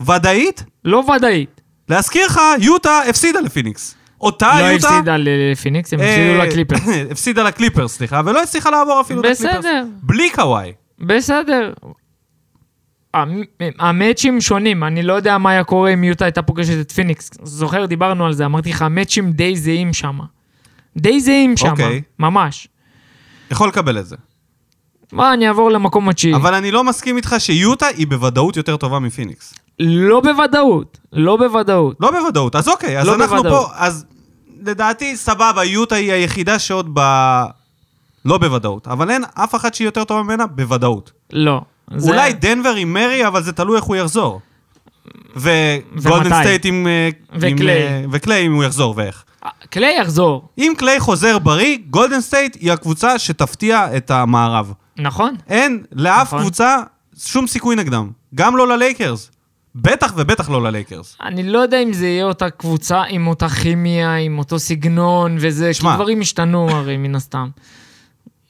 ודאית? 0.00 0.64
לא 0.84 1.04
ודאית. 1.16 1.60
להזכיר 1.88 2.26
לך, 2.26 2.40
יוטה 2.60 3.00
הפסידה 3.08 3.40
לפיניקס. 3.40 3.95
אותה 4.20 4.60
לא 4.60 4.66
יוטה... 4.66 4.88
הפסידה 4.88 5.16
לפיניקס, 5.18 5.92
הם 5.92 6.00
אה, 6.00 6.06
הפסידו 6.14 6.42
לקליפר. 6.44 6.76
הפסידה 7.12 7.42
לקליפרס, 7.42 7.96
סליחה, 7.96 8.20
ולא 8.24 8.42
הצליחה 8.42 8.70
לעבור 8.70 9.00
אפילו 9.00 9.20
את 9.20 9.24
הקליפרס. 9.24 9.56
בסדר, 9.58 9.84
בלי 10.02 10.30
קוואי. 10.30 10.72
בסדר. 10.98 11.72
המ- 13.14 13.42
המאצ'ים 13.78 14.40
שונים, 14.40 14.84
אני 14.84 15.02
לא 15.02 15.12
יודע 15.12 15.38
מה 15.38 15.50
היה 15.50 15.64
קורה 15.64 15.90
אם 15.92 16.04
יוטה 16.04 16.24
הייתה 16.24 16.42
פוגשת 16.42 16.80
את 16.80 16.92
פיניקס. 16.92 17.30
זוכר, 17.42 17.86
דיברנו 17.86 18.26
על 18.26 18.32
זה, 18.32 18.44
אמרתי 18.46 18.70
לך, 18.70 18.82
המאצ'ים 18.82 19.32
די 19.32 19.56
זהים 19.56 19.92
שם. 19.92 20.18
די 20.96 21.20
זהים 21.20 21.56
שם, 21.56 21.70
אוקיי. 21.70 22.02
ממש. 22.18 22.68
יכול 23.50 23.68
לקבל 23.68 23.98
את 23.98 24.06
זה. 24.06 24.16
מה, 25.12 25.32
אני 25.34 25.48
אעבור 25.48 25.70
למקום 25.70 26.08
התשיעי. 26.08 26.34
אבל 26.34 26.54
אני 26.54 26.70
לא 26.70 26.84
מסכים 26.84 27.16
איתך 27.16 27.34
שיוטה 27.38 27.86
היא 27.86 28.06
בוודאות 28.06 28.56
יותר 28.56 28.76
טובה 28.76 28.98
מפיניקס. 28.98 29.54
לא 29.80 30.20
בוודאות, 30.20 30.98
לא 31.12 31.36
בוודאות. 31.36 31.96
לא 32.00 32.10
בוודאות, 32.10 32.56
אז 32.56 32.68
אוקיי, 32.68 32.98
אז 33.00 33.06
לא 33.06 33.14
אנחנו 33.14 33.36
בוודאות. 33.36 33.66
פה, 33.68 33.72
אז 33.76 34.04
לדעתי, 34.62 35.16
סבבה, 35.16 35.64
יוטה 35.64 35.94
היא 35.94 36.12
היחידה 36.12 36.58
שעוד 36.58 36.90
ב... 36.94 37.00
לא 38.24 38.38
בוודאות, 38.38 38.88
אבל 38.88 39.10
אין 39.10 39.24
אף 39.34 39.54
אחת 39.54 39.74
שהיא 39.74 39.88
יותר 39.88 40.04
טובה 40.04 40.22
ממנה 40.22 40.46
בוודאות. 40.46 41.12
לא. 41.32 41.60
זה- 41.96 42.10
אולי 42.10 42.32
דנבר 42.32 42.74
עם 42.74 42.92
מרי, 42.92 43.26
אבל 43.26 43.42
זה 43.42 43.52
תלוי 43.52 43.76
איך 43.76 43.84
הוא 43.84 43.96
יחזור. 43.96 44.40
וגולדן. 45.36 46.40
סטייט 46.42 46.64
עם... 46.64 46.86
אה, 46.86 47.08
עם, 47.32 47.38
וקליי. 47.54 47.82
אה, 47.82 48.02
וקליי 48.12 48.46
אם 48.46 48.52
הוא 48.54 48.64
יחזור 48.64 48.94
ואיך. 48.96 49.24
קליי 49.70 49.98
יחזור, 50.00 50.48
אם 50.58 50.72
קליי 50.78 51.00
חוזר 51.00 51.38
בריא, 51.38 51.78
גולדן 51.90 52.20
סטייט 52.20 52.56
היא 52.60 52.72
הקבוצה 52.72 53.18
שתפתיע 53.18 53.96
את 53.96 54.10
המערב. 54.10 54.72
נכון? 54.98 55.34
אין 55.48 55.82
לאף 55.92 56.26
נכון. 56.26 56.40
קבוצה 56.40 56.76
שום 57.18 57.46
סיכוי 57.46 57.76
נגדם. 57.76 58.10
גם 58.34 58.56
לא 58.56 58.68
ללייקרס. 58.68 59.30
בטח 59.76 60.12
ובטח 60.16 60.50
לא 60.50 60.62
ללייקרס. 60.62 61.16
אני 61.22 61.42
לא 61.42 61.58
יודע 61.58 61.82
אם 61.82 61.92
זה 61.92 62.06
יהיה 62.06 62.24
אותה 62.24 62.50
קבוצה 62.50 63.02
עם 63.02 63.26
אותה 63.26 63.48
כימיה, 63.48 64.16
עם 64.16 64.38
אותו 64.38 64.58
סגנון 64.58 65.36
וזה, 65.40 65.68
כי 65.68 65.74
שמע. 65.74 65.94
דברים 65.94 66.20
השתנו 66.20 66.70
הרי 66.70 66.96
מן 66.96 67.14
הסתם. 67.14 67.48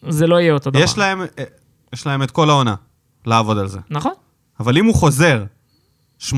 זה 0.08 0.26
לא 0.26 0.40
יהיה 0.40 0.52
אותו 0.52 0.70
דבר. 0.70 0.80
יש 0.80 0.98
להם, 0.98 1.20
אה, 1.20 1.44
יש 1.92 2.06
להם 2.06 2.22
את 2.22 2.30
כל 2.30 2.50
העונה 2.50 2.74
לעבוד 3.26 3.58
על 3.58 3.68
זה. 3.68 3.78
נכון? 3.90 4.12
אבל 4.60 4.78
אם 4.78 4.84
הוא 4.84 4.94
חוזר 4.94 5.44
80-85 6.20 6.30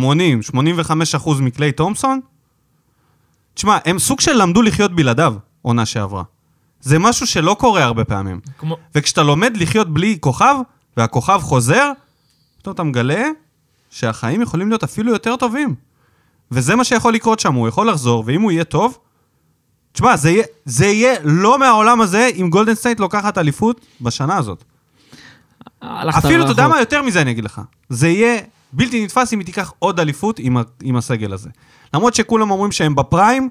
אחוז 1.16 1.40
מקליי 1.40 1.72
תומפסון, 1.72 2.20
תשמע, 3.54 3.78
הם 3.84 3.98
סוג 3.98 4.20
של 4.20 4.42
למדו 4.42 4.62
לחיות 4.62 4.94
בלעדיו, 4.94 5.34
עונה 5.62 5.86
שעברה. 5.86 6.22
זה 6.80 6.98
משהו 6.98 7.26
שלא 7.26 7.56
קורה 7.58 7.84
הרבה 7.84 8.04
פעמים. 8.04 8.40
כמו... 8.58 8.76
וכשאתה 8.94 9.22
לומד 9.22 9.56
לחיות 9.56 9.94
בלי 9.94 10.16
כוכב, 10.20 10.54
והכוכב 10.96 11.40
חוזר, 11.42 11.92
פתאום 12.58 12.74
אתה 12.74 12.82
מגלה 12.82 13.24
שהחיים 13.90 14.42
יכולים 14.42 14.68
להיות 14.68 14.84
אפילו 14.84 15.12
יותר 15.12 15.36
טובים. 15.36 15.74
וזה 16.50 16.76
מה 16.76 16.84
שיכול 16.84 17.14
לקרות 17.14 17.40
שם, 17.40 17.54
הוא 17.54 17.68
יכול 17.68 17.88
לחזור, 17.90 18.24
ואם 18.26 18.40
הוא 18.42 18.52
יהיה 18.52 18.64
טוב, 18.64 18.98
תשמע, 19.92 20.16
זה 20.16 20.30
יהיה, 20.30 20.44
זה 20.64 20.86
יהיה 20.86 21.14
לא 21.24 21.58
מהעולם 21.58 22.00
הזה 22.00 22.30
אם 22.40 22.50
גולדן 22.50 22.74
סטייט 22.74 23.00
לוקחת 23.00 23.38
אליפות 23.38 23.80
בשנה 24.00 24.36
הזאת. 24.36 24.64
אפילו, 26.18 26.42
אתה 26.42 26.50
יודע. 26.52 26.68
מה? 26.68 26.78
יותר 26.80 27.02
מזה 27.02 27.20
אני 27.22 27.30
אגיד 27.30 27.44
לך. 27.44 27.60
זה 27.88 28.08
יהיה 28.08 28.40
בלתי 28.72 29.04
נתפס 29.04 29.32
אם 29.32 29.38
היא 29.38 29.46
תיקח 29.46 29.72
עוד 29.78 30.00
אליפות 30.00 30.38
עם, 30.38 30.56
ה- 30.56 30.62
עם 30.82 30.96
הסגל 30.96 31.32
הזה. 31.32 31.48
למרות 31.94 32.14
שכולם 32.14 32.50
אומרים 32.50 32.72
שהם 32.72 32.94
ב 32.94 33.02
prime, 33.02 33.48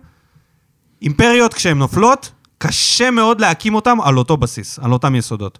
אימפריות 1.01 1.53
כשהן 1.53 1.77
נופלות, 1.77 2.31
קשה 2.58 3.12
מאוד 3.12 3.42
להקים 3.42 3.76
אותם 3.76 3.98
על 4.02 4.18
אותו 4.18 4.38
בסיס, 4.38 4.80
על 4.80 4.94
אותם 4.94 5.16
יסודות. 5.16 5.60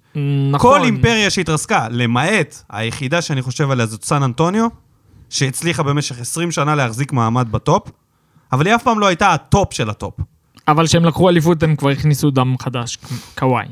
נכון. 0.52 0.80
כל 0.80 0.86
אימפריה 0.86 1.30
שהתרסקה, 1.30 1.88
למעט 1.92 2.64
היחידה 2.70 3.22
שאני 3.22 3.42
חושב 3.42 3.72
עליה 3.72 3.86
זאת 3.86 4.04
סן 4.04 4.24
אנטוניו, 4.24 4.68
שהצליחה 5.30 5.84
במשך 5.84 6.20
20 6.20 6.52
שנה 6.52 6.76
להחזיק 6.76 7.14
מעמד 7.14 7.52
בטופ, 7.52 7.92
אבל 8.52 8.68
היא 8.68 8.76
אף 8.76 8.84
פעם 8.84 9.00
לא 9.00 9.06
הייתה 9.06 9.34
הטופ 9.34 9.74
של 9.74 9.90
הטופ. 9.90 10.14
אבל 10.68 10.88
כשהם 10.88 11.06
לקחו 11.06 11.30
אליפות 11.30 11.64
הם 11.64 11.76
כבר 11.76 11.90
הכניסו 11.90 12.32
דם 12.32 12.56
חדש, 12.62 12.98
קוואי. 13.38 13.66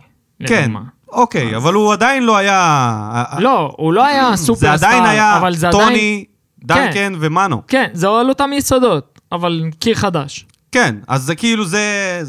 כן, 0.48 0.62
לדוגמה. 0.62 0.82
אוקיי, 1.10 1.56
אבל 1.58 1.74
הוא 1.74 1.94
עדיין 1.94 2.24
לא 2.24 2.38
היה... 2.38 3.24
לא, 3.40 3.74
הוא 3.78 3.94
לא 3.94 4.06
היה 4.06 4.36
סופרסטאר, 4.38 4.78
זה 4.78 4.88
עדיין 4.88 5.04
היה 5.06 5.38
אבל 5.38 5.56
זה 5.56 5.68
עדיין... 5.68 5.84
טוני, 5.84 6.26
דנקן 6.60 7.14
ומנו. 7.20 7.62
כן, 7.68 7.90
זה 7.94 8.08
על 8.08 8.30
אותם 8.30 8.50
יסודות, 8.54 9.20
אבל 9.32 9.64
קיר 9.80 9.96
חדש. 9.96 10.46
כן, 10.72 10.96
אז 11.08 11.24
זה 11.24 11.36
כאילו, 11.36 11.66
זה, 11.66 12.22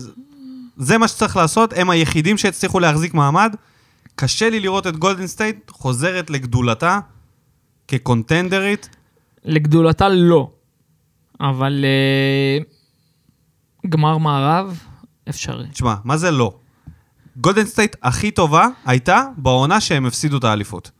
זה 0.76 0.98
מה 0.98 1.08
שצריך 1.08 1.36
לעשות, 1.36 1.72
הם 1.76 1.90
היחידים 1.90 2.38
שהצליחו 2.38 2.80
להחזיק 2.80 3.14
מעמד. 3.14 3.54
קשה 4.14 4.50
לי 4.50 4.60
לראות 4.60 4.86
את 4.86 4.96
גולדן 4.96 5.26
סטייט 5.26 5.70
חוזרת 5.70 6.30
לגדולתה 6.30 7.00
כקונטנדרית. 7.88 8.88
לגדולתה 9.44 10.08
לא, 10.08 10.50
אבל 11.40 11.84
אה, 11.84 12.58
גמר 13.88 14.18
מערב, 14.18 14.80
אפשרי. 15.28 15.68
תשמע, 15.72 15.94
מה 16.04 16.16
זה 16.16 16.30
לא? 16.30 16.58
גולדן 17.36 17.64
סטייט 17.64 17.96
הכי 18.02 18.30
טובה 18.30 18.66
הייתה 18.84 19.22
בעונה 19.36 19.80
שהם 19.80 20.06
הפסידו 20.06 20.38
את 20.38 20.44
האליפות. 20.44 20.90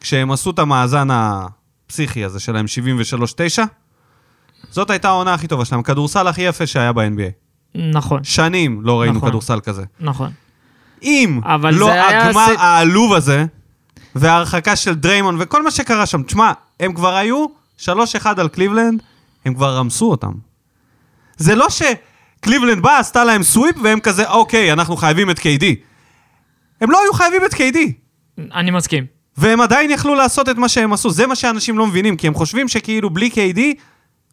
כשהם 0.00 0.30
עשו 0.30 0.50
את 0.50 0.58
המאזן 0.58 1.08
הפסיכי 1.10 2.24
הזה 2.24 2.40
שלהם, 2.40 2.66
73-9, 3.58 3.62
זאת 4.70 4.90
הייתה 4.90 5.08
העונה 5.08 5.34
הכי 5.34 5.48
טובה 5.48 5.64
שלהם, 5.64 5.82
כדורסל 5.82 6.28
הכי 6.28 6.42
יפה 6.42 6.66
שהיה 6.66 6.92
ב-NBA. 6.92 7.43
נכון, 7.74 8.24
שנים 8.24 8.80
לא 8.82 9.00
ראינו 9.00 9.16
נכון. 9.16 9.28
כדורסל 9.28 9.60
כזה. 9.60 9.82
נכון. 10.00 10.30
אם 11.02 11.40
לא 11.72 11.90
הגמר 11.92 12.46
ס- 12.46 12.58
העלוב 12.58 13.12
הזה, 13.14 13.44
וההרחקה 14.14 14.76
של 14.76 14.94
דריימון 14.94 15.36
וכל 15.40 15.62
מה 15.62 15.70
שקרה 15.70 16.06
שם, 16.06 16.22
תשמע, 16.22 16.52
הם 16.80 16.92
כבר 16.92 17.14
היו 17.16 17.46
3-1 17.80 17.86
על 18.36 18.48
קליבלנד, 18.48 19.02
הם 19.44 19.54
כבר 19.54 19.76
רמסו 19.76 20.10
אותם. 20.10 20.32
זה 21.36 21.54
לא 21.54 21.66
שקליבלנד 21.70 22.82
באה, 22.82 22.98
עשתה 22.98 23.24
להם 23.24 23.42
סוויפ, 23.42 23.76
והם 23.82 24.00
כזה, 24.00 24.28
אוקיי, 24.30 24.72
אנחנו 24.72 24.96
חייבים 24.96 25.30
את 25.30 25.38
KD. 25.38 25.64
הם 26.80 26.90
לא 26.90 27.00
היו 27.02 27.12
חייבים 27.14 27.44
את 27.44 27.54
KD. 27.54 27.76
אני 28.54 28.70
מסכים. 28.70 29.06
והם 29.36 29.60
עדיין 29.60 29.90
יכלו 29.90 30.14
לעשות 30.14 30.48
את 30.48 30.56
מה 30.56 30.68
שהם 30.68 30.92
עשו. 30.92 31.10
זה 31.10 31.26
מה 31.26 31.34
שאנשים 31.36 31.78
לא 31.78 31.86
מבינים, 31.86 32.16
כי 32.16 32.26
הם 32.26 32.34
חושבים 32.34 32.68
שכאילו 32.68 33.10
בלי 33.10 33.30
KD, 33.34 33.60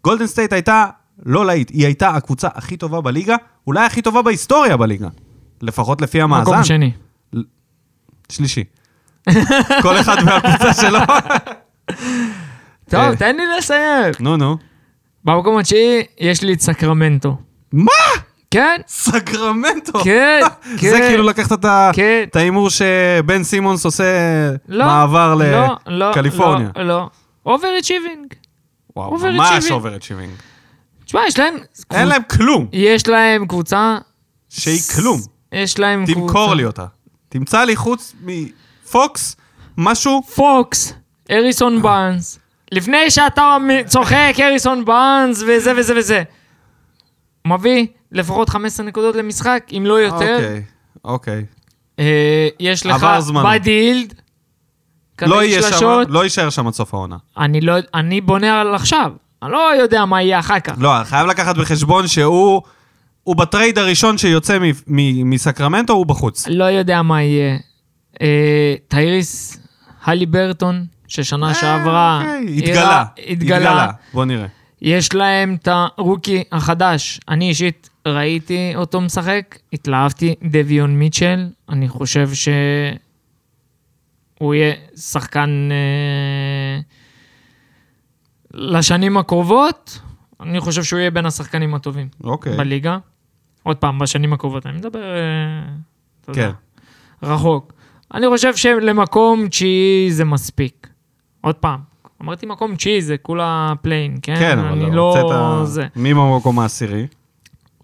גולדן 0.03 0.27
סטייט 0.27 0.53
הייתה 0.53 0.85
לא 1.25 1.45
להיט, 1.45 1.69
היא 1.69 1.85
הייתה 1.85 2.09
הקבוצה 2.09 2.47
הכי 2.55 2.77
טובה 2.77 3.01
בליגה, 3.01 3.35
אולי 3.67 3.85
הכי 3.85 4.01
טובה 4.01 4.21
בהיסטוריה 4.21 4.77
בליגה. 4.77 5.07
לפחות 5.61 6.01
לפי 6.01 6.21
המאזן. 6.21 6.51
מקום 6.51 6.63
שני. 6.63 6.91
שלישי. 8.29 8.63
כל 9.83 9.99
אחד 9.99 10.23
מהקבוצה 10.23 10.73
שלו. 10.81 10.99
טוב, 12.89 12.99
אה. 12.99 13.15
תן 13.15 13.35
לי 13.35 13.43
לסיים. 13.57 14.13
נו, 14.19 14.37
נו. 14.37 14.57
במקום 15.25 15.57
התשיעי 15.57 16.03
יש 16.19 16.43
לי 16.43 16.53
את 16.53 16.61
סקרמנטו. 16.61 17.37
מה? 17.71 17.91
כן, 18.51 18.81
סקרמנטו. 18.87 19.99
כן, 20.03 20.39
כן. 20.79 20.89
זה 20.89 20.99
כאילו 20.99 21.23
לקחת 21.23 21.51
את 21.51 21.65
כן. 21.93 22.23
את 22.29 22.35
ההימור 22.35 22.69
שבן 22.69 23.43
סימונס 23.43 23.85
עושה 23.85 24.03
לא, 24.67 24.85
מעבר 24.85 25.35
לא, 25.35 25.67
לא, 25.87 26.09
לקליפורניה. 26.09 26.69
לא, 26.75 26.83
לא. 26.83 27.09
overachieving. 27.45 28.33
וואו, 28.95 29.17
overachieving. 29.17 29.25
ממש 29.25 29.71
overachieving. 29.71 30.31
תשמע, 31.11 31.21
יש 31.27 31.39
להם... 31.39 31.55
אין 31.91 32.07
להם 32.07 32.21
כלום. 32.29 32.67
יש 32.71 33.07
להם 33.07 33.45
קבוצה... 33.45 33.97
שהיא 34.49 34.81
כלום. 34.95 35.21
יש 35.51 35.79
להם 35.79 36.05
קבוצה... 36.05 36.19
תמכור 36.21 36.53
לי 36.53 36.65
אותה. 36.65 36.85
תמצא 37.29 37.63
לי 37.63 37.75
חוץ 37.75 38.15
מפוקס 38.21 39.35
משהו. 39.77 40.23
פוקס, 40.35 40.93
אריסון 41.31 41.81
בארנס. 41.81 42.39
לפני 42.71 43.11
שאתה 43.11 43.57
צוחק, 43.85 44.33
הריסון 44.39 44.85
בארנס 44.85 45.43
וזה 45.47 45.73
וזה 45.77 45.93
וזה. 45.97 46.23
מביא 47.47 47.87
לפחות 48.11 48.49
15 48.49 48.85
נקודות 48.85 49.15
למשחק, 49.15 49.63
אם 49.77 49.83
לא 49.85 49.93
יותר. 49.93 50.35
אוקיי, 50.35 50.63
אוקיי. 51.05 51.45
אה, 51.99 52.47
יש 52.59 52.85
לך 52.85 53.03
עבר. 53.03 53.19
בדי 53.53 53.71
הילד. 53.71 54.13
לא. 55.21 55.41
לא 56.07 56.23
יישאר 56.23 56.49
שם 56.49 56.67
עד 56.67 56.73
סוף 56.73 56.93
העונה. 56.93 57.17
אני 57.37 57.61
לא... 57.61 57.73
אני 57.93 58.21
בונה 58.21 58.61
על 58.61 58.75
עכשיו. 58.75 59.11
אני 59.43 59.51
לא 59.51 59.71
יודע 59.81 60.05
מה 60.05 60.21
יהיה 60.21 60.39
אחר 60.39 60.59
כך. 60.59 60.73
לא, 60.77 60.91
חייב 61.03 61.27
לקחת 61.27 61.57
בחשבון 61.57 62.07
שהוא... 62.07 62.61
הוא 63.23 63.35
ב 63.35 63.42
trade 63.42 63.77
הראשון 63.77 64.17
שיוצא 64.17 64.59
מ- 64.59 64.63
מ- 64.87 65.29
מסקרמנטו, 65.29 65.93
הוא 65.93 66.05
בחוץ. 66.05 66.47
לא 66.47 66.63
יודע 66.63 67.01
מה 67.01 67.21
יהיה. 67.21 67.57
אה, 68.21 68.75
טייריס 68.87 69.59
הלי 70.03 70.25
ברטון, 70.25 70.85
ששנה 71.07 71.53
שעברה... 71.53 72.21
אוקיי, 72.21 72.57
התגלה. 72.57 73.03
התגלה. 73.29 73.87
בוא 74.13 74.25
נראה. 74.25 74.45
יש 74.81 75.13
להם 75.13 75.57
את 75.61 75.67
הרוקי 75.71 76.43
החדש. 76.51 77.19
אני 77.29 77.49
אישית 77.49 77.89
ראיתי 78.07 78.73
אותו 78.75 79.01
משחק, 79.01 79.57
התלהבתי, 79.73 80.35
דביון 80.43 80.99
מיטשל. 80.99 81.47
אני 81.69 81.89
חושב 81.89 82.29
שהוא 82.33 82.93
יהיה 84.53 84.73
שחקן 84.97 85.69
אה, 85.71 86.79
לשנים 88.53 89.17
הקרובות. 89.17 89.99
אני 90.41 90.59
חושב 90.59 90.83
שהוא 90.83 90.99
יהיה 90.99 91.11
בין 91.11 91.25
השחקנים 91.25 91.75
הטובים 91.75 92.07
אוקיי. 92.23 92.57
בליגה. 92.57 92.97
עוד 93.63 93.77
פעם, 93.77 93.99
בשנים 93.99 94.33
הקרובות, 94.33 94.65
אני 94.65 94.77
מדבר, 94.77 94.99
אה, 94.99 95.73
אתה 96.21 96.31
יודע, 96.31 96.51
כן. 96.51 97.27
רחוק. 97.27 97.73
אני 98.13 98.27
חושב 98.29 98.55
שלמקום 98.55 99.47
תשיעי 99.47 100.11
זה 100.11 100.25
מספיק. 100.25 100.87
עוד 101.41 101.55
פעם, 101.55 101.79
אמרתי 102.21 102.45
מקום 102.45 102.75
תשיעי, 102.75 103.01
זה 103.01 103.17
כולה 103.17 103.73
play-in, 103.81 104.17
כן? 104.21 104.35
כן, 104.39 104.59
אבל 104.59 104.91
לא... 104.91 105.17
הוצאת... 105.17 105.67
זה. 105.67 105.87
מי 105.95 106.13
במקום 106.13 106.59
העשירי? 106.59 107.07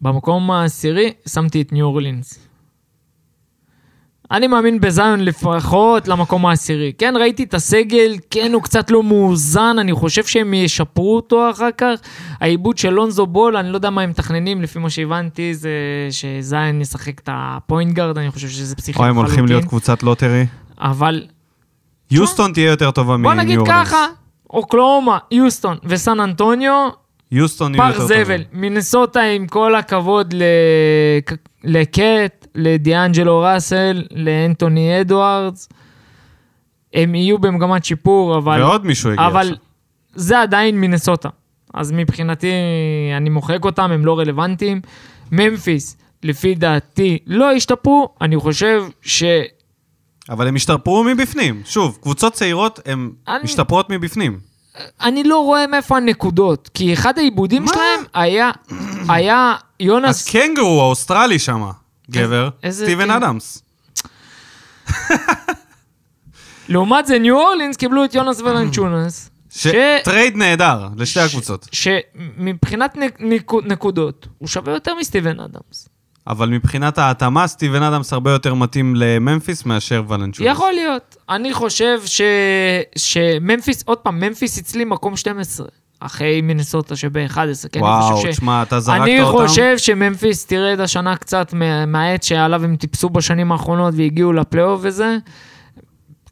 במקום 0.01 0.51
העשירי 0.51 1.13
שמתי 1.27 1.61
את 1.61 1.73
ניו 1.73 1.85
אורלינס. 1.85 2.46
אני 4.31 4.47
מאמין 4.47 4.79
בזיון 4.79 5.19
לפחות 5.19 6.07
למקום 6.07 6.45
העשירי. 6.45 6.91
כן, 6.97 7.13
ראיתי 7.19 7.43
את 7.43 7.53
הסגל, 7.53 8.15
כן, 8.29 8.51
הוא 8.53 8.63
קצת 8.63 8.91
לא 8.91 9.03
מאוזן, 9.03 9.75
אני 9.79 9.93
חושב 9.93 10.25
שהם 10.25 10.53
ישפרו 10.53 11.15
אותו 11.15 11.51
אחר 11.51 11.69
כך. 11.77 11.99
האיבוד 12.39 12.77
של 12.77 12.89
לונזו 12.89 13.25
בול, 13.25 13.57
אני 13.57 13.69
לא 13.69 13.75
יודע 13.75 13.89
מה 13.89 14.01
הם 14.01 14.09
מתכננים, 14.09 14.61
לפי 14.61 14.79
מה 14.79 14.89
שהבנתי, 14.89 15.53
זה 15.53 15.69
שזיון 16.11 16.81
ישחק 16.81 17.19
את 17.19 17.29
ה 17.31 17.41
point 17.41 17.93
guard, 17.93 18.17
אני 18.17 18.31
חושב 18.31 18.47
שזה 18.47 18.75
פסיכי 18.75 18.99
או 18.99 19.05
הם 19.05 19.15
הולכים 19.15 19.45
להיות 19.45 19.65
קבוצת 19.65 20.03
lottery? 20.03 20.45
אבל 20.81 21.25
יוסטון 22.11 22.53
תהיה 22.53 22.71
יותר 22.71 22.91
טובה 22.91 23.17
מניו 23.17 23.31
בוא 23.31 23.41
נגיד 23.41 23.57
אורלינס. 23.57 23.87
ככה, 23.87 24.05
אוקלהומה, 24.49 25.17
יוסטון 25.31 25.77
וסן 25.83 26.19
אנטוניו, 26.19 26.89
יוסטון 27.31 27.75
יהיו 27.75 27.83
פח 27.83 27.89
יותר 27.89 28.07
טובים. 28.07 28.23
זבל. 28.23 28.43
מינסוטה, 28.53 29.21
עם 29.21 29.47
כל 29.47 29.75
הכבוד 29.75 30.33
לקט, 31.63 32.36
לדיאנג'לו 32.57 33.39
ראסל, 33.39 34.03
לאנטוני 34.15 35.01
אדוארדס, 35.01 35.69
הם 36.93 37.15
יהיו 37.15 37.37
במגמת 37.37 37.85
שיפור, 37.85 38.37
אבל... 38.37 38.61
ועוד 38.63 38.85
מישהו 38.85 39.11
הגיע 39.11 39.27
אבל 39.27 39.39
עכשיו. 39.41 39.55
זה 40.15 40.41
עדיין 40.41 40.79
מינסוטה. 40.79 41.29
אז 41.73 41.91
מבחינתי, 41.91 42.51
אני 43.17 43.29
מוחק 43.29 43.65
אותם, 43.65 43.91
הם 43.91 44.05
לא 44.05 44.19
רלוונטיים. 44.19 44.81
ממפיס, 45.31 45.97
לפי 46.23 46.55
דעתי, 46.55 47.17
לא 47.27 47.51
השתפרו. 47.51 48.09
אני 48.21 48.37
חושב 48.37 48.83
ש... 49.01 49.23
אבל 50.29 50.47
הם 50.47 50.55
השתפרו 50.55 51.03
מבפנים. 51.03 51.61
שוב, 51.65 51.97
קבוצות 52.01 52.33
צעירות 52.33 52.79
הן 52.85 53.09
אני- 53.27 53.43
משתפרות 53.43 53.89
מבפנים. 53.89 54.39
אני 55.01 55.23
לא 55.23 55.39
רואה 55.39 55.67
מאיפה 55.67 55.97
הנקודות, 55.97 56.69
כי 56.73 56.93
אחד 56.93 57.17
האיבודים? 57.17 57.67
שלהם 57.67 57.99
היה, 58.13 58.51
היה 59.09 59.55
יונס... 59.79 60.29
קנגורו 60.29 60.81
האוסטרלי 60.81 61.39
שם, 61.39 61.63
גבר, 62.11 62.49
סטיבן 62.69 63.11
אדמס. 63.11 63.63
לעומת 66.69 67.05
זה, 67.07 67.19
ניו 67.19 67.35
אורלינס 67.39 67.77
קיבלו 67.77 68.05
את 68.05 68.15
יונס 68.15 68.41
ולנצ'ונס, 68.41 69.29
ש... 69.49 69.67
trade 70.03 70.35
נהדר 70.37 70.87
לשתי 70.97 71.19
הקבוצות. 71.19 71.67
שמבחינת 71.71 72.95
נק... 72.97 73.17
נקו- 73.19 73.61
נקודות, 73.65 74.27
הוא 74.37 74.47
שווה 74.47 74.73
יותר 74.73 74.95
מסטיבן 74.99 75.39
אדמס. 75.39 75.89
אבל 76.27 76.49
מבחינת 76.49 76.97
ההתאמה, 76.97 77.47
סטיבן 77.47 77.83
אדמס 77.83 78.13
הרבה 78.13 78.31
יותר 78.31 78.53
מתאים 78.53 78.95
לממפיס 78.95 79.65
מאשר 79.65 80.03
ולנצ'ונס. 80.07 80.47
יכול 80.51 80.73
להיות. 80.73 81.15
אני 81.29 81.53
חושב 81.53 81.99
ש... 82.05 82.21
שממפיס, 82.97 83.83
עוד 83.83 83.97
פעם, 83.97 84.19
ממפיס 84.19 84.59
אצלי 84.59 84.85
מקום 84.85 85.17
12, 85.17 85.67
אחרי 85.99 86.41
מינסוטה 86.41 86.95
שב-11, 86.95 87.35
כן? 87.71 87.79
אני 87.79 87.81
וואו, 87.81 88.15
חושב 88.15 88.31
ש... 88.31 88.35
תשמע, 88.35 88.63
אתה 88.63 88.79
זרקת 88.79 89.01
אני 89.01 89.21
אותם. 89.21 89.47
חושב 89.47 89.77
שממפיס 89.77 90.45
תרד 90.45 90.79
השנה 90.79 91.15
קצת 91.15 91.53
מה- 91.53 91.85
מהעץ 91.85 92.23
שעליו 92.23 92.63
הם 92.63 92.75
טיפסו 92.75 93.09
בשנים 93.09 93.51
האחרונות 93.51 93.93
והגיעו 93.97 94.33
לפלייאוף 94.33 94.79
וזה, 94.83 95.17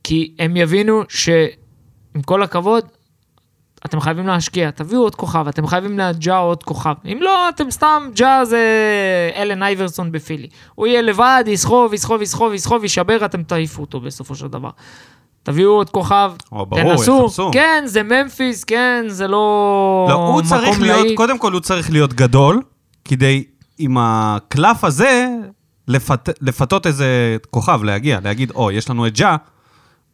כי 0.03 0.35
הם 0.39 0.57
יבינו 0.57 1.01
שעם 1.09 2.21
כל 2.25 2.43
הכבוד, 2.43 2.83
אתם 3.85 3.99
חייבים 3.99 4.27
להשקיע, 4.27 4.71
תביאו 4.71 5.01
עוד 5.01 5.15
כוכב, 5.15 5.47
אתם 5.47 5.67
חייבים 5.67 5.99
לג'ה 5.99 6.37
עוד 6.37 6.63
כוכב. 6.63 6.93
אם 7.05 7.17
לא, 7.21 7.49
אתם 7.49 7.71
סתם, 7.71 8.09
ג'ה 8.15 8.45
זה 8.45 8.59
אלן 9.35 9.63
אייברסון 9.63 10.11
בפילי. 10.11 10.47
הוא 10.75 10.87
יהיה 10.87 11.01
לבד, 11.01 11.43
יסחוב, 11.47 11.93
יסחוב, 11.93 12.21
יסחוב, 12.21 12.53
יסחוב, 12.53 12.83
ישבר, 12.83 13.25
אתם 13.25 13.43
תעיפו 13.43 13.81
אותו 13.81 13.99
בסופו 13.99 14.35
של 14.35 14.47
דבר. 14.47 14.69
תביאו 15.45 15.71
עוד 15.71 15.89
כוכב, 15.89 16.31
או, 16.51 16.65
ברור, 16.65 16.95
תנסו. 16.95 17.23
יחפשו. 17.25 17.49
כן, 17.53 17.83
זה 17.85 18.03
ממפיס, 18.03 18.63
כן, 18.63 19.05
זה 19.07 19.27
לא 19.27 20.05
לא, 20.09 20.13
הוא 20.13 20.41
צריך 20.41 20.79
להיות, 20.79 21.05
להיט. 21.05 21.17
קודם 21.17 21.37
כל 21.37 21.51
הוא 21.51 21.61
צריך 21.61 21.91
להיות 21.91 22.13
גדול, 22.13 22.61
כדי 23.05 23.43
עם 23.77 23.97
הקלף 23.99 24.83
הזה 24.83 25.27
לפת, 25.87 26.29
לפתות 26.41 26.87
איזה 26.87 27.37
כוכב, 27.49 27.83
להגיע, 27.83 28.19
להגיד, 28.23 28.51
או, 28.55 28.71
יש 28.71 28.89
לנו 28.89 29.07
את 29.07 29.17
ג'ה, 29.17 29.35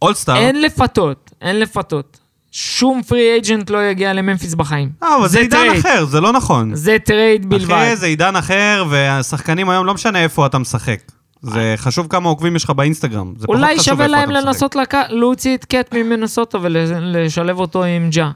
אולסטאר. 0.02 0.36
אין 0.36 0.62
לפתות, 0.62 1.32
אין 1.42 1.60
לפתות. 1.60 2.20
שום 2.52 3.04
free 3.04 3.32
agent 3.34 3.70
לא 3.70 3.86
יגיע 3.86 4.14
לממפיס 4.14 4.54
בחיים. 4.54 4.90
אה, 5.04 5.16
אבל 5.16 5.28
זה 5.28 5.40
עידן 5.40 5.58
trade. 5.58 5.80
אחר, 5.80 6.06
זה 6.06 6.22
לא 6.22 6.32
נכון. 6.32 6.76
זה 6.76 6.98
trade 7.06 7.50
בלבד. 7.50 7.72
אחי, 7.72 7.96
זה 7.96 8.06
עידן 8.06 8.36
אחר, 8.36 8.86
והשחקנים 8.90 9.70
היום, 9.70 9.86
לא 9.86 9.94
משנה 9.94 10.24
איפה 10.24 10.46
אתה 10.46 10.58
משחק. 10.58 11.00
זה 11.42 11.74
חשוב 11.78 12.08
כמה 12.08 12.30
עוקבים 12.30 12.56
יש 12.56 12.64
לך 12.64 12.70
באינסטגרם. 12.70 13.34
זה 13.38 13.46
אולי 13.50 13.80
שווה 13.80 14.08
להם. 14.08 14.30
לנסות 14.30 14.76
לק... 14.76 14.94
להוציא 15.10 15.56
את 15.56 15.66
קט 15.66 15.94
ממינסוטה 15.94 16.58
ולשלב 16.62 17.60
אותו 17.60 17.84
עם 17.84 18.10
ג'ה. 18.12 18.32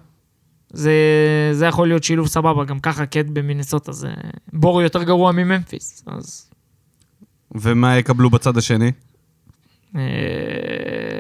זה, 0.74 0.94
זה 1.52 1.66
יכול 1.66 1.88
להיות 1.88 2.04
שילוב 2.04 2.28
סבבה, 2.28 2.66
גם 2.66 2.80
ככה 2.80 3.06
קט 3.06 3.26
במינסוטה 3.34 3.92
זה 3.92 4.08
בור 4.54 4.82
יותר 4.82 5.04
גרוע 5.04 5.32
מממפיס, 5.32 6.04
אז... 6.08 6.50
ומה 7.56 7.98
יקבלו 7.98 8.30
בצד 8.30 8.58
השני? 8.58 8.92
אה, 9.96 10.02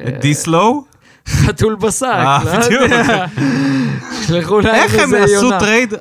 את 0.07 0.22
די-לו? 0.22 0.84
חתול 1.28 1.76
בשק, 1.76 2.03
אה, 2.03 2.44
לא. 2.44 2.76
יודע. 2.76 3.26
שלחו 4.28 4.60
להם 4.60 4.76
איך 4.76 4.95
הם 4.99 5.14
עשו. 5.14 5.60
trade 5.60 5.94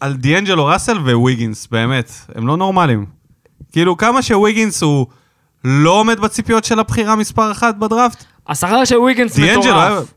על 0.00 0.16
דיאנג'לו 0.16 0.66
ראסל 0.66 0.98
וויגינס, 0.98 1.66
באמת, 1.66 2.12
הם 2.34 2.46
לא 2.46 2.56
נורמלים. 2.56 3.17
כאילו, 3.72 3.96
כמה 3.96 4.22
שוויגינס 4.22 4.82
הוא 4.82 5.06
לא 5.64 5.90
עומד 5.90 6.20
בציפיות 6.20 6.64
של 6.64 6.78
הבחירה 6.80 7.16
מספר 7.16 7.52
אחת 7.52 7.74
בדראפט, 7.74 8.24
השכר 8.48 8.84
של 8.84 8.96
היה- 9.42 9.90
מטורף. 9.90 10.12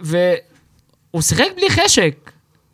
והוא 0.00 1.22
שיחק 1.22 1.44
בלי 1.56 1.70
חשק. 1.70 2.14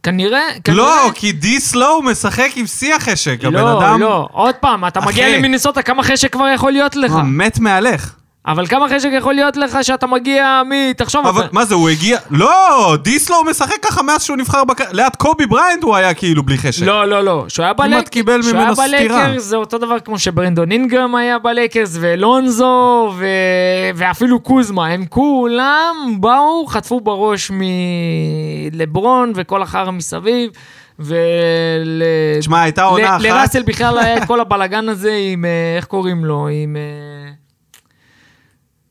כנראה, 0.03 0.41
כנראה... 0.65 0.79
לא, 1.07 1.11
כי 1.15 1.33
די-סלואו 1.33 2.03
משחק 2.03 2.51
עם 2.57 2.67
שיא 2.67 2.95
החשק, 2.95 3.39
הבן 3.45 3.55
לא, 3.55 3.81
אדם 3.81 4.01
לא, 4.01 4.29
עוד 4.33 4.55
פעם, 4.55 4.87
אתה 4.87 5.01
מגיע 5.01 5.29
אחי. 5.29 5.39
למיניסוטה, 5.39 5.83
כמה 5.83 6.03
חשק 6.03 6.33
כבר 6.33 6.49
יכול 6.55 6.73
להיות 6.73 6.97
לך? 6.97 7.13
הוא 7.13 7.23
מת 7.23 7.59
מהלך. 7.59 8.15
אבל 8.47 8.67
כמה 8.67 8.89
חשק 8.89 9.09
יכול 9.13 9.35
להיות 9.35 9.57
לך 9.57 9.79
שאתה 9.83 10.07
מגיע 10.07 10.63
מ... 10.67 10.93
תחשוב, 10.93 11.27
אבל 11.27 11.41
אתה- 11.45 11.49
מה 11.53 11.65
זה, 11.65 11.75
הוא 11.75 11.89
הגיע... 11.89 12.19
לא, 12.31 12.97
דיסלו 13.03 13.37
משחק 13.51 13.77
ככה 13.83 14.03
מאז 14.03 14.23
שהוא 14.23 14.37
נבחר 14.37 14.65
בק... 14.65 14.81
ליד 14.93 15.17
קובי 15.19 15.47
בריינד 15.47 15.83
הוא 15.83 15.97
היה 15.97 16.15
כאילו 16.15 16.43
בלי 16.43 16.59
חשק. 16.59 16.87
לא, 16.87 17.05
לא, 17.05 17.25
לא. 17.25 17.45
שהוא 17.49 17.65
היה 17.65 17.75
כמעט 17.75 17.87
בלייקרס, 17.89 18.09
קיבל 18.09 18.43
שהוא 18.43 18.55
היה 18.57 18.61
ממנו 18.65 18.77
סטירה. 18.77 19.19
בלייקרס 19.19 19.43
זה 19.45 19.57
אותו 19.57 19.79
דבר 19.79 20.01
כמו 20.01 20.19
שברנדון 20.19 20.73
אינגרם 20.73 21.15
היה 21.15 21.39
בלייקרס, 21.39 21.97
ולונזו, 22.01 23.13
ו... 23.19 23.27
ואפילו 23.95 24.41
קוזמה. 24.41 24.87
הם 24.87 25.07
כולם 25.07 25.97
באו, 26.21 26.67
חטפו 26.67 27.01
בראש 27.01 27.51
מלברון 28.73 29.33
וכל 29.35 29.63
החרא 29.63 29.91
מסביב. 29.91 30.51
ול... 30.99 32.03
תשמע, 32.41 32.63
הייתה 32.63 32.83
עונה 32.83 33.03
ל- 33.05 33.07
אחת... 33.07 33.21
לראסל 33.21 33.63
בכלל 33.63 33.99
היה 33.99 34.17
את 34.17 34.25
כל 34.25 34.41
הבלגן 34.41 34.89
הזה 34.89 35.17
עם, 35.33 35.45
אה, 35.45 35.51
איך 35.77 35.85
קוראים 35.85 36.25
לו? 36.25 36.49
עם... 36.53 36.77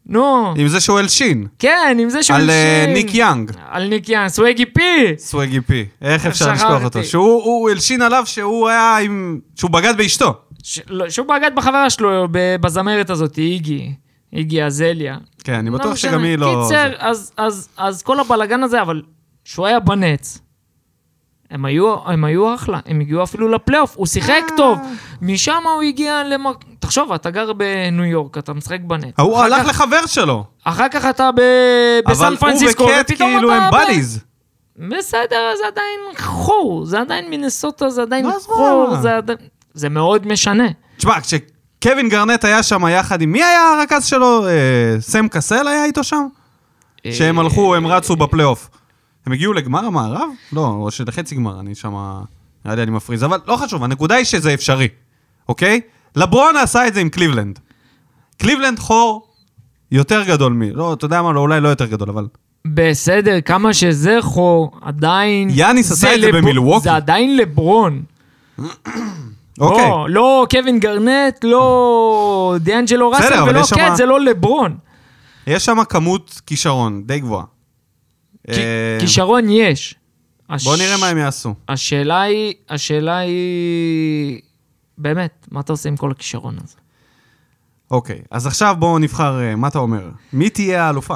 נו, 0.09 0.53
עם 0.57 0.67
זה 0.67 0.79
שהוא 0.79 0.99
הלשין. 0.99 1.47
כן, 1.59 1.97
עם 1.99 2.09
זה 2.09 2.23
שהוא 2.23 2.37
על 2.37 2.49
אה, 2.49 2.79
הלשין. 2.81 2.93
ניק 2.93 3.15
יאנג, 3.15 3.51
על 3.69 3.87
ניק 3.87 4.09
יאנג, 4.09 4.27
Swaggy 4.27 4.65
P. 4.65 5.13
Swaggy 5.17 5.61
P. 5.61 5.85
איך 6.01 6.25
אפשר. 6.25 6.51
לשכוח 6.53 6.83
אותו? 6.83 7.03
שהוא 7.03 7.43
הוא 7.43 7.69
הלשין 7.69 8.01
עליו 8.01 8.23
שהוא 8.25 8.69
היה 8.69 8.97
עם... 8.97 9.39
שהוא 9.55 9.71
בגד 9.71 9.97
באשתו. 9.97 10.33
ש- 10.63 10.79
לא, 10.89 11.09
שהוא 11.09 11.27
בגד 11.27 11.51
בחברה 11.55 11.89
שלו 11.89 12.27
בזמרת 12.31 13.09
הזאת, 13.09 13.37
איגי, 13.37 13.91
איגי 14.33 14.63
אזליה. 14.63 15.17
כן, 15.43 15.53
אני 15.53 15.71
בטוח 15.71 15.85
לא 15.85 15.91
משנה. 15.91 16.11
שגם 16.11 16.23
היא 16.23 16.37
לא... 16.37 16.61
קיצר, 16.63 16.91
אז, 16.97 17.31
אז, 17.37 17.69
אז 17.77 18.01
כל 18.01 18.19
הבלגן 18.19 18.63
הזה, 18.63 18.81
אבל 18.81 19.01
שהוא 19.45 19.65
היה 19.65 19.79
בנץ, 19.79 20.39
הם 21.51 21.65
היו, 21.65 21.95
הם 22.05 22.23
היו 22.23 22.55
אחלה, 22.55 22.79
הם 22.85 22.99
הגיעו 22.99 23.23
אפילו 23.23 23.47
לפלייאוף, 23.49 23.95
הוא 23.97 24.07
שיחק 24.07 24.43
אה. 24.51 24.57
טוב, 24.57 24.79
משם 25.21 25.61
הוא 25.75 25.81
הגיע 25.81 26.23
למק... 26.23 26.55
תחשוב, 26.79 27.11
אתה 27.11 27.29
גר 27.29 27.53
בניו 27.53 28.05
יורק, 28.05 28.37
אתה 28.37 28.53
משחק 28.53 28.79
בנץ. 28.81 29.13
ההוא 29.17 29.35
אחר 29.35 29.43
הלך 29.43 29.61
כך- 29.63 29.69
לחבר 29.69 30.05
שלו. 30.05 30.43
אחר 30.63 30.89
כך 30.91 31.05
אתה 31.05 31.29
ב... 31.35 31.41
בסן 32.07 32.23
אבל 32.23 32.31
הוא 32.31 32.39
פרנסיסקו, 32.39 32.83
וקט 32.83 32.93
ופתאום 33.11 33.29
כאילו 33.31 33.53
אתה 33.55 33.63
הם 33.65 33.73
בדיז. 33.85 34.19
בסדר, 34.77 35.51
זה 35.61 35.67
עדיין 35.67 35.99
חור, 36.17 36.85
זה 36.85 36.99
עדיין 37.01 37.29
מינסוטה, 37.29 37.89
זה 37.89 38.01
עדיין? 38.01 38.25
חור, 38.45 38.95
זה 39.01 39.17
עדיין... 39.17 39.37
זה 39.73 39.89
מאוד 39.89 40.27
משנה. 40.27 40.67
תשמע, 40.97 41.13
כשקווין 41.21 42.09
גרנט 42.09 42.45
היה 42.45 42.63
שם 42.63 42.87
יחד 42.87 43.21
עם... 43.21 43.31
מי 43.31 43.43
היה 43.43 43.61
הרכז 43.79 44.05
שלו? 44.05 44.47
אה, 44.47 44.51
סם 44.99 45.27
קסל 45.27 45.67
היה 45.67 45.85
איתו 45.85 46.03
שם? 46.03 46.25
שהם 47.11 47.39
הלכו, 47.39 47.75
הם 47.75 47.87
רצו 47.87 48.15
בפלייאוף. 48.15 48.69
הם 49.25 49.33
הגיעו 49.33 49.53
לגמר 49.53 49.85
המערב? 49.85 50.29
לא, 50.53 50.65
או 50.67 50.91
שלחצי 50.91 51.35
גמר, 51.35 51.59
אני 51.59 51.75
שם... 51.75 51.93
נראה 52.65 52.75
לי 52.75 52.83
אני 52.83 52.91
מפריז, 52.91 53.23
אבל 53.23 53.39
לא 53.47 53.55
חשוב, 53.55 53.83
הנקודה 53.83 54.15
היא 54.15 54.25
שזה 54.25 54.53
אפשרי, 54.53 54.87
אוקיי? 55.49 55.81
לברון 56.15 56.57
עשה 56.57 56.87
את 56.87 56.93
זה 56.93 56.99
עם 57.01 57.09
קליבלנד. 57.09 57.59
קליבלנד 58.37 58.79
חור 58.79 59.27
יותר 59.91 60.23
גדול 60.23 60.53
מ... 60.53 60.61
לא, 60.61 60.93
אתה 60.93 61.05
יודע 61.05 61.21
מה, 61.21 61.31
לא, 61.33 61.39
אולי 61.39 61.61
לא 61.61 61.67
יותר 61.69 61.85
גדול, 61.85 62.09
אבל... 62.09 62.27
בסדר, 62.65 63.41
כמה 63.41 63.73
שזה 63.73 64.17
חור, 64.21 64.71
עדיין... 64.81 65.49
יאניס 65.51 65.91
עשה 65.91 66.15
את 66.15 66.21
זה 66.21 66.27
לב- 66.27 66.37
במילווקי. 66.37 66.83
זה 66.83 66.95
עדיין 66.95 67.37
לברון. 67.37 68.03
אוקיי. 69.59 69.89
לא, 69.89 70.05
לא 70.09 70.45
קווין 70.49 70.79
גרנט, 70.79 71.43
לא 71.43 72.55
דיאנג'לו 72.59 73.09
ראסל 73.11 73.43
ולא 73.43 73.59
יש 73.59 73.67
שמה- 73.69 73.95
זה 73.95 74.05
לא 74.05 74.19
לברון. 74.19 74.77
יש 75.47 75.65
שם 75.65 75.77
כמות 75.89 76.41
כישרון 76.47 77.03
די 77.05 77.19
גבוהה. 77.19 77.45
אה, 78.57 78.97
כישרון 78.99 79.43
יש. 79.49 79.95
הש- 80.49 80.63
בוא 80.63 80.77
נראה 80.77 80.97
מה 80.97 81.07
הם 81.07 81.17
יעשו. 81.17 81.53
השאלה 81.69 82.21
היא, 82.21 82.53
השאלה 82.69 83.17
היא... 83.17 84.41
באמת, 84.97 85.47
מה 85.51 85.59
אתה 85.59 85.73
עושה 85.73 85.89
עם 85.89 85.97
כל 85.97 86.11
הכישרון 86.11 86.55
הזה? 86.63 86.75
אוקיי, 87.91 88.21
אז 88.31 88.47
עכשיו 88.47 88.75
בואו 88.79 88.99
נבחר, 88.99 89.39
אה, 89.41 89.55
מה 89.55 89.67
אתה 89.67 89.79
אומר? 89.79 90.09
מי 90.33 90.49
תהיה 90.49 90.83
האלופה? 90.83 91.15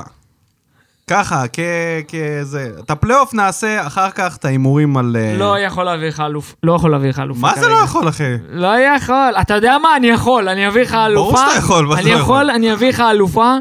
ככה, 1.08 1.44
כ... 1.54 1.60
כזה... 2.08 2.72
את 2.80 2.92
הפלייאוף 2.92 3.34
נעשה 3.34 3.88
אחר 3.88 4.12
כך 4.12 4.38
את 4.38 4.46
ההימורים 4.46 4.98
על... 4.98 5.16
אה, 5.20 5.38
לא 5.38 5.60
יכול 5.60 5.84
להביא 5.84 6.08
לך 6.08 6.20
אלוף, 6.20 6.56
לא 6.64 6.74
יכול 6.74 6.92
להביא 6.92 7.10
לך 7.10 7.20
אלופה 7.20 7.42
מה 7.42 7.54
זה. 7.60 7.68
לא 7.68 7.76
יכול, 7.84 8.10
אחי? 8.10 8.24
לא 8.50 8.68
יכול, 8.80 9.34
אתה 9.42 9.54
יודע 9.54 9.78
מה? 9.78 9.96
אני 9.96 10.08
יכול, 10.08 10.50
אני 10.50 10.68
אביא 10.68 10.82
לך 10.82 10.94
אלופה. 10.94 11.38
שאתה 11.38 11.58
יכול, 11.60 11.86
מה 11.86 11.96
זה 11.96 12.02
אני 12.02 12.10
לא 12.10 12.16
יכול, 12.16 12.22
יכול? 12.22 12.50
אני 12.52 12.74
אביא 12.74 12.90
לך 12.90 13.04
אלופה. 13.12 13.54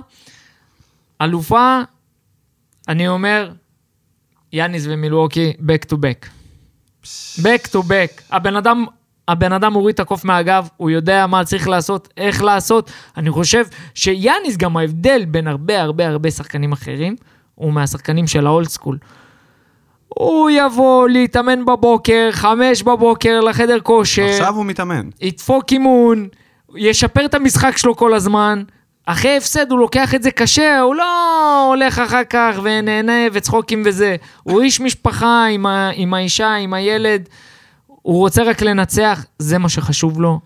אלופה, 1.22 1.80
אני 2.88 3.08
אומר, 3.08 3.50
יאניס 4.52 4.84
ומילווקי, 4.88 5.52
back 5.58 5.92
to 5.92 5.94
back. 5.94 6.26
back 7.38 7.66
to 7.72 7.76
back. 7.76 8.22
הבן 8.30 8.56
אדם, 8.56 8.84
הבן 9.28 9.52
אדם 9.52 9.72
הוריד 9.72 9.94
את 9.94 10.00
הקוף 10.00 10.24
מהגב, 10.24 10.68
הוא 10.76 10.90
יודע 10.90 11.26
מה 11.26 11.44
צריך 11.44 11.68
לעשות, 11.68 12.08
איך 12.16 12.42
לעשות. 12.42 12.90
אני 13.16 13.30
חושב 13.30 13.64
שיאניס 13.94 14.56
גם 14.56 14.76
ההבדל 14.76 15.24
בין 15.24 15.46
הרבה 15.46 15.82
הרבה 15.82 16.08
הרבה 16.08 16.30
שחקנים 16.30 16.72
אחרים, 16.72 17.16
הוא 17.54 17.72
מהשחקנים 17.72 18.26
של 18.26 18.46
האולד 18.46 18.68
סקול. 18.68 18.98
הוא 20.08 20.50
יבוא 20.50 21.08
להתאמן 21.08 21.64
בבוקר, 21.64 22.28
חמש 22.32 22.82
בבוקר 22.82 23.40
לחדר 23.40 23.80
כושר. 23.80 24.24
עכשיו 24.24 24.54
הוא 24.54 24.66
מתאמן. 24.66 25.08
ידפוק 25.20 25.72
אימון, 25.72 26.28
ישפר 26.76 27.24
את 27.24 27.34
המשחק 27.34 27.76
שלו 27.76 27.96
כל 27.96 28.14
הזמן. 28.14 28.62
אחרי 29.06 29.36
הפסד 29.36 29.70
הוא 29.70 29.78
לוקח 29.78 30.14
את 30.14 30.22
זה 30.22 30.30
קשה, 30.30 30.80
הוא 30.80 30.94
לא 30.94 31.66
הולך 31.68 31.98
אחר 31.98 32.24
כך 32.30 32.60
ונהנה 32.62 33.26
וצחוקים 33.32 33.82
וזה. 33.86 34.16
הוא 34.42 34.62
איש 34.62 34.80
משפחה 34.80 35.46
עם, 35.46 35.66
ה, 35.66 35.90
עם 35.94 36.14
האישה, 36.14 36.54
עם 36.54 36.74
הילד, 36.74 37.28
הוא 37.86 38.18
רוצה 38.18 38.42
רק 38.42 38.62
לנצח, 38.62 39.24
זה 39.38 39.58
מה 39.58 39.68
שחשוב 39.68 40.20
לו. 40.20 40.40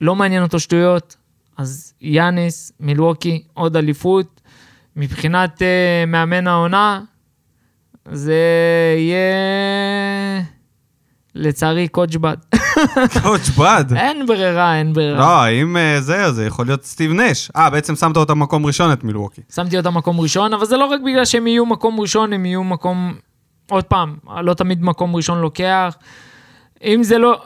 לא 0.00 0.14
מעניין 0.14 0.42
אותו 0.42 0.60
שטויות. 0.60 1.16
אז 1.58 1.94
יאניס, 2.00 2.72
מילווקי, 2.80 3.42
עוד 3.54 3.76
אליפות. 3.76 4.40
מבחינת 4.96 5.62
uh, 5.62 6.06
מאמן 6.06 6.46
העונה, 6.46 7.00
זה 8.12 8.34
יהיה... 8.96 10.42
לצערי 11.34 11.88
קודג'בט. 11.88 12.54
קואוצ' 13.22 13.48
בד. 13.48 13.84
אין 13.96 14.26
ברירה, 14.26 14.78
אין 14.78 14.92
ברירה. 14.92 15.18
לא, 15.18 15.50
אם 15.62 15.76
אה, 15.76 16.00
זה, 16.00 16.32
זה 16.32 16.46
יכול 16.46 16.66
להיות 16.66 16.84
סטיב 16.84 17.12
נש. 17.12 17.50
אה, 17.56 17.70
בעצם 17.70 17.96
שמת 17.96 18.16
אותם 18.16 18.38
מקום 18.38 18.66
ראשון 18.66 18.92
את 18.92 19.04
מילווקי. 19.04 19.40
שמתי 19.54 19.76
אותם 19.76 19.94
מקום 19.94 20.20
ראשון, 20.20 20.54
אבל 20.54 20.66
זה 20.66 20.76
לא 20.76 20.84
רק 20.84 21.00
בגלל 21.00 21.24
שהם 21.24 21.46
יהיו 21.46 21.66
מקום 21.66 22.00
ראשון, 22.00 22.32
הם 22.32 22.46
יהיו 22.46 22.64
מקום... 22.64 23.14
עוד 23.70 23.84
פעם, 23.84 24.16
לא 24.42 24.54
תמיד 24.54 24.82
מקום 24.82 25.16
ראשון 25.16 25.38
לוקח. 25.38 25.96
אם 26.84 27.02
זה 27.02 27.18
לא... 27.18 27.42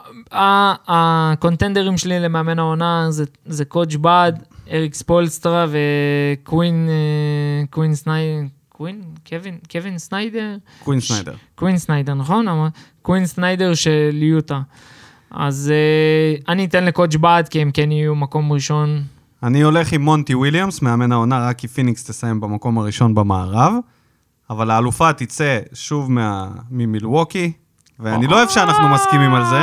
הקונטנדרים 0.87 1.97
שלי 1.97 2.19
למאמן 2.19 2.59
העונה 2.59 3.07
זה, 3.09 3.25
זה 3.45 3.65
coach 3.65 3.97
Bud, 3.97 4.33
אריק 4.71 4.93
ספולסטרה 4.93 5.65
וקווין... 5.69 6.89
אה, 6.89 7.65
קווין 7.69 7.95
סניידר... 7.95 8.56
קווין? 8.77 9.01
קווין? 9.29 9.57
קווין 9.71 9.97
סניידר? 9.97 10.57
קווין 10.83 10.99
סניידר. 10.99 11.35
קווין 11.55 11.77
סניידר, 11.77 12.13
נכון? 12.13 12.45
קווין 13.01 13.25
סניידר 13.25 13.73
של 13.73 14.23
יוטה. 14.23 14.61
אז 15.31 15.73
uh, 15.73 16.43
אני 16.47 16.65
אתן 16.65 16.85
ל 16.85 16.90
coach 16.90 17.17
Bud, 17.17 17.43
כי 17.49 17.61
הם 17.61 17.71
כן 17.71 17.91
יהיו 17.91 18.15
מקום 18.15 18.53
ראשון 18.53 19.03
אני 19.43 19.61
הולך 19.61 19.93
עם 19.93 20.01
מונטי 20.01 20.35
וויליאמס, 20.35 20.81
מאמן 20.81 21.11
העונה, 21.11 21.47
רק 21.47 21.57
כי 21.57 21.67
פיניקס 21.67 22.03
תסיים 22.03 22.39
במקום 22.39 22.77
הראשון 22.77 23.15
במערב, 23.15 23.73
אבל 24.49 24.71
האלופה 24.71 25.13
תצא 25.13 25.59
שוב 25.73 26.11
מה... 26.11 26.49
ממילווקי, 26.71 27.51
ואני 27.99 28.27
לא 28.27 28.35
אוהב 28.35 28.49
שאנחנו 28.49 28.87
מסכימים 28.89 29.33
על 29.33 29.45
זה. 29.45 29.59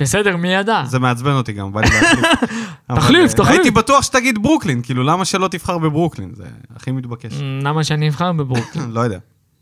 בסדר, 0.00 0.36
מי 0.36 0.48
ידע? 0.54 0.82
זה 0.86 0.98
מעצבן 0.98 1.30
אותי 1.32 1.52
גם, 1.52 1.72
בא 1.72 1.80
לי 1.80 1.86
להחליף. 1.90 2.24
תחליף, 2.96 3.30
אה, 3.30 3.36
תחליף. 3.36 3.48
הייתי 3.48 3.70
בטוח 3.70 4.02
שתגיד 4.02 4.42
ברוקלין, 4.42 4.82
כאילו, 4.82 5.02
למה 5.02 5.24
שלא 5.24 5.48
תבחר 5.48 5.78
בברוקלין? 5.78 6.30
זה 6.34 6.44
הכי 6.76 6.90
מתבקש. 6.92 7.32
למה 7.62 7.84
שאני 7.84 8.08
אבחר 8.08 8.32
בברוקלין? 8.32 8.90
לא 8.94 9.00
יודע. 9.00 9.18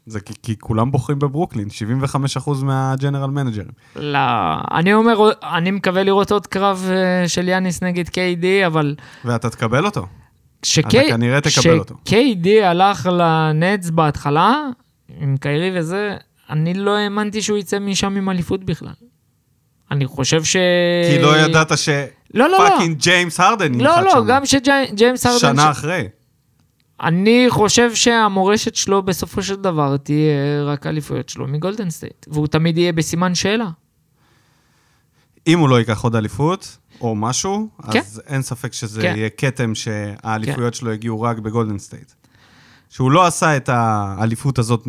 זה 0.07 0.21
כי, 0.21 0.33
כי 0.43 0.59
כולם 0.59 0.91
בוחרים 0.91 1.19
בברוקלין, 1.19 1.69
75% 2.45 2.65
מהג'נרל 2.65 3.31
מנג'רים. 3.31 3.71
לא, 3.97 4.19
אני 4.75 4.95
אומר, 4.95 5.19
אני 5.43 5.71
מקווה 5.71 6.03
לראות 6.03 6.33
עוד 6.33 6.47
קרב 6.47 6.87
אה, 6.91 7.29
של 7.29 7.49
יאניס 7.49 7.83
נגד 7.83 8.09
KD, 8.09 8.67
אבל 8.67 8.95
ואתה 9.25 9.51
תקבל 9.51 9.87
אותו. 9.87 10.07
כשק- 10.63 10.87
אתה 10.87 10.99
כנראה 11.09 11.41
תקבל 11.41 11.79
אותו. 11.79 11.95
כשKD 12.05 12.49
הלך 12.65 13.07
לנטס 13.13 13.91
בהתחלה, 13.91 14.55
עם 15.21 15.37
קיירי 15.37 15.79
וזה, 15.79 16.17
אני 16.51 16.75
לא 16.75 16.97
האמנתי 16.97 17.43
שהוא 17.43 17.59
יצא 17.59 17.79
משם 17.79 18.17
עם 18.17 18.31
אליפות 18.31 18.65
בכלל. 18.65 18.93
אני 19.91 20.07
חושב 20.07 20.45
ש... 20.45 20.57
כי 21.11 21.23
לא 21.23 21.39
ידעת 21.39 21.79
ש... 21.79 21.89
לא, 22.35 22.49
לא, 22.49 22.59
לא. 22.59 22.69
fucking 22.69 22.99
ג'יימס 22.99 23.41
הרדן 23.41 23.75
לא, 23.75 23.91
ינחת 23.91 24.03
לא, 24.03 24.11
שם. 24.11 24.25
גם 24.29 24.47
שג'יימס 24.47 25.27
הרדן... 25.27 25.39
שנה 25.39 25.63
ש- 25.63 25.79
אחרי. 25.79 26.09
אני 27.03 27.47
חושב 27.49 27.95
שהמורשת 27.95 28.75
שלו 28.75 29.03
בסופו 29.03 29.43
של 29.43 29.57
דבר 29.57 29.97
תהיה 29.97 30.65
רק 30.65 30.87
האליפויות 30.87 31.29
שלו 31.29 31.47
מגולדן 31.49 31.91
סטייט, 31.91 32.27
והוא 32.29 32.47
תמיד 32.47 32.79
יהיה 32.79 32.93
בסימן 32.93 33.35
שאלה. 33.35 33.69
אם 35.47 35.59
הוא 35.59 35.69
לא 35.69 35.79
ייקח 35.79 36.01
עוד 36.03 36.17
אליפות, 36.17 36.77
או 37.01 37.15
משהו, 37.15 37.69
כן. 37.93 37.99
אז 37.99 38.23
אין 38.27 38.43
ספק 38.43 38.73
שזה 38.73 39.03
כן. 39.03 39.15
יהיה 39.17 39.29
כתם 39.31 39.75
שהאליפויות 39.75 40.75
שלו 40.75 40.93
יגיעו 40.93 41.23
רק 41.23 41.39
בגולדן 41.39 41.79
סטייט. 41.79 42.13
שהוא 42.91 43.11
לא 43.11 43.27
עשה 43.27 43.57
את 43.57 43.69
האליפות 43.69 44.59
הזאת 44.59 44.89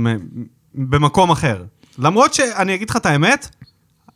במקום 0.75 1.31
אחר. 1.31 1.63
למרות 1.97 2.33
שאני 2.33 2.75
אגיד 2.75 2.89
לך 2.89 2.95
את 2.95 3.05
האמת, 3.05 3.49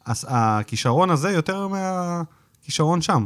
הכישרון 0.08 1.10
הזה 1.10 1.30
יותר 1.32 1.68
מהכישרון 1.68 3.02
שם. 3.02 3.26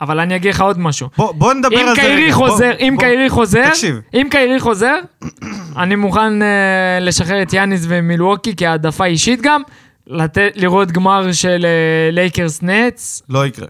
אבל 0.00 0.20
אני 0.20 0.36
אגיד 0.36 0.54
לך 0.54 0.60
עוד 0.60 0.78
משהו. 0.78 1.08
בוא, 1.16 1.32
בוא 1.32 1.54
נדבר 1.54 1.78
על 1.78 1.94
זה 1.94 2.00
קיירי 2.00 2.24
רגע. 2.26 2.34
בוא- 2.36 2.48
חוזר, 2.48 2.72
אם 2.80 2.96
קיירי 2.98 3.30
חוזר, 3.30 3.68
תקשיב. 3.68 4.00
אם 4.14 4.26
קיירי 4.30 4.60
חוזר, 4.60 4.94
אני 5.76 5.96
מוכן 5.96 6.42
אה, 6.42 6.48
לשחרר 7.00 7.42
את 7.42 7.52
יאניס 7.52 7.84
ומילווקי 7.88 8.54
כהעדפה 8.56 9.04
אישית 9.04 9.40
גם, 9.42 9.62
לתת, 10.06 10.52
לראות 10.56 10.92
גמר 10.92 11.32
של 11.32 11.64
אה, 11.66 12.10
לייקרס 12.12 12.62
נטס. 12.62 13.22
לא 13.28 13.46
יקרה. 13.46 13.66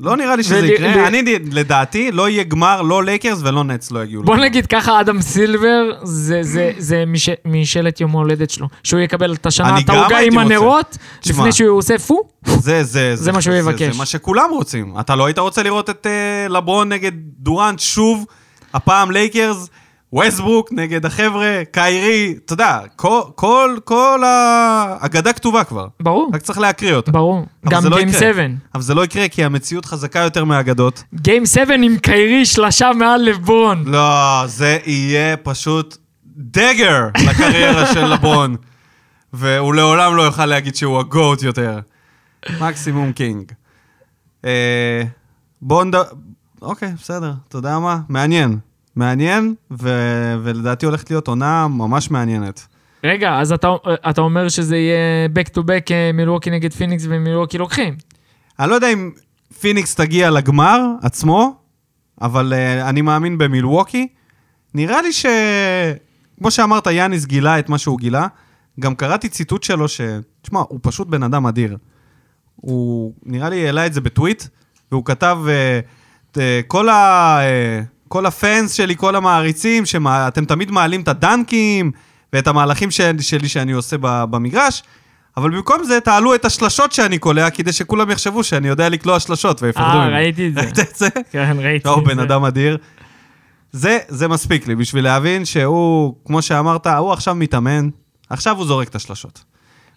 לא 0.00 0.16
נראה 0.16 0.36
לי 0.36 0.42
שזה 0.42 0.66
יקרה. 0.66 1.08
אני, 1.08 1.22
לדעתי, 1.52 2.12
לא 2.12 2.28
יהיה 2.28 2.42
גמר, 2.42 2.82
לא 2.82 3.04
לייקרס 3.04 3.38
ולא 3.42 3.64
נטס 3.64 3.90
לא 3.90 4.04
יגיעו. 4.04 4.22
בוא. 4.22 4.36
נגיד 4.36 4.66
ככה, 4.66 5.00
אדם 5.00 5.22
סילבר, 5.22 5.92
זה, 6.02 6.42
זה, 6.42 6.72
זה 6.78 7.04
מש, 7.06 7.28
משאלת 7.44 8.00
יום 8.00 8.16
ההולדת 8.16 8.50
שלו. 8.50 8.68
שהוא 8.84 9.00
יקבל 9.00 9.34
את 9.34 9.46
השנה 9.46 9.78
את 9.78 9.88
העוגה 9.90 10.18
עם 10.18 10.32
רוצה. 10.32 10.54
הנרות, 10.54 10.98
תשמע. 11.20 11.36
לפני 11.36 11.52
שהוא 11.52 11.78
עושה 11.78 11.98
פו. 11.98 12.22
זה, 12.44 12.84
זה, 12.84 13.16
זה 13.16 13.32
מה 13.32 13.42
שהוא 13.42 13.54
יבקש. 13.54 13.82
זה 13.92 13.98
מה 13.98 14.06
שכולם 14.06 14.50
רוצים. 14.50 14.94
אתה 15.00 15.16
לא 15.16 15.26
היית 15.26 15.38
רוצה 15.38 15.62
לראות 15.62 15.90
את 15.90 16.06
uh, 16.06 16.52
לברון 16.52 16.88
נגד 16.88 17.12
דורנט 17.38 17.78
שוב, 17.78 18.26
הפעם 18.74 19.10
לייקרס, 19.10 19.68
ווסטברוק 20.12 20.72
נגד 20.72 21.06
החבר'ה, 21.06 21.62
קיירי, 21.70 22.34
אתה 22.44 22.52
יודע, 22.52 22.78
כל, 22.96 23.20
כל, 23.34 23.76
כל 23.84 24.22
האגדה 24.26 25.32
כתובה 25.32 25.64
כבר. 25.64 25.86
ברור, 26.00 26.30
רק 26.34 26.42
צריך 26.42 26.58
להקריא 26.58 26.94
אותה. 26.94 27.12
ברור. 27.12 27.46
גם 27.68 27.84
לא 27.84 27.96
game 27.96 28.08
יקרה. 28.08 28.20
7. 28.20 28.42
אבל 28.74 28.82
זה 28.82 28.94
לא 28.94 29.04
יקרה 29.04 29.28
כי 29.28 29.44
המציאות 29.44 29.84
חזקה 29.84 30.18
יותר 30.18 30.44
מהאגדות. 30.44 31.02
גיים 31.14 31.46
7 31.46 31.74
עם 31.74 31.98
קיירי 31.98 32.46
שלשה 32.46 32.90
מעל 32.94 33.20
לברון. 33.20 33.84
לא, 33.86 34.42
זה 34.46 34.78
יהיה 34.86 35.36
פשוט 35.36 35.96
דגר 36.36 37.08
לקריירה 37.28 37.94
של 37.94 38.04
לברון. 38.04 38.56
והוא 39.32 39.74
לעולם 39.74 40.16
לא 40.16 40.22
יוכל 40.22 40.46
להגיד 40.46 40.74
שהוא 40.76 40.98
הגוט 41.00 41.42
יותר. 41.42 41.78
מקסימום 42.60 43.12
קינג. 43.12 43.52
אה, 44.44 45.02
בואו 45.62 45.84
נד... 45.84 45.94
אוקיי, 46.62 46.92
בסדר, 46.98 47.32
אתה 47.48 47.58
יודע 47.58 47.78
מה? 47.78 47.98
מעניין. 48.08 48.58
מעניין, 49.00 49.54
ו... 49.70 49.88
ולדעתי 50.42 50.86
הולכת 50.86 51.10
להיות 51.10 51.28
עונה 51.28 51.68
ממש 51.68 52.10
מעניינת. 52.10 52.66
רגע, 53.04 53.38
אז 53.40 53.52
אתה, 53.52 53.68
אתה 54.10 54.20
אומר 54.20 54.48
שזה 54.48 54.76
יהיה 54.76 55.28
back 55.34 55.48
to 55.48 55.60
back 55.60 55.90
אה, 55.90 56.10
מילווקי 56.14 56.50
נגד 56.50 56.72
פיניקס 56.72 57.04
ומילווקי 57.08 57.58
לוקחים. 57.58 57.96
אני 58.58 58.70
לא 58.70 58.74
יודע 58.74 58.92
אם 58.92 59.10
פיניקס 59.60 59.94
תגיע 59.94 60.30
לגמר 60.30 60.80
עצמו, 61.02 61.54
אבל 62.20 62.52
uh, 62.52 62.88
אני 62.88 63.00
מאמין 63.02 63.38
במילווקי. 63.38 64.08
נראה 64.74 65.02
לי 65.02 65.12
ש... 65.12 65.26
כמו 66.38 66.50
שאמרת, 66.50 66.86
יאניס 66.86 67.26
גילה 67.26 67.58
את 67.58 67.68
מה 67.68 67.78
שהוא 67.78 67.98
גילה. 67.98 68.26
גם 68.80 68.94
קראתי 68.94 69.28
ציטוט 69.28 69.62
שלו 69.62 69.88
ש... 69.88 70.00
תשמע, 70.42 70.60
הוא 70.68 70.80
פשוט 70.82 71.08
בן 71.08 71.22
אדם 71.22 71.46
אדיר. 71.46 71.76
הוא, 72.56 73.12
נראה 73.22 73.48
לי, 73.48 73.66
העלה 73.66 73.86
את 73.86 73.92
זה 73.92 74.00
בטוויט, 74.00 74.44
והוא 74.92 75.04
כתב, 75.04 75.38
uh, 75.44 76.36
uh, 76.36 76.38
כל, 76.66 76.88
ה, 76.88 77.38
uh, 77.40 77.99
כל 78.12 78.26
ה 78.26 78.35
fans 78.35 78.72
שלי, 78.72 78.96
כל 78.96 79.16
המעריצים, 79.16 79.86
שאתם 79.86 80.44
תמיד 80.44 80.70
מעלים 80.70 81.00
את 81.00 81.08
הדנקים 81.08 81.90
ואת 82.32 82.46
המהלכים 82.46 82.90
ש... 82.90 83.00
שלי 83.20 83.48
שאני 83.48 83.72
עושה 83.72 83.96
במגרש, 84.00 84.82
אבל 85.36 85.50
במקום 85.50 85.84
זה 85.84 86.00
תעלו 86.00 86.34
את 86.34 86.44
השלשות 86.44 86.92
שאני 86.92 87.18
קולע, 87.18 87.50
כדי 87.50 87.72
שכולם 87.72 88.10
יחשבו 88.10 88.44
שאני 88.44 88.68
יודע 88.68 88.88
לקלוע 88.88 89.20
שלשות 89.20 89.62
ויפחדו 89.62 89.98
אה. 89.98 90.08
ראיתי 90.08 90.48
את 90.48 90.54
זה. 90.54 90.60
ראית 90.60 90.78
את 90.90 90.96
זה? 90.96 91.08
כן, 91.30 91.56
ראיתי 91.58 91.88
הוא 91.88 91.98
את 91.98 92.04
בן 92.04 92.16
זה. 92.16 92.22
אדם 92.22 92.44
אדיר. 92.44 92.78
זה, 93.72 93.98
זה 94.08 94.28
מספיק 94.28 94.68
לי 94.68 94.74
בשביל 94.74 95.04
להבין 95.04 95.44
שהוא, 95.44 96.14
כמו 96.24 96.42
שאמרת, 96.42 96.86
הוא 96.86 97.12
עכשיו 97.12 97.34
מתאמן, 97.34 97.88
עכשיו 98.30 98.56
הוא 98.56 98.66
זורק 98.66 98.88
את 98.88 98.94
השלשות. 98.94 99.44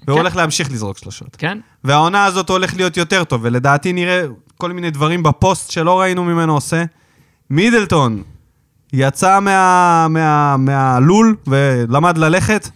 והוא 0.08 0.18
כן. 0.18 0.22
הולך 0.22 0.36
להמשיך 0.36 0.72
לזרוק 0.72 0.98
שלשות. 0.98 1.36
כן? 1.36 1.58
והעונה 1.84 2.26
הזאת 2.26 2.50
הולך 2.50 2.76
להיות 2.76 2.98
יותר 2.98 3.24
טוב, 3.24 3.42
ולדעתי 3.44 3.94
נראה 3.94 4.24
כל 4.58 4.72
מיני 4.72 4.92
דברים 4.92 5.24
בפוסט 5.24 5.72
שלא 5.72 6.00
ראינו 6.00 6.24
ממנו 6.24 6.54
עושה. 6.54 6.84
מידלטון 7.50 8.24
יצא 8.94 9.40
מה, 9.40 10.08
מה, 10.10 10.58
מהלול 10.58 11.36
ולמד 11.48 12.18
ללכת, 12.18 12.70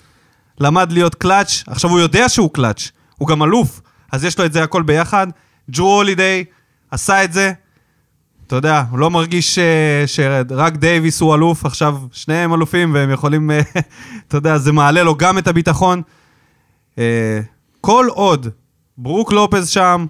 למד 0.60 0.91
להיות 0.91 1.15
קלאץ', 1.15 1.64
עכשיו 1.68 1.91
הוא 1.91 1.99
יודע 1.99 2.30
שהוא 2.30 2.49
קלאץ', 2.53 2.91
הוא 3.18 3.27
גם 3.27 3.44
אלוף, 3.44 3.81
אז 4.11 4.23
יש 4.23 4.39
לו 4.39 4.45
את 4.45 4.53
זה 4.53 4.64
הכל 4.64 4.81
ביחד. 4.84 5.27
ג'רו 5.72 5.95
הולידיי 5.95 6.45
עשה 6.91 7.23
את 7.23 7.34
זה, 7.34 7.53
אתה 8.48 8.56
יודע, 8.56 8.84
הוא 8.89 8.99
לא 8.99 9.10
מרגיש 9.10 9.60
אה, 9.60 10.03
שרק 10.06 10.76
דייוויס 10.76 11.22
הוא 11.22 11.35
אלוף, 11.35 11.65
עכשיו 11.65 11.98
שניהם 12.11 12.53
אלופים 12.53 12.94
והם 12.94 13.11
יכולים, 13.11 13.52
אה, 13.52 13.61
אתה 14.27 14.38
יודע, 14.38 14.57
זה 14.57 14.72
מעלה 14.72 15.03
לו 15.03 15.15
גם 15.15 15.38
את 15.38 15.48
הביטחון. 15.48 16.02
אה, 16.98 17.39
כל 17.81 18.06
עוד 18.10 18.48
ברוק 18.98 19.31
לופז 19.31 19.69
שם, 19.69 20.06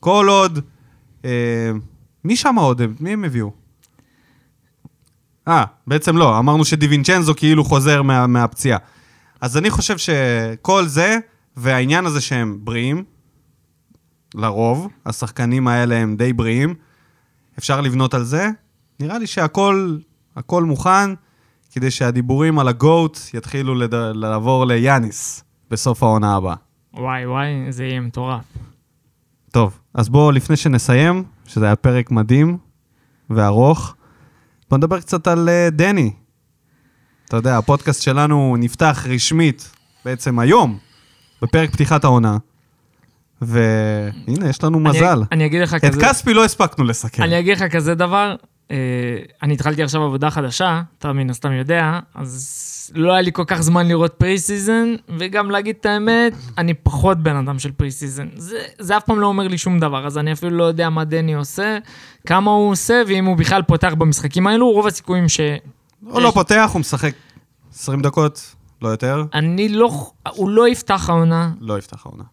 כל 0.00 0.26
עוד... 0.28 0.60
מי 2.24 2.36
שם 2.36 2.54
עוד? 2.58 2.82
מי 3.00 3.12
הם 3.12 3.24
הביאו? 3.24 3.50
אה, 5.48 5.64
בעצם 5.86 6.16
לא, 6.16 6.38
אמרנו 6.38 6.64
שדיווינצ'נזו 6.64 7.34
כאילו 7.36 7.64
חוזר 7.64 8.02
מה, 8.02 8.26
מהפציעה. 8.26 8.78
אז 9.40 9.56
אני 9.56 9.70
חושב 9.70 9.98
שכל 9.98 10.86
זה, 10.86 11.18
והעניין 11.56 12.06
הזה 12.06 12.20
שהם 12.20 12.58
בריאים, 12.62 13.04
לרוב, 14.34 14.88
השחקנים 15.06 15.68
האלה 15.68 15.96
הם 15.96 16.16
די 16.16 16.32
בריאים, 16.32 16.74
אפשר 17.58 17.80
לבנות 17.80 18.14
על 18.14 18.24
זה. 18.24 18.48
נראה 19.00 19.18
לי 19.18 19.26
שהכל 19.26 19.96
הכל 20.36 20.64
מוכן 20.64 21.10
כדי 21.72 21.90
שהדיבורים 21.90 22.58
על 22.58 22.68
הגוט 22.68 23.20
יתחילו 23.34 23.74
לד... 23.74 23.94
לעבור 23.94 24.66
ליאניס 24.66 25.44
בסוף 25.70 26.02
העונה 26.02 26.36
הבאה. 26.36 26.54
וואי 26.94 27.26
וואי, 27.26 27.72
זה 27.72 27.84
יהיה 27.84 28.00
מטורף. 28.00 28.44
טוב, 29.50 29.78
אז 29.94 30.08
בואו, 30.08 30.32
לפני 30.32 30.56
שנסיים, 30.56 31.24
שזה 31.46 31.66
היה 31.66 31.76
פרק 31.76 32.10
מדהים 32.10 32.58
וארוך, 33.30 33.94
בואו 34.74 34.78
נדבר 34.78 35.00
קצת 35.00 35.26
על 35.26 35.48
uh, 35.48 35.70
דני. 35.70 36.12
אתה 37.24 37.36
יודע, 37.36 37.58
הפודקאסט 37.58 38.02
שלנו 38.02 38.56
נפתח 38.58 39.06
רשמית 39.08 39.70
בעצם 40.04 40.38
היום, 40.38 40.78
בפרק 41.42 41.70
פתיחת 41.70 42.04
העונה, 42.04 42.36
והנה, 43.42 44.48
יש 44.48 44.64
לנו 44.64 44.80
מזל. 44.80 45.18
אני, 45.18 45.26
אני 45.32 45.46
אגיד 45.46 45.62
לך 45.62 45.74
את 45.74 45.84
כזה... 45.84 46.00
כספי 46.00 46.34
לא 46.34 46.44
הספקנו 46.44 46.84
לסכם. 46.84 47.22
אני 47.22 47.38
אגיד 47.38 47.56
לך 47.56 47.62
כזה 47.72 47.94
דבר, 47.94 48.34
אה, 48.70 48.76
אני 49.42 49.54
התחלתי 49.54 49.82
עכשיו 49.82 50.02
עבודה 50.02 50.30
חדשה, 50.30 50.82
אתה 50.98 51.12
מן 51.12 51.30
הסתם 51.30 51.52
יודע, 51.52 52.00
אז 52.14 52.73
לא 52.94 53.12
היה 53.12 53.22
לי 53.22 53.32
כל 53.32 53.44
כך 53.46 53.60
זמן 53.60 53.88
לראות 53.88 54.14
preseason, 54.18 54.94
וגם 55.18 55.50
להגיד 55.50 55.76
את 55.80 55.86
האמת, 55.86 56.32
אני 56.58 56.74
פחות 56.74 57.18
בן 57.18 57.36
אדם 57.36 57.58
של 57.58 57.72
preseason. 57.72 58.28
זה, 58.36 58.58
זה 58.78 58.96
אף 58.96 59.04
פעם 59.04 59.20
לא 59.20 59.26
אומר 59.26 59.48
לי 59.48 59.58
שום 59.58 59.78
דבר, 59.80 60.06
אז 60.06 60.18
אני 60.18 60.32
אפילו 60.32 60.56
לא 60.56 60.64
יודע 60.64 60.90
מה 60.90 61.04
דני 61.04 61.34
עושה, 61.34 61.78
כמה 62.26 62.50
הוא 62.50 62.70
עושה, 62.70 63.02
ואם 63.08 63.24
הוא 63.24 63.36
בכלל 63.36 63.62
פותח 63.62 63.94
במשחקים 63.98 64.46
האלו, 64.46 64.70
רוב 64.70 64.86
הסיכויים 64.86 65.28
ש... 65.28 65.40
הוא 66.00 66.20
לא 66.22 66.30
פותח, 66.30 66.70
הוא 66.72 66.80
משחק 66.80 67.12
20 67.74 68.02
דקות, 68.02 68.54
לא 68.82 68.88
יותר, 68.88 69.24
אני 69.34 69.68
לא... 69.68 70.10
הוא 70.30 70.48
לא 70.48 70.68
יפתח 70.68 71.10
העונה, 71.10 71.50
לא 71.60 71.78
יפתח 71.78 72.06
העונה. 72.06 72.24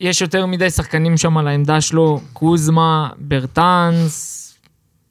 יש 0.00 0.20
יותר 0.20 0.46
מדי 0.46 0.70
שחקנים 0.70 1.16
שם 1.16 1.38
על 1.38 1.48
העמדה 1.48 1.80
שלו, 1.80 2.20
קוזמה, 2.32 3.08
ברטאנס, 3.18 4.37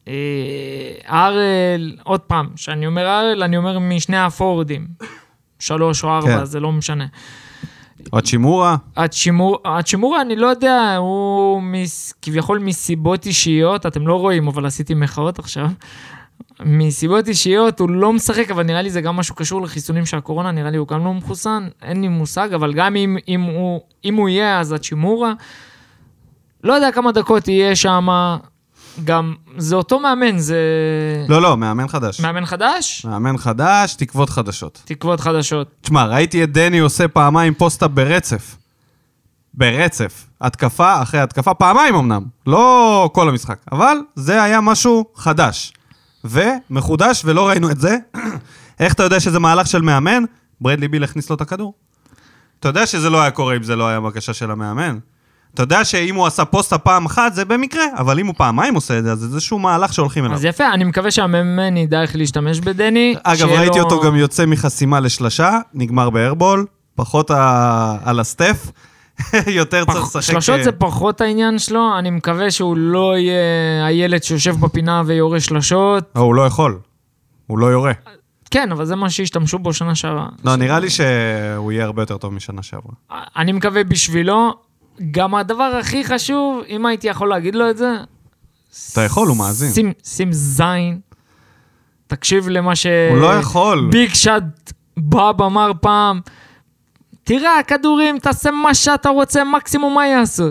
אה, 0.08 0.14
ארל, 1.10 1.96
עוד 2.04 2.20
פעם, 2.20 2.50
כשאני 2.56 2.88
אומר 2.88 3.08
ארל, 3.08 3.44
אני 3.44 3.58
אומר 3.58 3.80
משני 3.80 4.18
הפורוורדים. 4.18 4.88
שלוש 5.60 6.04
או 6.04 6.10
ארבע, 6.10 6.38
כן. 6.38 6.46
זה 6.46 6.60
לא 6.60 6.72
משנה. 6.72 7.06
הצ'ימור, 8.98 9.58
הצ'ימורה, 9.66 10.22
אני 10.22 10.36
לא 10.36 10.48
יודע, 10.48 10.96
הוא 10.98 11.62
מס, 11.62 12.14
כביכול 12.22 12.60
מסיבות 12.60 13.26
אישיות, 13.26 13.86
אתם 13.86 14.08
לא 14.08 14.16
רואים, 14.16 14.48
אבל 14.48 14.66
עשיתי 14.66 14.94
מחאות 14.94 15.40
עכשיו. 15.40 15.68
מסיבות 16.60 17.28
אישיות 17.28 17.80
הוא 17.80 17.90
לא 17.90 18.14
משחק, 18.14 18.52
אבל 18.52 18.64
נראה 18.64 18.82
לי 18.82 18.90
זה 18.90 19.02
גם 19.02 19.16
משהו 19.16 19.36
קשור 19.36 19.62
לחיסונים 19.62 20.06
של 20.06 20.18
הקורונה, 20.18 20.52
נראה 20.52 20.70
לי 20.72 20.78
הוא 20.78 20.88
גם 20.88 21.06
לא 21.06 21.14
מחוסן, 21.14 21.68
אין 21.82 22.02
לי 22.02 22.08
מושג, 22.08 22.54
אבל 22.54 22.74
גם 22.74 22.96
אם, 22.96 23.18
אם, 23.28 23.42
הוא, 23.42 23.82
אם 24.06 24.16
הוא 24.16 24.30
יהיה, 24.30 24.60
אז 24.60 24.72
הצ'ימורה. 24.72 25.34
לא 26.64 26.74
יודע 26.74 26.92
כמה 26.92 27.12
דקות 27.12 27.48
יהיה 27.48 27.76
שם, 27.76 28.08
גם, 29.04 29.36
זה 29.58 29.76
אותו 29.76 30.00
מאמן, 30.00 30.38
זה... 30.38 30.58
לא, 31.30 31.42
לא, 31.42 31.58
מאמן 31.58 31.88
חדש. 31.88 32.20
מאמן 32.20 32.46
חדש? 32.46 33.06
מאמן 33.06 33.38
חדש, 33.38 33.96
תקוות 33.96 34.30
חדשות. 34.30 34.82
תקוות 34.86 35.20
חדשות. 35.20 35.68
תשמע, 35.82 36.06
ראיתי 36.06 36.44
את 36.44 36.52
דני 36.52 36.80
עושה 36.80 37.08
פעמיים 37.08 37.54
post-up 37.54 37.92
ברצף. 37.92 38.56
ברצף. 39.54 40.26
התקפה 40.42 41.02
אחרי 41.02 41.20
התקפה, 41.20 41.54
פעמיים 41.54 41.96
אמנם. 41.96 42.24
לא 42.48 43.10
כל 43.14 43.30
המשחק. 43.30 43.58
אבל 43.72 43.98
זה 44.16 44.44
היה 44.44 44.62
משהו 44.62 45.06
חדש. 45.16 45.74
ומחודש, 46.24 47.22
ולא 47.26 47.48
ראינו 47.48 47.72
את 47.72 47.80
זה. 47.80 47.98
איך 48.80 48.94
אתה 48.94 49.04
יודע 49.04 49.20
שזה 49.20 49.40
מהלך 49.40 49.68
של 49.68 49.82
מאמן? 49.82 50.24
ברדלי 50.62 50.88
ביל 50.88 51.04
הכניס 51.04 51.30
לו 51.30 51.36
את 51.36 51.42
הכדור. 51.42 51.74
אתה 52.60 52.68
יודע 52.68 52.86
שזה 52.86 53.10
לא 53.10 53.22
היה 53.22 53.32
קורה 53.32 53.56
אם 53.56 53.64
זה 53.64 53.76
לא 53.76 53.88
היה 53.88 54.00
בקשה 54.00 54.34
של 54.34 54.52
המאמן. 54.52 54.98
אתה 55.54 55.64
יודע 55.64 55.86
שאם 55.86 56.16
הוא 56.16 56.26
עשה 56.28 56.46
post-up 56.46 56.82
פעם 56.82 57.06
אחת, 57.06 57.34
זה 57.34 57.46
במקרה, 57.46 57.84
אבל 57.98 58.20
אם 58.20 58.28
הוא 58.28 58.36
פעמיים 58.38 58.76
עושה 58.76 59.00
את 59.00 59.04
זה, 59.04 59.12
אז 59.12 59.20
זה 59.20 59.26
איזשהו 59.26 59.60
מהלך 59.60 59.94
שהולכים 59.94 60.26
אליו. 60.26 60.36
אז 60.36 60.46
יפה, 60.46 60.74
אני 60.74 60.84
מקווה 60.84 61.12
שהמאמן 61.12 61.78
ידע 61.78 62.02
איך 62.02 62.16
להשתמש 62.16 62.60
בדני. 62.60 63.16
אגב, 63.24 63.48
ראיתי 63.50 63.78
לו- 63.80 63.84
אותו 63.84 64.02
גם 64.02 64.16
יוצא 64.16 64.46
מחסימה 64.46 65.00
לשלשה, 65.00 65.60
נגמר 65.74 66.10
בארבול, 66.10 66.66
פחות 66.96 67.32
ה- 67.32 67.98
על 68.04 68.20
הסטף, 68.20 68.72
יותר 69.48 69.86
צריך 69.86 69.98
פח- 69.98 70.16
לשחק... 70.16 70.22
שלשות 70.34 70.60
אה, 70.60 70.64
זה 70.64 70.72
פחות 70.72 71.22
העניין 71.22 71.60
שלו, 71.60 72.00
אני 72.00 72.10
מקווה 72.10 72.52
שהוא 72.52 72.78
לא 72.78 73.18
יהיה 73.18 73.36
הילד 73.86 74.24
שיושב 74.24 74.56
בפינה 74.60 75.04
ויורה 75.06 75.40
שלשות. 75.40 76.04
אה, 76.16 76.22
הוא 76.22 76.36
לא 76.36 76.42
יכול, 76.46 76.80
הוא 77.48 77.58
לא 77.58 77.66
יורה. 77.66 77.92
כן, 78.52 78.72
אבל 78.72 78.86
זה 78.86 78.96
מה 78.96 79.10
שהשתמשו 79.10 79.60
בו 79.60 79.74
שנה 79.74 79.96
שעברה. 79.96 80.28
לא, 80.44 80.56
נראה 80.56 80.80
לי 80.80 80.90
שהוא 80.90 81.72
יהיה 81.72 81.86
הרבה 81.86 82.02
יותר 82.02 82.18
טוב 82.18 82.34
משנה 82.34 82.64
שעברה. 82.64 82.94
אני 83.38 83.52
מקווה 83.52 83.84
בשבילו. 83.84 84.54
גם 85.12 85.36
הדבר 85.36 85.64
הכי 85.80 86.04
חשוב, 86.04 86.64
אם 86.70 86.86
הייתי 86.86 87.08
יכול 87.08 87.30
להגיד 87.30 87.56
לו 87.56 87.70
את 87.70 87.78
זה... 87.78 87.92
אתה 88.92 89.02
יכול, 89.02 89.28
הוא 89.28 89.38
מאזין. 89.38 89.72
שים, 89.74 89.94
שים 90.04 90.34
זין, 90.34 91.00
תקשיב 92.08 92.50
למה 92.50 92.76
ש... 92.76 92.86
הוא 93.12 93.18
לא 93.18 93.34
יכול. 93.34 93.90
Big 93.92 94.14
Shot 94.14 94.44
Bob 94.98 95.42
אמר 95.42 95.72
פעם, 95.82 96.22
תראה, 97.24 97.60
הכדורים, 97.60 98.20
תעשה 98.20 98.52
מה 98.52 98.74
שאתה 98.74 99.10
רוצה, 99.10 99.44
מקסימום 99.44 99.96
מה 99.96 100.08
יעשו? 100.08 100.48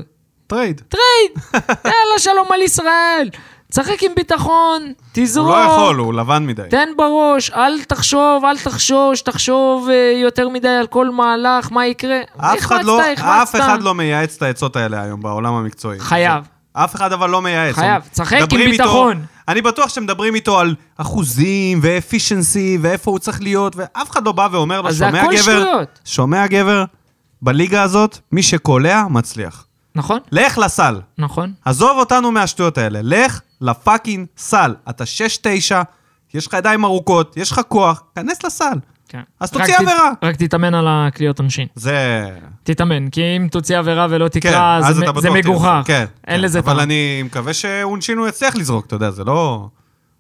Trade. 0.47 0.81
Trade! 0.89 1.47
יאללה, 1.85 2.19
שלום 2.19 2.47
על 2.53 2.63
ישראל! 2.63 3.29
תשחק 3.71 4.03
עם 4.03 4.13
ביטחון, 4.17 4.83
הוא 4.83 4.93
תזרוק. 5.13 5.49
לא 5.57 5.61
יכול, 5.61 5.97
הוא 5.97 6.15
לבן 6.15 6.47
מדי. 6.47 6.63
תן 6.71 6.89
בראש, 6.97 7.51
אל 7.51 7.83
תחשוב, 7.85 8.45
אל 8.45 8.59
תחשוש, 8.59 9.21
תחשוב 9.21 9.89
אה, 9.91 9.95
יותר 10.23 10.49
מדי 10.49 10.69
על 10.69 10.87
כל 10.87 11.11
מהלך, 11.11 11.73
מה 11.73 11.87
יקרה. 11.87 12.21
אף 12.37 12.59
אחד 12.59 12.85
לא-. 12.85 13.01
אף 13.17 13.57
אחד 13.57 13.83
לא 13.83 13.95
מייעץ 13.95 14.37
את 14.37 14.43
העצות 14.43 14.77
האלה 14.77 15.03
היום 15.03 15.21
בעולם 15.23 15.55
המקצועי. 15.55 16.01
חייב. 16.01 16.45
אף 16.73 16.95
אחד 16.95 17.13
אבל 17.13 17.31
לא 17.31 17.43
מייעץ. 17.43 17.75
חייב. 17.75 18.03
תשחק 18.13 18.33
עם 18.37 18.43
מדברים 18.43 18.71
איתו- 18.73 18.83
ביטחון. 18.85 19.23
אני 19.49 19.63
בטוח 19.63 19.89
שאתם 19.89 20.03
מדברים 20.03 20.35
איתו 20.35 20.61
על 20.61 20.75
אחוזים 20.97 21.79
ואפישנסי 21.83 22.79
ואיפה 22.81 23.11
הוא 23.11 23.19
צריך 23.19 23.43
להיות, 23.43 23.73
ואף 23.77 24.11
אחד 24.11 24.27
לא 24.27 24.33
בא 24.33 24.49
ואומר 24.53 24.81
לו, 24.81 24.95
שומע 24.95 25.23
גבר. 25.33 25.83
שומע 26.05 26.47
גבר, 26.47 26.85
בליגה 27.43 27.83
הזאת, 27.83 28.19
מי 28.33 28.43
שקולע, 28.43 29.03
מצליח. 29.11 29.67
נכון, 29.97 30.19
לך 30.33 30.59
לסל. 30.59 31.01
נכון. 31.19 31.53
עזוב 31.65 31.99
אותנו 31.99 32.33
מהשטויות 32.33 32.79
האלה, 32.79 32.99
לך 33.03 33.41
לפאקינג 33.61 34.27
סל. 34.37 34.75
אתה 34.91 35.05
6-9, 35.05 35.47
יש 36.35 36.47
לך 36.47 36.53
ידיים 36.55 36.85
ארוכות, 36.85 37.37
יש 37.37 37.51
לך 37.53 37.61
כוח, 37.69 38.03
כנס 38.15 38.45
לסל. 38.45 38.79
כן. 39.09 39.21
אז 39.41 39.51
תוציא 39.51 39.77
ת- 39.77 39.81
עבירה. 39.81 40.11
רק 40.23 40.37
תתאמן 40.37 40.75
על 40.75 40.87
הקליעות 40.89 41.39
עונשין. 41.39 41.67
זה... 41.75 42.29
תתאמן, 42.63 43.09
כי 43.11 43.21
אם 43.37 43.49
תוציא 43.51 43.79
עבירה 43.79 44.07
ולא 44.11 44.29
כן, 44.29 44.41
תקרא, 44.41 44.77
אז 44.79 44.97
זה 44.97 45.13
מ- 45.13 45.21
זה 45.21 45.31
מגוחך. 45.31 45.65
תראה. 45.67 45.85
כן, 45.85 46.05
אין 46.27 46.37
כן. 46.37 46.41
לזה 46.41 46.63
טעם. 46.63 46.71
אבל 46.71 46.81
אני 46.83 47.23
מקווה 47.23 47.55
שעונשין 47.55 48.19
הוא 48.19 48.29
יצליח 48.29 48.57
לזרוק, 48.57 48.87
אתה 48.87 48.97
יודע, 48.97 49.11
זה 49.11 49.25
לא... 49.25 49.69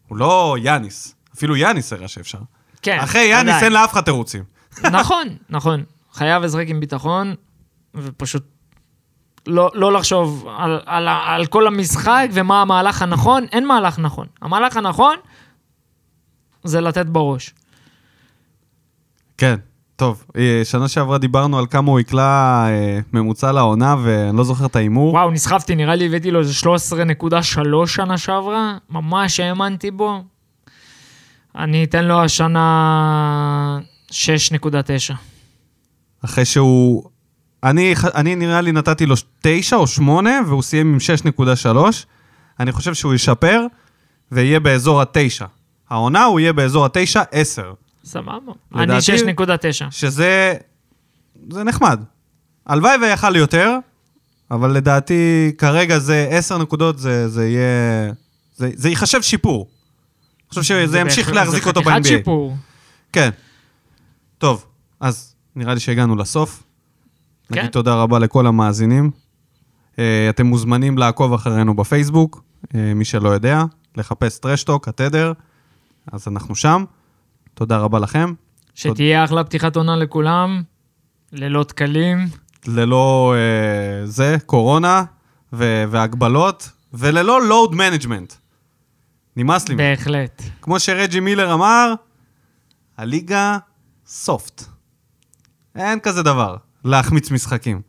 הוא 0.08 0.18
לא 0.18 0.56
יאניס. 0.62 1.14
אפילו 1.36 1.56
יאניס 1.56 1.92
הראה 1.92 2.08
שאפשר. 2.08 2.38
כן, 2.82 2.98
אחרי 3.00 3.20
יאניס. 3.24 3.62
אין 3.62 3.72
לאף 3.72 3.92
אחד 3.92 4.00
תירוצים. 4.00 4.44
נכון, 4.92 5.28
נכון. 5.50 5.82
חייב 6.12 6.42
לשחק 6.42 6.64
עם 6.68 6.80
ביטחון, 6.80 7.34
ופשוט 7.94 8.42
לא, 9.46 9.70
לא 9.74 9.92
לחשוב 9.92 10.46
על, 10.56 10.80
על, 10.86 11.08
על 11.08 11.46
כל 11.46 11.66
המשחק 11.66 12.28
ומה 12.32 12.62
המהלך 12.62 13.02
הנכון. 13.02 13.46
אין 13.52 13.66
מהלך 13.66 13.98
נכון. 13.98 14.26
המהלך 14.42 14.76
הנכון 14.76 15.16
זה 16.64 16.80
לתת 16.80 17.06
בראש. 17.06 17.54
כן. 19.38 19.56
טוב, 19.96 20.24
אה, 20.36 20.60
שנה 20.64 20.88
שעברה 20.88 21.18
דיברנו 21.18 21.58
על 21.58 21.66
כמה 21.66 21.90
הוא 21.90 22.00
יקלע 22.00 22.66
אה, 22.68 22.98
ממוצע 23.12 23.52
לעונה, 23.52 23.96
ואני 24.02 24.36
לא 24.36 24.44
זוכר 24.44 24.66
את 24.66 24.76
ההימור. 24.76 25.12
וואו, 25.14 25.30
נסחפתי, 25.30 25.74
נראה 25.74 25.94
לי 25.94 26.06
הבאתי 26.06 26.30
לו 26.30 26.40
איזה 26.40 26.52
13.3 27.82 27.86
שנה 27.86 28.18
שעברה, 28.18 28.76
ממש 28.90 29.40
האמנתי 29.40 29.90
בו. 29.90 30.22
אני 31.56 31.84
אתן 31.84 32.04
לו 32.04 32.20
השנה 32.24 33.80
6.9. 34.10 34.14
אחרי 36.24 36.44
שהוא... 36.44 37.15
אני, 37.64 37.94
אני 38.14 38.34
נראה 38.36 38.60
לי 38.60 38.72
נתתי 38.72 39.06
לו 39.06 39.14
9 39.40 39.76
או 39.76 39.86
8, 39.86 40.30
והוא 40.46 40.62
סיים 40.62 40.92
עם 40.92 40.98
6.3. 41.66 41.78
אני 42.60 42.72
חושב 42.72 42.94
שהוא 42.94 43.14
ישפר, 43.14 43.66
ויהיה 44.32 44.60
באזור 44.60 45.00
ה-9. 45.00 45.44
העונה 45.90 46.24
הוא 46.24 46.40
יהיה 46.40 46.52
באזור 46.52 46.84
ה-9, 46.84 47.20
10. 47.32 47.72
סבבה. 48.04 48.32
אני 48.74 48.82
לדעתי- 48.82 49.16
6.9. 49.16 49.90
שזה... 49.90 50.54
זה 51.50 51.64
נחמד. 51.64 52.00
הלוואי 52.66 52.96
ויכל 53.02 53.36
יותר, 53.36 53.78
אבל 54.50 54.70
לדעתי 54.70 55.52
כרגע 55.58 55.98
זה 55.98 56.28
10 56.30 56.58
נקודות, 56.58 56.98
זה, 56.98 57.28
זה 57.28 57.48
יהיה... 57.48 58.12
זה, 58.56 58.70
זה 58.74 58.88
ייחשב 58.88 59.22
שיפור. 59.22 59.68
אני 60.42 60.48
חושב 60.48 60.62
שזה 60.62 60.98
ימשיך 61.00 61.32
להחזיק 61.32 61.62
זה 61.62 61.68
אותו 61.68 61.80
חתיכת 61.80 61.96
ב-NBA. 62.02 62.08
שיפור. 62.08 62.56
כן. 63.12 63.30
טוב, 64.38 64.64
אז 65.00 65.34
נראה 65.56 65.74
לי 65.74 65.80
שהגענו 65.80 66.16
לסוף. 66.16 66.62
כן. 67.52 67.58
נגיד 67.58 67.70
תודה 67.70 67.94
רבה 67.94 68.18
לכל 68.18 68.46
המאזינים. 68.46 69.10
אה, 69.98 70.26
אתם 70.30 70.46
מוזמנים 70.46 70.98
לעקוב 70.98 71.32
אחרינו 71.32 71.76
בפייסבוק, 71.76 72.42
אה, 72.74 72.94
מי 72.94 73.04
שלא 73.04 73.28
יודע, 73.28 73.62
לחפש 73.96 74.38
Trash 74.38 74.63
Talk, 74.63 74.88
התדר, 74.88 75.32
אז 76.12 76.28
אנחנו 76.28 76.54
שם. 76.56 76.84
תודה 77.54 77.78
רבה 77.78 77.98
לכם. 77.98 78.32
שתהיה 78.74 79.24
אחלה 79.24 79.44
פתיחת 79.44 79.76
עונה 79.76 79.96
לכולם, 79.96 80.62
לילות 81.32 81.72
קלים. 81.72 82.18
ללא 82.66 83.34
אה, 83.36 84.06
זה, 84.06 84.36
קורונה 84.46 85.04
ו- 85.52 85.84
והגבלות, 85.88 86.70
וללא 86.94 87.42
load 87.42 87.74
management. 87.74 88.32
נמאס 89.36 89.68
לי. 89.68 89.76
בהחלט. 89.76 90.42
כמו 90.62 90.80
שרג'י 90.80 91.20
מילר 91.20 91.54
אמר, 91.54 91.94
הליגה 92.96 93.58
soft. 94.06 94.64
אין 95.76 96.00
כזה 96.00 96.22
דבר, 96.22 96.56
להחמיץ 96.86 97.30
משחקים. 97.30 97.80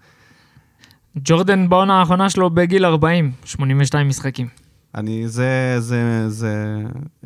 ג'ורדן 1.15 1.69
בעונה 1.69 1.99
האחרונה 1.99 2.29
שלו 2.29 2.49
בגיל 2.49 2.85
40, 2.85 3.31
82 3.45 4.07
משחקים. 4.07 4.47
אני, 4.95 5.27
זה, 5.27 5.75
זה, 5.79 6.29
זה 6.29 6.77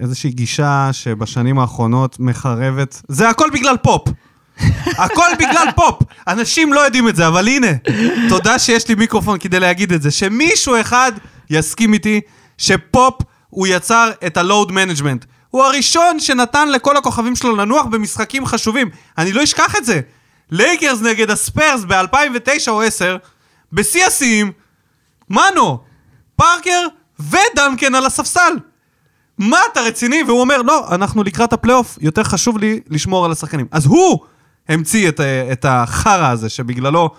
איזושהי 0.02 0.32
גישה 0.32 0.90
שבשנים 0.92 1.60
האחרונות 1.60 2.20
מחרבת. 2.20 3.02
זה 3.08 3.30
הכל 3.30 3.50
בגלל 3.54 3.78
פופ. 3.78 4.08
הכל 4.98 5.30
בגלל 5.40 5.68
פופ. 5.76 6.04
אנשים 6.28 6.74
לא 6.74 6.80
יודעים 6.80 7.08
את 7.08 7.16
זה, 7.16 7.28
אבל 7.28 7.48
הנה, 7.48 7.68
תודה 8.30 8.60
שיש 8.60 8.88
לי 8.88 8.96
מיקרופון 8.96 9.40
כדי 9.40 9.60
להגיד 9.60 9.94
את 9.94 10.02
זה. 10.02 10.12
שמישהו 10.12 10.82
אחד 10.82 11.12
יסכים 11.50 11.94
איתי 11.94 12.22
שפופ 12.58 13.22
הוא 13.50 13.68
יצר 13.68 14.12
את 14.28 14.38
ה-load 14.38 14.70
management. 14.70 15.26
הוא 15.50 15.64
הראשון 15.64 16.20
שנתן 16.20 16.70
לכל 16.70 16.98
הכוכבים 16.98 17.36
שלו 17.36 17.56
לנוח 17.56 17.86
במשחקים 17.86 18.46
חשובים. 18.46 18.90
אני 19.18 19.34
לא 19.34 19.44
אשכח 19.44 19.76
את 19.76 19.86
זה. 19.86 20.02
לייקרס 20.52 21.02
נגד 21.02 21.30
הספרס 21.30 21.84
ב-2009 21.84 22.70
או 22.70 22.82
10, 22.82 23.18
בשיא 23.74 24.06
השיאים, 24.06 24.52
מנו, 25.30 25.80
פארקר 26.36 26.88
ודנקן 27.20 27.96
על 27.96 28.06
הספסל. 28.06 28.54
מה, 29.38 29.58
אתה 29.72 29.82
רציני? 29.82 30.24
והוא 30.28 30.42
אומר, 30.42 30.62
לא, 30.62 30.88
אנחנו 30.92 31.24
לקראת 31.24 31.54
הפלייאוף, 31.54 31.98
יותר 32.02 32.24
חשוב 32.24 32.58
לי 32.58 32.80
לשמור 32.90 33.26
על 33.26 33.32
השחקנים. 33.32 33.68
אז 33.72 33.86
הוא 33.86 34.20
המציא 34.70 35.10
את, 35.10 35.20
את 35.52 35.66
החרא 35.70 36.28
הזה, 36.28 36.50
שבגללו 36.50 37.10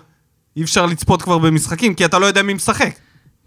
אי 0.57 0.63
אפשר 0.63 0.85
לצפות 0.85 1.21
כבר 1.21 1.37
במשחקים, 1.37 1.93
כי 1.93 2.05
אתה 2.05 2.19
לא 2.19 2.25
יודע 2.25 2.43
מי 2.43 2.53
משחק. 2.53 2.95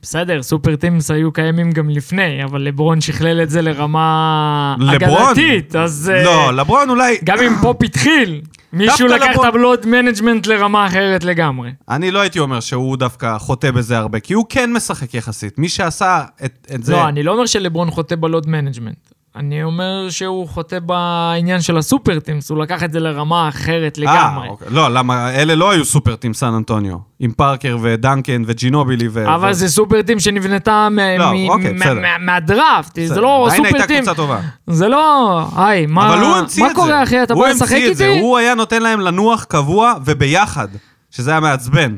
בסדר, 0.02 0.42
super 0.42 0.76
teams 0.76 1.10
היו 1.10 1.32
קיימים 1.32 1.72
גם 1.72 1.90
לפני, 1.90 2.44
אבל 2.44 2.62
לברון 2.62 3.00
שכלל 3.00 3.42
את 3.42 3.50
זה 3.50 3.62
לרמה 3.62 4.76
לברון? 4.78 5.22
אגדתית, 5.22 5.76
אז... 5.76 6.12
אה, 6.14 6.24
לא, 6.24 6.52
לברון 6.52 6.90
אולי... 6.90 7.18
גם 7.24 7.38
אם 7.38 7.52
פופ 7.62 7.82
התחיל, 7.82 8.40
מישהו 8.72 9.06
לקח 9.08 9.26
לברון- 9.30 9.46
את 9.48 9.54
ה 9.54 9.61
load 9.61 9.86
management 9.86 10.46
לרמה 10.46 10.86
אחרת 10.86 11.24
לגמרי. 11.24 11.70
אני 11.88 12.10
לא 12.10 12.18
הייתי 12.20 12.38
אומר 12.38 12.60
שהוא 12.60 12.96
דווקא 12.96 13.38
חוטא 13.38 13.70
בזה 13.70 13.98
הרבה, 13.98 14.20
כי 14.20 14.34
הוא 14.34 14.44
כן 14.48 14.72
משחק 14.72 15.14
יחסית. 15.14 15.58
מי 15.58 15.68
שעשה 15.68 16.24
את, 16.44 16.66
את 16.74 16.84
זה... 16.84 16.92
לא, 16.92 17.08
אני 17.08 17.22
לא 17.22 17.32
אומר 17.32 17.46
שלברון 17.46 17.90
חוטא 17.90 18.14
ב 18.16 18.23
load 18.23 18.48
management. 18.48 18.96
אני 19.36 19.62
אומר 19.62 20.10
שהוא 20.10 20.48
חוטא 20.48 20.78
בעניין 20.78 21.60
של 21.60 21.76
ה 21.78 21.85
super 21.85 22.20
teams, 22.20 22.50
הוא 22.50 22.58
לקח 22.62 22.82
את 22.84 22.92
זה 22.92 23.00
לרמה 23.00 23.48
אחרת 23.48 23.98
לגמרי. 23.98 24.46
אה, 24.46 24.50
אוקיי. 24.50 24.68
לא, 24.70 24.88
למה, 24.94 25.30
אלה 25.34 25.54
לא 25.54 25.70
היו 25.70 25.84
סופר 25.84 26.16
team 26.16 26.34
סן 26.34 26.46
אנטוניו. 26.54 26.96
עם 27.20 27.32
פרקר 27.32 27.78
ודנקן 27.82 28.42
וג'ינובילי 28.46 29.08
ו... 29.10 29.34
אבל 29.34 29.50
ו... 29.50 29.54
זה 29.54 29.68
super 29.68 30.02
team 30.02 30.20
שנבנתה 30.20 30.88
מ- 30.90 30.98
לא, 31.18 31.32
מ- 31.32 31.48
אוקיי, 31.48 31.72
מ-. 31.72 32.00
מה- 32.02 32.18
מהדראפט, 32.18 32.98
זה. 33.06 33.20
לא 33.20 33.48
סופר 33.56 33.62
הייתה 33.66 33.86
team. 33.86 33.96
קבוצה 33.96 34.14
טובה. 34.14 34.40
זה 34.66 34.88
לא, 34.88 35.40
היי, 35.56 35.86
מה 35.86 36.14
אבל 36.14 36.22
הוא 36.24 36.36
המציא 36.36 36.62
מה 36.62 36.70
את 36.70 36.76
זה. 36.76 36.82
קורה 36.82 37.02
אחי, 37.02 37.22
אתה 37.22 37.34
בא 37.34 37.48
לשחק 37.48 37.68
הוא 37.68 37.76
המציא 37.76 37.90
את 37.92 37.96
זה, 37.96 38.06
איתי? 38.06 38.20
הוא 38.20 38.38
היה 38.38 38.54
נותן 38.54 38.82
להם 38.82 39.00
לנוח 39.00 39.44
קבוע 39.44 39.92
וביחד, 40.04 40.68
שזה 41.10 41.30
היה 41.30 41.40
מעצבן. 41.40 41.96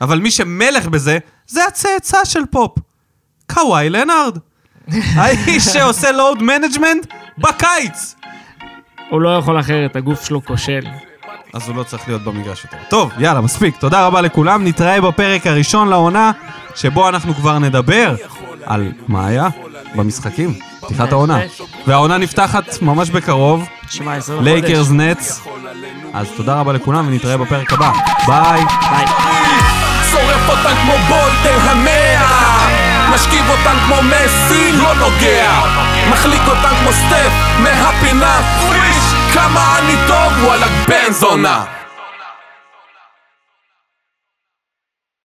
אבל 0.00 0.18
מי 0.18 0.30
שמלך 0.30 0.88
בזה, 0.88 1.18
זה 1.46 1.64
הצאצא 1.68 2.18
של 2.24 2.42
פופ. 2.50 2.78
קוואי 3.52 3.90
לנארד. 3.90 4.38
האיש 5.14 5.64
שעושה 5.64 6.12
load 6.12 6.42
management 6.42 7.06
בקיץ. 7.38 8.14
הוא 9.10 9.20
לא 9.20 9.36
יכול 9.36 9.60
אחרת, 9.60 9.96
הגוף 9.96 10.26
שלו 10.26 10.44
כושל. 10.44 10.80
אז 11.54 11.68
הוא 11.68 11.76
לא 11.76 11.82
צריך 11.82 12.08
להיות 12.08 12.24
במגרש 12.24 12.64
יותר. 12.64 12.76
טוב, 12.88 13.10
יאללה, 13.18 13.40
מספיק. 13.40 13.76
תודה 13.76 14.06
רבה 14.06 14.20
לכולם. 14.20 14.64
נתראה 14.64 15.00
בפרק 15.00 15.46
הראשון 15.46 15.88
לעונה, 15.88 16.32
שבו 16.74 17.08
אנחנו 17.08 17.34
כבר 17.34 17.58
נדבר 17.58 18.14
על 18.64 18.92
מה 19.08 19.26
היה 19.26 19.48
במשחקים, 19.94 20.54
פתיחת 20.80 21.12
העונה. 21.12 21.40
והעונה 21.86 22.18
נפתחת 22.18 22.82
ממש 22.82 23.10
בקרוב, 23.10 23.68
17 23.88 24.36
לחודש. 24.36 24.50
לייקרס 24.50 24.90
נטס. 24.90 25.46
אז 26.12 26.26
תודה 26.36 26.60
רבה 26.60 26.72
לכולם, 26.72 27.08
ונתראה 27.08 27.36
בפרק 27.36 27.72
הבא. 27.72 27.92
ביי. 28.26 28.64
ביי. 28.90 29.06
משכיב 33.14 33.50
אותן 33.50 33.76
כמו 33.86 33.96
מסי, 34.02 34.72
לא 34.72 34.94
נוגע. 34.94 35.52
מחליק 36.10 36.42
אותן 36.48 36.76
כמו 36.80 36.92
סטף 36.92 37.30
מהפינה. 37.58 38.40
פריש 38.68 39.34
כמה 39.34 39.78
אני 39.78 39.94
טוב, 40.06 40.44
וואלה 40.44 40.66
בן 40.88 41.12
זונה 41.12 41.64